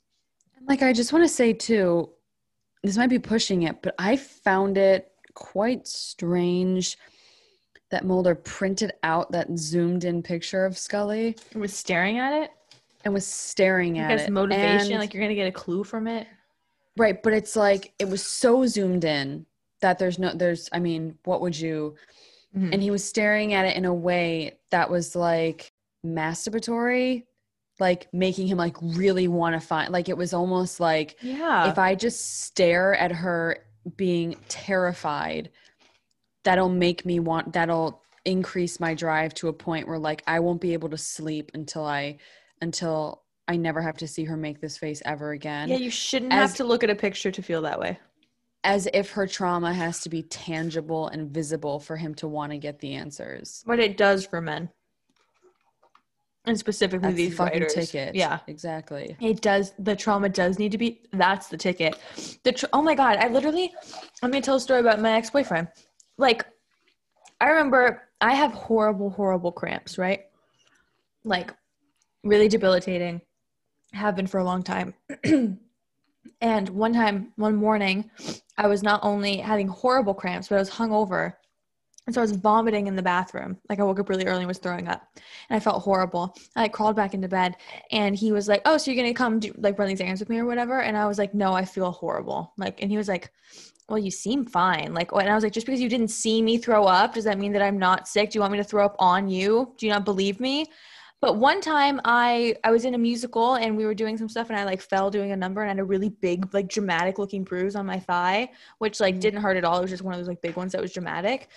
like 0.66 0.82
I 0.82 0.92
just 0.92 1.12
want 1.12 1.24
to 1.24 1.28
say 1.28 1.52
too, 1.52 2.10
this 2.82 2.96
might 2.96 3.10
be 3.10 3.18
pushing 3.18 3.62
it, 3.62 3.82
but 3.82 3.94
I 3.98 4.16
found 4.16 4.78
it 4.78 5.10
quite 5.34 5.86
strange 5.86 6.96
that 7.90 8.04
Mulder 8.04 8.34
printed 8.34 8.92
out 9.02 9.32
that 9.32 9.58
zoomed 9.58 10.04
in 10.04 10.22
picture 10.22 10.64
of 10.64 10.78
Scully 10.78 11.36
Was 11.54 11.74
staring 11.76 12.18
at 12.18 12.32
it. 12.32 12.50
And 13.04 13.14
was 13.14 13.26
staring 13.26 13.98
at 13.98 14.20
it. 14.20 14.30
motivation, 14.30 14.92
And- 14.92 15.00
like 15.00 15.14
you're 15.14 15.22
gonna 15.22 15.34
get 15.34 15.48
a 15.48 15.52
clue 15.52 15.84
from 15.84 16.06
it. 16.06 16.26
right, 16.96 17.22
but 17.22 17.32
it's 17.32 17.56
like 17.56 17.92
it 17.98 18.08
was 18.08 18.22
so 18.24 18.66
zoomed 18.66 19.04
in 19.04 19.46
that 19.80 19.98
there's 19.98 20.18
no 20.18 20.32
there's 20.34 20.68
I 20.72 20.80
mean, 20.80 21.16
what 21.24 21.40
would 21.40 21.58
you 21.58 21.94
Mhm. 22.56 22.72
and 22.74 22.82
he 22.82 22.90
was 22.90 23.04
staring 23.04 23.54
at 23.54 23.64
it 23.64 23.76
in 23.76 23.84
a 23.84 23.94
way 23.94 24.58
that 24.70 24.90
was 24.90 25.14
like 25.16 25.72
masturbatory 26.04 27.24
like 27.78 28.08
making 28.12 28.46
him 28.46 28.58
like 28.58 28.76
really 28.82 29.26
want 29.28 29.54
to 29.54 29.60
find 29.60 29.90
like 29.92 30.08
it 30.08 30.16
was 30.16 30.34
almost 30.34 30.80
like 30.80 31.16
Yeah. 31.22 31.70
if 31.70 31.78
i 31.78 31.94
just 31.94 32.42
stare 32.42 32.94
at 32.94 33.12
her 33.12 33.64
being 33.96 34.36
terrified 34.48 35.50
that'll 36.44 36.68
make 36.68 37.04
me 37.06 37.20
want 37.20 37.52
that'll 37.52 38.02
increase 38.24 38.80
my 38.80 38.94
drive 38.94 39.32
to 39.34 39.48
a 39.48 39.52
point 39.52 39.86
where 39.88 39.98
like 39.98 40.22
i 40.26 40.40
won't 40.40 40.60
be 40.60 40.72
able 40.74 40.88
to 40.90 40.98
sleep 40.98 41.50
until 41.54 41.84
i 41.84 42.16
until 42.60 43.22
i 43.48 43.56
never 43.56 43.80
have 43.80 43.96
to 43.96 44.06
see 44.08 44.24
her 44.24 44.36
make 44.36 44.60
this 44.60 44.76
face 44.78 45.02
ever 45.04 45.32
again 45.32 45.68
yeah, 45.68 45.76
you 45.76 45.90
shouldn't 45.90 46.32
as- 46.32 46.50
have 46.50 46.56
to 46.56 46.64
look 46.64 46.82
at 46.84 46.90
a 46.90 46.94
picture 46.94 47.30
to 47.30 47.42
feel 47.42 47.62
that 47.62 47.78
way. 47.80 47.98
as 48.64 48.86
if 48.94 49.10
her 49.10 49.26
trauma 49.26 49.72
has 49.72 50.00
to 50.00 50.08
be 50.08 50.22
tangible 50.22 51.08
and 51.08 51.30
visible 51.30 51.78
for 51.80 51.96
him 51.96 52.14
to 52.14 52.28
want 52.28 52.52
to 52.52 52.58
get 52.58 52.78
the 52.80 52.94
answers 52.94 53.64
But 53.66 53.78
it 53.80 53.96
does 53.96 54.26
for 54.26 54.40
men. 54.40 54.68
And 56.46 56.58
specifically 56.58 57.06
that's 57.08 57.16
the 57.16 57.26
these 57.28 57.36
fucking 57.36 57.60
writers. 57.62 57.74
ticket 57.74 58.14
Yeah. 58.14 58.38
exactly 58.46 59.14
It 59.20 59.42
does. 59.42 59.72
The 59.78 59.94
trauma 59.94 60.28
does 60.30 60.58
need 60.58 60.72
to 60.72 60.78
be. 60.78 61.02
That's 61.12 61.48
the 61.48 61.56
ticket. 61.58 61.96
The 62.44 62.52
tr- 62.52 62.66
oh 62.72 62.80
my 62.82 62.94
god! 62.94 63.18
I 63.18 63.28
literally. 63.28 63.72
Let 64.22 64.32
me 64.32 64.40
tell 64.40 64.56
a 64.56 64.60
story 64.60 64.80
about 64.80 65.00
my 65.00 65.12
ex 65.12 65.28
boyfriend. 65.30 65.68
Like, 66.16 66.46
I 67.42 67.48
remember 67.50 68.08
I 68.22 68.34
have 68.34 68.52
horrible, 68.52 69.10
horrible 69.10 69.52
cramps. 69.52 69.98
Right, 69.98 70.22
like, 71.24 71.52
really 72.24 72.48
debilitating. 72.48 73.20
Have 73.92 74.16
been 74.16 74.26
for 74.26 74.38
a 74.38 74.44
long 74.44 74.62
time. 74.62 74.94
and 76.40 76.68
one 76.68 76.92
time, 76.92 77.32
one 77.36 77.56
morning, 77.56 78.10
I 78.56 78.66
was 78.68 78.82
not 78.82 79.00
only 79.02 79.38
having 79.38 79.68
horrible 79.68 80.14
cramps, 80.14 80.48
but 80.48 80.56
I 80.56 80.58
was 80.58 80.70
hungover. 80.70 81.34
And 82.06 82.14
so 82.14 82.20
I 82.20 82.24
was 82.24 82.32
vomiting 82.32 82.86
in 82.86 82.96
the 82.96 83.02
bathroom. 83.02 83.58
Like 83.68 83.78
I 83.78 83.84
woke 83.84 84.00
up 84.00 84.08
really 84.08 84.26
early 84.26 84.40
and 84.40 84.48
was 84.48 84.58
throwing 84.58 84.88
up. 84.88 85.02
And 85.48 85.56
I 85.56 85.60
felt 85.60 85.82
horrible. 85.82 86.34
I 86.56 86.68
crawled 86.68 86.96
back 86.96 87.14
into 87.14 87.28
bed 87.28 87.56
and 87.92 88.16
he 88.16 88.32
was 88.32 88.48
like, 88.48 88.62
"Oh, 88.64 88.78
so 88.78 88.90
you're 88.90 89.00
gonna 89.00 89.14
come 89.14 89.38
do 89.38 89.52
like 89.58 89.78
run 89.78 89.88
these 89.88 90.00
errands 90.00 90.20
with 90.20 90.28
me 90.28 90.38
or 90.38 90.46
whatever?" 90.46 90.80
And 90.80 90.96
I 90.96 91.06
was 91.06 91.18
like, 91.18 91.34
"No, 91.34 91.52
I 91.52 91.64
feel 91.64 91.90
horrible." 91.92 92.52
Like, 92.56 92.82
and 92.82 92.90
he 92.90 92.96
was 92.96 93.06
like, 93.06 93.30
"Well, 93.88 93.98
you 93.98 94.10
seem 94.10 94.44
fine." 94.44 94.94
Like, 94.94 95.12
and 95.12 95.28
I 95.28 95.34
was 95.34 95.44
like, 95.44 95.52
"Just 95.52 95.66
because 95.66 95.80
you 95.80 95.88
didn't 95.88 96.08
see 96.08 96.42
me 96.42 96.58
throw 96.58 96.84
up, 96.84 97.14
does 97.14 97.24
that 97.24 97.38
mean 97.38 97.52
that 97.52 97.62
I'm 97.62 97.78
not 97.78 98.08
sick? 98.08 98.30
Do 98.30 98.38
you 98.38 98.40
want 98.40 98.52
me 98.52 98.58
to 98.58 98.64
throw 98.64 98.84
up 98.84 98.96
on 98.98 99.28
you? 99.28 99.74
Do 99.78 99.86
you 99.86 99.92
not 99.92 100.04
believe 100.04 100.40
me?" 100.40 100.66
But 101.20 101.36
one 101.36 101.60
time, 101.60 102.00
I 102.04 102.56
I 102.64 102.70
was 102.70 102.84
in 102.86 102.94
a 102.94 102.98
musical 102.98 103.56
and 103.56 103.76
we 103.76 103.84
were 103.84 103.94
doing 103.94 104.16
some 104.16 104.28
stuff, 104.28 104.48
and 104.48 104.58
I 104.58 104.64
like 104.64 104.80
fell 104.80 105.10
doing 105.10 105.32
a 105.32 105.36
number 105.36 105.60
and 105.60 105.68
I 105.68 105.74
had 105.74 105.78
a 105.80 105.84
really 105.84 106.08
big, 106.08 106.52
like 106.54 106.68
dramatic 106.68 107.18
looking 107.18 107.44
bruise 107.44 107.76
on 107.76 107.84
my 107.84 107.98
thigh, 108.00 108.50
which 108.78 109.00
like 109.00 109.16
Mhm. 109.16 109.20
didn't 109.20 109.42
hurt 109.42 109.56
at 109.58 109.64
all. 109.64 109.78
It 109.78 109.82
was 109.82 109.90
just 109.90 110.02
one 110.02 110.14
of 110.14 110.20
those 110.20 110.28
like 110.28 110.40
big 110.40 110.56
ones 110.56 110.72
that 110.72 110.80
was 110.80 110.92
dramatic. 110.92 111.48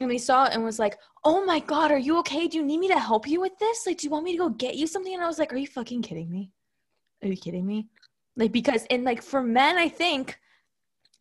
And 0.00 0.08
we 0.08 0.18
saw 0.18 0.46
it 0.46 0.54
and 0.54 0.64
was 0.64 0.78
like, 0.78 0.96
oh 1.24 1.44
my 1.44 1.60
god 1.60 1.92
are 1.92 1.98
you 1.98 2.16
okay 2.18 2.48
do 2.48 2.56
you 2.56 2.64
need 2.64 2.78
me 2.78 2.88
to 2.88 2.98
help 2.98 3.28
you 3.28 3.40
with 3.42 3.52
this 3.58 3.86
like 3.86 3.98
do 3.98 4.06
you 4.06 4.10
want 4.10 4.24
me 4.24 4.32
to 4.32 4.38
go 4.38 4.48
get 4.48 4.74
you 4.74 4.86
something 4.86 5.12
and 5.12 5.22
i 5.22 5.26
was 5.26 5.38
like 5.38 5.52
are 5.52 5.56
you 5.58 5.66
fucking 5.66 6.00
kidding 6.00 6.30
me 6.30 6.50
are 7.22 7.28
you 7.28 7.36
kidding 7.36 7.66
me 7.66 7.86
like 8.36 8.52
because 8.52 8.86
and 8.88 9.04
like 9.04 9.20
for 9.22 9.42
men 9.42 9.76
i 9.76 9.86
think 9.86 10.38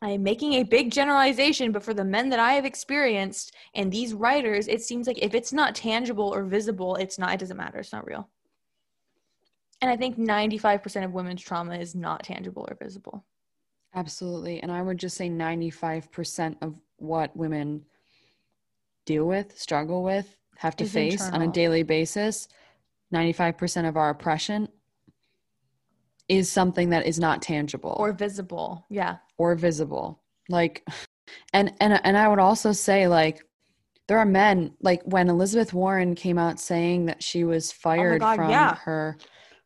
i 0.02 0.10
am 0.10 0.24
making 0.24 0.54
a 0.54 0.64
big 0.64 0.92
generalization 0.92 1.72
but 1.72 1.84
for 1.84 1.94
the 1.94 2.04
men 2.04 2.30
that 2.30 2.40
i 2.40 2.54
have 2.54 2.66
experienced 2.66 3.56
and 3.74 3.92
these 3.92 4.14
writers 4.14 4.68
it 4.68 4.82
seems 4.82 5.08
like 5.08 5.20
if 5.22 5.34
it's 5.34 5.54
not 5.54 5.76
tangible 5.76 6.34
or 6.34 6.44
visible 6.44 6.96
it's 6.96 7.18
not 7.18 7.34
it 7.34 7.40
doesn't 7.40 7.58
matter. 7.58 7.80
It's 7.80 7.94
not 7.94 8.08
real. 8.08 8.30
And 9.82 9.90
i 9.90 9.96
think 9.96 10.18
95% 10.18 11.06
of 11.06 11.14
women's 11.14 11.42
trauma 11.42 11.78
is 11.78 11.96
not 11.96 12.24
tangible 12.24 12.68
or 12.70 12.76
visible. 12.76 13.26
Absolutely. 13.96 14.62
And 14.62 14.72
I 14.72 14.82
would 14.82 14.98
just 14.98 15.18
say 15.18 15.30
95% 15.30 16.58
of 16.62 16.76
what 16.98 17.36
women 17.36 17.86
deal 19.06 19.26
with, 19.26 19.58
struggle 19.58 20.04
with, 20.04 20.38
have 20.58 20.76
to 20.76 20.84
Is 20.84 20.94
face 20.94 21.28
on 21.30 21.42
a 21.42 21.48
daily 21.48 21.84
basis, 21.84 22.48
95% 23.14 23.88
of 23.88 23.98
our 23.98 24.10
oppression 24.10 24.68
is 26.30 26.50
something 26.52 26.92
that 26.92 27.06
is 27.06 27.20
not 27.20 27.42
tangible 27.42 27.96
or 28.00 28.14
visible 28.14 28.86
yeah 28.90 29.18
or 29.38 29.56
visible. 29.56 30.22
Like 30.48 30.86
and 31.54 31.74
and 31.80 32.00
and 32.04 32.18
I 32.18 32.28
would 32.28 32.40
also 32.40 32.72
say 32.72 33.08
like 33.08 33.44
there 34.08 34.18
are 34.18 34.26
men 34.26 34.74
like 34.82 35.02
when 35.04 35.30
Elizabeth 35.30 35.74
Warren 35.74 36.16
came 36.16 36.38
out 36.38 36.60
saying 36.60 37.06
that 37.06 37.24
she 37.24 37.44
was 37.44 37.72
fired 37.72 38.22
Oh 38.22 38.26
God, 38.26 38.36
from 38.36 38.50
yeah. 38.50 38.76
her 38.76 39.18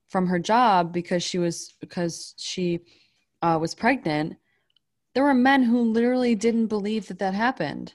from 0.09 0.27
her 0.27 0.39
job 0.39 0.93
because 0.93 1.23
she 1.23 1.39
was 1.39 1.73
because 1.79 2.33
she 2.37 2.79
uh, 3.41 3.57
was 3.59 3.75
pregnant. 3.75 4.35
There 5.15 5.23
were 5.23 5.33
men 5.33 5.63
who 5.63 5.81
literally 5.81 6.35
didn't 6.35 6.67
believe 6.67 7.07
that 7.07 7.19
that 7.19 7.33
happened. 7.33 7.93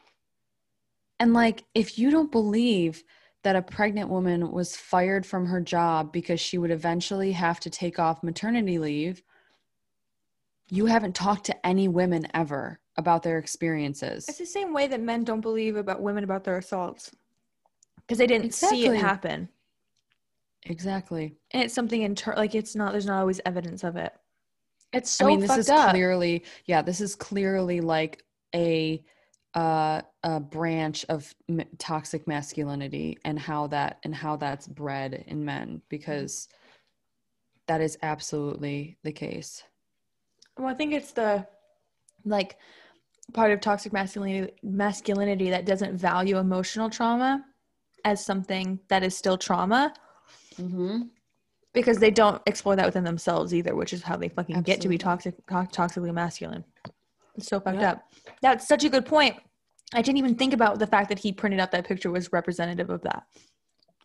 And 1.21 1.35
like 1.35 1.65
if 1.75 1.99
you 1.99 2.11
don't 2.11 2.33
believe 2.33 3.03
that 3.45 3.57
a 3.57 3.63
pregnant 3.63 4.11
woman 4.11 4.51
was 4.51 4.77
fired 4.77 5.25
from 5.25 5.47
her 5.47 5.61
job 5.61 6.13
because 6.13 6.41
she 6.41 6.59
would 6.59 6.71
eventually 6.71 7.33
have 7.33 7.61
to 7.61 7.71
take 7.71 7.99
off 7.99 8.23
maternity 8.23 8.79
leave, 8.79 9.23
you 10.71 10.87
haven't 10.87 11.15
talked 11.15 11.47
to 11.47 11.67
any 11.67 11.89
women 11.89 12.27
ever 12.35 12.81
about 12.97 13.23
their 13.23 13.39
experiences. 13.39 14.29
It's 14.29 14.39
the 14.39 14.47
same 14.47 14.73
way 14.75 14.87
that 14.89 15.01
men 15.01 15.25
don't 15.25 15.41
believe 15.41 15.77
about 15.77 16.03
women 16.03 16.25
about 16.25 16.45
their 16.45 16.59
assaults 16.59 17.13
because 17.97 18.19
they 18.19 18.27
didn't 18.27 18.55
see 18.55 18.87
it 18.87 18.97
happen, 18.97 19.49
Exactly. 20.65 21.37
and 21.53 21.63
it's 21.63 21.75
something 21.75 22.03
inter 22.03 22.35
like 22.37 22.55
it's 22.55 22.75
not. 22.75 22.93
There's 22.93 23.07
not 23.07 23.21
always 23.21 23.41
evidence 23.47 23.85
of 23.85 23.97
it. 23.97 24.13
It's 24.93 25.11
so 25.11 25.27
I 25.27 25.29
mean, 25.29 25.41
this 25.41 25.49
fucked 25.49 25.61
is 25.61 25.71
up. 25.71 25.91
clearly, 25.91 26.45
yeah, 26.65 26.83
this 26.83 27.01
is 27.01 27.15
clearly 27.15 27.81
like 27.81 28.25
a 28.55 29.05
uh, 29.55 30.03
a 30.37 30.41
branch 30.41 31.07
of 31.09 31.35
m- 31.49 31.65
toxic 31.79 32.27
masculinity 32.29 33.17
and 33.25 33.39
how 33.39 33.67
that 33.69 33.99
and 34.03 34.15
how 34.15 34.37
that's 34.37 34.67
bred 34.69 35.25
in 35.27 35.43
men 35.43 35.81
because 35.89 36.49
that 37.67 37.81
is 37.81 37.97
absolutely 38.03 38.99
the 39.05 39.13
case. 39.13 39.63
Well, 40.59 40.69
I 40.69 40.75
think 40.75 40.93
it's 40.93 41.13
the 41.13 41.47
like 42.27 42.59
part 43.33 43.53
of 43.53 43.61
toxic 43.61 43.93
masculinity 43.93 44.53
masculinity 44.63 45.49
that 45.51 45.65
doesn't 45.65 45.97
value 45.97 46.37
emotional 46.37 46.91
trauma 46.91 47.43
as 48.05 48.23
something 48.25 48.79
that 48.89 49.03
is 49.03 49.17
still 49.17 49.39
trauma 49.39 49.95
Mm-hmm. 50.61 51.03
because 51.73 51.99
they 51.99 52.11
don't 52.11 52.43
explore 52.47 52.75
that 52.75 52.85
within 52.85 53.05
themselves 53.05 53.55
either, 53.55 53.77
which 53.77 53.93
is 53.93 54.03
how 54.03 54.17
they 54.17 54.29
fucking 54.29 54.63
get 54.63 54.81
to 54.81 54.89
be 54.89 54.97
Absolutely. 54.97 54.99
toxic, 54.99 55.47
to- 55.47 55.81
toxically 55.81 56.13
masculine. 56.13 56.65
It's 57.37 57.47
so 57.47 57.61
fucked 57.61 57.83
up. 57.83 58.03
That's 58.43 58.67
such 58.67 58.83
a 58.83 58.89
good 58.89 59.07
point. 59.07 59.37
I 59.95 60.03
didn't 60.03 60.19
even 60.19 60.35
think 60.35 60.53
about 60.53 60.79
the 60.79 60.87
fact 60.87 61.09
that 61.09 61.19
he 61.19 61.33
printed 61.33 61.61
out 61.61 61.71
that 61.73 61.87
picture 61.87 62.11
was 62.11 62.33
representative 62.33 62.91
of 62.91 63.03
that. 63.03 63.25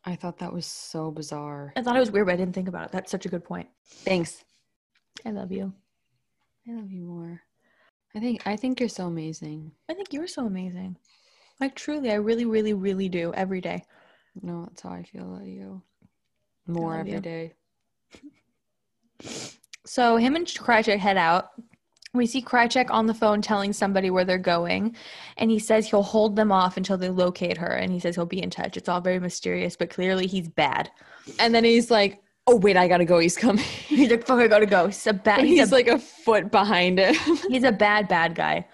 I 0.06 0.16
thought 0.16 0.40
that 0.40 0.54
was 0.54 0.66
so 0.66 1.12
bizarre. 1.12 1.74
I 1.76 1.82
thought 1.82 1.96
it 1.96 2.02
was 2.02 2.12
weird, 2.12 2.28
but 2.28 2.34
I 2.34 2.38
didn't 2.38 2.54
think 2.54 2.68
about 2.68 2.86
it. 2.86 2.92
That's 2.92 3.12
such 3.12 3.26
a 3.26 3.30
good 3.30 3.44
point. 3.44 3.70
Thanks. 3.86 4.44
I 5.26 5.32
love 5.32 5.52
you. 5.52 5.74
I 6.68 6.74
love 6.74 6.92
you 6.92 7.02
more. 7.02 7.42
I 8.16 8.20
think 8.20 8.46
I 8.46 8.56
think 8.56 8.80
you're 8.80 8.90
so 8.90 9.08
amazing. 9.08 9.72
I 9.90 9.94
think 9.94 10.14
you're 10.14 10.28
so 10.28 10.46
amazing. 10.46 10.98
Like 11.60 11.76
truly, 11.76 12.12
I 12.12 12.16
really, 12.16 12.46
really, 12.46 12.74
really 12.74 13.10
do 13.10 13.34
every 13.34 13.62
day. 13.62 13.84
No, 14.42 14.66
that's 14.66 14.82
how 14.82 14.90
I 14.90 15.04
feel 15.04 15.34
about 15.34 15.48
you. 15.48 15.82
More 16.68 16.98
every 16.98 17.14
you. 17.14 17.20
day. 17.20 17.54
So 19.86 20.16
him 20.16 20.38
and 20.38 20.48
Krychek 20.48 20.98
head 20.98 21.18
out. 21.18 21.50
We 22.16 22.28
see 22.28 22.43
Krychek 22.43 22.91
on 22.91 23.07
the 23.07 23.14
phone 23.16 23.41
telling 23.41 23.74
somebody 23.74 24.11
where 24.11 24.24
they're 24.24 24.38
going, 24.38 24.95
and 25.38 25.49
he 25.49 25.57
says 25.57 25.89
he'll 25.89 26.03
hold 26.03 26.36
them 26.36 26.51
off 26.51 26.78
until 26.78 26.95
they 26.95 27.09
locate 27.09 27.57
her, 27.57 27.72
and 27.72 27.91
he 27.91 27.99
says 27.99 28.14
he'll 28.14 28.28
be 28.28 28.43
in 28.43 28.51
touch. 28.51 28.78
It's 28.78 28.88
all 28.88 29.01
very 29.01 29.20
mysterious, 29.20 29.76
but 29.76 29.89
clearly 29.89 30.28
he's 30.28 30.47
bad. 30.47 30.91
And 31.39 31.55
then 31.55 31.64
he's 31.64 31.89
like, 31.89 32.22
"Oh 32.45 32.55
wait, 32.57 32.78
I 32.78 32.88
gotta 32.88 33.05
go. 33.05 33.18
He's 33.18 33.36
coming." 33.36 33.64
He's 33.88 34.11
like, 34.11 34.28
"Fuck, 34.28 34.39
I 34.39 34.47
gotta 34.47 34.68
go." 34.68 34.86
He's 34.86 35.07
a 35.07 35.14
bad. 35.14 35.41
He's, 35.41 35.59
he's 35.59 35.72
a, 35.72 35.74
like 35.74 35.88
a 35.88 35.97
foot 35.97 36.51
behind 36.51 36.99
him. 36.99 37.16
he's 37.49 37.64
a 37.64 37.72
bad, 37.72 38.07
bad 38.07 38.36
guy. 38.36 38.68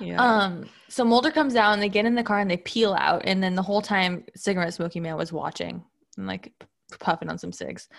Yeah. 0.00 0.16
Um, 0.16 0.66
so 0.88 1.04
Mulder 1.04 1.30
comes 1.30 1.54
out 1.54 1.74
and 1.74 1.82
they 1.82 1.90
get 1.90 2.06
in 2.06 2.14
the 2.14 2.22
car 2.22 2.38
and 2.38 2.50
they 2.50 2.56
peel 2.56 2.94
out, 2.94 3.20
and 3.26 3.42
then 3.42 3.56
the 3.56 3.62
whole 3.62 3.82
time 3.82 4.24
cigarette 4.34 4.72
smoking 4.72 5.02
man 5.02 5.16
was 5.18 5.34
watching 5.34 5.84
and 6.16 6.26
like 6.26 6.50
puffing 6.98 7.28
on 7.28 7.36
some 7.36 7.52
cigs. 7.52 7.90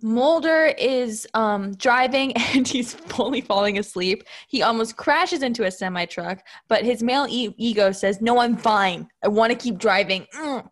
Mulder 0.00 0.66
is 0.78 1.26
um 1.34 1.74
driving 1.74 2.32
and 2.54 2.66
he's 2.66 2.94
fully 2.94 3.40
falling 3.40 3.78
asleep. 3.78 4.24
He 4.48 4.62
almost 4.62 4.96
crashes 4.96 5.42
into 5.42 5.64
a 5.64 5.70
semi 5.70 6.04
truck, 6.06 6.40
but 6.68 6.84
his 6.84 7.02
male 7.02 7.26
e- 7.28 7.54
ego 7.56 7.92
says, 7.92 8.20
"No, 8.20 8.38
I'm 8.38 8.56
fine. 8.56 9.08
I 9.24 9.28
want 9.28 9.52
to 9.52 9.58
keep 9.58 9.78
driving." 9.78 10.26
Mm. 10.34 10.68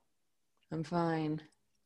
I'm 0.72 0.84
fine. 0.84 1.40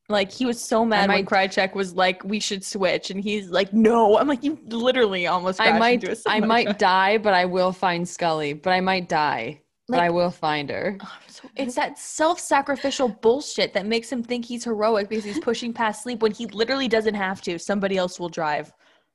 Like 0.09 0.32
he 0.32 0.45
was 0.45 0.61
so 0.61 0.84
mad 0.84 1.09
when 1.09 1.24
might- 1.24 1.26
Krychek 1.26 1.74
was 1.74 1.95
like, 1.95 2.22
"We 2.24 2.41
should 2.41 2.64
switch," 2.64 3.11
and 3.11 3.22
he's 3.22 3.49
like, 3.49 3.72
"No." 3.72 4.18
I'm 4.18 4.28
like, 4.28 4.43
"You 4.43 4.59
literally 4.66 5.26
almost." 5.26 5.61
I 5.61 5.66
crashed 5.68 5.78
might 5.78 6.05
into 6.05 6.12
a 6.12 6.30
I 6.32 6.41
might 6.41 6.78
die, 6.78 7.16
but 7.18 7.32
I 7.32 7.45
will 7.45 7.72
find 7.72 8.09
Scully. 8.09 8.53
But 8.53 8.70
I 8.70 8.80
might 8.80 9.09
die. 9.09 9.62
Like- 9.91 10.03
I 10.03 10.11
will 10.11 10.30
find 10.30 10.70
her. 10.70 10.97
Oh, 11.01 11.18
It's 11.57 11.74
that 11.74 11.99
self-sacrificial 11.99 13.09
bullshit 13.09 13.72
that 13.74 13.86
makes 13.86 14.11
him 14.11 14.22
think 14.22 14.45
he's 14.45 14.64
heroic 14.64 15.09
because 15.09 15.24
he's 15.24 15.38
pushing 15.41 15.72
past 15.72 16.03
sleep 16.03 16.22
when 16.22 16.32
he 16.32 16.47
literally 16.47 16.88
doesn't 16.88 17.14
have 17.14 17.41
to. 17.43 17.59
Somebody 17.59 17.97
else 17.97 18.18
will 18.20 18.28
drive. 18.28 18.72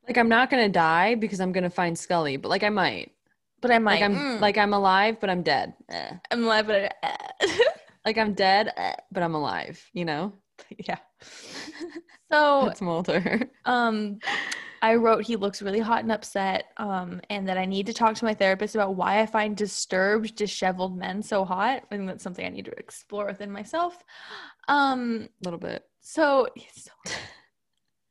Like 0.08 0.18
I'm 0.18 0.30
not 0.30 0.50
gonna 0.50 0.70
die 0.70 1.16
because 1.16 1.40
I'm 1.40 1.52
gonna 1.52 1.70
find 1.70 1.98
Scully, 1.98 2.38
but 2.38 2.50
like 2.50 2.64
I 2.64 2.70
might. 2.70 3.12
But 3.62 3.72
I 3.72 3.80
might. 3.80 3.94
Like 4.02 4.04
I'm 4.04 4.16
mm, 4.16 4.40
like 4.40 4.58
I'm 4.58 4.74
alive, 4.74 5.20
but 5.20 5.30
I'm 5.30 5.42
dead. 5.42 5.74
Eh. 5.90 6.12
I'm 6.32 6.44
alive, 6.44 6.68
but 6.68 6.96
I- 7.04 7.18
Like 8.06 8.20
I'm 8.20 8.34
dead, 8.36 8.72
eh, 8.78 8.94
but 9.12 9.24
I'm 9.24 9.34
alive. 9.34 9.84
You 9.94 10.06
know. 10.06 10.34
yeah. 10.78 10.98
So 12.32 12.64
That's 12.66 12.82
Mulder. 12.82 13.50
um 13.66 14.20
I 14.90 14.96
wrote 15.04 15.24
he 15.26 15.36
looks 15.36 15.62
really 15.66 15.80
hot 15.90 16.04
and 16.06 16.12
upset 16.12 16.62
um 16.78 17.10
and 17.32 17.48
that 17.48 17.58
I 17.58 17.66
need 17.66 17.86
to 17.88 17.94
talk 17.94 18.14
to 18.16 18.26
my 18.30 18.36
therapist 18.42 18.76
about 18.76 18.96
why 18.96 19.12
I 19.22 19.26
find 19.26 19.52
disturbed 19.58 20.36
disheveled 20.36 20.96
men 21.06 21.18
so 21.32 21.38
hot 21.54 21.78
I 21.92 21.96
think 21.96 22.08
that's 22.08 22.24
something 22.24 22.46
I 22.46 22.50
need 22.50 22.66
to 22.66 22.78
explore 22.86 23.26
within 23.26 23.52
myself 23.60 23.94
um 24.68 25.02
A 25.42 25.44
little 25.46 25.60
bit. 25.70 25.82
so, 26.02 26.48
he's 26.56 26.84
so 26.86 26.92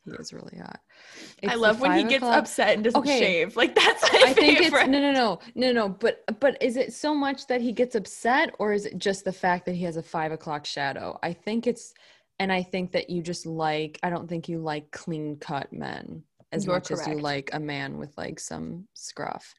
He 0.06 0.10
is 0.22 0.32
really 0.38 0.58
hot. 0.58 0.80
I 0.80 1.44
It's 1.44 1.54
the 1.54 1.58
love 1.66 1.80
when 1.80 1.92
he 1.96 2.04
gets 2.04 2.24
o'clock- 2.24 2.38
upset 2.40 2.70
and 2.74 2.84
doesn't 2.84 3.00
Okay. 3.02 3.18
shave 3.20 3.56
like 3.56 3.74
that's 3.74 4.02
my 4.12 4.20
I 4.30 4.32
think 4.34 4.58
favorite 4.58 4.82
it's 4.82 4.90
no, 4.94 5.00
no, 5.06 5.12
no, 5.12 5.28
no, 5.62 5.72
no. 5.80 5.88
But 5.88 6.14
but 6.40 6.54
is 6.68 6.76
it 6.76 6.92
so 6.92 7.14
much 7.14 7.46
that 7.50 7.60
he 7.66 7.72
gets 7.72 7.94
upset, 7.94 8.46
or 8.58 8.72
is 8.78 8.84
it 8.86 8.98
just 8.98 9.24
the 9.24 9.32
fact 9.44 9.64
that 9.66 9.74
he 9.80 9.84
has 9.84 9.96
a 9.96 10.02
five 10.16 10.32
o'clock 10.32 10.62
shadow? 10.66 11.18
I 11.22 11.32
think 11.32 11.66
it's, 11.66 11.94
and 12.40 12.52
I 12.52 12.62
think 12.72 12.92
that 12.92 13.08
you 13.08 13.22
just 13.22 13.46
like. 13.46 13.98
I 14.02 14.10
don't 14.10 14.28
think 14.28 14.48
you 14.50 14.58
like 14.72 14.90
clean 14.90 15.36
cut 15.48 15.72
men 15.72 16.22
as 16.54 16.64
You're 16.66 16.74
much 16.74 16.90
as 16.90 17.06
you 17.06 17.18
like 17.18 17.50
a 17.52 17.60
man 17.60 17.98
with 17.98 18.16
like 18.16 18.38
some 18.40 18.86
scruff. 18.94 19.54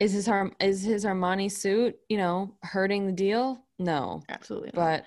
Is 0.00 0.12
his 0.12 0.26
Arm 0.28 0.52
is 0.60 0.82
his 0.82 1.04
Armani 1.04 1.50
suit, 1.50 1.96
you 2.08 2.16
know, 2.16 2.54
hurting 2.62 3.06
the 3.06 3.12
deal? 3.12 3.60
No, 3.78 4.22
absolutely 4.28 4.70
not. 4.74 4.74
but 4.74 5.04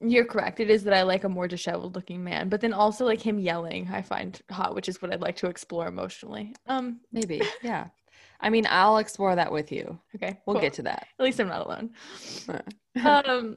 You're 0.00 0.24
correct. 0.24 0.60
It 0.60 0.70
is 0.70 0.84
that 0.84 0.94
I 0.94 1.02
like 1.02 1.24
a 1.24 1.28
more 1.28 1.46
disheveled 1.48 1.94
looking 1.94 2.22
man, 2.24 2.48
but 2.48 2.60
then 2.60 2.72
also 2.72 3.04
like 3.04 3.20
him 3.20 3.38
yelling, 3.38 3.88
I 3.92 4.00
find 4.02 4.40
hot, 4.50 4.74
which 4.74 4.88
is 4.88 5.02
what 5.02 5.12
I'd 5.12 5.20
like 5.20 5.36
to 5.36 5.46
explore 5.48 5.86
emotionally. 5.88 6.54
Um, 6.66 7.00
maybe, 7.12 7.42
yeah. 7.62 7.88
I 8.40 8.50
mean, 8.50 8.66
I'll 8.68 8.98
explore 8.98 9.34
that 9.36 9.50
with 9.52 9.72
you. 9.72 9.98
okay, 10.16 10.40
We'll 10.46 10.54
cool. 10.54 10.62
get 10.62 10.74
to 10.74 10.82
that. 10.82 11.06
At 11.18 11.24
least 11.24 11.40
I'm 11.40 11.48
not 11.48 11.66
alone. 11.66 11.90
Uh, 12.48 13.22
Um, 13.26 13.56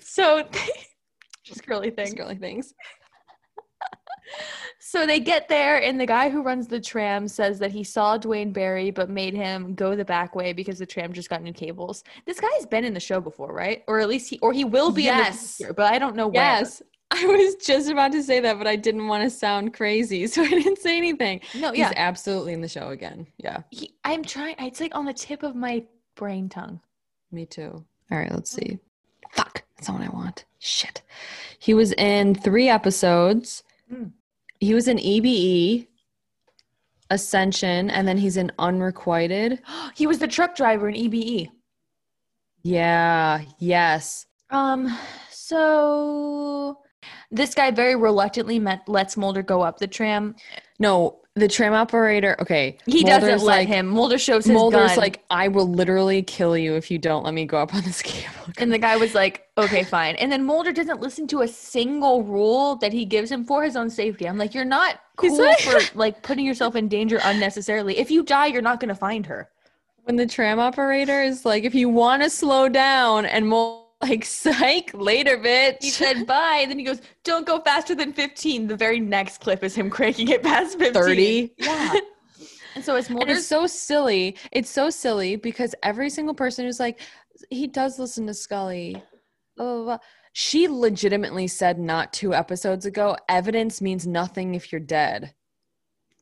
so 0.00 0.46
just 1.44 1.66
girly 1.66 1.90
Just 1.90 1.96
thing. 1.96 2.14
girly 2.14 2.36
things. 2.36 2.74
So 4.78 5.06
they 5.06 5.20
get 5.20 5.48
there, 5.48 5.80
and 5.82 5.98
the 6.00 6.06
guy 6.06 6.28
who 6.28 6.42
runs 6.42 6.66
the 6.66 6.80
tram 6.80 7.28
says 7.28 7.58
that 7.60 7.70
he 7.72 7.82
saw 7.84 8.16
Duane 8.18 8.52
Barry, 8.52 8.90
but 8.90 9.08
made 9.08 9.32
him 9.34 9.74
go 9.74 9.94
the 9.96 10.04
back 10.04 10.34
way 10.34 10.52
because 10.52 10.78
the 10.78 10.86
tram 10.86 11.12
just 11.12 11.30
got 11.30 11.42
new 11.42 11.52
cables. 11.52 12.02
This 12.26 12.40
guy's 12.40 12.66
been 12.66 12.84
in 12.84 12.92
the 12.92 13.00
show 13.00 13.20
before, 13.20 13.52
right? 13.54 13.84
Or 13.88 14.00
at 14.00 14.08
least 14.08 14.28
he, 14.28 14.38
or 14.40 14.52
he 14.52 14.64
will 14.64 14.90
be 14.90 15.08
in 15.08 15.16
Yes. 15.16 15.56
the 15.56 15.64
future, 15.64 15.72
but 15.74 15.92
I 15.92 15.98
don't 15.98 16.16
know. 16.16 16.30
Yes. 16.32 16.82
I 17.10 17.26
was 17.26 17.54
just 17.56 17.90
about 17.90 18.12
to 18.12 18.22
say 18.22 18.40
that, 18.40 18.58
but 18.58 18.66
I 18.66 18.74
didn't 18.76 19.06
want 19.06 19.22
to 19.24 19.30
sound 19.30 19.74
crazy, 19.74 20.26
so 20.28 20.42
I 20.42 20.48
didn't 20.48 20.78
say 20.78 20.96
anything. 20.96 21.40
No, 21.54 21.72
yeah, 21.72 21.88
He's 21.88 21.94
absolutely 21.96 22.52
in 22.52 22.60
the 22.60 22.68
show 22.68 22.88
again. 22.88 23.26
Yeah, 23.38 23.62
He, 23.70 23.94
I'm 24.04 24.22
trying. 24.24 24.56
It's 24.58 24.80
like 24.80 24.94
on 24.94 25.04
the 25.04 25.12
tip 25.14 25.42
of 25.42 25.54
my 25.54 25.84
brain 26.16 26.48
tongue. 26.48 26.80
me 27.30 27.46
too. 27.46 27.84
All 28.10 28.18
right, 28.18 28.32
let's 28.32 28.50
see. 28.50 28.78
Fuck, 29.30 29.62
that's 29.76 29.88
not 29.88 30.00
what 30.00 30.08
I 30.08 30.12
want. 30.12 30.44
Shit. 30.58 31.02
He 31.58 31.72
was 31.72 31.92
in 31.92 32.34
three 32.34 32.68
episodes. 32.68 33.62
Mm. 33.92 34.12
He 34.60 34.74
was 34.74 34.88
in 34.88 34.98
EBE, 34.98 35.88
Ascension, 37.10 37.90
and 37.90 38.06
then 38.06 38.16
he's 38.16 38.36
in 38.36 38.50
Unrequited. 38.58 39.60
he 39.94 40.06
was 40.06 40.18
the 40.18 40.28
truck 40.28 40.56
driver 40.56 40.88
in 40.88 40.94
EBE. 40.94 41.48
Yeah, 42.62 43.42
yes. 43.58 44.26
Um, 44.50 44.96
so 45.30 46.78
this 47.30 47.54
guy 47.54 47.70
very 47.70 47.96
reluctantly 47.96 48.58
met, 48.58 48.88
lets 48.88 49.16
Mulder 49.16 49.42
go 49.42 49.62
up 49.62 49.78
the 49.78 49.86
tram. 49.86 50.36
No, 50.78 51.21
the 51.34 51.48
tram 51.48 51.72
operator. 51.72 52.36
Okay, 52.40 52.76
He 52.84 53.02
Mulder's 53.04 53.20
doesn't 53.30 53.46
let 53.46 53.56
like- 53.60 53.68
him. 53.68 53.86
Mulder 53.86 54.18
shows 54.18 54.44
his 54.44 54.52
Mulder's 54.52 54.90
gun. 54.90 54.96
like, 54.98 55.24
I 55.30 55.48
will 55.48 55.66
literally 55.68 56.22
kill 56.22 56.56
you 56.58 56.74
if 56.74 56.90
you 56.90 56.98
don't 56.98 57.24
let 57.24 57.32
me 57.32 57.46
go 57.46 57.58
up 57.58 57.74
on 57.74 57.82
this 57.82 58.02
cable. 58.12 58.52
and 58.58 58.70
the 58.70 58.78
guy 58.78 58.96
was 58.96 59.14
like, 59.14 59.46
okay, 59.56 59.82
fine. 59.82 60.16
And 60.16 60.30
then 60.30 60.44
Mulder 60.44 60.72
doesn't 60.72 61.00
listen 61.00 61.26
to 61.28 61.40
a 61.40 61.48
single 61.48 62.22
rule 62.22 62.76
that 62.76 62.92
he 62.92 63.04
gives 63.06 63.30
him 63.32 63.44
for 63.44 63.62
his 63.64 63.76
own 63.76 63.88
safety. 63.88 64.28
I'm 64.28 64.36
like, 64.36 64.52
you're 64.54 64.64
not 64.66 65.00
cool 65.16 65.38
like- 65.38 65.60
for 65.60 65.80
like 65.98 66.22
putting 66.22 66.44
yourself 66.44 66.76
in 66.76 66.88
danger 66.88 67.18
unnecessarily. 67.24 67.98
If 67.98 68.10
you 68.10 68.22
die, 68.24 68.46
you're 68.46 68.60
not 68.60 68.78
going 68.80 68.90
to 68.90 68.94
find 68.94 69.24
her. 69.26 69.48
when 70.04 70.16
the 70.16 70.26
tram 70.26 70.58
operator 70.58 71.22
is 71.22 71.44
like, 71.46 71.64
if 71.64 71.74
you 71.74 71.88
want 71.88 72.22
to 72.24 72.28
slow 72.28 72.68
down, 72.68 73.24
and 73.24 73.48
Mul 73.48 73.81
like, 74.02 74.24
psych, 74.26 74.90
later, 74.94 75.38
bitch. 75.38 75.82
He 75.82 75.90
said 75.90 76.26
bye. 76.26 76.58
And 76.62 76.70
then 76.70 76.78
he 76.78 76.84
goes, 76.84 77.00
don't 77.24 77.46
go 77.46 77.60
faster 77.60 77.94
than 77.94 78.12
15. 78.12 78.66
The 78.66 78.76
very 78.76 79.00
next 79.00 79.40
clip 79.40 79.62
is 79.64 79.74
him 79.74 79.90
cranking 79.96 80.28
it 80.28 80.42
past 80.42 80.78
15. 80.78 80.92
30. 80.92 81.54
Yeah. 81.58 81.94
and 82.74 82.84
so 82.84 82.96
it's 82.96 83.08
Mulder's 83.10 83.38
it's 83.38 83.46
so 83.46 83.66
silly. 83.66 84.36
It's 84.50 84.70
so 84.70 84.90
silly 84.90 85.36
because 85.36 85.74
every 85.82 86.10
single 86.10 86.34
person 86.34 86.64
who's 86.64 86.80
like, 86.80 87.00
he 87.50 87.66
does 87.66 87.98
listen 87.98 88.26
to 88.26 88.34
Scully. 88.34 89.02
Blah. 89.56 89.98
She 90.34 90.66
legitimately 90.66 91.46
said 91.46 91.78
not 91.78 92.12
two 92.12 92.34
episodes 92.34 92.86
ago, 92.86 93.16
evidence 93.28 93.82
means 93.82 94.06
nothing 94.06 94.54
if 94.54 94.72
you're 94.72 94.80
dead. 94.80 95.34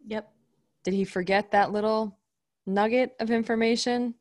Yep. 0.07 0.33
Did 0.83 0.95
he 0.95 1.05
forget 1.05 1.53
that 1.53 1.71
little 1.73 2.19
nugget 2.67 3.13
of 3.21 3.31
information? 3.31 4.15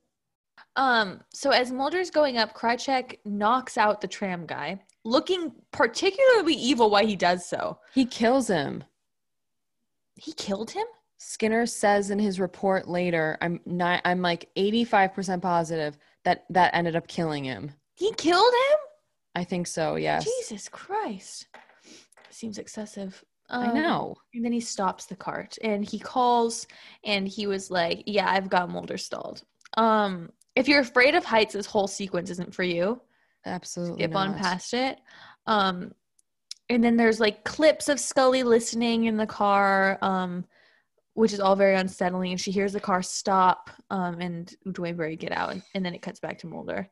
Um, 0.76 1.22
so 1.34 1.50
as 1.52 1.72
Mulder's 1.72 2.10
going 2.12 2.38
up, 2.38 2.54
Krychek 2.56 3.18
knocks 3.26 3.78
out 3.78 4.02
the 4.02 4.08
tram 4.08 4.46
guy, 4.46 4.80
looking 5.04 5.52
particularly 5.72 6.54
evil 6.54 6.90
while 6.90 7.06
he 7.06 7.16
does 7.16 7.46
so. 7.46 7.80
He 7.94 8.06
kills 8.06 8.48
him. 8.48 8.84
He 10.16 10.34
killed 10.34 10.72
him? 10.72 10.86
Skinner 11.18 11.66
says 11.66 12.12
in 12.12 12.20
his 12.20 12.40
report 12.40 12.88
later, 12.88 13.38
I'm 13.42 13.60
not 13.66 14.02
I'm 14.06 14.22
like 14.22 14.50
85% 14.58 15.42
positive 15.42 15.98
that 16.24 16.46
that 16.50 16.74
ended 16.74 16.96
up 16.96 17.08
killing 17.08 17.44
him. 17.44 17.72
He 17.96 18.14
killed 18.14 18.54
him? 18.54 18.78
I 19.36 19.44
think 19.44 19.68
so, 19.68 19.96
yes. 19.96 20.26
Jesus 20.26 20.70
Christ. 20.70 21.48
Seems 22.30 22.58
excessive. 22.58 23.22
I 23.50 23.68
Um, 23.68 23.74
know. 23.76 24.16
And 24.34 24.46
then 24.46 24.52
he 24.54 24.60
stops 24.62 25.08
the 25.08 25.16
cart 25.16 25.58
and 25.62 25.84
he 25.84 26.00
calls 26.00 26.68
and 27.04 27.28
he 27.28 27.48
was 27.48 27.70
like, 27.70 28.04
Yeah, 28.06 28.30
I've 28.30 28.50
got 28.50 28.70
Mulder 28.70 28.98
stalled. 28.98 29.44
Um, 29.76 30.30
if 30.56 30.68
you're 30.68 30.82
afraid 30.82 31.16
of 31.16 31.24
heights, 31.24 31.54
this 31.54 31.66
whole 31.66 31.88
sequence 31.88 32.30
isn't 32.30 32.54
for 32.54 32.64
you. 32.64 33.02
Absolutely. 33.46 34.04
skip 34.04 34.16
on 34.16 34.34
past 34.36 34.74
it. 34.74 35.00
Um, 35.46 35.94
and 36.70 36.84
then 36.84 36.98
there's 36.98 37.20
like 37.20 37.44
clips 37.44 37.90
of 37.90 38.00
Scully 38.00 38.44
listening 38.44 39.06
in 39.06 39.18
the 39.18 39.26
car, 39.26 39.98
um, 40.02 40.46
which 41.14 41.34
is 41.34 41.40
all 41.40 41.56
very 41.56 41.76
unsettling. 41.76 42.32
And 42.32 42.40
she 42.40 42.52
hears 42.52 42.74
the 42.74 42.80
car 42.80 43.02
stop 43.02 43.70
um, 43.90 44.20
and 44.22 44.54
Duane 44.72 44.96
Barry 44.96 45.16
get 45.16 45.32
out, 45.32 45.52
and, 45.52 45.64
and 45.74 45.86
then 45.86 45.96
it 45.96 46.02
cuts 46.02 46.20
back 46.20 46.38
to 46.40 46.48
Mulder. 46.48 46.90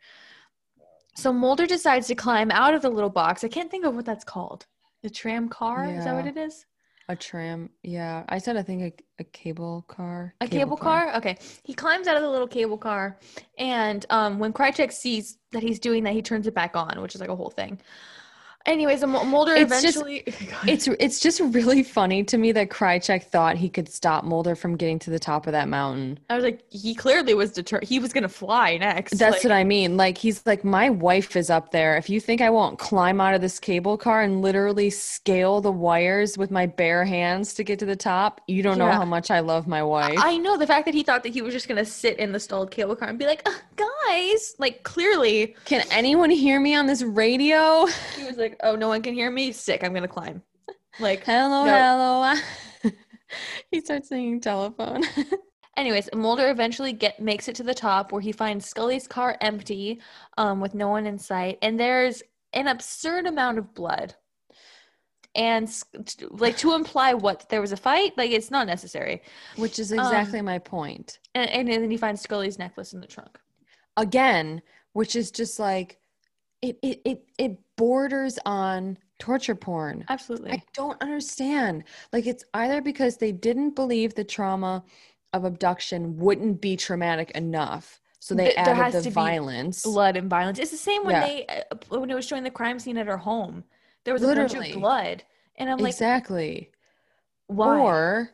So 1.16 1.34
Mulder 1.34 1.66
decides 1.66 2.08
to 2.08 2.16
climb 2.16 2.51
out 2.51 2.74
of 2.74 2.82
the 2.82 2.89
little 2.89 3.10
box. 3.10 3.43
I 3.43 3.47
can't 3.47 3.70
think 3.72 3.86
of 3.86 3.95
what 3.95 4.05
that's 4.05 4.24
called. 4.24 4.66
The 5.03 5.10
tram 5.10 5.49
car? 5.49 5.86
Is 5.86 6.05
that 6.05 6.16
what 6.16 6.28
it 6.28 6.38
is? 6.38 6.66
A 7.10 7.16
tram. 7.16 7.70
Yeah. 7.84 8.26
I 8.28 8.38
said 8.38 8.58
I 8.58 8.64
think 8.64 8.82
a, 8.82 9.22
a 9.22 9.24
cable 9.24 9.86
car. 9.88 10.34
A 10.41 10.47
cable, 10.47 10.76
car? 10.76 11.16
Okay. 11.16 11.38
He 11.64 11.74
climbs 11.74 12.08
out 12.08 12.18
of 12.18 12.22
the 12.22 12.30
little 12.30 12.47
cable 12.47 12.78
car, 12.78 13.18
and 13.58 14.05
um, 14.10 14.39
when 14.39 14.51
Krychek 14.51 14.91
sees 14.91 15.38
that 15.51 15.64
he's 15.64 15.80
doing 15.80 16.03
that, 16.03 16.14
he 16.14 16.22
turns 16.22 16.47
it 16.47 16.53
back 16.53 16.76
on, 16.76 17.01
which 17.01 17.16
is 17.16 17.22
like 17.22 17.30
a 17.30 17.36
whole 17.36 17.49
thing. 17.49 17.80
Anyways, 18.68 19.03
Mul- 19.05 19.24
Mulder 19.26 19.55
It's 19.55 19.82
just- 19.82 19.97
eventually. 19.97 20.24
It's 20.68 20.88
it's 20.99 21.20
just 21.20 21.39
really 21.39 21.84
funny 21.84 22.24
to 22.26 22.38
me 22.38 22.51
that 22.51 22.70
Krychek 22.70 23.24
thought 23.24 23.55
he 23.57 23.70
could 23.70 23.88
stop 23.88 24.24
Mulder 24.26 24.55
from 24.55 24.76
getting 24.76 24.99
to 24.99 25.09
the 25.09 25.20
top 25.20 25.47
of 25.47 25.53
that 25.53 25.70
mountain. 25.70 26.20
I 26.30 26.36
was 26.36 26.43
like, 26.43 26.61
he 26.70 26.93
clearly 26.93 27.34
was 27.34 27.51
determined. 27.51 27.88
He 27.88 27.99
was 27.99 28.11
gonna 28.11 28.28
fly 28.28 28.78
next. 28.78 29.18
That's 29.18 29.36
like, 29.38 29.43
what 29.43 29.51
I 29.53 29.63
mean. 29.63 29.95
Like 29.97 30.18
he's 30.18 30.45
like, 30.45 30.63
my 30.65 30.89
wife 30.89 31.36
is 31.36 31.49
up 31.49 31.72
there. 31.72 31.95
If 31.95 32.09
you 32.09 32.20
think 32.20 32.41
I 32.41 32.49
won't 32.49 32.80
climb 32.80 33.22
out 33.22 33.34
of 33.34 33.41
this 33.41 33.59
cable 33.59 33.97
car 33.97 34.22
and 34.22 34.41
literally 34.41 34.89
scale 34.89 35.61
the 35.61 35.72
wires 35.72 36.38
with 36.38 36.51
my 36.51 36.65
bare 36.65 37.05
hands 37.05 37.53
to 37.55 37.63
get 37.63 37.80
to 37.80 37.86
the 37.86 37.95
top, 37.95 38.41
you 38.47 38.61
don't 38.63 38.78
know 38.78 38.91
how 38.91 39.05
much 39.05 39.32
I 39.32 39.39
love 39.39 39.68
my 39.68 39.84
wife. 39.84 40.20
I 40.22 40.38
know 40.38 40.57
the 40.57 40.68
fact 40.68 40.86
that 40.86 40.93
he 40.93 41.03
thought 41.03 41.24
that 41.24 41.34
he 41.34 41.41
was 41.41 41.53
just 41.53 41.68
gonna 41.68 41.86
sit 41.86 42.18
in 42.20 42.32
the 42.34 42.39
stalled 42.39 42.72
cable 42.72 42.95
car 42.95 43.07
and 43.07 43.18
be 43.18 43.26
like, 43.26 43.43
"Ugh, 43.45 43.55
guys, 44.07 44.55
like 44.57 44.84
clearly 44.84 45.55
Can 45.65 45.86
anyone 45.91 46.30
hear 46.30 46.59
me 46.59 46.76
on 46.76 46.88
this 46.88 47.03
radio? 47.03 47.86
he 48.18 48.24
was 48.26 48.38
like, 48.38 48.57
oh, 48.64 48.76
no 48.76 48.88
one 48.88 49.01
can 49.01 49.14
hear 49.14 49.30
me. 49.32 49.51
Sick. 49.51 49.84
I'm 49.84 49.93
gonna 49.93 50.08
climb. 50.08 50.41
Like, 50.99 51.24
Hello, 51.26 51.64
No. 51.66 51.78
hello. 52.84 52.91
he 53.72 53.82
starts 53.82 54.10
singing 54.10 54.41
telephone. 54.41 55.03
anyways, 55.78 56.10
Mulder 56.16 56.49
eventually 56.49 56.91
get 56.91 57.20
makes 57.20 57.47
it 57.47 57.55
to 57.58 57.64
the 57.64 57.76
top 57.76 58.12
where 58.12 58.22
he 58.22 58.32
finds 58.32 58.66
Scully's 58.66 59.08
car 59.08 59.38
empty, 59.41 60.01
um, 60.39 60.60
with 60.60 60.74
no 60.74 60.88
one 60.88 61.05
in 61.05 61.20
sight, 61.20 61.60
and 61.62 61.80
there's 61.80 62.24
an 62.53 62.68
absurd 62.68 63.28
amount 63.28 63.60
of 63.60 63.76
blood. 63.76 64.16
And 65.36 65.72
like 66.32 66.58
to 66.58 66.74
imply 66.74 67.14
what 67.14 67.47
there 67.49 67.62
was 67.62 67.72
a 67.72 67.78
fight, 67.78 68.18
like 68.18 68.32
it's 68.32 68.49
not 68.49 68.66
necessary. 68.66 69.22
Which 69.55 69.78
is 69.78 69.91
Um, 69.91 69.99
exactly 69.99 70.41
my 70.41 70.58
point. 70.58 71.20
And, 71.36 71.47
and 71.51 71.68
then 71.68 71.91
he 71.91 71.97
finds 71.97 72.22
Scully's 72.22 72.58
necklace 72.58 72.93
in 72.93 73.01
the 73.01 73.08
trunk. 73.08 73.38
Again, 73.97 74.64
which 74.93 75.16
is 75.16 75.30
just 75.30 75.60
like 75.60 75.99
it 76.62 76.78
it 76.82 77.01
it, 77.05 77.24
it 77.38 77.60
borders 77.76 78.39
on 78.45 78.97
torture 79.20 79.55
porn. 79.55 80.05
Absolutely. 80.10 80.51
I 80.51 80.64
don't 80.74 81.01
understand. 81.01 81.84
Like 82.14 82.28
it's 82.28 82.43
either 82.53 82.82
because 82.82 83.18
they 83.18 83.32
didn't 83.32 83.76
believe 83.76 84.14
the 84.16 84.24
trauma 84.24 84.84
of 85.34 85.43
abduction 85.45 86.18
wouldn't 86.18 86.62
be 86.62 86.76
traumatic 86.78 87.32
enough. 87.32 87.99
So 88.20 88.34
they 88.36 88.45
Th- 88.45 88.55
there 88.66 88.76
has 88.76 88.93
added 88.95 89.03
to 89.03 89.10
the 89.10 89.10
be 89.12 89.14
violence. 89.14 89.84
blood 89.84 90.18
and 90.18 90.30
violence. 90.30 90.60
It's 90.60 90.72
the 90.72 90.78
same 90.78 91.03
when 91.05 91.16
Yeah. 91.16 91.26
they 91.28 91.45
uh, 91.47 91.97
when 91.99 92.10
it 92.10 92.16
was 92.16 92.26
showing 92.28 92.43
the 92.43 92.49
crime 92.51 92.80
scene 92.80 92.97
at 92.97 93.08
her 93.08 93.18
home. 93.18 93.64
There 94.03 94.14
was 94.14 94.24
a 94.24 94.28
bunch 94.28 94.53
Literally. 94.53 94.72
of 94.74 94.80
blood, 94.80 95.24
and 95.58 95.70
I'm 95.70 95.78
like, 95.80 95.91
exactly. 95.93 96.72
why? 97.47 97.80
Or 97.80 98.30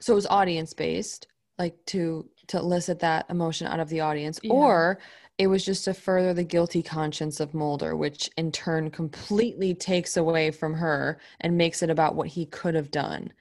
so 0.00 0.12
it 0.12 0.16
was 0.16 0.26
audience 0.26 0.74
based, 0.74 1.26
like 1.58 1.76
to 1.86 2.28
to 2.48 2.58
elicit 2.58 2.98
that 3.00 3.26
emotion 3.30 3.66
out 3.66 3.80
of 3.80 3.88
the 3.88 4.00
audience. 4.00 4.40
Yeah. 4.42 4.52
Or 4.52 4.98
it 5.38 5.46
was 5.46 5.64
just 5.64 5.84
to 5.84 5.94
further 5.94 6.34
the 6.34 6.44
guilty 6.44 6.82
conscience 6.82 7.38
of 7.38 7.54
Mulder, 7.54 7.96
which 7.96 8.28
in 8.36 8.50
turn 8.50 8.90
completely 8.90 9.72
takes 9.72 10.16
away 10.16 10.50
from 10.50 10.74
her 10.74 11.20
and 11.40 11.56
makes 11.56 11.82
it 11.82 11.90
about 11.90 12.16
what 12.16 12.26
he 12.28 12.44
could 12.46 12.74
have 12.74 12.90
done. 12.90 13.32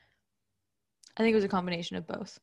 I 1.18 1.24
think 1.24 1.34
it 1.34 1.36
was 1.36 1.44
a 1.44 1.50
combination 1.50 1.98
of 1.98 2.06
both, 2.06 2.40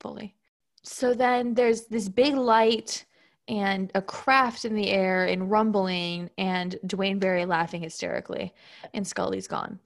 fully. 0.00 0.34
So 0.82 1.14
then 1.14 1.54
there's 1.54 1.86
this 1.86 2.08
big 2.08 2.34
light 2.34 3.06
and 3.48 3.90
a 3.94 4.02
craft 4.02 4.66
in 4.66 4.74
the 4.74 4.90
air 4.90 5.24
and 5.24 5.50
rumbling 5.50 6.30
and 6.36 6.78
Duane 6.86 7.18
Barry 7.18 7.46
laughing 7.46 7.82
hysterically, 7.82 8.52
and 8.92 9.06
Scully's 9.06 9.48
gone. 9.48 9.80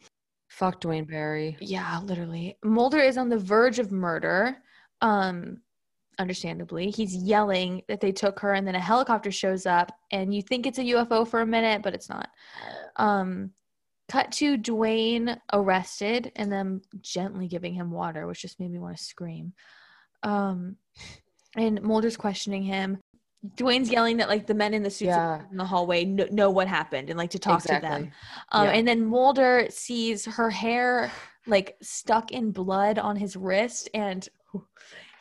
Fuck 0.49 0.81
Duane 0.81 1.05
Barry. 1.05 1.57
Yeah, 1.61 2.01
literally. 2.01 2.59
Mulder 2.65 2.99
is 2.99 3.17
on 3.17 3.29
the 3.29 3.39
verge 3.39 3.79
of 3.79 3.93
murder. 3.93 4.59
Um, 5.01 5.61
understandably, 6.19 6.91
he's 6.91 7.15
yelling 7.15 7.83
that 7.89 8.01
they 8.01 8.13
took 8.13 8.41
her, 8.41 8.55
and 8.55 8.67
then 8.67 8.75
a 8.75 8.81
helicopter 8.81 9.31
shows 9.31 9.67
up, 9.67 9.93
and 10.11 10.35
you 10.35 10.43
think 10.43 10.67
it's 10.67 10.79
a 10.79 10.85
UFO 10.85 11.27
for 11.27 11.41
a 11.41 11.47
minute, 11.47 11.83
but 11.83 11.95
it's 11.95 12.09
not. 12.09 12.29
Um, 12.97 13.51
cut 14.11 14.33
to 14.33 14.57
Duane 14.57 15.41
arrested, 15.53 16.33
and 16.37 16.51
then 16.53 16.83
gently 17.01 17.49
giving 17.49 17.75
him 17.75 17.91
water, 17.91 18.27
which 18.27 18.43
just 18.43 18.61
made 18.61 18.71
me 18.71 18.79
want 18.79 18.97
to 18.97 19.03
scream. 19.03 19.53
Um, 20.23 20.77
and 21.57 21.83
Mulder's 21.83 22.17
questioning 22.17 22.63
him. 22.63 22.99
Duane's 23.57 23.91
yelling 23.91 24.17
that 24.17 24.29
like 24.29 24.47
the 24.47 24.55
men 24.55 24.73
in 24.73 24.83
the 24.83 24.91
suits 24.91 25.09
Yeah. 25.09 25.43
in 25.51 25.59
the 25.59 25.67
hallway 25.67 26.05
know, 26.07 26.27
know 26.31 26.51
what 26.51 26.67
happened 26.67 27.11
and 27.11 27.19
like 27.19 27.31
to 27.31 27.39
talk 27.39 27.63
to 27.65 27.79
them. 27.79 28.11
Um, 28.53 28.65
Yeah. 28.65 28.71
And 28.73 28.89
then 28.89 29.05
Mulder 29.05 29.67
sees 29.69 30.25
her 30.25 30.49
hair 30.49 31.13
like 31.47 31.77
stuck 31.83 32.33
in 32.33 32.53
blood 32.53 32.99
on 32.99 33.17
his 33.17 33.37
wrist, 33.37 33.91
and 33.93 34.27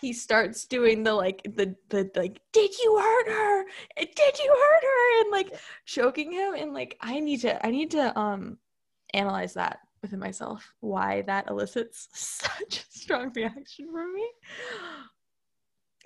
he 0.04 0.14
starts 0.14 0.66
doing 0.66 1.04
the 1.04 1.14
like 1.14 1.42
the 1.44 1.76
the 1.90 2.12
like, 2.16 2.42
did 2.52 2.78
you 2.78 2.98
hurt 3.00 3.28
her? 3.30 3.66
Did 3.98 4.40
you 4.40 4.50
hurt 4.50 4.84
her? 4.84 5.22
And 5.22 5.32
like 5.32 5.56
choking 5.86 6.32
him, 6.32 6.56
and 6.56 6.74
like 6.74 6.98
I 7.02 7.20
need 7.20 7.42
to 7.42 7.66
I 7.66 7.72
need 7.72 7.92
to 7.92 8.18
um 8.20 8.58
analyze 9.14 9.54
that 9.54 9.80
within 10.02 10.20
myself 10.20 10.74
why 10.82 11.22
that 11.22 11.50
elicits 11.50 12.10
such 12.14 12.80
a 12.84 13.00
strong 13.00 13.32
reaction 13.34 13.92
from 13.92 14.14
me. 14.14 14.30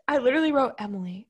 I 0.07 0.19
literally 0.19 0.51
wrote 0.51 0.75
Emilie. 0.77 1.27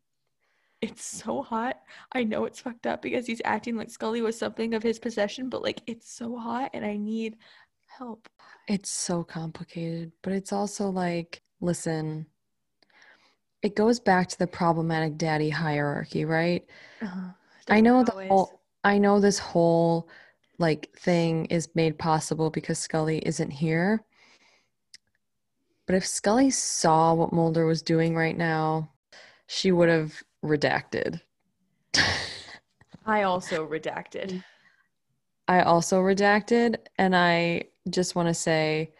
It's 0.82 1.03
so 1.03 1.41
hot. 1.41 1.78
I 2.11 2.24
know 2.24 2.45
it's 2.45 2.59
fucked 2.59 2.86
up 2.86 3.01
because 3.01 3.26
he's 3.26 3.41
acting 3.45 3.78
like 3.78 3.89
Scully 3.89 4.22
was 4.22 4.38
something 4.38 4.76
of 4.76 4.84
his 4.84 4.99
possession, 4.99 5.49
but 5.49 5.63
like 5.63 5.82
it's 5.88 6.11
so 6.11 6.38
hot 6.38 6.70
and 6.74 6.86
I 6.86 6.97
need 6.97 7.38
help. 7.88 8.28
It's 8.68 8.89
so 8.89 9.24
complicated, 9.24 10.11
but 10.22 10.34
it's 10.34 10.53
also 10.53 10.89
like, 10.89 11.41
listen, 11.61 12.28
it 13.62 13.76
goes 13.76 13.99
back 13.99 14.30
to 14.30 14.39
the 14.39 14.47
problematic 14.47 15.18
daddy 15.18 15.49
hierarchy, 15.49 16.26
right? 16.26 16.66
Uh, 17.01 17.32
I 17.70 17.82
know 17.82 18.03
the 18.03 18.28
whole 18.28 18.62
I 18.84 18.97
know 18.97 19.20
this 19.20 19.39
whole 19.39 20.08
like 20.60 20.89
thing 20.97 21.45
is 21.45 21.70
made 21.76 21.97
possible 21.97 22.49
because 22.49 22.80
Scully 22.80 23.20
isn't 23.26 23.51
here. 23.51 24.03
But 25.86 25.95
if 25.95 26.05
Scully 26.05 26.49
saw 26.49 27.14
what 27.14 27.34
Mulder 27.34 27.66
was 27.66 27.82
doing 27.82 28.16
right 28.16 28.38
now, 28.38 28.91
she 29.47 29.72
would 29.72 29.89
have 29.89 30.22
redacted. 30.43 31.22
I 33.05 33.24
also 33.24 33.68
redacted. 33.68 34.43
I 35.47 35.62
also 35.62 36.01
redacted 36.01 36.78
and 36.97 37.16
I 37.16 37.64
just 37.89 38.16
want 38.16 38.28
to 38.28 38.34
say 38.34 38.93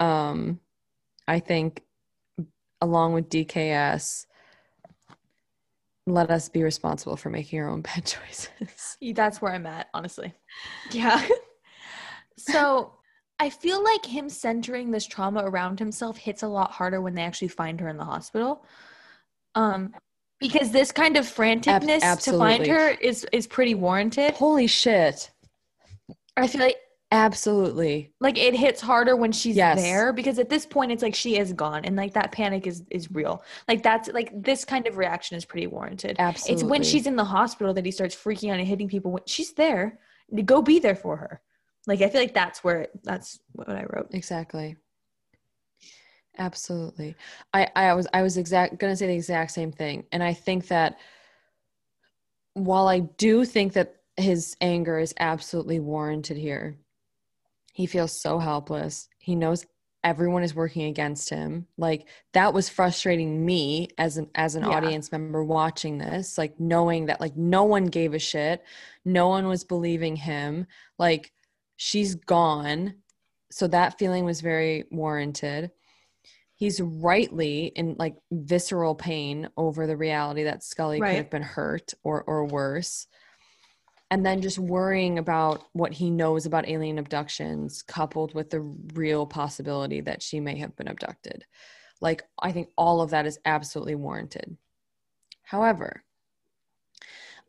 um 0.00 0.58
I 1.28 1.38
think 1.38 1.83
along 2.80 3.12
with 3.14 3.28
DKS 3.28 4.26
let 6.06 6.30
us 6.30 6.48
be 6.48 6.62
responsible 6.62 7.16
for 7.16 7.30
making 7.30 7.60
our 7.60 7.68
own 7.68 7.80
bad 7.80 8.04
choices. 8.04 8.96
That's 9.14 9.40
where 9.40 9.52
I'm 9.52 9.66
at, 9.66 9.88
honestly. 9.94 10.34
Yeah. 10.90 11.26
so 12.36 12.92
I 13.38 13.50
feel 13.50 13.82
like 13.82 14.04
him 14.04 14.28
centering 14.28 14.90
this 14.90 15.06
trauma 15.06 15.42
around 15.44 15.78
himself 15.78 16.16
hits 16.16 16.42
a 16.42 16.48
lot 16.48 16.70
harder 16.70 17.00
when 17.00 17.14
they 17.14 17.22
actually 17.22 17.48
find 17.48 17.80
her 17.80 17.88
in 17.88 17.96
the 17.96 18.04
hospital. 18.04 18.64
Um 19.54 19.94
because 20.40 20.72
this 20.72 20.92
kind 20.92 21.16
of 21.16 21.24
franticness 21.24 22.22
to 22.24 22.36
find 22.36 22.66
her 22.66 22.90
is 22.90 23.26
is 23.32 23.46
pretty 23.46 23.74
warranted. 23.74 24.34
Holy 24.34 24.66
shit. 24.66 25.30
I 26.36 26.48
feel 26.48 26.60
like 26.60 26.76
Absolutely. 27.14 28.12
like 28.20 28.36
it 28.38 28.54
hits 28.54 28.80
harder 28.80 29.14
when 29.16 29.30
she's 29.32 29.56
Yes. 29.56 29.80
there 29.80 30.12
because 30.12 30.38
at 30.38 30.48
this 30.48 30.66
point 30.66 30.90
it's 30.92 31.02
like 31.02 31.14
she 31.14 31.38
is 31.38 31.52
gone 31.52 31.84
and 31.84 31.94
like 31.96 32.12
that 32.14 32.32
panic 32.32 32.66
is 32.66 32.82
is 32.90 33.10
real 33.10 33.42
like 33.68 33.82
that's 33.82 34.08
like 34.08 34.30
this 34.42 34.64
kind 34.64 34.86
of 34.86 34.96
reaction 34.96 35.36
is 35.36 35.44
pretty 35.44 35.66
warranted 35.66 36.16
Absolutely. 36.18 36.54
it's 36.62 36.70
when 36.70 36.82
she's 36.82 37.06
in 37.06 37.16
the 37.16 37.24
hospital 37.24 37.72
that 37.72 37.84
he 37.84 37.90
starts 37.92 38.16
freaking 38.16 38.50
out 38.52 38.58
and 38.58 38.66
hitting 38.66 38.88
people 38.88 39.12
when 39.12 39.22
she's 39.26 39.52
there 39.52 39.98
go 40.44 40.60
be 40.60 40.78
there 40.78 40.96
for 40.96 41.16
her 41.16 41.40
like 41.86 42.02
i 42.02 42.08
feel 42.08 42.20
like 42.20 42.34
that's 42.34 42.64
where 42.64 42.88
that's 43.04 43.38
what 43.52 43.68
i 43.68 43.84
wrote 43.90 44.08
Exactly. 44.12 44.76
Absolutely. 46.36 47.14
I, 47.52 47.68
I 47.76 47.94
was 47.94 48.08
I 48.12 48.22
was 48.22 48.36
exact 48.36 48.78
gonna 48.78 48.96
say 48.96 49.06
the 49.06 49.14
exact 49.14 49.52
same 49.52 49.70
thing. 49.70 50.04
And 50.10 50.20
I 50.22 50.32
think 50.32 50.66
that 50.66 50.98
while 52.54 52.88
I 52.88 53.00
do 53.00 53.44
think 53.44 53.74
that 53.74 53.96
his 54.16 54.56
anger 54.60 54.98
is 54.98 55.14
absolutely 55.18 55.78
warranted 55.80 56.36
here, 56.36 56.76
he 57.74 57.86
feels 57.86 58.18
so 58.18 58.38
helpless. 58.38 59.08
He 59.18 59.34
knows 59.34 59.66
everyone 60.04 60.44
is 60.44 60.54
working 60.54 60.84
against 60.84 61.28
him. 61.28 61.66
Like 61.76 62.08
that 62.34 62.54
was 62.54 62.68
frustrating 62.68 63.44
me 63.44 63.88
as 63.98 64.16
an 64.16 64.30
as 64.36 64.54
an 64.54 64.62
Yeah. 64.62 64.70
audience 64.70 65.10
member 65.10 65.42
watching 65.42 65.98
this, 65.98 66.38
like 66.38 66.58
knowing 66.60 67.06
that 67.06 67.20
like 67.20 67.36
no 67.36 67.64
one 67.64 67.86
gave 67.86 68.14
a 68.14 68.18
shit, 68.18 68.62
no 69.04 69.28
one 69.28 69.48
was 69.48 69.64
believing 69.64 70.14
him. 70.14 70.66
Like 70.98 71.32
she's 71.76 72.14
gone. 72.14 72.94
So 73.50 73.66
that 73.68 73.98
feeling 73.98 74.24
was 74.24 74.40
very 74.40 74.84
warranted. 74.92 75.72
He's 76.54 76.80
rightly 76.80 77.66
in 77.74 77.96
like 77.98 78.14
visceral 78.30 78.94
pain 78.94 79.48
over 79.56 79.88
the 79.88 79.96
reality 79.96 80.44
that 80.44 80.62
Scully 80.62 81.00
Right. 81.00 81.10
could 81.10 81.16
have 81.16 81.30
been 81.30 81.42
hurt 81.42 81.92
or 82.04 82.22
or 82.22 82.44
worse. 82.46 83.08
And 84.14 84.24
then 84.24 84.40
just 84.40 84.60
worrying 84.60 85.18
about 85.18 85.64
what 85.72 85.92
he 85.92 86.08
knows 86.08 86.46
about 86.46 86.68
alien 86.68 86.98
abductions, 86.98 87.82
coupled 87.82 88.32
with 88.32 88.48
the 88.48 88.60
real 88.60 89.26
possibility 89.26 90.00
that 90.02 90.22
she 90.22 90.38
may 90.38 90.56
have 90.58 90.76
been 90.76 90.86
abducted. 90.86 91.44
Like, 92.00 92.22
I 92.38 92.52
think 92.52 92.68
all 92.78 93.02
of 93.02 93.10
that 93.10 93.26
is 93.26 93.40
absolutely 93.44 93.96
warranted. 93.96 94.56
However, 95.42 96.04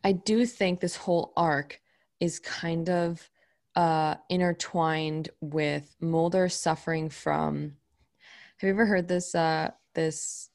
I 0.03 0.13
do 0.13 0.43
think 0.47 0.79
this 0.79 0.95
whole 0.95 1.33
arc 1.37 1.79
is 2.19 2.39
kind 2.39 2.89
of 2.89 3.29
uh, 3.75 4.15
intertwined 4.31 5.29
with 5.41 5.95
Mulder 6.01 6.49
suffering 6.49 7.11
from. 7.11 7.73
Have 8.57 8.67
you 8.67 8.73
ever 8.73 8.87
heard 8.87 9.07
this? 9.07 9.35
Uh, 9.35 9.69
this 9.93 10.49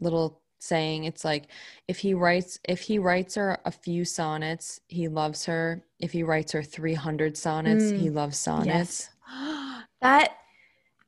little 0.00 0.40
saying. 0.62 1.04
It's 1.04 1.24
like 1.24 1.48
if 1.88 1.98
he 1.98 2.14
writes 2.14 2.58
if 2.68 2.80
he 2.80 2.98
writes 2.98 3.34
her 3.34 3.58
a 3.64 3.70
few 3.70 4.04
sonnets, 4.04 4.80
he 4.88 5.08
loves 5.08 5.44
her. 5.46 5.84
If 5.98 6.12
he 6.12 6.22
writes 6.22 6.52
her 6.52 6.62
three 6.62 6.94
hundred 6.94 7.36
sonnets, 7.36 7.84
Mm. 7.84 7.98
he 7.98 8.10
loves 8.10 8.38
sonnets. 8.38 9.10
Yes. 9.28 9.82
that 10.02 10.32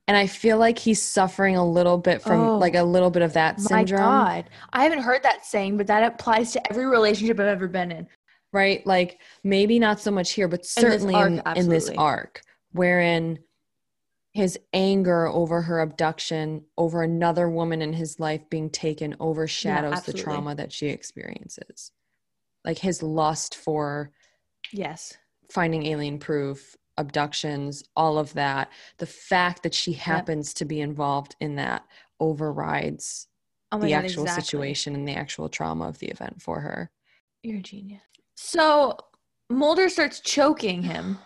And 0.07 0.17
I 0.17 0.27
feel 0.27 0.57
like 0.57 0.77
he's 0.77 1.01
suffering 1.01 1.55
a 1.55 1.65
little 1.65 1.97
bit 1.97 2.21
from 2.21 2.39
Oh, 2.41 2.57
like 2.57 2.75
a 2.75 2.83
little 2.83 3.09
bit 3.09 3.21
of 3.21 3.33
that 3.33 3.59
syndrome. 3.61 4.01
Oh 4.01 4.05
my. 4.05 4.41
God. 4.41 4.49
I 4.73 4.83
haven't 4.83 4.99
heard 5.01 5.23
that 5.23 5.45
saying, 5.45 5.77
but 5.77 5.87
that 5.87 6.03
applies 6.03 6.51
to 6.53 6.69
every 6.71 6.85
relationship 6.85 7.39
I've 7.39 7.47
ever 7.47 7.67
been 7.67 7.91
in. 7.91 8.07
right? 8.51 8.85
Like 8.85 9.19
maybe 9.43 9.79
not 9.79 9.99
so 9.99 10.11
much 10.11 10.31
here, 10.33 10.47
but 10.47 10.61
this 10.61 10.71
certainly 10.73 11.15
arc, 11.15 11.31
in, 11.31 11.41
in 11.57 11.69
this 11.69 11.89
arc, 11.97 12.41
wherein 12.73 13.39
his 14.33 14.59
anger 14.73 15.27
over 15.27 15.61
her 15.61 15.79
abduction, 15.79 16.65
over 16.77 17.03
another 17.03 17.49
woman 17.49 17.81
in 17.81 17.93
his 17.93 18.19
life 18.19 18.41
being 18.49 18.69
taken, 18.69 19.15
overshadows 19.19 20.03
the 20.03 20.13
trauma 20.13 20.55
that 20.55 20.71
she 20.71 20.87
experiences. 20.87 21.91
Like 22.65 22.79
his 22.79 23.03
lust 23.03 23.55
for 23.55 24.11
Yes. 24.71 25.17
finding 25.51 25.85
alien 25.85 26.17
proof, 26.17 26.75
abductions, 26.97 27.83
all 27.95 28.17
of 28.17 28.33
that. 28.33 28.71
The 28.97 29.05
fact 29.05 29.61
that 29.63 29.73
she 29.75 29.93
happens 29.93 30.53
to 30.55 30.65
be 30.65 30.81
involved 30.81 31.35
in 31.39 31.55
that 31.57 31.85
overrides 32.19 33.27
Oh 33.71 33.79
the 33.79 33.89
God, 33.93 34.05
actual 34.05 34.23
exactly. 34.23 34.41
situation 34.41 34.95
and 34.95 35.07
the 35.07 35.13
actual 35.13 35.49
trauma 35.49 35.87
of 35.87 35.99
the 35.99 36.07
event 36.07 36.41
for 36.41 36.59
her. 36.61 36.89
You're 37.43 37.59
a 37.59 37.61
genius. 37.61 38.01
So 38.35 38.97
Mulder 39.49 39.89
starts 39.89 40.19
choking 40.21 40.83
him. 40.83 41.19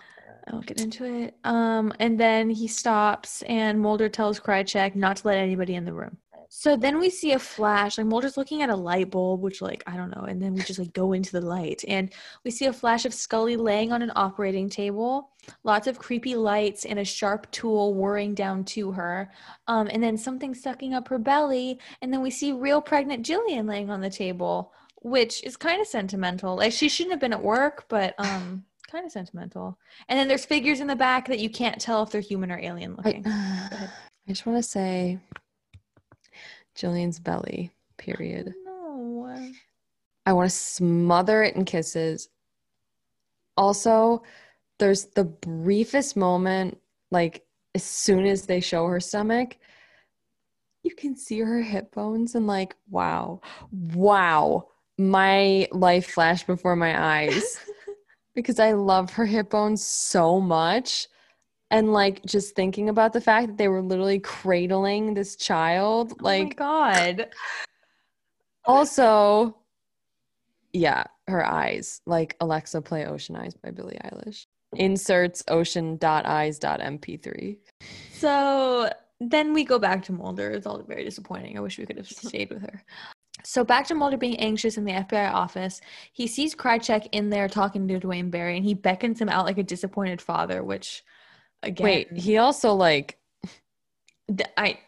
I'll 0.51 0.61
get 0.61 0.81
into 0.81 1.05
it. 1.05 1.35
Um, 1.43 1.93
and 1.99 2.19
then 2.19 2.49
he 2.49 2.67
stops, 2.67 3.41
and 3.43 3.79
Mulder 3.79 4.09
tells 4.09 4.39
Krychek 4.39 4.95
not 4.95 5.17
to 5.17 5.27
let 5.27 5.37
anybody 5.37 5.75
in 5.75 5.85
the 5.85 5.93
room. 5.93 6.17
So 6.49 6.77
then 6.77 6.99
we 6.99 7.09
see 7.09 7.33
a 7.33 7.39
flash. 7.39 7.97
Like 7.97 8.07
Mulder's 8.07 8.37
looking 8.37 8.61
at 8.61 8.69
a 8.69 8.75
light 8.75 9.11
bulb, 9.11 9.41
which, 9.41 9.61
like, 9.61 9.83
I 9.85 9.97
don't 9.97 10.09
know. 10.09 10.23
And 10.23 10.41
then 10.41 10.53
we 10.53 10.61
just 10.61 10.79
like 10.79 10.93
go 10.93 11.13
into 11.13 11.31
the 11.31 11.41
light, 11.41 11.83
and 11.87 12.13
we 12.43 12.51
see 12.51 12.65
a 12.65 12.73
flash 12.73 13.05
of 13.05 13.13
Scully 13.13 13.57
laying 13.57 13.91
on 13.91 14.01
an 14.01 14.11
operating 14.15 14.69
table. 14.69 15.29
Lots 15.63 15.87
of 15.87 15.99
creepy 15.99 16.35
lights 16.35 16.85
and 16.85 16.99
a 16.99 17.05
sharp 17.05 17.49
tool 17.51 17.93
whirring 17.93 18.33
down 18.33 18.63
to 18.65 18.91
her. 18.91 19.31
Um, 19.67 19.87
and 19.91 20.01
then 20.01 20.17
something 20.17 20.53
sucking 20.53 20.93
up 20.93 21.07
her 21.09 21.19
belly. 21.19 21.79
And 22.01 22.11
then 22.11 22.21
we 22.21 22.31
see 22.31 22.51
real 22.51 22.81
pregnant 22.81 23.25
Gillian 23.25 23.65
laying 23.65 23.89
on 23.89 24.01
the 24.01 24.09
table 24.09 24.73
which 25.01 25.43
is 25.43 25.55
kind 25.55 25.79
of 25.79 25.87
sentimental. 25.87 26.57
Like 26.57 26.73
she 26.73 26.89
shouldn't 26.89 27.13
have 27.13 27.19
been 27.19 27.31
at 27.31 27.43
work, 27.43 27.85
but 27.87 28.15
um 28.17 28.65
kind 28.89 29.05
of 29.05 29.11
sentimental. 29.11 29.77
And 30.09 30.17
then 30.17 30.27
there's 30.27 30.45
figures 30.45 30.79
in 30.79 30.87
the 30.87 30.95
back 30.95 31.27
that 31.27 31.39
you 31.39 31.49
can't 31.49 31.79
tell 31.79 32.03
if 32.03 32.09
they're 32.09 32.21
human 32.21 32.51
or 32.51 32.59
alien 32.59 32.93
I, 32.93 32.95
looking. 32.95 33.23
I 33.27 33.89
just 34.27 34.45
want 34.45 34.57
to 34.57 34.63
say 34.63 35.19
Gillian's 36.75 37.19
belly, 37.19 37.71
period. 37.97 38.53
no. 38.65 39.43
I 40.25 40.33
want 40.33 40.49
to 40.49 40.55
smother 40.55 41.43
it 41.43 41.55
in 41.55 41.63
kisses. 41.63 42.29
Also, 43.55 44.23
there's 44.77 45.05
the 45.05 45.23
briefest 45.23 46.15
moment, 46.15 46.77
like 47.11 47.45
as 47.75 47.83
soon 47.83 48.25
as 48.25 48.45
they 48.45 48.59
show 48.59 48.85
her 48.87 48.99
stomach, 48.99 49.57
you 50.83 50.93
can 50.95 51.15
see 51.15 51.39
her 51.39 51.61
hip 51.61 51.93
bones 51.93 52.35
and 52.35 52.45
like, 52.47 52.75
wow, 52.89 53.41
wow. 53.71 54.67
My 54.97 55.67
life 55.71 56.07
flashed 56.07 56.47
before 56.47 56.75
my 56.75 57.19
eyes 57.19 57.59
because 58.37 58.59
I 58.59 58.71
love 58.73 59.11
her 59.13 59.25
hip 59.25 59.49
bones 59.49 59.83
so 59.83 60.39
much. 60.39 61.07
And 61.71 61.91
like 61.91 62.23
just 62.23 62.55
thinking 62.55 62.87
about 62.87 63.11
the 63.11 63.19
fact 63.19 63.47
that 63.47 63.57
they 63.57 63.67
were 63.67 63.81
literally 63.81 64.19
cradling 64.19 65.15
this 65.15 65.35
child, 65.35 66.13
oh 66.13 66.17
my 66.21 66.37
like 66.37 66.55
god. 66.55 67.29
also, 68.63 69.57
yeah, 70.71 71.05
her 71.27 71.43
eyes. 71.43 71.99
Like 72.05 72.37
Alexa, 72.39 72.83
play 72.83 73.07
Ocean 73.07 73.35
Eyes 73.35 73.55
by 73.55 73.71
Billie 73.71 73.97
Eilish. 74.05 74.45
Inserts 74.75 75.43
ocean.eyes.mp3. 75.47 77.57
So 78.13 78.91
then 79.19 79.51
we 79.51 79.63
go 79.63 79.79
back 79.79 80.03
to 80.03 80.13
Mulder. 80.13 80.51
It's 80.51 80.67
all 80.67 80.83
very 80.83 81.03
disappointing. 81.03 81.57
I 81.57 81.61
wish 81.61 81.79
we 81.79 81.87
could 81.87 81.97
have 81.97 82.07
stayed 82.07 82.51
with 82.51 82.61
her. 82.61 82.83
So 83.43 83.63
back 83.63 83.87
to 83.87 83.95
Mulder 83.95 84.17
being 84.17 84.37
anxious 84.37 84.77
in 84.77 84.85
the 84.85 84.91
FBI 84.91 85.31
office. 85.31 85.79
He 86.11 86.27
sees 86.27 86.55
Krychek 86.55 87.07
in 87.11 87.29
there 87.29 87.47
talking 87.47 87.87
to 87.87 87.99
Duane 87.99 88.29
Barry, 88.29 88.57
and 88.57 88.65
he 88.65 88.73
beckons 88.73 89.21
him 89.21 89.29
out 89.29 89.45
like 89.45 89.57
a 89.57 89.63
disappointed 89.63 90.21
father. 90.21 90.63
Which, 90.63 91.03
again, 91.63 91.83
Wait, 91.83 92.11
he 92.13 92.37
also 92.37 92.73
like 92.73 93.17
I 94.57 94.79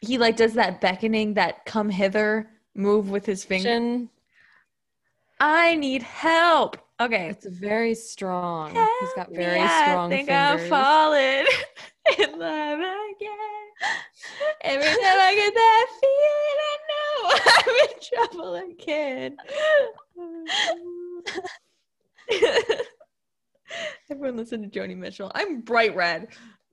he 0.00 0.18
like 0.18 0.36
does 0.36 0.54
that 0.54 0.80
beckoning 0.80 1.34
that 1.34 1.64
come 1.64 1.88
hither 1.88 2.48
move 2.74 3.10
with 3.10 3.26
his 3.26 3.44
finger. 3.44 4.08
I 5.40 5.74
need 5.76 6.02
help. 6.02 6.78
Okay. 7.00 7.28
it's 7.30 7.46
very 7.46 7.94
strong. 7.94 8.70
He's 8.70 9.12
got 9.16 9.32
very 9.32 9.66
strong 9.66 10.12
I 10.12 10.16
think 10.16 10.28
fingers. 10.28 10.62
I've 10.62 10.68
fallen 10.68 11.46
in 12.18 12.38
love 12.38 12.78
again. 12.78 13.62
Every 14.60 14.86
time 14.86 15.18
I 15.18 15.34
get 15.34 15.54
that 15.54 15.86
feeling, 16.00 16.71
I'm 17.28 17.74
in 17.88 18.00
trouble 18.02 18.54
again. 18.56 19.36
Everyone 24.10 24.36
listen 24.36 24.62
to 24.62 24.68
Joni 24.80 24.96
Mitchell. 24.96 25.30
I'm 25.34 25.60
bright 25.60 25.94
red. 25.96 26.28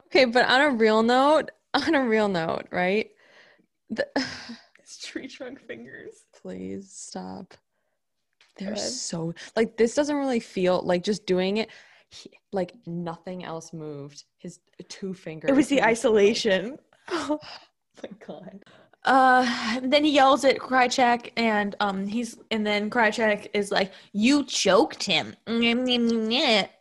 Okay, 0.08 0.26
but 0.26 0.48
on 0.50 0.62
a 0.62 0.70
real 0.72 1.04
note, 1.04 1.52
on 1.74 1.96
a 1.96 2.04
real 2.04 2.28
note, 2.28 2.68
right? 2.72 3.10
The, 3.90 4.08
It's 4.80 4.98
tree 5.06 5.28
trunk 5.28 5.60
fingers. 5.62 6.26
please 6.42 6.92
stop. 6.92 7.54
They're 8.58 8.74
ahead. 8.74 8.80
so 8.90 9.34
like 9.56 9.78
this 9.78 9.94
doesn't 9.94 10.16
really 10.16 10.40
feel 10.40 10.82
like 10.82 11.04
just 11.04 11.26
doing 11.28 11.58
it. 11.58 11.70
he- 12.10 12.32
like 12.52 12.74
nothing 12.88 13.44
else 13.46 13.72
moved. 13.72 14.24
His 14.40 14.60
two 14.90 15.14
fingers. 15.14 15.50
It 15.50 15.56
was 15.56 15.68
the 15.68 15.82
isolation. 15.84 16.78
Oh 17.12 17.40
my 18.04 18.10
god. 18.26 18.64
Uh, 19.06 19.80
then 19.82 20.04
he 20.04 20.12
yells 20.12 20.44
at 20.44 20.58
Krychek, 20.58 21.32
and 21.38 21.76
um, 21.80 22.06
he's 22.06 22.38
and 22.52 22.68
then 22.68 22.90
Krychek 22.90 23.48
is 23.54 23.72
like, 23.72 23.94
"You 24.12 24.44
choked 24.44 25.04
him," 25.04 25.36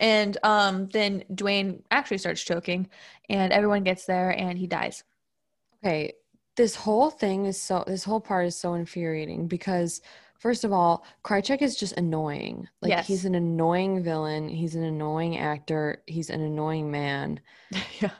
and 0.00 0.36
um, 0.42 0.88
then 0.88 1.22
Duane 1.34 1.82
actually 1.90 2.18
starts 2.18 2.42
choking, 2.42 2.88
and 3.28 3.52
everyone 3.52 3.84
gets 3.84 4.04
there, 4.04 4.30
and 4.30 4.58
he 4.58 4.66
dies. 4.66 5.04
Okay, 5.84 6.14
this 6.56 6.74
whole 6.74 7.08
thing 7.10 7.46
is 7.46 7.60
so 7.60 7.84
this 7.86 8.02
whole 8.02 8.20
part 8.20 8.46
is 8.46 8.56
so 8.56 8.74
infuriating 8.74 9.46
because 9.46 10.00
first 10.38 10.64
of 10.64 10.72
all, 10.72 11.04
Krychek 11.24 11.62
is 11.62 11.76
just 11.76 11.96
annoying. 11.96 12.68
Like 12.82 12.90
Yes. 12.90 13.06
he's 13.06 13.24
an 13.24 13.36
annoying 13.36 14.02
villain, 14.02 14.48
he's 14.48 14.74
an 14.74 14.82
annoying 14.82 15.38
actor, 15.38 16.02
he's 16.06 16.30
an 16.30 16.40
annoying 16.40 16.90
man. 16.90 17.40
yeah. 18.00 18.10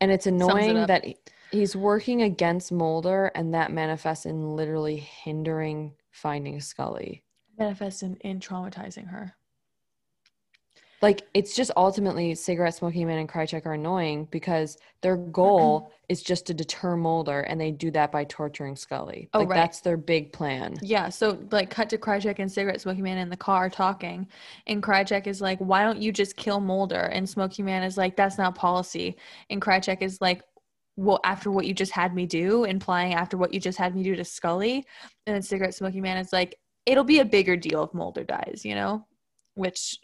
And 0.00 0.10
it's 0.12 0.26
annoying 0.26 0.78
up. 0.78 0.88
that 0.88 1.04
he's 1.52 1.76
working 1.76 2.22
against 2.22 2.72
Mulder 2.72 3.30
and 3.34 3.54
that 3.54 3.70
manifests 3.70 4.26
in 4.26 4.56
literally 4.56 4.96
hindering 4.96 5.92
finding 6.10 6.60
Scully. 6.60 7.22
Manifests 7.58 8.02
in, 8.02 8.16
in 8.16 8.40
traumatizing 8.40 9.08
her. 9.08 9.34
Like 11.02 11.22
it's 11.34 11.56
just 11.56 11.72
ultimately 11.76 12.32
cigarette 12.36 12.76
smoking 12.76 13.08
man 13.08 13.18
and 13.18 13.28
Krychek 13.28 13.66
are 13.66 13.72
annoying 13.72 14.28
because 14.30 14.78
their 15.00 15.16
goal 15.16 15.80
mm-hmm. 15.80 15.92
is 16.08 16.22
just 16.22 16.46
to 16.46 16.54
deter 16.54 16.96
Mulder 16.96 17.40
and 17.40 17.60
they 17.60 17.72
do 17.72 17.90
that 17.90 18.12
by 18.12 18.22
torturing 18.24 18.76
Scully. 18.76 19.28
Oh, 19.34 19.40
like 19.40 19.48
right. 19.48 19.56
that's 19.56 19.80
their 19.80 19.96
big 19.96 20.32
plan. 20.32 20.76
Yeah, 20.80 21.08
so 21.08 21.40
like 21.50 21.70
cut 21.70 21.90
to 21.90 21.98
Krychek 21.98 22.38
and 22.38 22.50
Cigarette 22.50 22.80
smoking 22.80 23.02
Man 23.02 23.18
in 23.18 23.28
the 23.28 23.36
car 23.36 23.68
talking, 23.68 24.28
and 24.68 24.80
Krychek 24.80 25.26
is 25.26 25.40
like, 25.40 25.58
"Why 25.58 25.82
don't 25.82 26.00
you 26.00 26.12
just 26.12 26.36
kill 26.36 26.60
Mulder?" 26.60 27.06
And 27.06 27.28
Smoking 27.28 27.64
Man 27.64 27.82
is 27.82 27.96
like, 27.96 28.14
"That's 28.14 28.38
not 28.38 28.54
policy." 28.54 29.16
And 29.50 29.60
Krychek 29.60 30.02
is 30.02 30.20
like, 30.20 30.42
"Well, 30.96 31.20
after 31.24 31.50
what 31.50 31.66
you 31.66 31.74
just 31.74 31.92
had 31.92 32.14
me 32.14 32.26
do," 32.26 32.64
implying 32.64 33.14
after 33.14 33.36
what 33.36 33.54
you 33.54 33.60
just 33.60 33.78
had 33.78 33.94
me 33.94 34.02
do 34.02 34.14
to 34.16 34.24
Scully. 34.24 34.84
And 35.26 35.34
then 35.34 35.42
Cigarette 35.42 35.74
smoking 35.74 36.02
Man 36.02 36.18
is 36.18 36.32
like, 36.32 36.56
"It'll 36.86 37.04
be 37.04 37.20
a 37.20 37.24
bigger 37.24 37.56
deal 37.56 37.82
if 37.84 37.94
Mulder 37.94 38.24
dies," 38.24 38.62
you 38.64 38.74
know, 38.74 39.06
which 39.54 39.98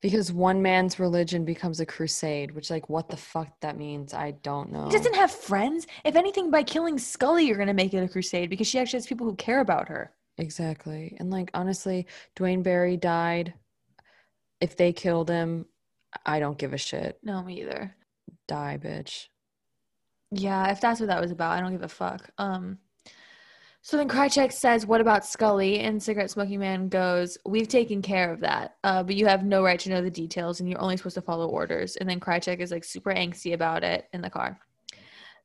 Because 0.00 0.32
one 0.32 0.60
man's 0.62 0.98
religion 0.98 1.44
becomes 1.44 1.78
a 1.78 1.86
crusade, 1.86 2.50
which 2.50 2.70
like 2.70 2.88
what 2.88 3.08
the 3.08 3.16
fuck 3.16 3.60
that 3.60 3.78
means, 3.78 4.12
I 4.12 4.32
don't 4.42 4.72
know. 4.72 4.86
he 4.86 4.90
doesn't 4.90 5.14
have 5.14 5.30
friends. 5.30 5.86
If 6.04 6.16
anything, 6.16 6.50
by 6.50 6.64
killing 6.64 6.98
Scully, 6.98 7.46
you're 7.46 7.56
gonna 7.56 7.72
make 7.72 7.94
it 7.94 8.02
a 8.02 8.08
crusade 8.08 8.50
because 8.50 8.66
she 8.66 8.80
actually 8.80 8.96
has 8.96 9.06
people 9.06 9.26
who 9.26 9.36
care 9.36 9.60
about 9.60 9.86
her. 9.88 10.12
Exactly. 10.38 11.16
And 11.20 11.30
like 11.30 11.52
honestly, 11.54 12.08
Duane 12.34 12.64
Barry 12.64 12.96
died. 12.96 13.54
If 14.60 14.76
they 14.76 14.92
killed 14.92 15.30
him, 15.30 15.66
I 16.26 16.40
don't 16.40 16.58
give 16.58 16.72
a 16.72 16.78
shit. 16.78 17.18
No, 17.22 17.42
me 17.44 17.60
either. 17.60 17.94
Die, 18.52 18.78
bitch. 18.84 19.28
Yeah, 20.30 20.70
if 20.70 20.78
that's 20.78 21.00
what 21.00 21.06
that 21.06 21.22
was 21.22 21.30
about, 21.30 21.52
I 21.52 21.60
don't 21.62 21.72
give 21.72 21.82
a 21.82 21.88
fuck. 21.88 22.28
Um 22.36 22.76
So 23.80 23.96
then 23.96 24.10
Krychek 24.10 24.52
says, 24.52 24.84
What 24.84 25.00
about 25.00 25.24
Scully? 25.24 25.80
And 25.80 26.02
Cigarette 26.02 26.30
Smoking 26.30 26.60
Man 26.60 26.90
goes, 26.90 27.38
We've 27.46 27.66
taken 27.68 28.02
care 28.02 28.30
of 28.30 28.40
that, 28.40 28.76
uh, 28.84 29.04
but 29.04 29.16
you 29.16 29.26
have 29.26 29.42
no 29.42 29.64
right 29.64 29.80
to 29.80 29.88
know 29.88 30.02
the 30.02 30.10
details 30.10 30.60
and 30.60 30.68
you're 30.68 30.82
only 30.82 30.98
supposed 30.98 31.14
to 31.14 31.22
follow 31.22 31.48
orders. 31.48 31.96
And 31.96 32.06
then 32.06 32.20
Krychek 32.20 32.60
is 32.60 32.70
like 32.70 32.84
super 32.84 33.14
angsty 33.14 33.54
about 33.54 33.84
it 33.84 34.04
in 34.12 34.20
the 34.20 34.28
car. 34.28 34.60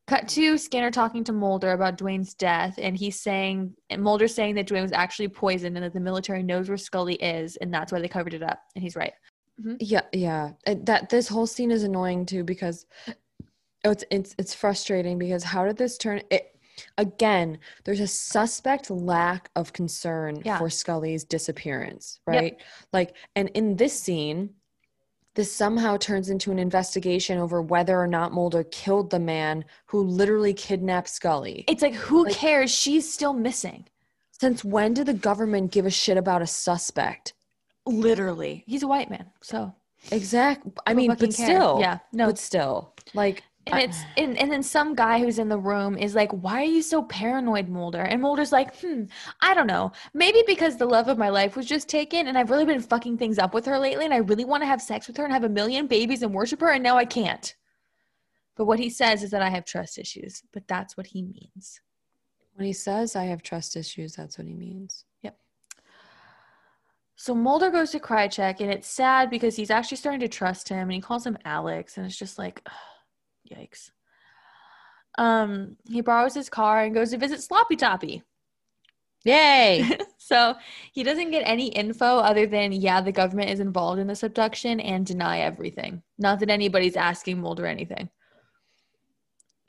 Cut 0.07 0.27
to 0.29 0.57
Skinner 0.57 0.91
talking 0.91 1.23
to 1.25 1.31
Mulder 1.33 1.71
about 1.71 1.97
Duane's 1.97 2.33
death, 2.33 2.75
and 2.77 2.95
he's 2.97 3.19
saying, 3.19 3.73
and 3.89 4.01
Mulder's 4.01 4.33
saying 4.33 4.55
that 4.55 4.67
Duane 4.67 4.83
was 4.83 4.93
actually 4.93 5.27
poisoned 5.29 5.75
and 5.77 5.83
that 5.85 5.93
the 5.93 5.99
military 5.99 6.43
knows 6.43 6.67
where 6.67 6.77
Scully 6.77 7.15
is, 7.15 7.57
and 7.57 7.73
that's 7.73 7.91
why 7.91 7.99
they 7.99 8.07
covered 8.07 8.33
it 8.33 8.43
up. 8.43 8.59
And 8.75 8.83
he's 8.83 8.95
right. 8.95 9.13
Mm-hmm. 9.59 9.75
Yeah, 9.79 10.01
yeah. 10.13 10.51
It- 10.65 10.85
that 10.85 11.09
this 11.09 11.27
whole 11.27 11.47
scene 11.47 11.71
is 11.71 11.83
annoying 11.83 12.25
too 12.25 12.43
because 12.43 12.85
oh, 13.09 13.91
it's 13.91 14.03
it's 14.11 14.35
it's 14.37 14.53
frustrating 14.53 15.17
because 15.17 15.43
how 15.43 15.65
did 15.65 15.77
this 15.77 15.97
turn 15.97 16.21
it 16.29 16.53
again, 16.99 17.57
there's 17.85 17.99
a 18.01 18.07
suspect 18.07 18.91
lack 18.91 19.49
of 19.55 19.73
concern 19.73 20.41
Yeah. 20.45 20.59
for 20.59 20.69
Scully's 20.69 21.23
disappearance, 21.23 22.19
Yep. 22.27 22.35
right? 22.41 22.61
Like 22.93 23.15
and 23.35 23.49
in 23.55 23.75
this 23.75 23.99
scene 23.99 24.51
this 25.33 25.51
somehow 25.51 25.95
turns 25.97 26.31
into 26.31 26.51
an 26.51 26.57
investigation 26.57 27.37
over 27.37 27.61
whether 27.61 27.95
or 27.99 28.07
not 28.07 28.33
Mulder 28.33 28.63
killed 28.63 29.11
the 29.11 29.19
man 29.19 29.63
who 29.85 30.01
literally 30.01 30.51
kidnapped 30.51 31.07
Scully. 31.09 31.63
It's 31.67 31.83
like, 31.83 31.93
who 31.93 32.23
Like- 32.25 32.33
cares? 32.33 32.71
She's 32.71 33.11
still 33.13 33.33
missing. 33.33 33.85
Since 34.31 34.63
when 34.65 34.95
did 34.95 35.05
the 35.05 35.13
government 35.13 35.71
give 35.71 35.85
a 35.85 35.91
shit 35.91 36.17
about 36.17 36.41
a 36.41 36.47
suspect? 36.47 37.33
Literally. 37.87 38.63
He's 38.67 38.83
a 38.83 38.87
white 38.87 39.09
man. 39.09 39.25
So, 39.41 39.73
Exact. 40.11 40.67
I 40.85 40.93
mean, 40.93 41.09
but 41.09 41.19
care. 41.19 41.31
still, 41.31 41.77
Yeah. 41.79 41.99
No. 42.13 42.27
but 42.27 42.37
still, 42.37 42.93
like, 43.13 43.43
And 43.65 43.81
it's 43.81 43.99
and, 44.15 44.37
and 44.37 44.49
then 44.51 44.63
some 44.63 44.95
guy 44.95 45.19
who's 45.19 45.39
in 45.39 45.49
the 45.49 45.57
room 45.57 45.97
is 45.97 46.15
like, 46.15 46.31
"Why 46.31 46.61
are 46.61 46.73
you 46.77 46.81
so 46.81 47.03
paranoid, 47.03 47.67
Mulder?" 47.67 48.01
And 48.01 48.21
Mulder's 48.21 48.53
like, 48.53 48.79
"Hmm, 48.79 49.05
I 49.41 49.53
don't 49.53 49.67
know. 49.67 49.91
Maybe 50.13 50.41
because 50.47 50.77
the 50.77 50.85
love 50.85 51.09
of 51.09 51.17
my 51.17 51.29
life 51.29 51.57
was 51.57 51.65
just 51.65 51.89
taken, 51.89 52.27
and 52.27 52.37
I've 52.37 52.49
really 52.49 52.63
been 52.65 52.81
fucking 52.81 53.17
things 53.17 53.37
up 53.39 53.53
with 53.53 53.65
her 53.65 53.77
lately, 53.77 54.05
and 54.05 54.13
I 54.13 54.17
really 54.17 54.45
want 54.45 54.61
to 54.63 54.67
have 54.67 54.81
sex 54.81 55.07
with 55.07 55.17
her 55.17 55.25
and 55.25 55.33
have 55.33 55.43
a 55.43 55.49
million 55.49 55.87
babies 55.87 56.21
and 56.23 56.33
worship 56.33 56.61
her, 56.61 56.71
and 56.71 56.83
now 56.83 56.95
I 56.97 57.05
can't." 57.05 57.55
But 58.55 58.65
what 58.65 58.79
he 58.79 58.89
says 58.89 59.21
is 59.23 59.31
that 59.31 59.41
I 59.41 59.49
have 59.49 59.65
trust 59.65 59.97
issues, 59.97 60.43
but 60.53 60.67
that's 60.67 60.95
what 60.95 61.07
he 61.07 61.21
means. 61.23 61.81
when 62.53 62.65
he 62.65 62.73
says 62.73 63.15
I 63.15 63.25
have 63.25 63.43
trust 63.43 63.75
issues, 63.75 64.15
that's 64.15 64.37
what 64.37 64.47
he 64.47 64.53
means. 64.55 65.03
So 67.19 67.33
Mulder 67.33 67.71
goes 67.71 67.89
to 67.91 67.99
Krychek, 67.99 68.61
and 68.61 68.71
it's 68.71 68.87
sad 68.87 69.31
because 69.31 69.55
he's 69.55 69.71
actually 69.71 69.97
starting 69.97 70.21
to 70.21 70.27
trust 70.27 70.69
him, 70.69 70.81
and 70.81 70.93
he 70.93 71.01
calls 71.01 71.25
him 71.25 71.37
Alex, 71.43 71.97
and 71.97 72.05
it's 72.05 72.15
just 72.15 72.37
like, 72.37 72.61
yikes. 73.51 73.89
Um, 75.17 75.77
he 75.89 76.01
borrows 76.01 76.35
his 76.35 76.47
car 76.47 76.83
and 76.83 76.93
goes 76.93 77.09
to 77.09 77.17
visit 77.17 77.41
Sloppy 77.41 77.75
Toppy. 77.75 78.21
Yay! 79.25 79.97
so 80.19 80.53
he 80.93 81.01
doesn't 81.01 81.31
get 81.31 81.41
any 81.43 81.69
info 81.69 82.05
other 82.05 82.45
than 82.45 82.71
yeah, 82.71 83.01
the 83.01 83.11
government 83.11 83.49
is 83.49 83.59
involved 83.59 83.99
in 83.99 84.05
this 84.05 84.21
abduction 84.21 84.79
and 84.79 85.03
deny 85.03 85.39
everything. 85.39 86.03
Not 86.19 86.39
that 86.39 86.51
anybody's 86.51 86.95
asking 86.95 87.41
Mulder 87.41 87.65
anything. 87.65 88.09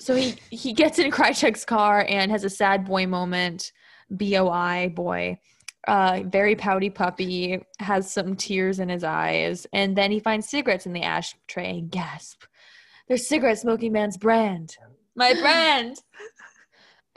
So 0.01 0.15
he 0.15 0.37
he 0.51 0.75
gets 0.75 0.99
in 0.99 1.11
Krychek's 1.11 1.65
car 1.65 2.05
and 2.07 2.31
has 2.31 2.45
a 2.45 2.51
sad 2.51 2.85
boy 2.85 3.07
moment. 3.07 3.73
Boi 4.11 4.93
boy, 4.95 5.39
uh, 5.87 6.23
very 6.27 6.57
pouty 6.57 6.91
puppy, 6.91 7.63
has 7.79 8.11
some 8.11 8.35
tears 8.35 8.81
in 8.81 8.89
his 8.89 9.05
eyes, 9.05 9.67
and 9.73 9.97
then 9.97 10.11
he 10.11 10.21
finds 10.21 10.49
cigarettes 10.49 10.87
in 10.87 10.93
the 10.93 11.03
ashtray. 11.03 11.79
and 11.79 11.91
Gasp! 11.91 12.43
There's 13.07 13.29
cigarette 13.29 13.59
smoking 13.59 13.93
man's 13.93 14.17
brand. 14.17 14.77
My 15.15 15.35
brand. 15.41 15.97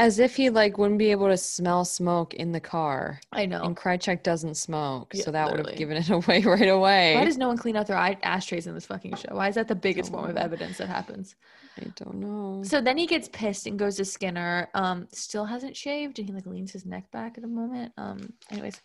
As 0.01 0.17
if 0.17 0.35
he 0.35 0.49
like 0.49 0.77
wouldn't 0.79 0.97
be 0.97 1.11
able 1.11 1.27
to 1.27 1.37
smell 1.37 1.85
smoke 1.85 2.33
in 2.33 2.51
the 2.51 2.59
car. 2.59 3.21
I 3.31 3.45
know. 3.45 3.61
And 3.61 3.77
Krychek 3.77 4.23
doesn't 4.23 4.55
smoke, 4.55 5.13
Yeah, 5.13 5.23
so 5.25 5.31
that 5.31 5.51
would 5.51 5.65
have 5.65 5.75
given 5.77 5.95
it 5.97 6.09
away 6.19 6.41
right 6.41 6.67
away. 6.69 7.15
Why 7.15 7.23
does 7.25 7.37
no 7.37 7.47
one 7.47 7.57
clean 7.57 7.75
out 7.77 7.85
their 7.87 7.97
eye- 7.97 8.17
ashtrays 8.23 8.65
in 8.65 8.73
this 8.73 8.85
fucking 8.87 9.15
show? 9.15 9.35
Why 9.35 9.47
is 9.47 9.55
that 9.55 9.67
the 9.67 9.75
biggest 9.75 10.11
form 10.11 10.29
of 10.29 10.37
evidence 10.37 10.79
that 10.79 10.87
happens? 10.87 11.35
I 11.79 11.85
don't 11.95 12.15
know. 12.15 12.63
So 12.63 12.81
then 12.81 12.97
he 12.97 13.05
gets 13.07 13.29
pissed 13.29 13.65
and 13.67 13.79
goes 13.79 13.95
to 13.97 14.03
Skinner. 14.05 14.67
Um, 14.73 15.07
still 15.13 15.45
hasn't 15.45 15.77
shaved, 15.77 16.19
and 16.19 16.27
he 16.27 16.33
like 16.33 16.45
leans 16.45 16.71
his 16.71 16.85
neck 16.85 17.09
back 17.11 17.37
at 17.37 17.43
a 17.43 17.47
moment. 17.47 17.93
Um, 17.97 18.33
anyways, 18.49 18.81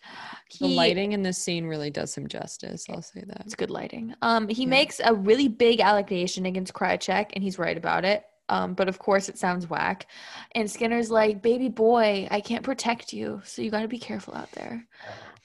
the 0.59 0.67
lighting 0.67 1.11
in 1.13 1.21
this 1.23 1.37
scene 1.37 1.65
really 1.65 1.89
does 1.89 2.15
him 2.15 2.27
justice. 2.27 2.85
I'll 2.89 3.01
say 3.01 3.23
that. 3.27 3.41
It's 3.41 3.55
good 3.55 3.71
lighting. 3.71 4.13
Um, 4.21 4.47
he 4.47 4.63
Yeah. 4.63 4.69
makes 4.69 5.01
a 5.03 5.13
really 5.13 5.47
big 5.49 5.81
allegation 5.81 6.45
against 6.45 6.73
Krychek, 6.73 7.31
and 7.33 7.43
he's 7.43 7.59
right 7.59 7.77
about 7.77 8.05
it. 8.05 8.23
Um, 8.49 8.73
but 8.73 8.87
of 8.87 8.99
course 8.99 9.29
it 9.29 9.37
sounds 9.37 9.69
whack. 9.69 10.07
And 10.53 10.69
Skinner's 10.69 11.11
like, 11.11 11.41
"Baby 11.41 11.69
boy, 11.69 12.27
I 12.31 12.41
can't 12.41 12.63
protect 12.63 13.13
you, 13.13 13.41
so 13.43 13.61
you 13.61 13.71
got 13.71 13.81
to 13.81 13.87
be 13.87 13.99
careful 13.99 14.35
out 14.35 14.51
there." 14.51 14.85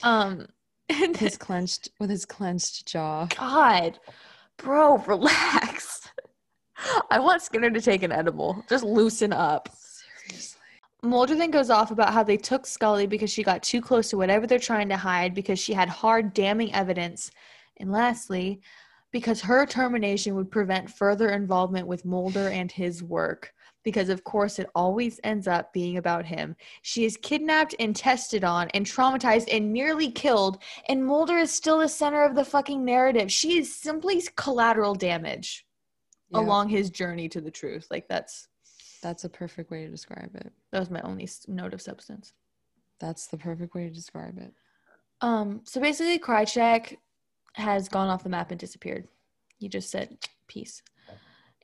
Um, 0.03 0.47
and 0.89 1.17
His 1.17 1.37
clenched 1.37 1.89
with 1.99 2.11
his 2.11 2.25
clenched 2.25 2.87
jaw. 2.87 3.27
God, 3.27 3.99
bro, 4.57 4.99
relax. 4.99 6.09
I 7.11 7.19
want 7.19 7.43
Skinner 7.43 7.71
to 7.71 7.81
take 7.81 8.03
an 8.03 8.13
edible. 8.13 8.65
Just 8.69 8.85
loosen 8.85 9.33
up. 9.33 9.69
Seriously. 10.27 10.61
Mulder 11.03 11.35
then 11.35 11.51
goes 11.51 11.71
off 11.71 11.91
about 11.91 12.13
how 12.13 12.23
they 12.23 12.37
took 12.37 12.67
Scully 12.67 13.07
because 13.07 13.31
she 13.31 13.43
got 13.43 13.63
too 13.63 13.81
close 13.81 14.11
to 14.11 14.17
whatever 14.17 14.47
they're 14.47 14.59
trying 14.59 14.89
to 14.89 14.97
hide 14.97 15.35
because 15.35 15.59
she 15.59 15.73
had 15.73 15.89
hard, 15.89 16.35
damning 16.35 16.73
evidence. 16.73 17.31
And 17.79 17.91
lastly, 17.91 18.61
because 19.13 19.41
her 19.43 19.67
termination 19.67 20.35
would 20.35 20.51
prevent 20.51 20.91
further 20.91 21.31
involvement 21.31 21.87
with 21.87 22.05
Mulder 22.05 22.49
and 22.49 22.73
his 22.73 23.03
work. 23.03 23.53
Because, 23.85 24.09
of 24.09 24.23
course, 24.23 24.61
it 24.61 24.71
always 24.77 25.19
ends 25.25 25.49
up 25.49 25.73
being 25.73 25.97
about 25.97 26.25
him. 26.25 26.55
She 26.83 27.05
is 27.05 27.17
kidnapped 27.17 27.75
and 27.81 27.97
tested 27.97 28.45
on 28.45 28.69
and 28.75 28.87
traumatized 28.87 29.49
and 29.53 29.73
nearly 29.73 30.09
killed, 30.11 30.63
and 30.89 31.05
Mulder 31.05 31.37
is 31.37 31.53
still 31.53 31.79
the 31.79 31.89
center 31.89 32.23
of 32.25 32.37
the 32.37 32.45
fucking 32.45 32.85
narrative. 32.85 33.31
She 33.31 33.59
is 33.59 33.75
simply 33.75 34.23
collateral 34.37 34.95
damage 34.95 35.67
Yeah, 36.31 36.39
along 36.41 36.69
his 36.69 36.91
journey 36.91 37.29
to 37.31 37.41
the 37.41 37.51
truth. 37.51 37.89
Like, 37.91 38.07
that's 38.09 38.49
that's 39.03 39.25
a 39.25 39.29
perfect 39.29 39.73
way 39.73 39.85
to 39.85 39.91
describe 39.91 40.31
it. 40.37 40.53
that 40.71 40.79
was 40.79 40.91
my 40.91 41.01
only 41.01 41.29
note 41.49 41.75
of 41.75 41.83
substance. 41.83 42.35
That's 43.01 43.27
the 43.27 43.37
perfect 43.37 43.75
way 43.75 43.89
to 43.89 43.91
describe 43.91 44.39
it. 44.39 44.55
Um, 45.21 45.63
so 45.65 45.81
basically, 45.81 46.21
Krychek 46.21 46.99
has 47.55 47.89
gone 47.89 48.09
off 48.09 48.23
the 48.23 48.29
map 48.29 48.51
and 48.51 48.61
disappeared. 48.61 49.09
He 49.59 49.69
just 49.69 49.91
said 49.91 50.17
peace. 50.49 50.83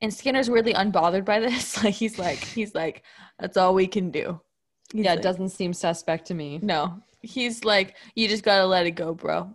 And 0.00 0.14
Skinner's 0.14 0.48
weirdly 0.48 0.74
unbothered 0.74 1.24
by 1.24 1.40
this. 1.40 1.82
Like 1.84 1.94
he's 1.94 2.18
like, 2.18 2.38
he's 2.38 2.74
like, 2.74 3.02
that's 3.38 3.56
all 3.56 3.74
we 3.74 3.86
can 3.86 4.10
do. 4.10 4.40
He's 4.92 5.04
yeah, 5.04 5.10
like, 5.10 5.20
it 5.20 5.22
doesn't 5.22 5.50
seem 5.50 5.72
suspect 5.72 6.26
to 6.26 6.34
me. 6.34 6.60
No, 6.62 7.02
he's 7.20 7.64
like, 7.64 7.96
you 8.14 8.28
just 8.28 8.44
gotta 8.44 8.66
let 8.66 8.86
it 8.86 8.92
go, 8.92 9.14
bro. 9.14 9.54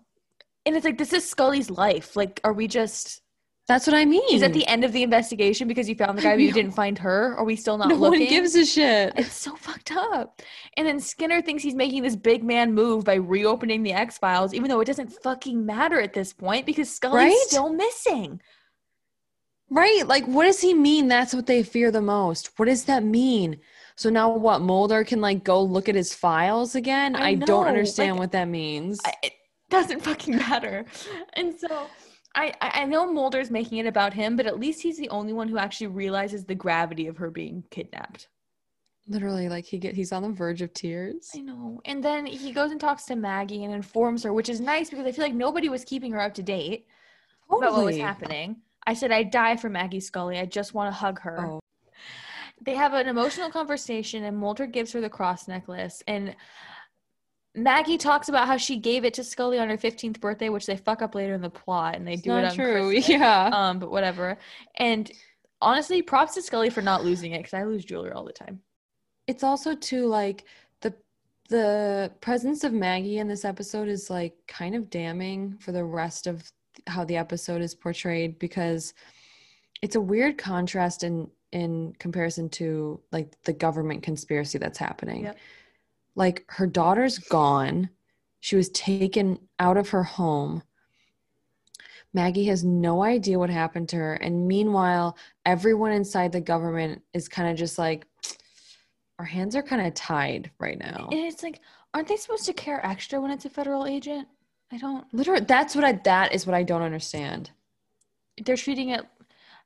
And 0.65 0.75
it's 0.75 0.85
like, 0.85 0.97
this 0.97 1.13
is 1.13 1.27
Scully's 1.27 1.69
life. 1.69 2.15
Like, 2.15 2.39
are 2.43 2.53
we 2.53 2.67
just? 2.67 3.21
That's 3.65 3.87
what 3.87 3.95
I 3.95 4.03
mean. 4.03 4.27
He's 4.27 4.43
at 4.43 4.51
the 4.51 4.67
end 4.67 4.83
of 4.83 4.91
the 4.91 5.03
investigation 5.03 5.69
because 5.69 5.87
you 5.87 5.95
found 5.95 6.17
the 6.17 6.21
guy, 6.21 6.35
but 6.35 6.41
you 6.41 6.51
didn't 6.51 6.73
find 6.73 6.97
her. 6.99 7.33
Are 7.37 7.45
we 7.45 7.55
still 7.55 7.77
not 7.77 7.87
no 7.87 7.95
looking? 7.95 8.21
one 8.21 8.29
gives 8.29 8.55
a 8.55 8.65
shit. 8.65 9.13
It's 9.15 9.33
so 9.37 9.55
fucked 9.55 9.93
up. 9.93 10.41
And 10.75 10.85
then 10.85 10.99
Skinner 10.99 11.41
thinks 11.41 11.63
he's 11.63 11.73
making 11.73 12.03
this 12.03 12.17
big 12.17 12.43
man 12.43 12.73
move 12.73 13.05
by 13.05 13.13
reopening 13.15 13.81
the 13.81 13.93
X 13.93 14.17
Files, 14.17 14.53
even 14.53 14.67
though 14.67 14.81
it 14.81 14.85
doesn't 14.85 15.13
fucking 15.23 15.65
matter 15.65 16.01
at 16.01 16.11
this 16.13 16.33
point 16.33 16.65
because 16.65 16.89
Scully's 16.93 17.15
Right? 17.15 17.37
still 17.47 17.71
missing. 17.71 18.41
Right. 19.69 20.05
Like, 20.05 20.25
what 20.25 20.43
does 20.43 20.59
he 20.59 20.73
mean? 20.73 21.07
That's 21.07 21.33
what 21.33 21.45
they 21.45 21.63
fear 21.63 21.89
the 21.89 22.01
most. 22.01 22.51
What 22.59 22.65
does 22.65 22.83
that 22.85 23.03
mean? 23.03 23.59
So 23.95 24.09
now 24.09 24.29
what? 24.29 24.61
Mulder 24.61 25.03
can 25.05 25.21
like 25.21 25.43
go 25.45 25.63
look 25.63 25.87
at 25.87 25.95
his 25.95 26.13
files 26.13 26.75
again? 26.75 27.15
I 27.15 27.29
I, 27.29 27.35
don't 27.35 27.67
understand 27.67 28.11
like, 28.13 28.19
what 28.19 28.31
that 28.33 28.49
means. 28.49 28.99
I, 29.05 29.13
it 29.23 29.33
doesn't 29.69 30.01
fucking 30.03 30.35
matter. 30.37 30.85
And 31.33 31.57
so 31.57 31.87
I, 32.35 32.53
I 32.61 32.81
I 32.81 32.85
know 32.85 33.11
Mulder's 33.11 33.51
making 33.51 33.77
it 33.77 33.85
about 33.85 34.13
him, 34.13 34.35
but 34.35 34.45
at 34.45 34.59
least 34.59 34.81
he's 34.81 34.97
the 34.97 35.09
only 35.09 35.33
one 35.33 35.47
who 35.47 35.57
actually 35.57 35.87
realizes 35.87 36.45
the 36.45 36.55
gravity 36.55 37.07
of 37.07 37.17
her 37.17 37.29
being 37.29 37.63
kidnapped. 37.69 38.27
Literally, 39.07 39.49
like 39.49 39.65
he 39.65 39.77
get 39.77 39.95
he's 39.95 40.11
on 40.11 40.23
the 40.23 40.29
verge 40.29 40.61
of 40.61 40.73
tears. 40.73 41.29
I 41.35 41.39
know. 41.39 41.81
And 41.85 42.03
then 42.03 42.25
he 42.25 42.51
goes 42.51 42.71
and 42.71 42.79
talks 42.79 43.05
to 43.05 43.15
Maggie 43.15 43.63
and 43.65 43.73
informs 43.73 44.23
her, 44.23 44.33
which 44.33 44.49
is 44.49 44.61
nice 44.61 44.89
because 44.89 45.05
I 45.05 45.11
feel 45.11 45.25
like 45.25 45.33
nobody 45.33 45.69
was 45.69 45.83
keeping 45.83 46.13
her 46.13 46.21
up 46.21 46.33
to 46.35 46.43
date 46.43 46.87
about 47.49 47.73
what 47.73 47.85
was 47.85 47.97
happening. 47.97 48.57
I 48.85 48.93
said, 48.93 49.11
I'd 49.11 49.31
die 49.31 49.57
for 49.57 49.69
Maggie 49.69 49.99
Scully. 49.99 50.39
I 50.39 50.45
just 50.45 50.73
want 50.73 50.87
to 50.87 50.93
hug 50.93 51.19
her. 51.21 51.39
Oh. 51.39 51.59
They 52.61 52.75
have 52.75 52.93
an 52.93 53.07
emotional 53.07 53.49
conversation, 53.49 54.23
and 54.23 54.37
Mulder 54.37 54.67
gives 54.67 54.93
her 54.93 55.01
the 55.01 55.09
cross 55.09 55.47
necklace. 55.47 56.01
And 56.07 56.35
Maggie 57.55 57.97
talks 57.97 58.29
about 58.29 58.47
how 58.47 58.57
she 58.57 58.77
gave 58.77 59.05
it 59.05 59.13
to 59.15 59.23
Scully 59.23 59.59
on 59.59 59.69
her 59.69 59.77
15th 59.77 60.19
birthday, 60.19 60.49
which 60.49 60.65
they 60.65 60.77
fuck 60.77 61.01
up 61.01 61.13
later 61.15 61.33
in 61.35 61.41
the 61.41 61.49
plot, 61.49 61.95
and 61.95 62.07
they 62.07 62.13
It's 62.13 62.23
do 62.23 62.31
it 62.35 62.45
on 62.45 62.53
true. 62.55 62.89
Christmas. 62.89 63.09
Yeah. 63.09 63.49
Um, 63.53 63.79
but 63.79 63.91
whatever. 63.91 64.37
And 64.75 65.11
honestly, 65.61 66.01
props 66.01 66.33
to 66.35 66.41
Scully 66.41 66.69
for 66.69 66.81
not 66.81 67.03
losing 67.03 67.33
it 67.33 67.39
because 67.39 67.53
I 67.53 67.63
lose 67.63 67.85
jewelry 67.85 68.11
all 68.11 68.25
the 68.25 68.33
time. 68.33 68.61
it's 69.27 69.43
also 69.43 69.75
too 69.75 70.07
like 70.07 70.45
the 70.81 70.93
the 71.49 72.11
presence 72.21 72.63
of 72.63 72.73
Maggie 72.73 73.19
in 73.19 73.27
this 73.27 73.45
episode 73.45 73.87
is 73.87 74.09
like 74.09 74.33
kind 74.47 74.75
of 74.75 74.89
damning 74.89 75.55
for 75.59 75.71
the 75.71 75.83
rest 75.83 76.27
of 76.27 76.51
how 76.87 77.03
the 77.05 77.15
episode 77.17 77.61
is 77.61 77.75
portrayed 77.75 78.39
because 78.39 78.93
it's 79.81 79.95
a 79.95 80.01
weird 80.01 80.37
contrast 80.37 81.03
in 81.03 81.29
in 81.51 81.93
comparison 81.99 82.49
to 82.49 82.99
like 83.11 83.31
the 83.43 83.53
government 83.53 84.01
conspiracy 84.01 84.57
that's 84.57 84.79
happening. 84.79 85.25
Yep. 85.25 85.37
Like 86.15 86.45
her 86.49 86.67
daughter's 86.67 87.17
gone. 87.17 87.89
She 88.39 88.55
was 88.55 88.69
taken 88.69 89.39
out 89.59 89.77
of 89.77 89.89
her 89.89 90.03
home. 90.03 90.63
Maggie 92.13 92.45
has 92.45 92.63
no 92.63 93.03
idea 93.03 93.39
what 93.39 93.49
happened 93.49 93.89
to 93.89 93.95
her. 93.95 94.13
And 94.15 94.47
meanwhile, 94.47 95.17
everyone 95.45 95.91
inside 95.91 96.31
the 96.31 96.41
government 96.41 97.01
is 97.13 97.27
kind 97.27 97.49
of 97.49 97.57
just 97.57 97.79
like, 97.79 98.05
our 99.17 99.25
hands 99.25 99.55
are 99.55 99.63
kind 99.63 99.85
of 99.85 99.93
tied 99.93 100.51
right 100.59 100.77
now. 100.77 101.07
And 101.11 101.21
it's 101.21 101.41
like, 101.41 101.61
aren't 101.93 102.07
they 102.07 102.17
supposed 102.17 102.45
to 102.45 102.53
care 102.53 102.85
extra 102.85 103.19
when 103.19 103.31
it's 103.31 103.45
a 103.45 103.49
federal 103.49 103.87
agent? 103.87 104.27
I 104.71 104.77
don't. 104.77 105.05
Literally, 105.13 105.45
that's 105.45 105.75
what 105.75 105.85
I, 105.85 105.93
that 106.03 106.33
is 106.33 106.45
what 106.45 106.55
I 106.55 106.63
don't 106.63 106.81
understand. 106.81 107.51
They're 108.43 108.57
treating 108.57 108.89
it 108.89 109.05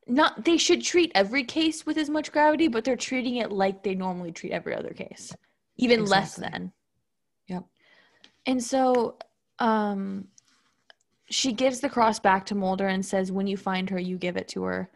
not. 0.07 0.45
They 0.45 0.57
should 0.57 0.83
treat 0.83 1.11
every 1.15 1.43
case 1.43 1.85
with 1.85 1.97
as 1.97 2.09
much 2.09 2.31
gravity, 2.31 2.67
but 2.67 2.83
they're 2.83 2.95
treating 2.95 3.37
it 3.37 3.51
like 3.51 3.83
they 3.83 3.95
normally 3.95 4.31
treat 4.31 4.51
every 4.51 4.75
other 4.75 4.91
case, 4.91 5.35
even 5.77 6.05
less 6.05 6.37
Exactly. 6.37 6.59
than. 6.59 6.71
Yep. 7.47 7.63
And 8.45 8.63
so, 8.63 9.17
um, 9.59 10.27
she 11.29 11.51
gives 11.51 11.79
the 11.81 11.89
cross 11.89 12.19
back 12.19 12.45
to 12.47 12.55
Mulder 12.55 12.87
and 12.87 13.05
says, 13.05 13.31
"When 13.31 13.47
you 13.47 13.57
find 13.57 13.89
her, 13.89 13.99
you 13.99 14.17
give 14.17 14.37
it 14.37 14.47
to 14.49 14.63
her," 14.63 14.89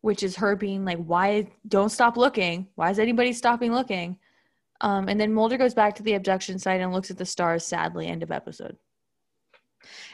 which 0.00 0.22
is 0.22 0.36
her 0.36 0.56
being 0.56 0.84
like, 0.84 0.98
"Why 0.98 1.48
don't 1.68 1.90
stop 1.90 2.16
looking? 2.16 2.68
Why 2.76 2.90
is 2.90 2.98
anybody 2.98 3.32
stopping 3.32 3.72
looking?" 3.72 4.18
Um, 4.80 5.08
and 5.08 5.20
then 5.20 5.32
Mulder 5.32 5.56
goes 5.56 5.74
back 5.74 5.94
to 5.96 6.02
the 6.02 6.14
abduction 6.14 6.58
site 6.58 6.80
and 6.80 6.92
looks 6.92 7.10
at 7.10 7.18
the 7.18 7.26
stars. 7.26 7.64
Sadly, 7.66 8.06
end 8.06 8.22
of 8.22 8.30
episode. 8.30 8.76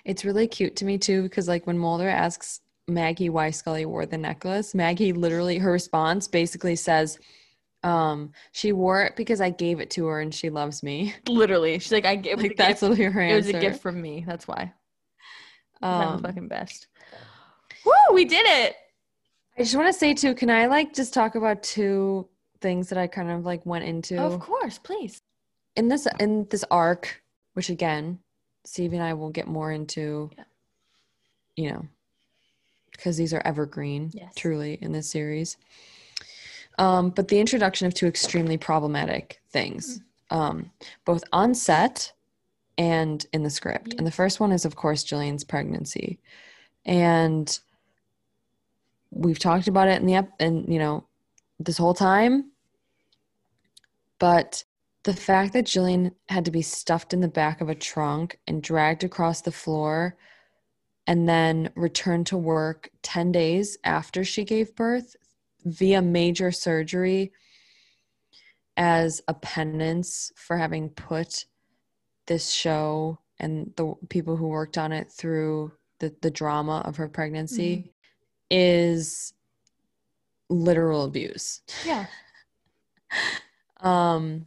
It's 0.04 0.24
really 0.24 0.46
cute 0.48 0.76
to 0.76 0.84
me 0.84 0.98
too 0.98 1.22
because 1.22 1.48
like 1.48 1.66
when 1.66 1.78
Mulder 1.78 2.08
asks 2.08 2.60
Maggie 2.88 3.30
why 3.30 3.50
Scully 3.50 3.86
wore 3.86 4.06
the 4.06 4.18
necklace, 4.18 4.74
Maggie 4.74 5.12
literally 5.12 5.58
her 5.58 5.72
response 5.72 6.28
basically 6.28 6.76
says, 6.76 7.18
um, 7.83 8.33
she 8.53 8.72
wore 8.72 9.03
it 9.03 9.16
because 9.16 9.41
I 9.41 9.51
gave 9.51 9.80
it 9.80 9.91
to 9.93 10.07
her 10.07 10.20
and 10.20 10.35
she 10.35 10.51
loves 10.51 10.83
me. 10.83 11.14
Literally, 11.28 11.78
she's 11.78 11.93
like, 11.93 12.05
"I 12.07 12.12
it 12.24 12.37
was 12.37 12.43
Like 12.45 12.57
that's 12.57 12.80
gift. 12.80 12.83
literally 12.83 13.11
her 13.12 13.20
It 13.22 13.35
was 13.35 13.49
a 13.49 13.53
gift 13.55 13.83
from 13.83 14.01
me. 14.01 14.24
That's 14.26 14.47
why." 14.47 14.72
I'm 15.83 16.09
Um, 16.09 16.16
the 16.22 16.28
fucking 16.28 16.49
best. 16.49 16.87
Woo, 17.85 17.93
we 18.14 18.24
did 18.24 18.47
it. 18.47 18.76
I 19.59 19.62
just 19.62 19.74
want 19.76 19.89
to 19.89 19.93
say 19.93 20.14
too, 20.14 20.35
can 20.35 20.49
I 20.49 20.66
like 20.66 20.95
just 20.95 21.12
talk 21.12 21.35
about 21.35 21.62
two 21.62 22.28
things 22.61 22.89
that 22.89 22.99
I 22.99 23.07
kind 23.09 23.30
of 23.30 23.45
like 23.45 23.66
went 23.66 23.85
into 23.85 24.18
Of 24.20 24.39
course, 24.39 24.78
please. 24.78 25.20
in 25.76 25.89
this 25.89 26.07
in 26.20 26.47
this 26.51 26.64
arc, 26.70 27.22
which 27.55 27.68
again, 27.68 28.20
Stevie 28.64 28.97
and 28.97 29.05
I 29.05 29.14
will 29.14 29.30
get 29.30 29.49
more 29.49 29.72
into, 29.72 30.30
Yeah. 30.39 30.45
you 31.57 31.70
know, 31.72 31.87
because 32.93 33.16
these 33.16 33.35
are 33.35 33.43
evergreen, 33.45 34.11
Yes. 34.14 34.33
truly 34.37 34.78
in 34.80 34.93
this 34.93 35.11
series. 35.11 35.57
Um, 36.79 37.11
but 37.11 37.29
the 37.29 37.39
introduction 37.39 37.87
of 37.87 37.95
two 37.95 38.07
extremely 38.07 38.57
problematic 38.57 39.41
things, 39.51 40.01
um, 40.31 40.70
both 41.05 41.23
on 41.33 41.55
set 41.55 42.12
and 42.79 43.25
in 43.33 43.43
the 43.43 43.51
script. 43.51 43.95
And 43.99 44.07
the 44.07 44.11
first 44.11 44.41
one 44.41 44.53
is, 44.53 44.64
of 44.64 44.77
course, 44.77 45.05
Gillian's 45.05 45.45
pregnancy, 45.45 46.18
and 46.85 47.59
we've 49.11 49.39
talked 49.39 49.68
about 49.68 49.89
it 49.89 50.01
in 50.01 50.07
the 50.07 50.14
ep- 50.14 50.33
and 50.41 50.73
you 50.73 50.79
know 50.79 51.07
this 51.59 51.79
whole 51.79 51.95
time. 51.95 52.51
But 54.18 54.64
the 55.05 55.14
fact 55.14 55.53
that 55.53 55.66
Gillian 55.66 56.12
had 56.29 56.45
to 56.45 56.51
be 56.51 56.62
stuffed 56.62 57.12
in 57.12 57.20
the 57.20 57.29
back 57.29 57.61
of 57.61 57.68
a 57.68 57.75
trunk 57.75 58.39
and 58.47 58.62
dragged 58.62 59.05
across 59.05 59.41
the 59.41 59.53
floor 59.53 60.16
and 61.07 61.29
then 61.29 61.70
returned 61.75 62.29
to 62.29 62.37
work 62.37 62.91
10 63.03 63.33
days 63.33 63.77
after 63.83 64.25
she 64.25 64.45
gave 64.45 64.77
birth 64.77 65.16
via 65.64 66.02
major 66.02 66.50
surgery 66.52 67.32
as 68.76 69.22
a 69.28 69.34
penance 69.34 70.32
for 70.36 70.56
having 70.56 70.88
put 70.88 71.46
this 72.26 72.50
show 72.50 73.18
and 73.38 73.72
the 73.76 73.94
people 74.08 74.36
who 74.36 74.48
worked 74.48 74.78
on 74.78 74.92
it 74.92 75.10
through 75.10 75.72
the, 75.98 76.14
the 76.22 76.30
drama 76.30 76.82
of 76.84 76.96
her 76.96 77.08
pregnancy 77.08 77.92
is 78.50 79.34
literal 80.48 81.04
abuse. 81.04 81.62
Yeah. 81.84 82.06
Um, 83.82 84.46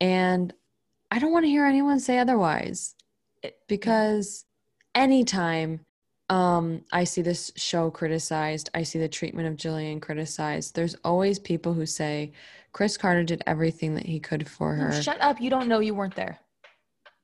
and 0.00 0.52
I 1.10 1.18
don't 1.18 1.32
want 1.32 1.44
to 1.44 1.50
hear 1.50 1.66
anyone 1.66 2.00
say 2.00 2.18
otherwise 2.18 2.94
because 3.68 4.44
anytime 4.94 5.85
um, 6.28 6.82
I 6.92 7.04
see 7.04 7.22
this 7.22 7.52
show 7.56 7.90
criticized, 7.90 8.70
I 8.74 8.82
see 8.82 8.98
the 8.98 9.08
treatment 9.08 9.48
of 9.48 9.56
Gillian 9.56 10.00
criticized, 10.00 10.74
there's 10.74 10.96
always 11.04 11.38
people 11.38 11.72
who 11.74 11.86
say 11.86 12.32
Chris 12.72 12.96
Carter 12.96 13.24
did 13.24 13.42
everything 13.46 13.94
that 13.94 14.06
he 14.06 14.18
could 14.20 14.48
for 14.48 14.74
her. 14.74 14.92
shut 15.02 15.20
up. 15.20 15.40
You 15.40 15.50
don't 15.50 15.68
know 15.68 15.78
you 15.80 15.94
weren't 15.94 16.16
there. 16.16 16.38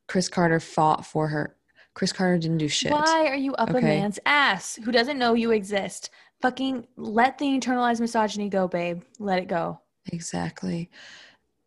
Chris 0.09 0.29
Carter 0.29 0.61
fought 0.61 1.05
for 1.05 1.29
her. 1.29 1.57
Chris 1.95 2.13
Carter 2.13 2.39
didn't 2.39 2.59
do 2.59 2.69
shit. 2.69 2.93
Why 2.93 3.27
are 3.27 3.35
you 3.35 3.55
up 3.55 3.71
a 3.71 3.77
Okay. 3.77 3.87
man's 3.87 4.19
ass 4.25 4.79
who 4.85 4.93
doesn't 4.93 5.19
know 5.19 5.35
you 5.35 5.51
exist? 5.51 6.11
Fucking 6.41 6.87
let 6.97 7.39
the 7.39 7.47
internalized 7.47 8.01
misogyny 8.01 8.49
go, 8.49 8.67
babe. 8.67 9.03
Let 9.19 9.39
it 9.39 9.47
go. 9.47 9.81
Exactly. 10.13 10.91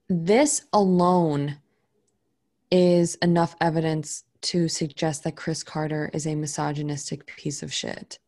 This 0.10 0.66
alone 0.74 1.58
is 2.72 3.16
enough 3.16 3.56
evidence 3.62 4.24
to 4.46 4.68
suggest 4.68 5.24
that 5.24 5.36
Chris 5.36 5.64
Carter 5.64 6.10
is 6.14 6.26
a 6.26 6.36
misogynistic 6.36 7.26
piece 7.26 7.64
of 7.64 7.74
shit. 7.74 8.20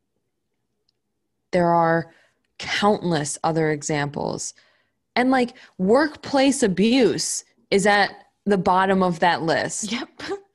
There 1.52 1.70
are 1.70 2.12
countless 2.60 3.38
other 3.44 3.72
examples. 3.72 4.54
And 5.16 5.32
like 5.32 5.56
workplace 5.78 6.64
abuse 6.64 7.44
is 7.72 7.86
at 7.86 8.12
the 8.46 8.58
bottom 8.58 9.04
of 9.04 9.20
that 9.20 9.44
list. 9.44 9.92
Yep. 9.92 10.10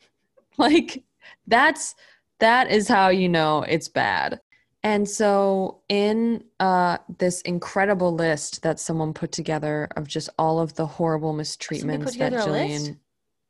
like 0.59 1.03
that's 1.47 1.95
that 2.41 2.71
is 2.71 2.89
how 2.89 3.09
you 3.09 3.29
know 3.29 3.63
it's 3.63 3.89
bad 3.89 4.41
and 4.83 5.09
so 5.09 5.81
in 5.89 6.43
uh 6.61 6.99
this 7.19 7.41
incredible 7.43 8.15
list 8.15 8.63
that 8.63 8.79
someone 8.79 9.13
put 9.13 9.33
together 9.33 9.89
of 9.97 10.07
just 10.07 10.29
all 10.39 10.61
of 10.61 10.75
the 10.75 10.87
horrible 10.87 11.33
mistreatments 11.33 12.17
that 12.19 12.33
list? 12.33 12.47
gillian 12.47 13.01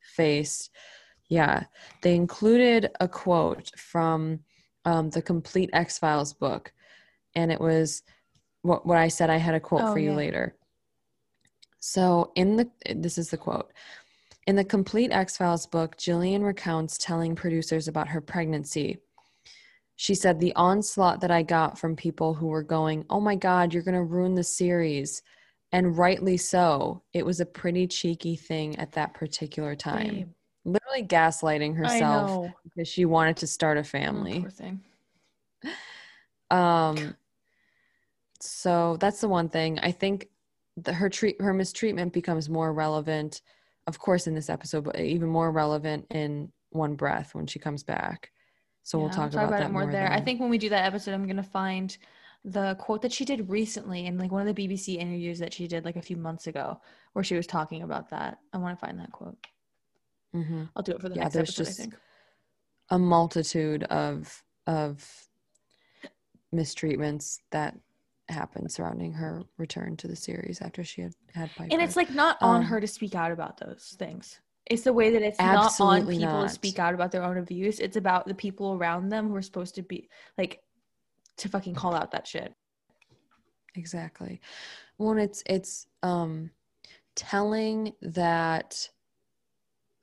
faced 0.01 0.71
yeah 1.33 1.65
they 2.03 2.15
included 2.15 2.91
a 3.01 3.09
quote 3.09 3.71
from 3.77 4.39
um, 4.85 5.11
the 5.11 5.23
complete 5.23 5.71
x-files 5.73 6.33
book 6.35 6.73
and 7.35 7.51
it 7.51 7.61
was 7.61 8.03
what, 8.63 8.87
what 8.87 8.99
i 8.99 9.09
said 9.09 9.31
i 9.31 9.37
had 9.37 9.55
a 9.55 9.61
quote 9.61 9.83
Oh, 9.83 9.93
for 9.93 9.99
you 9.99 10.11
yeah. 10.11 10.17
later 10.17 10.57
so 11.81 12.33
in 12.35 12.57
the 12.57 12.71
this 12.95 13.19
is 13.19 13.31
the 13.31 13.37
quote 13.37 13.73
in 14.47 14.57
the 14.57 14.65
complete 14.65 15.13
X 15.13 15.37
Files 15.37 15.67
book, 15.67 15.97
Gillian 15.97 16.43
recounts 16.43 16.99
telling 16.99 17.37
producers 17.37 17.87
about 17.87 18.09
her 18.09 18.21
pregnancy. 18.21 18.99
She 19.97 20.15
said, 20.17 20.41
The 20.41 20.55
onslaught 20.57 21.21
that 21.21 21.31
I 21.31 21.43
got 21.43 21.79
from 21.79 21.95
people 21.95 22.35
who 22.35 22.49
were 22.49 22.65
going, 22.65 23.05
Oh 23.09 23.21
my 23.21 23.37
God, 23.37 23.73
you're 23.73 23.85
going 23.85 23.95
to 23.95 24.03
ruin 24.03 24.35
the 24.35 24.43
series. 24.43 25.23
And 25.71 25.97
rightly 25.97 26.37
so. 26.37 27.03
It 27.15 27.25
was 27.25 27.41
a 27.41 27.47
pretty 27.47 27.87
cheeky 27.87 28.37
thing 28.37 28.77
at 28.79 28.93
that 28.93 29.15
particular 29.15 29.77
time. 29.77 30.15
Babe, 30.15 30.29
Literally 30.65 31.05
gaslighting 31.05 31.77
herself 31.77 32.53
because 32.63 32.89
she 32.89 33.05
wanted 33.05 33.37
to 33.39 33.47
start 33.47 33.77
a 33.77 33.81
Oh, 33.81 33.85
family. 33.85 34.41
poor 34.41 34.51
thing. 34.51 34.81
Um, 36.51 37.17
so 38.41 38.99
that's 39.01 39.23
the 39.23 39.29
one 39.29 39.49
thing. 39.49 39.79
I 39.79 39.91
think 39.91 40.29
the, 40.77 40.93
her 40.93 41.09
treat 41.09 41.41
her 41.41 41.55
mistreatment 41.55 42.13
becomes 42.13 42.51
more 42.51 42.75
relevant, 42.75 43.41
of 43.87 43.99
course, 43.99 44.27
in 44.27 44.35
this 44.35 44.51
episode, 44.51 44.85
but 44.85 45.01
even 45.01 45.29
more 45.29 45.51
relevant 45.51 46.07
in 46.11 46.53
One 46.69 46.95
Breath 46.95 47.35
when 47.35 47.47
she 47.47 47.59
comes 47.59 47.83
back. 47.83 48.33
So 48.83 48.99
we'll 48.99 49.09
Yeah, 49.09 49.15
talk, 49.15 49.33
about, 49.33 49.51
that 49.51 49.63
it 49.63 49.73
more 49.73 49.87
there. 49.91 50.13
I 50.13 50.21
think 50.21 50.41
when 50.41 50.51
we 50.51 50.59
do 50.59 50.69
that 50.69 50.85
episode, 50.85 51.15
I'm 51.15 51.27
gonna 51.27 51.43
find 51.43 51.97
the 52.45 52.75
quote 52.75 53.01
that 53.03 53.13
she 53.13 53.25
did 53.25 53.49
recently 53.49 54.05
in 54.07 54.19
like 54.19 54.33
one 54.33 54.47
of 54.47 54.55
the 54.55 54.69
BBC 54.69 54.97
interviews 54.97 55.39
that 55.39 55.55
she 55.55 55.67
did 55.69 55.85
like 55.85 55.97
a 55.97 56.03
few 56.03 56.17
months 56.17 56.49
ago, 56.49 56.81
where 57.13 57.25
she 57.25 57.37
was 57.37 57.47
talking 57.47 57.83
about 57.83 58.11
that. 58.11 58.39
I 58.53 58.59
want 58.59 58.79
to 58.79 58.85
find 58.85 58.99
that 58.99 59.13
quote. 59.13 59.39
Mhm. 60.35 60.71
I'll 60.75 60.83
do 60.83 60.93
it 60.93 61.01
for 61.01 61.09
the 61.09 61.17
Yeah, 61.17 61.23
next 61.25 61.35
there's 61.35 61.49
episode. 61.51 61.65
just- 61.65 61.81
I 61.81 61.83
think. 61.85 61.95
a 62.91 62.99
multitude 62.99 63.85
of 63.85 64.45
of 64.67 65.29
mistreatments 66.55 67.41
that 67.51 67.77
happened 68.29 68.71
surrounding 68.71 69.13
her 69.15 69.43
return 69.57 69.97
to 69.97 70.07
the 70.07 70.15
series 70.17 70.61
after 70.61 70.85
she 70.85 71.01
had 71.03 71.15
had 71.35 71.51
Piper. 71.57 71.73
And 71.73 71.83
it's 71.83 71.97
like 71.97 72.11
not 72.11 72.37
on 72.41 72.59
Um, 72.61 72.63
her 72.67 72.81
to 72.81 72.87
speak 72.87 73.15
out 73.15 73.33
about 73.33 73.57
those 73.59 73.95
things. 73.99 74.41
It's 74.67 74.83
the 74.83 74.93
way 74.93 75.11
that 75.11 75.23
it's 75.23 75.39
not 75.41 75.81
on 75.81 76.07
people 76.07 76.27
not. 76.27 76.43
to 76.43 76.49
speak 76.49 76.79
out 76.79 76.95
about 76.95 77.11
their 77.11 77.25
own 77.25 77.37
abuse. 77.39 77.81
It's 77.81 77.97
about 77.97 78.27
the 78.27 78.35
people 78.35 78.75
around 78.75 79.09
them 79.09 79.29
who 79.29 79.35
are 79.35 79.43
supposed 79.43 79.75
to 79.75 79.83
be 79.83 80.09
like 80.39 80.63
to 81.39 81.49
fucking 81.49 81.75
call 81.75 81.95
out 81.95 82.13
that 82.13 82.27
shit. 82.27 82.55
Exactly. 83.75 84.41
Well, 84.99 85.17
it's 85.19 85.43
it's 85.47 85.87
um 86.03 86.51
telling 87.17 87.95
that 88.03 88.89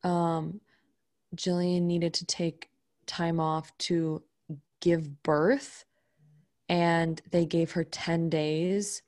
um 0.04 0.62
Gillian 1.36 1.88
needed 1.88 2.14
to 2.16 2.26
take 2.26 2.70
time 3.06 3.40
off 3.40 3.76
to 3.80 4.24
give 4.82 5.24
birth 5.24 5.86
and 6.68 7.22
they 7.32 7.46
gave 7.46 7.72
her 7.72 7.84
10 7.84 8.30
days. 8.30 9.02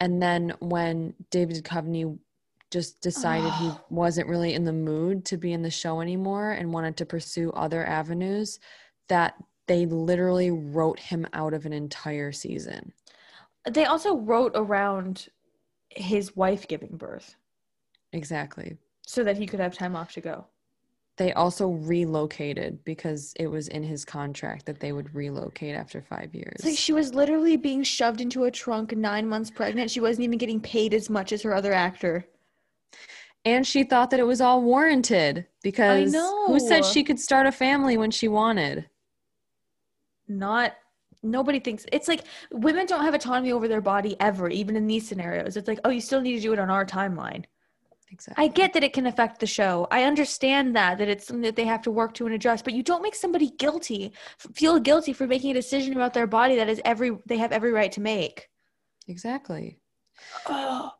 And 0.00 0.20
then 0.22 0.54
when 0.60 1.14
David 1.30 1.62
Duchovny 1.62 2.18
just 2.70 3.00
decided 3.00 3.52
he 3.52 3.70
wasn't 3.90 4.28
really 4.28 4.54
in 4.54 4.64
the 4.64 4.72
mood 4.72 5.24
to 5.26 5.36
be 5.36 5.52
in 5.52 5.62
the 5.62 5.70
show 5.70 6.00
anymore 6.00 6.52
and 6.52 6.72
wanted 6.72 6.96
to 6.96 7.06
pursue 7.06 7.50
other 7.52 7.86
avenues 7.86 8.58
that 9.08 9.34
they 9.68 9.86
literally 9.86 10.50
wrote 10.50 10.98
him 10.98 11.26
out 11.32 11.54
of 11.54 11.66
an 11.66 11.72
entire 11.72 12.32
season. 12.32 12.92
They 13.70 13.84
also 13.84 14.16
wrote 14.16 14.52
around 14.54 15.28
his 15.90 16.34
wife 16.34 16.66
giving 16.66 16.96
birth 16.96 17.36
Exactly. 18.12 18.76
So 19.06 19.24
that 19.24 19.36
he 19.36 19.46
could 19.46 19.60
have 19.60 19.74
time 19.74 19.96
off 19.96 20.12
to 20.12 20.20
go. 20.20 20.46
They 21.18 21.32
also 21.34 21.68
relocated 21.68 22.82
because 22.84 23.34
it 23.38 23.46
was 23.46 23.68
in 23.68 23.82
his 23.82 24.04
contract 24.04 24.64
that 24.66 24.80
they 24.80 24.92
would 24.92 25.14
relocate 25.14 25.74
after 25.74 26.00
five 26.00 26.34
years. 26.34 26.54
It's 26.56 26.64
like 26.64 26.78
she 26.78 26.94
was 26.94 27.14
literally 27.14 27.56
being 27.56 27.82
shoved 27.82 28.20
into 28.22 28.44
a 28.44 28.50
trunk 28.50 28.96
nine 28.96 29.28
months 29.28 29.50
pregnant. 29.50 29.90
She 29.90 30.00
wasn't 30.00 30.24
even 30.24 30.38
getting 30.38 30.60
paid 30.60 30.94
as 30.94 31.10
much 31.10 31.32
as 31.32 31.42
her 31.42 31.54
other 31.54 31.72
actor. 31.72 32.24
and 33.44 33.66
she 33.66 33.84
thought 33.84 34.10
that 34.10 34.20
it 34.20 34.26
was 34.26 34.40
all 34.40 34.62
warranted 34.62 35.46
because 35.62 36.14
who 36.14 36.58
said 36.60 36.84
she 36.84 37.04
could 37.04 37.20
start 37.20 37.46
a 37.46 37.52
family 37.52 37.96
when 37.96 38.10
she 38.10 38.28
wanted? 38.28 38.88
Not 40.28 40.74
nobody 41.22 41.60
thinks 41.60 41.84
it's 41.92 42.08
like 42.08 42.24
women 42.52 42.86
don't 42.86 43.02
have 43.04 43.14
autonomy 43.14 43.52
over 43.52 43.68
their 43.68 43.80
body 43.80 44.16
ever, 44.20 44.48
even 44.48 44.76
in 44.76 44.86
these 44.86 45.06
scenarios. 45.06 45.56
It's 45.56 45.68
like, 45.68 45.80
oh, 45.84 45.90
you 45.90 46.00
still 46.00 46.20
need 46.20 46.36
to 46.36 46.40
do 46.40 46.52
it 46.52 46.58
on 46.58 46.70
our 46.70 46.86
timeline. 46.86 47.44
Exactly. 48.12 48.44
I 48.44 48.48
get 48.48 48.72
that 48.74 48.84
it 48.84 48.92
can 48.92 49.06
affect 49.06 49.40
the 49.40 49.46
show. 49.46 49.88
I 49.90 50.04
understand 50.04 50.76
that 50.76 50.98
that 50.98 51.08
it's 51.08 51.26
something 51.26 51.42
that 51.42 51.56
they 51.56 51.64
have 51.64 51.82
to 51.82 51.90
work 51.90 52.14
to 52.14 52.26
and 52.26 52.34
adjust, 52.34 52.64
but 52.64 52.74
you 52.74 52.82
don't 52.82 53.02
make 53.02 53.14
somebody 53.14 53.50
guilty, 53.50 54.12
feel 54.54 54.78
guilty 54.78 55.12
for 55.12 55.26
making 55.26 55.50
a 55.52 55.54
decision 55.54 55.94
about 55.94 56.12
their 56.14 56.26
body 56.26 56.56
that 56.56 56.68
is 56.68 56.80
every 56.84 57.18
they 57.26 57.38
have 57.38 57.52
every 57.52 57.72
right 57.72 57.92
to 57.92 58.00
make. 58.00 58.48
exactly. 59.06 59.78
Oh, 60.46 60.92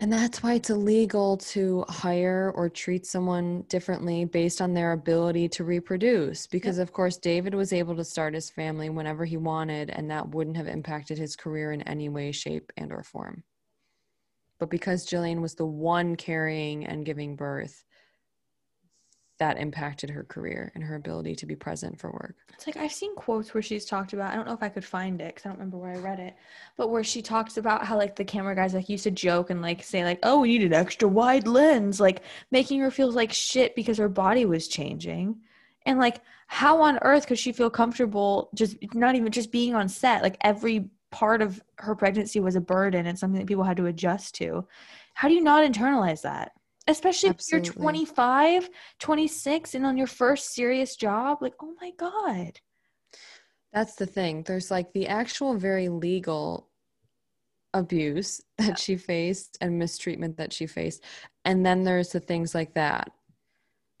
And 0.00 0.12
that's 0.12 0.42
why 0.42 0.54
it's 0.54 0.70
illegal 0.70 1.36
to 1.38 1.84
hire 1.88 2.52
or 2.54 2.68
treat 2.68 3.04
someone 3.06 3.62
differently 3.68 4.24
based 4.24 4.60
on 4.60 4.74
their 4.74 4.92
ability 4.92 5.48
to 5.50 5.64
reproduce. 5.64 6.46
Because, 6.46 6.78
of 6.78 6.92
course, 6.92 7.16
David 7.16 7.54
was 7.54 7.72
able 7.72 7.96
to 7.96 8.04
start 8.04 8.34
his 8.34 8.50
family 8.50 8.90
whenever 8.90 9.24
he 9.24 9.36
wanted, 9.36 9.90
and 9.90 10.10
that 10.10 10.28
wouldn't 10.30 10.56
have 10.56 10.68
impacted 10.68 11.18
his 11.18 11.34
career 11.36 11.72
in 11.72 11.82
any 11.82 12.08
way, 12.08 12.30
shape, 12.32 12.72
and 12.76 12.92
or 12.92 13.02
form. 13.02 13.42
But 14.58 14.70
because 14.70 15.06
Gillian 15.06 15.40
was 15.40 15.54
the 15.54 15.66
one 15.66 16.16
carrying 16.16 16.84
and 16.84 17.04
giving 17.04 17.36
birth, 17.36 17.84
that 19.38 19.58
impacted 19.58 20.10
her 20.10 20.24
career 20.24 20.72
and 20.74 20.82
her 20.82 20.96
ability 20.96 21.34
to 21.36 21.46
be 21.46 21.54
present 21.54 21.98
for 21.98 22.10
work. 22.10 22.36
It's 22.54 22.66
like 22.66 22.76
I've 22.76 22.92
seen 22.92 23.14
quotes 23.14 23.54
where 23.54 23.62
she's 23.62 23.84
talked 23.84 24.12
about. 24.12 24.32
I 24.32 24.36
don't 24.36 24.46
know 24.46 24.52
if 24.52 24.62
I 24.62 24.68
could 24.68 24.84
find 24.84 25.20
it 25.20 25.34
because 25.34 25.46
I 25.46 25.50
don't 25.50 25.58
remember 25.58 25.78
where 25.78 25.92
I 25.92 25.98
read 25.98 26.18
it, 26.18 26.34
but 26.76 26.90
where 26.90 27.04
she 27.04 27.22
talks 27.22 27.56
about 27.56 27.84
how 27.84 27.96
like 27.96 28.16
the 28.16 28.24
camera 28.24 28.54
guys 28.54 28.74
like 28.74 28.88
used 28.88 29.04
to 29.04 29.10
joke 29.10 29.50
and 29.50 29.62
like 29.62 29.82
say 29.82 30.04
like, 30.04 30.18
"Oh, 30.24 30.40
we 30.40 30.48
need 30.48 30.64
an 30.64 30.72
extra 30.72 31.08
wide 31.08 31.46
lens," 31.46 32.00
like 32.00 32.22
making 32.50 32.80
her 32.80 32.90
feel 32.90 33.10
like 33.12 33.32
shit 33.32 33.76
because 33.76 33.98
her 33.98 34.08
body 34.08 34.44
was 34.44 34.66
changing, 34.66 35.36
and 35.86 35.98
like 35.98 36.20
how 36.48 36.82
on 36.82 36.98
earth 37.02 37.26
could 37.26 37.38
she 37.38 37.52
feel 37.52 37.70
comfortable 37.70 38.50
just 38.54 38.76
not 38.94 39.14
even 39.14 39.30
just 39.30 39.52
being 39.52 39.74
on 39.74 39.88
set? 39.88 40.22
Like 40.22 40.36
every 40.40 40.90
part 41.10 41.42
of 41.42 41.62
her 41.78 41.94
pregnancy 41.94 42.40
was 42.40 42.56
a 42.56 42.60
burden 42.60 43.06
and 43.06 43.18
something 43.18 43.40
that 43.40 43.46
people 43.46 43.64
had 43.64 43.76
to 43.78 43.86
adjust 43.86 44.34
to. 44.36 44.66
How 45.14 45.28
do 45.28 45.34
you 45.34 45.42
not 45.42 45.64
internalize 45.64 46.22
that? 46.22 46.52
Especially 46.86 47.30
if 47.30 47.36
you're 47.50 47.60
25, 47.60 48.70
26 48.98 49.74
and 49.74 49.84
on 49.84 49.96
your 49.98 50.06
first 50.06 50.54
serious 50.54 50.96
job, 50.96 51.38
like, 51.42 51.54
oh 51.62 51.74
my 51.80 51.90
God. 51.98 52.60
That's 53.72 53.94
the 53.96 54.06
thing. 54.06 54.42
There's 54.44 54.70
like 54.70 54.92
the 54.92 55.08
actual 55.08 55.54
very 55.54 55.88
legal 55.88 56.68
abuse 57.74 58.40
that 58.56 58.78
she 58.78 58.96
faced 58.96 59.58
and 59.60 59.78
mistreatment 59.78 60.38
that 60.38 60.52
she 60.52 60.66
faced. 60.66 61.04
And 61.44 61.64
then 61.64 61.84
there's 61.84 62.10
the 62.10 62.20
things 62.20 62.54
like 62.54 62.74
that. 62.74 63.10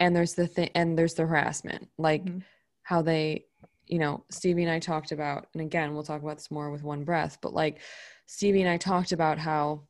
And 0.00 0.16
there's 0.16 0.34
the 0.34 0.46
thing 0.46 0.70
and 0.74 0.96
there's 0.96 1.14
the 1.14 1.26
harassment. 1.26 1.88
Like 1.98 2.24
Mhm. 2.24 2.42
how 2.84 3.02
they, 3.02 3.44
you 3.88 3.98
know, 3.98 4.24
Stevie 4.30 4.62
and 4.62 4.70
I 4.72 4.78
talked 4.78 5.12
about, 5.12 5.48
and 5.54 5.62
again, 5.62 5.94
we'll 5.94 6.02
talk 6.02 6.22
about 6.22 6.36
this 6.36 6.50
more 6.50 6.70
with 6.70 6.82
one 6.82 7.04
breath, 7.04 7.38
but 7.40 7.52
like 7.54 7.78
Stevie 8.26 8.60
and 8.62 8.70
I 8.70 8.76
talked 8.76 9.12
about 9.12 9.38
how 9.38 9.82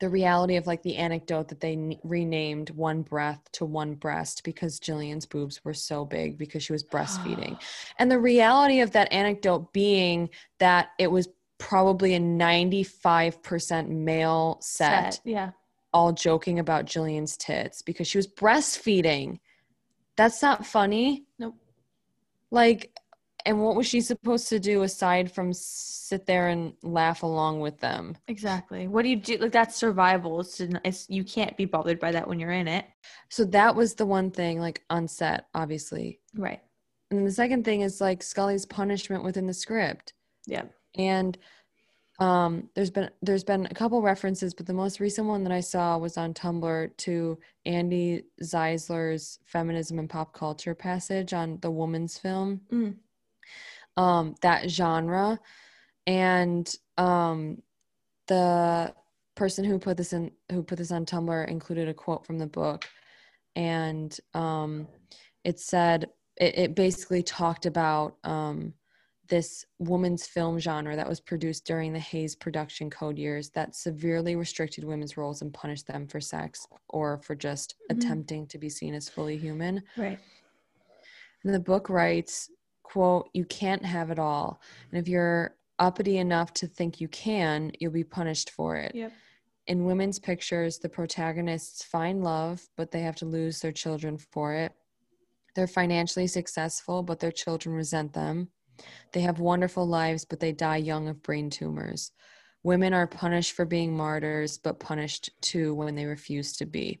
the 0.00 0.08
reality 0.08 0.56
of 0.56 0.66
like 0.66 0.82
the 0.82 0.96
anecdote 0.96 1.48
that 1.48 1.60
they 1.60 1.74
n- 1.74 1.96
renamed 2.02 2.70
one 2.70 3.02
breath 3.02 3.40
to 3.52 3.64
one 3.64 3.94
breast 3.94 4.42
because 4.44 4.80
Gillian's 4.80 5.24
boobs 5.24 5.64
were 5.64 5.72
so 5.72 6.04
big 6.04 6.36
because 6.36 6.62
she 6.64 6.72
was 6.72 6.82
breastfeeding. 6.82 7.58
And 7.98 8.10
the 8.10 8.18
reality 8.18 8.80
of 8.80 8.90
that 8.92 9.12
anecdote 9.12 9.72
being 9.72 10.30
that 10.58 10.88
it 10.98 11.06
was 11.10 11.28
probably 11.58 12.14
a 12.14 12.20
95% 12.20 13.88
male 13.88 14.58
set, 14.60 15.20
Yeah. 15.24 15.52
all 15.92 16.12
joking 16.12 16.58
about 16.58 16.86
Gillian's 16.86 17.36
tits 17.36 17.80
because 17.80 18.08
she 18.08 18.18
was 18.18 18.26
breastfeeding. 18.26 19.38
That's 20.16 20.42
not 20.42 20.66
funny. 20.66 21.24
Nope. 21.38 21.54
Like, 22.50 22.92
and 23.44 23.60
what 23.62 23.76
was 23.76 23.86
she 23.86 24.00
supposed 24.00 24.48
to 24.48 24.58
do 24.58 24.82
aside 24.82 25.30
from 25.32 25.52
sit 25.52 26.26
there 26.26 26.48
and 26.48 26.74
laugh 26.82 27.22
along 27.22 27.60
with 27.60 27.78
them? 27.80 28.16
Exactly. 28.28 28.88
What 28.88 29.02
do 29.02 29.08
you 29.08 29.16
do? 29.16 29.36
Like 29.38 29.52
that's 29.52 29.76
survival. 29.76 30.40
It's, 30.40 30.60
it's 30.60 31.06
you 31.10 31.24
can't 31.24 31.56
be 31.56 31.64
bothered 31.64 32.00
by 32.00 32.12
that 32.12 32.26
when 32.28 32.40
you're 32.40 32.52
in 32.52 32.68
it. 32.68 32.86
So 33.28 33.44
that 33.46 33.74
was 33.74 33.94
the 33.94 34.06
one 34.06 34.30
thing, 34.30 34.60
like 34.60 34.82
on 34.90 35.08
set, 35.08 35.46
obviously. 35.54 36.20
Right. 36.34 36.60
And 37.10 37.26
the 37.26 37.32
second 37.32 37.64
thing 37.64 37.82
is 37.82 38.00
like 38.00 38.22
Scully's 38.22 38.66
punishment 38.66 39.24
within 39.24 39.46
the 39.46 39.54
script. 39.54 40.14
Yeah. 40.46 40.64
and 40.96 41.36
um 42.20 42.68
there's 42.76 42.90
been 42.90 43.10
there's 43.22 43.42
been 43.42 43.66
a 43.66 43.74
couple 43.74 44.00
references 44.00 44.54
but 44.54 44.66
the 44.66 44.72
most 44.72 45.00
recent 45.00 45.26
one 45.26 45.42
that 45.42 45.52
i 45.52 45.58
saw 45.58 45.98
was 45.98 46.16
on 46.16 46.32
tumblr 46.32 46.96
to 46.96 47.36
andi 47.66 48.22
zeisler's 48.40 49.40
feminism 49.44 49.98
and 49.98 50.08
pop 50.08 50.32
culture 50.32 50.76
passage 50.76 51.32
on 51.32 51.58
the 51.60 51.70
woman's 51.70 52.16
film 52.16 52.60
Mm. 52.72 52.94
Um 53.96 54.34
that 54.42 54.70
genre 54.70 55.38
and 56.06 56.72
um 56.96 57.62
the 58.26 58.94
person 59.36 59.64
who 59.64 59.78
put 59.78 59.96
this 59.96 60.12
in 60.12 60.30
who 60.50 60.62
put 60.62 60.78
this 60.78 60.92
on 60.92 61.04
tumblr 61.06 61.48
included 61.48 61.88
a 61.88 61.94
quote 61.94 62.24
from 62.26 62.38
the 62.38 62.46
book 62.46 62.88
and 63.56 64.18
um 64.34 64.86
it 65.44 65.58
said 65.60 66.08
it, 66.36 66.58
it 66.58 66.74
basically 66.74 67.22
talked 67.22 67.66
about 67.66 68.16
um 68.24 68.74
this 69.28 69.64
woman's 69.78 70.26
film 70.26 70.58
genre 70.58 70.94
that 70.94 71.08
was 71.08 71.18
produced 71.18 71.64
during 71.64 71.94
the 71.94 71.98
Hays 71.98 72.36
production 72.36 72.90
code 72.90 73.16
years 73.18 73.48
that 73.50 73.74
severely 73.74 74.36
restricted 74.36 74.84
women's 74.84 75.16
roles 75.16 75.40
and 75.40 75.54
punished 75.54 75.86
them 75.86 76.06
for 76.06 76.20
sex 76.20 76.66
or 76.90 77.16
for 77.18 77.34
just 77.34 77.74
Mhm. 77.90 77.96
attempting 77.96 78.46
to 78.48 78.58
be 78.58 78.68
seen 78.68 78.92
as 78.92 79.08
fully 79.08 79.38
human. 79.38 79.82
Right. 79.96 80.18
And 81.42 81.54
the 81.54 81.60
book 81.60 81.88
writes, 81.88 82.50
quote, 82.84 83.28
you 83.34 83.44
can't 83.44 83.84
have 83.84 84.10
it 84.10 84.20
all. 84.20 84.60
And 84.92 85.00
if 85.00 85.08
you're 85.08 85.56
uppity 85.80 86.18
enough 86.18 86.54
to 86.54 86.68
think 86.68 87.00
you 87.00 87.08
can, 87.08 87.72
you'll 87.80 87.90
be 87.90 88.04
punished 88.04 88.50
for 88.50 88.76
it. 88.76 88.94
Yep. 88.94 89.12
In 89.66 89.86
women's 89.86 90.20
pictures, 90.20 90.78
the 90.78 90.88
protagonists 90.88 91.82
find 91.82 92.22
love, 92.22 92.62
but 92.76 92.92
they 92.92 93.00
have 93.00 93.16
to 93.16 93.24
lose 93.24 93.60
their 93.60 93.72
children 93.72 94.16
for 94.18 94.54
it. 94.54 94.72
They're 95.56 95.66
financially 95.66 96.26
successful, 96.28 97.02
but 97.02 97.18
their 97.18 97.32
children 97.32 97.74
resent 97.74 98.12
them. 98.12 98.48
They 99.12 99.22
have 99.22 99.40
wonderful 99.40 99.86
lives, 99.86 100.24
but 100.24 100.38
they 100.38 100.52
die 100.52 100.76
young 100.76 101.08
of 101.08 101.22
brain 101.22 101.48
tumors. 101.48 102.12
Women 102.62 102.92
are 102.92 103.06
punished 103.06 103.52
for 103.52 103.64
being 103.64 103.96
martyrs, 103.96 104.58
but 104.58 104.80
punished 104.80 105.30
too 105.40 105.74
when 105.74 105.94
they 105.94 106.06
refuse 106.06 106.56
to 106.58 106.66
be. 106.66 107.00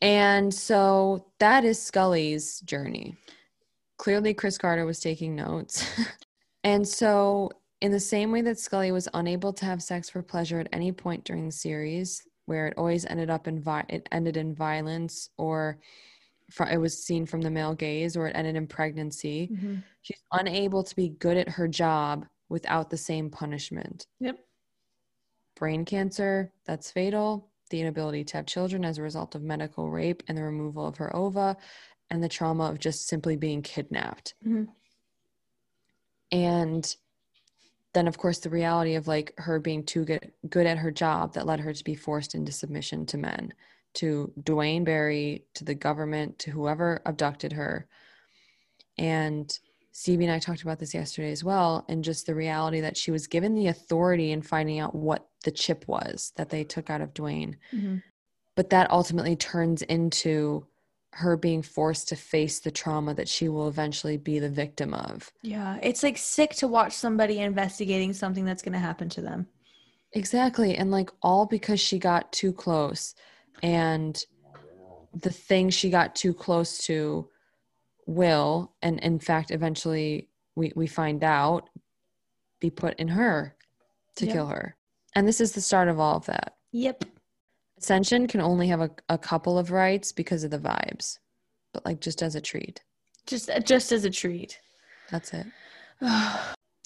And 0.00 0.52
so 0.52 1.26
that 1.40 1.64
is 1.64 1.80
Scully's 1.82 2.60
journey. 2.60 3.16
Clearly, 4.00 4.32
Chris 4.32 4.56
Carter 4.56 4.86
was 4.86 4.98
taking 4.98 5.36
notes. 5.36 5.84
and 6.64 6.88
so, 6.88 7.50
in 7.82 7.92
the 7.92 8.00
same 8.00 8.32
way 8.32 8.40
that 8.40 8.58
Scully 8.58 8.92
was 8.92 9.08
unable 9.12 9.52
to 9.52 9.66
have 9.66 9.82
sex 9.82 10.08
for 10.08 10.22
pleasure 10.22 10.58
at 10.58 10.68
any 10.72 10.90
point 10.90 11.22
during 11.24 11.44
the 11.44 11.52
series, 11.52 12.22
where 12.46 12.66
it 12.68 12.74
always 12.78 13.04
ended 13.04 13.28
up 13.28 13.46
in 13.46 13.60
vi- 13.60 13.84
it 13.90 14.08
ended 14.10 14.38
in 14.38 14.54
violence 14.54 15.28
or 15.36 15.80
fr- 16.50 16.64
it 16.64 16.78
was 16.78 17.04
seen 17.04 17.26
from 17.26 17.42
the 17.42 17.50
male 17.50 17.74
gaze 17.74 18.16
or 18.16 18.26
it 18.26 18.34
ended 18.34 18.56
in 18.56 18.66
pregnancy, 18.66 19.50
Mhm. 19.52 19.84
she's 20.00 20.22
unable 20.32 20.82
to 20.82 20.96
be 20.96 21.10
good 21.10 21.36
at 21.36 21.50
her 21.50 21.68
job 21.68 22.26
without 22.48 22.88
the 22.88 22.96
same 22.96 23.28
punishment. 23.28 24.06
Yep. 24.20 24.38
Brain 25.56 25.84
cancer, 25.84 26.54
that's 26.64 26.90
fatal. 26.90 27.50
The 27.68 27.82
inability 27.82 28.24
to 28.24 28.38
have 28.38 28.46
children 28.46 28.82
as 28.82 28.96
a 28.96 29.02
result 29.02 29.34
of 29.34 29.42
medical 29.42 29.90
rape 29.90 30.22
and 30.26 30.38
the 30.38 30.42
removal 30.42 30.86
of 30.86 30.96
her 30.96 31.14
ova, 31.14 31.58
and 32.10 32.22
the 32.22 32.28
trauma 32.28 32.64
of 32.64 32.78
just 32.78 33.06
simply 33.06 33.36
being 33.36 33.62
kidnapped. 33.62 34.34
Mhm. 34.44 34.68
And 36.32 36.96
then, 37.92 38.06
of 38.06 38.18
course, 38.18 38.38
the 38.38 38.50
reality 38.50 38.94
of 38.94 39.08
like 39.08 39.34
her 39.38 39.58
being 39.58 39.84
too 39.84 40.04
good, 40.04 40.32
good 40.48 40.66
at 40.66 40.78
her 40.78 40.90
job 40.90 41.34
that 41.34 41.46
led 41.46 41.60
her 41.60 41.72
to 41.72 41.84
be 41.84 41.94
forced 41.94 42.34
into 42.34 42.52
submission 42.52 43.04
to 43.06 43.18
men, 43.18 43.52
to 43.94 44.32
Duane 44.42 44.84
Barry, 44.84 45.44
to 45.54 45.64
the 45.64 45.74
government, 45.74 46.38
to 46.40 46.50
whoever 46.50 47.02
abducted 47.04 47.52
her. 47.52 47.88
And 48.96 49.58
Stevie 49.92 50.24
and 50.24 50.32
I 50.32 50.38
talked 50.38 50.62
about 50.62 50.78
this 50.78 50.94
yesterday 50.94 51.32
as 51.32 51.42
well, 51.42 51.84
and 51.88 52.04
just 52.04 52.26
the 52.26 52.34
reality 52.34 52.80
that 52.80 52.96
she 52.96 53.10
was 53.10 53.26
given 53.26 53.54
the 53.54 53.66
authority 53.66 54.30
in 54.30 54.40
finding 54.40 54.78
out 54.78 54.94
what 54.94 55.28
the 55.42 55.50
chip 55.50 55.84
was 55.88 56.32
that 56.36 56.50
they 56.50 56.62
took 56.62 56.90
out 56.90 57.00
of 57.00 57.12
Duane. 57.12 57.56
Mm-hmm. 57.72 57.96
But 58.54 58.70
that 58.70 58.90
ultimately 58.90 59.34
turns 59.34 59.82
into 59.82 60.66
her 61.12 61.36
being 61.36 61.62
forced 61.62 62.08
to 62.08 62.16
face 62.16 62.60
the 62.60 62.70
trauma 62.70 63.14
that 63.14 63.28
she 63.28 63.48
will 63.48 63.68
eventually 63.68 64.16
be 64.16 64.38
the 64.38 64.48
victim 64.48 64.94
of. 64.94 65.30
Yeah, 65.42 65.78
it's 65.82 66.02
like 66.02 66.16
sick 66.16 66.54
to 66.56 66.68
watch 66.68 66.92
somebody 66.92 67.40
investigating 67.40 68.12
something 68.12 68.44
that's 68.44 68.62
going 68.62 68.74
to 68.74 68.78
happen 68.78 69.08
to 69.10 69.20
them. 69.20 69.46
Exactly. 70.12 70.76
And 70.76 70.90
like 70.90 71.10
all 71.22 71.46
because 71.46 71.80
she 71.80 71.98
got 71.98 72.32
too 72.32 72.52
close. 72.52 73.14
And 73.62 74.22
the 75.14 75.30
thing 75.30 75.70
she 75.70 75.90
got 75.90 76.14
too 76.14 76.32
close 76.32 76.78
to 76.86 77.28
will, 78.06 78.74
and 78.82 79.00
in 79.00 79.18
fact, 79.18 79.50
eventually 79.50 80.28
we, 80.54 80.72
we 80.76 80.86
find 80.86 81.22
out, 81.24 81.68
be 82.60 82.70
put 82.70 82.98
in 83.00 83.08
her 83.08 83.56
to 84.16 84.26
Yep. 84.26 84.34
kill 84.34 84.46
her. 84.46 84.76
And 85.14 85.26
this 85.26 85.40
is 85.40 85.52
the 85.52 85.60
start 85.60 85.88
of 85.88 85.98
all 85.98 86.16
of 86.16 86.26
that. 86.26 86.56
Yep. 86.72 87.04
Ascension 87.80 88.26
can 88.26 88.40
only 88.42 88.68
have 88.68 88.82
a, 88.82 88.90
a 89.08 89.16
couple 89.16 89.58
of 89.58 89.70
rights 89.70 90.12
because 90.12 90.44
of 90.44 90.50
the 90.50 90.58
vibes, 90.58 91.18
but 91.72 91.84
like 91.86 92.00
just 92.00 92.22
as 92.22 92.34
a 92.34 92.40
treat. 92.40 92.82
Just 93.26 93.50
just 93.64 93.90
as 93.92 94.04
a 94.04 94.10
treat. 94.10 94.60
That's 95.10 95.32
it. 95.32 95.46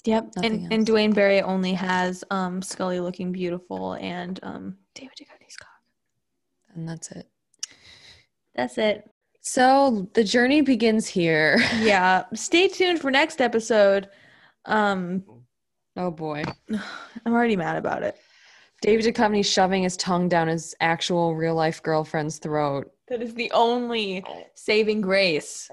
yep. 0.05 0.31
Nothing 0.35 0.63
And 0.63 0.73
and. 0.73 0.85
Duane 0.85 1.11
Barry 1.11 1.41
only 1.41 1.73
has 1.73 2.23
um 2.31 2.61
Scully 2.61 3.01
looking 3.01 3.31
beautiful 3.31 3.93
and 3.95 4.39
um 4.43 4.77
David 4.93 5.13
Duchovny's 5.19 5.57
cock. 5.57 5.69
And 6.73 6.87
that's 6.87 7.11
it. 7.11 7.27
That's 8.55 8.77
it. 8.77 9.09
So 9.41 10.09
the 10.13 10.23
journey 10.23 10.61
begins 10.61 11.07
here. 11.07 11.57
Yeah. 11.79 12.23
Stay 12.33 12.69
tuned 12.69 12.99
for 13.01 13.11
next 13.11 13.41
episode. 13.41 14.09
Um 14.65 15.23
Oh 15.97 16.11
boy. 16.11 16.43
I'm 17.25 17.33
already 17.33 17.57
mad 17.57 17.75
about 17.75 18.03
it. 18.03 18.17
David 18.85 19.15
Duchovny 19.15 19.43
shoving 19.43 19.81
his 19.81 19.97
tongue 19.97 20.29
down 20.29 20.47
his 20.47 20.75
actual 20.79 21.35
real 21.35 21.55
life 21.55 21.81
girlfriend's 21.81 22.37
throat. 22.37 22.91
That 23.07 23.19
is 23.21 23.33
the 23.33 23.49
only 23.51 24.23
saving 24.53 25.01
grace. 25.01 25.71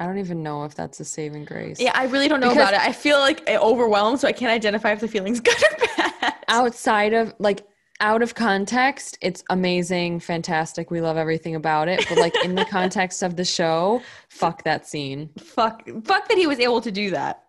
I 0.00 0.06
don't 0.06 0.18
even 0.18 0.42
know 0.42 0.64
if 0.64 0.74
that's 0.74 0.98
a 0.98 1.04
saving 1.04 1.44
grace. 1.44 1.78
Yeah, 1.80 1.92
I 1.94 2.06
really 2.06 2.26
don't 2.26 2.40
know 2.40 2.48
Because- 2.48 2.70
about 2.70 2.74
it. 2.74 2.80
I 2.80 2.90
feel 2.90 3.20
like 3.20 3.48
overwhelmed, 3.48 4.18
so 4.18 4.26
I 4.26 4.32
can't 4.32 4.50
identify 4.50 4.90
if 4.90 4.98
the 5.00 5.06
feeling's 5.06 5.38
good 5.48 5.54
or 5.62 5.86
bad. 5.96 6.34
Outside 6.48 7.12
of 7.14 7.32
like 7.38 7.64
out 8.00 8.22
of 8.22 8.34
context, 8.34 9.16
it's 9.20 9.44
amazing, 9.50 10.18
fantastic. 10.18 10.90
We 10.90 11.00
love 11.00 11.16
everything 11.16 11.54
about 11.54 11.86
it. 11.86 12.04
But 12.08 12.18
like 12.18 12.34
in 12.44 12.56
the 12.56 12.64
context 12.70 13.22
of 13.22 13.36
the 13.36 13.44
show, 13.44 14.02
fuck 14.28 14.64
that 14.64 14.84
scene. 14.88 15.30
Fuck, 15.38 15.88
fuck 16.04 16.26
that 16.28 16.36
he 16.38 16.48
was 16.48 16.58
able 16.58 16.80
to 16.80 16.90
do 16.90 17.12
that. 17.12 17.44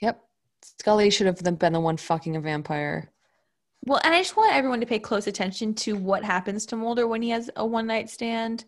Yep. 0.00 0.18
Scully 0.80 1.10
should 1.10 1.26
have 1.26 1.58
been 1.58 1.74
the 1.74 1.80
one 1.80 1.98
fucking 1.98 2.36
a 2.36 2.40
vampire. 2.40 3.12
Well, 3.86 4.00
and 4.02 4.12
I 4.12 4.20
just 4.20 4.36
want 4.36 4.54
everyone 4.54 4.80
to 4.80 4.86
pay 4.86 4.98
close 4.98 5.28
attention 5.28 5.72
to 5.74 5.94
what 5.96 6.24
happens 6.24 6.66
to 6.66 6.76
Mulder 6.76 7.06
when 7.06 7.22
he 7.22 7.30
has 7.30 7.48
a 7.56 7.64
one 7.64 7.86
night 7.86 8.10
stand. 8.10 8.64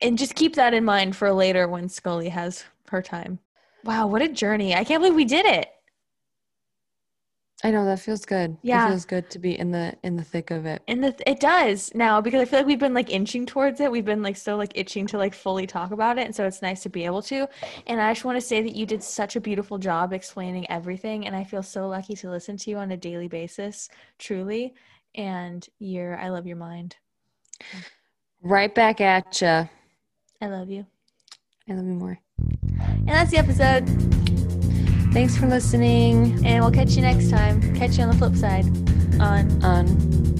And 0.00 0.16
just 0.16 0.34
keep 0.36 0.54
that 0.54 0.72
in 0.72 0.84
mind 0.84 1.16
for 1.16 1.32
later 1.32 1.68
when 1.68 1.88
Scully 1.88 2.28
has 2.28 2.64
her 2.88 3.02
time. 3.02 3.40
Wow, 3.84 4.06
what 4.06 4.22
a 4.22 4.28
journey. 4.28 4.74
I 4.74 4.84
can't 4.84 5.00
believe 5.00 5.16
we 5.16 5.24
did 5.24 5.46
it. 5.46 5.68
I 7.64 7.70
know 7.70 7.86
that 7.86 8.00
feels 8.00 8.26
good. 8.26 8.56
Yeah. 8.62 8.84
It 8.84 8.88
feels 8.90 9.04
good 9.06 9.30
to 9.30 9.38
be 9.38 9.58
in 9.58 9.70
the 9.70 9.94
in 10.02 10.16
the 10.16 10.22
thick 10.22 10.50
of 10.50 10.66
it. 10.66 10.82
And 10.88 11.02
the, 11.02 11.16
it 11.28 11.40
does 11.40 11.90
now 11.94 12.20
because 12.20 12.42
I 12.42 12.44
feel 12.44 12.58
like 12.60 12.66
we've 12.66 12.78
been 12.78 12.92
like 12.92 13.10
inching 13.10 13.46
towards 13.46 13.80
it. 13.80 13.90
We've 13.90 14.04
been 14.04 14.22
like 14.22 14.36
so 14.36 14.56
like 14.56 14.72
itching 14.74 15.06
to 15.08 15.18
like 15.18 15.34
fully 15.34 15.66
talk 15.66 15.90
about 15.90 16.18
it. 16.18 16.26
And 16.26 16.36
so 16.36 16.46
it's 16.46 16.60
nice 16.60 16.82
to 16.82 16.90
be 16.90 17.06
able 17.06 17.22
to. 17.22 17.48
And 17.86 18.00
I 18.00 18.12
just 18.12 18.26
want 18.26 18.36
to 18.36 18.46
say 18.46 18.60
that 18.60 18.76
you 18.76 18.84
did 18.84 19.02
such 19.02 19.36
a 19.36 19.40
beautiful 19.40 19.78
job 19.78 20.12
explaining 20.12 20.70
everything. 20.70 21.26
And 21.26 21.34
I 21.34 21.44
feel 21.44 21.62
so 21.62 21.88
lucky 21.88 22.14
to 22.16 22.30
listen 22.30 22.58
to 22.58 22.70
you 22.70 22.76
on 22.76 22.90
a 22.90 22.96
daily 22.96 23.28
basis, 23.28 23.88
truly. 24.18 24.74
And 25.14 25.66
you're, 25.78 26.18
I 26.18 26.28
love 26.28 26.46
your 26.46 26.58
mind. 26.58 26.96
Right 28.42 28.74
back 28.74 29.00
at 29.00 29.40
you. 29.40 29.68
I 30.42 30.46
love 30.46 30.68
you. 30.68 30.84
I 31.68 31.72
love 31.72 31.86
you 31.86 31.94
more. 31.94 32.20
And 32.78 33.08
that's 33.08 33.30
the 33.30 33.38
episode. 33.38 34.25
Thanks 35.16 35.34
for 35.34 35.46
listening, 35.46 36.44
and 36.44 36.62
we'll 36.62 36.70
catch 36.70 36.94
you 36.94 37.00
next 37.00 37.30
time. 37.30 37.74
Catch 37.74 37.96
you 37.96 38.04
on 38.04 38.10
the 38.10 38.16
flip 38.18 38.36
side 38.36 38.66
on 39.18 39.64
on 39.64 39.86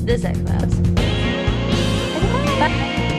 the 0.05 0.19
Zach 0.19 0.37
Labs. 0.37 0.79
Bye. 0.91 2.69
Bye. 2.69 3.16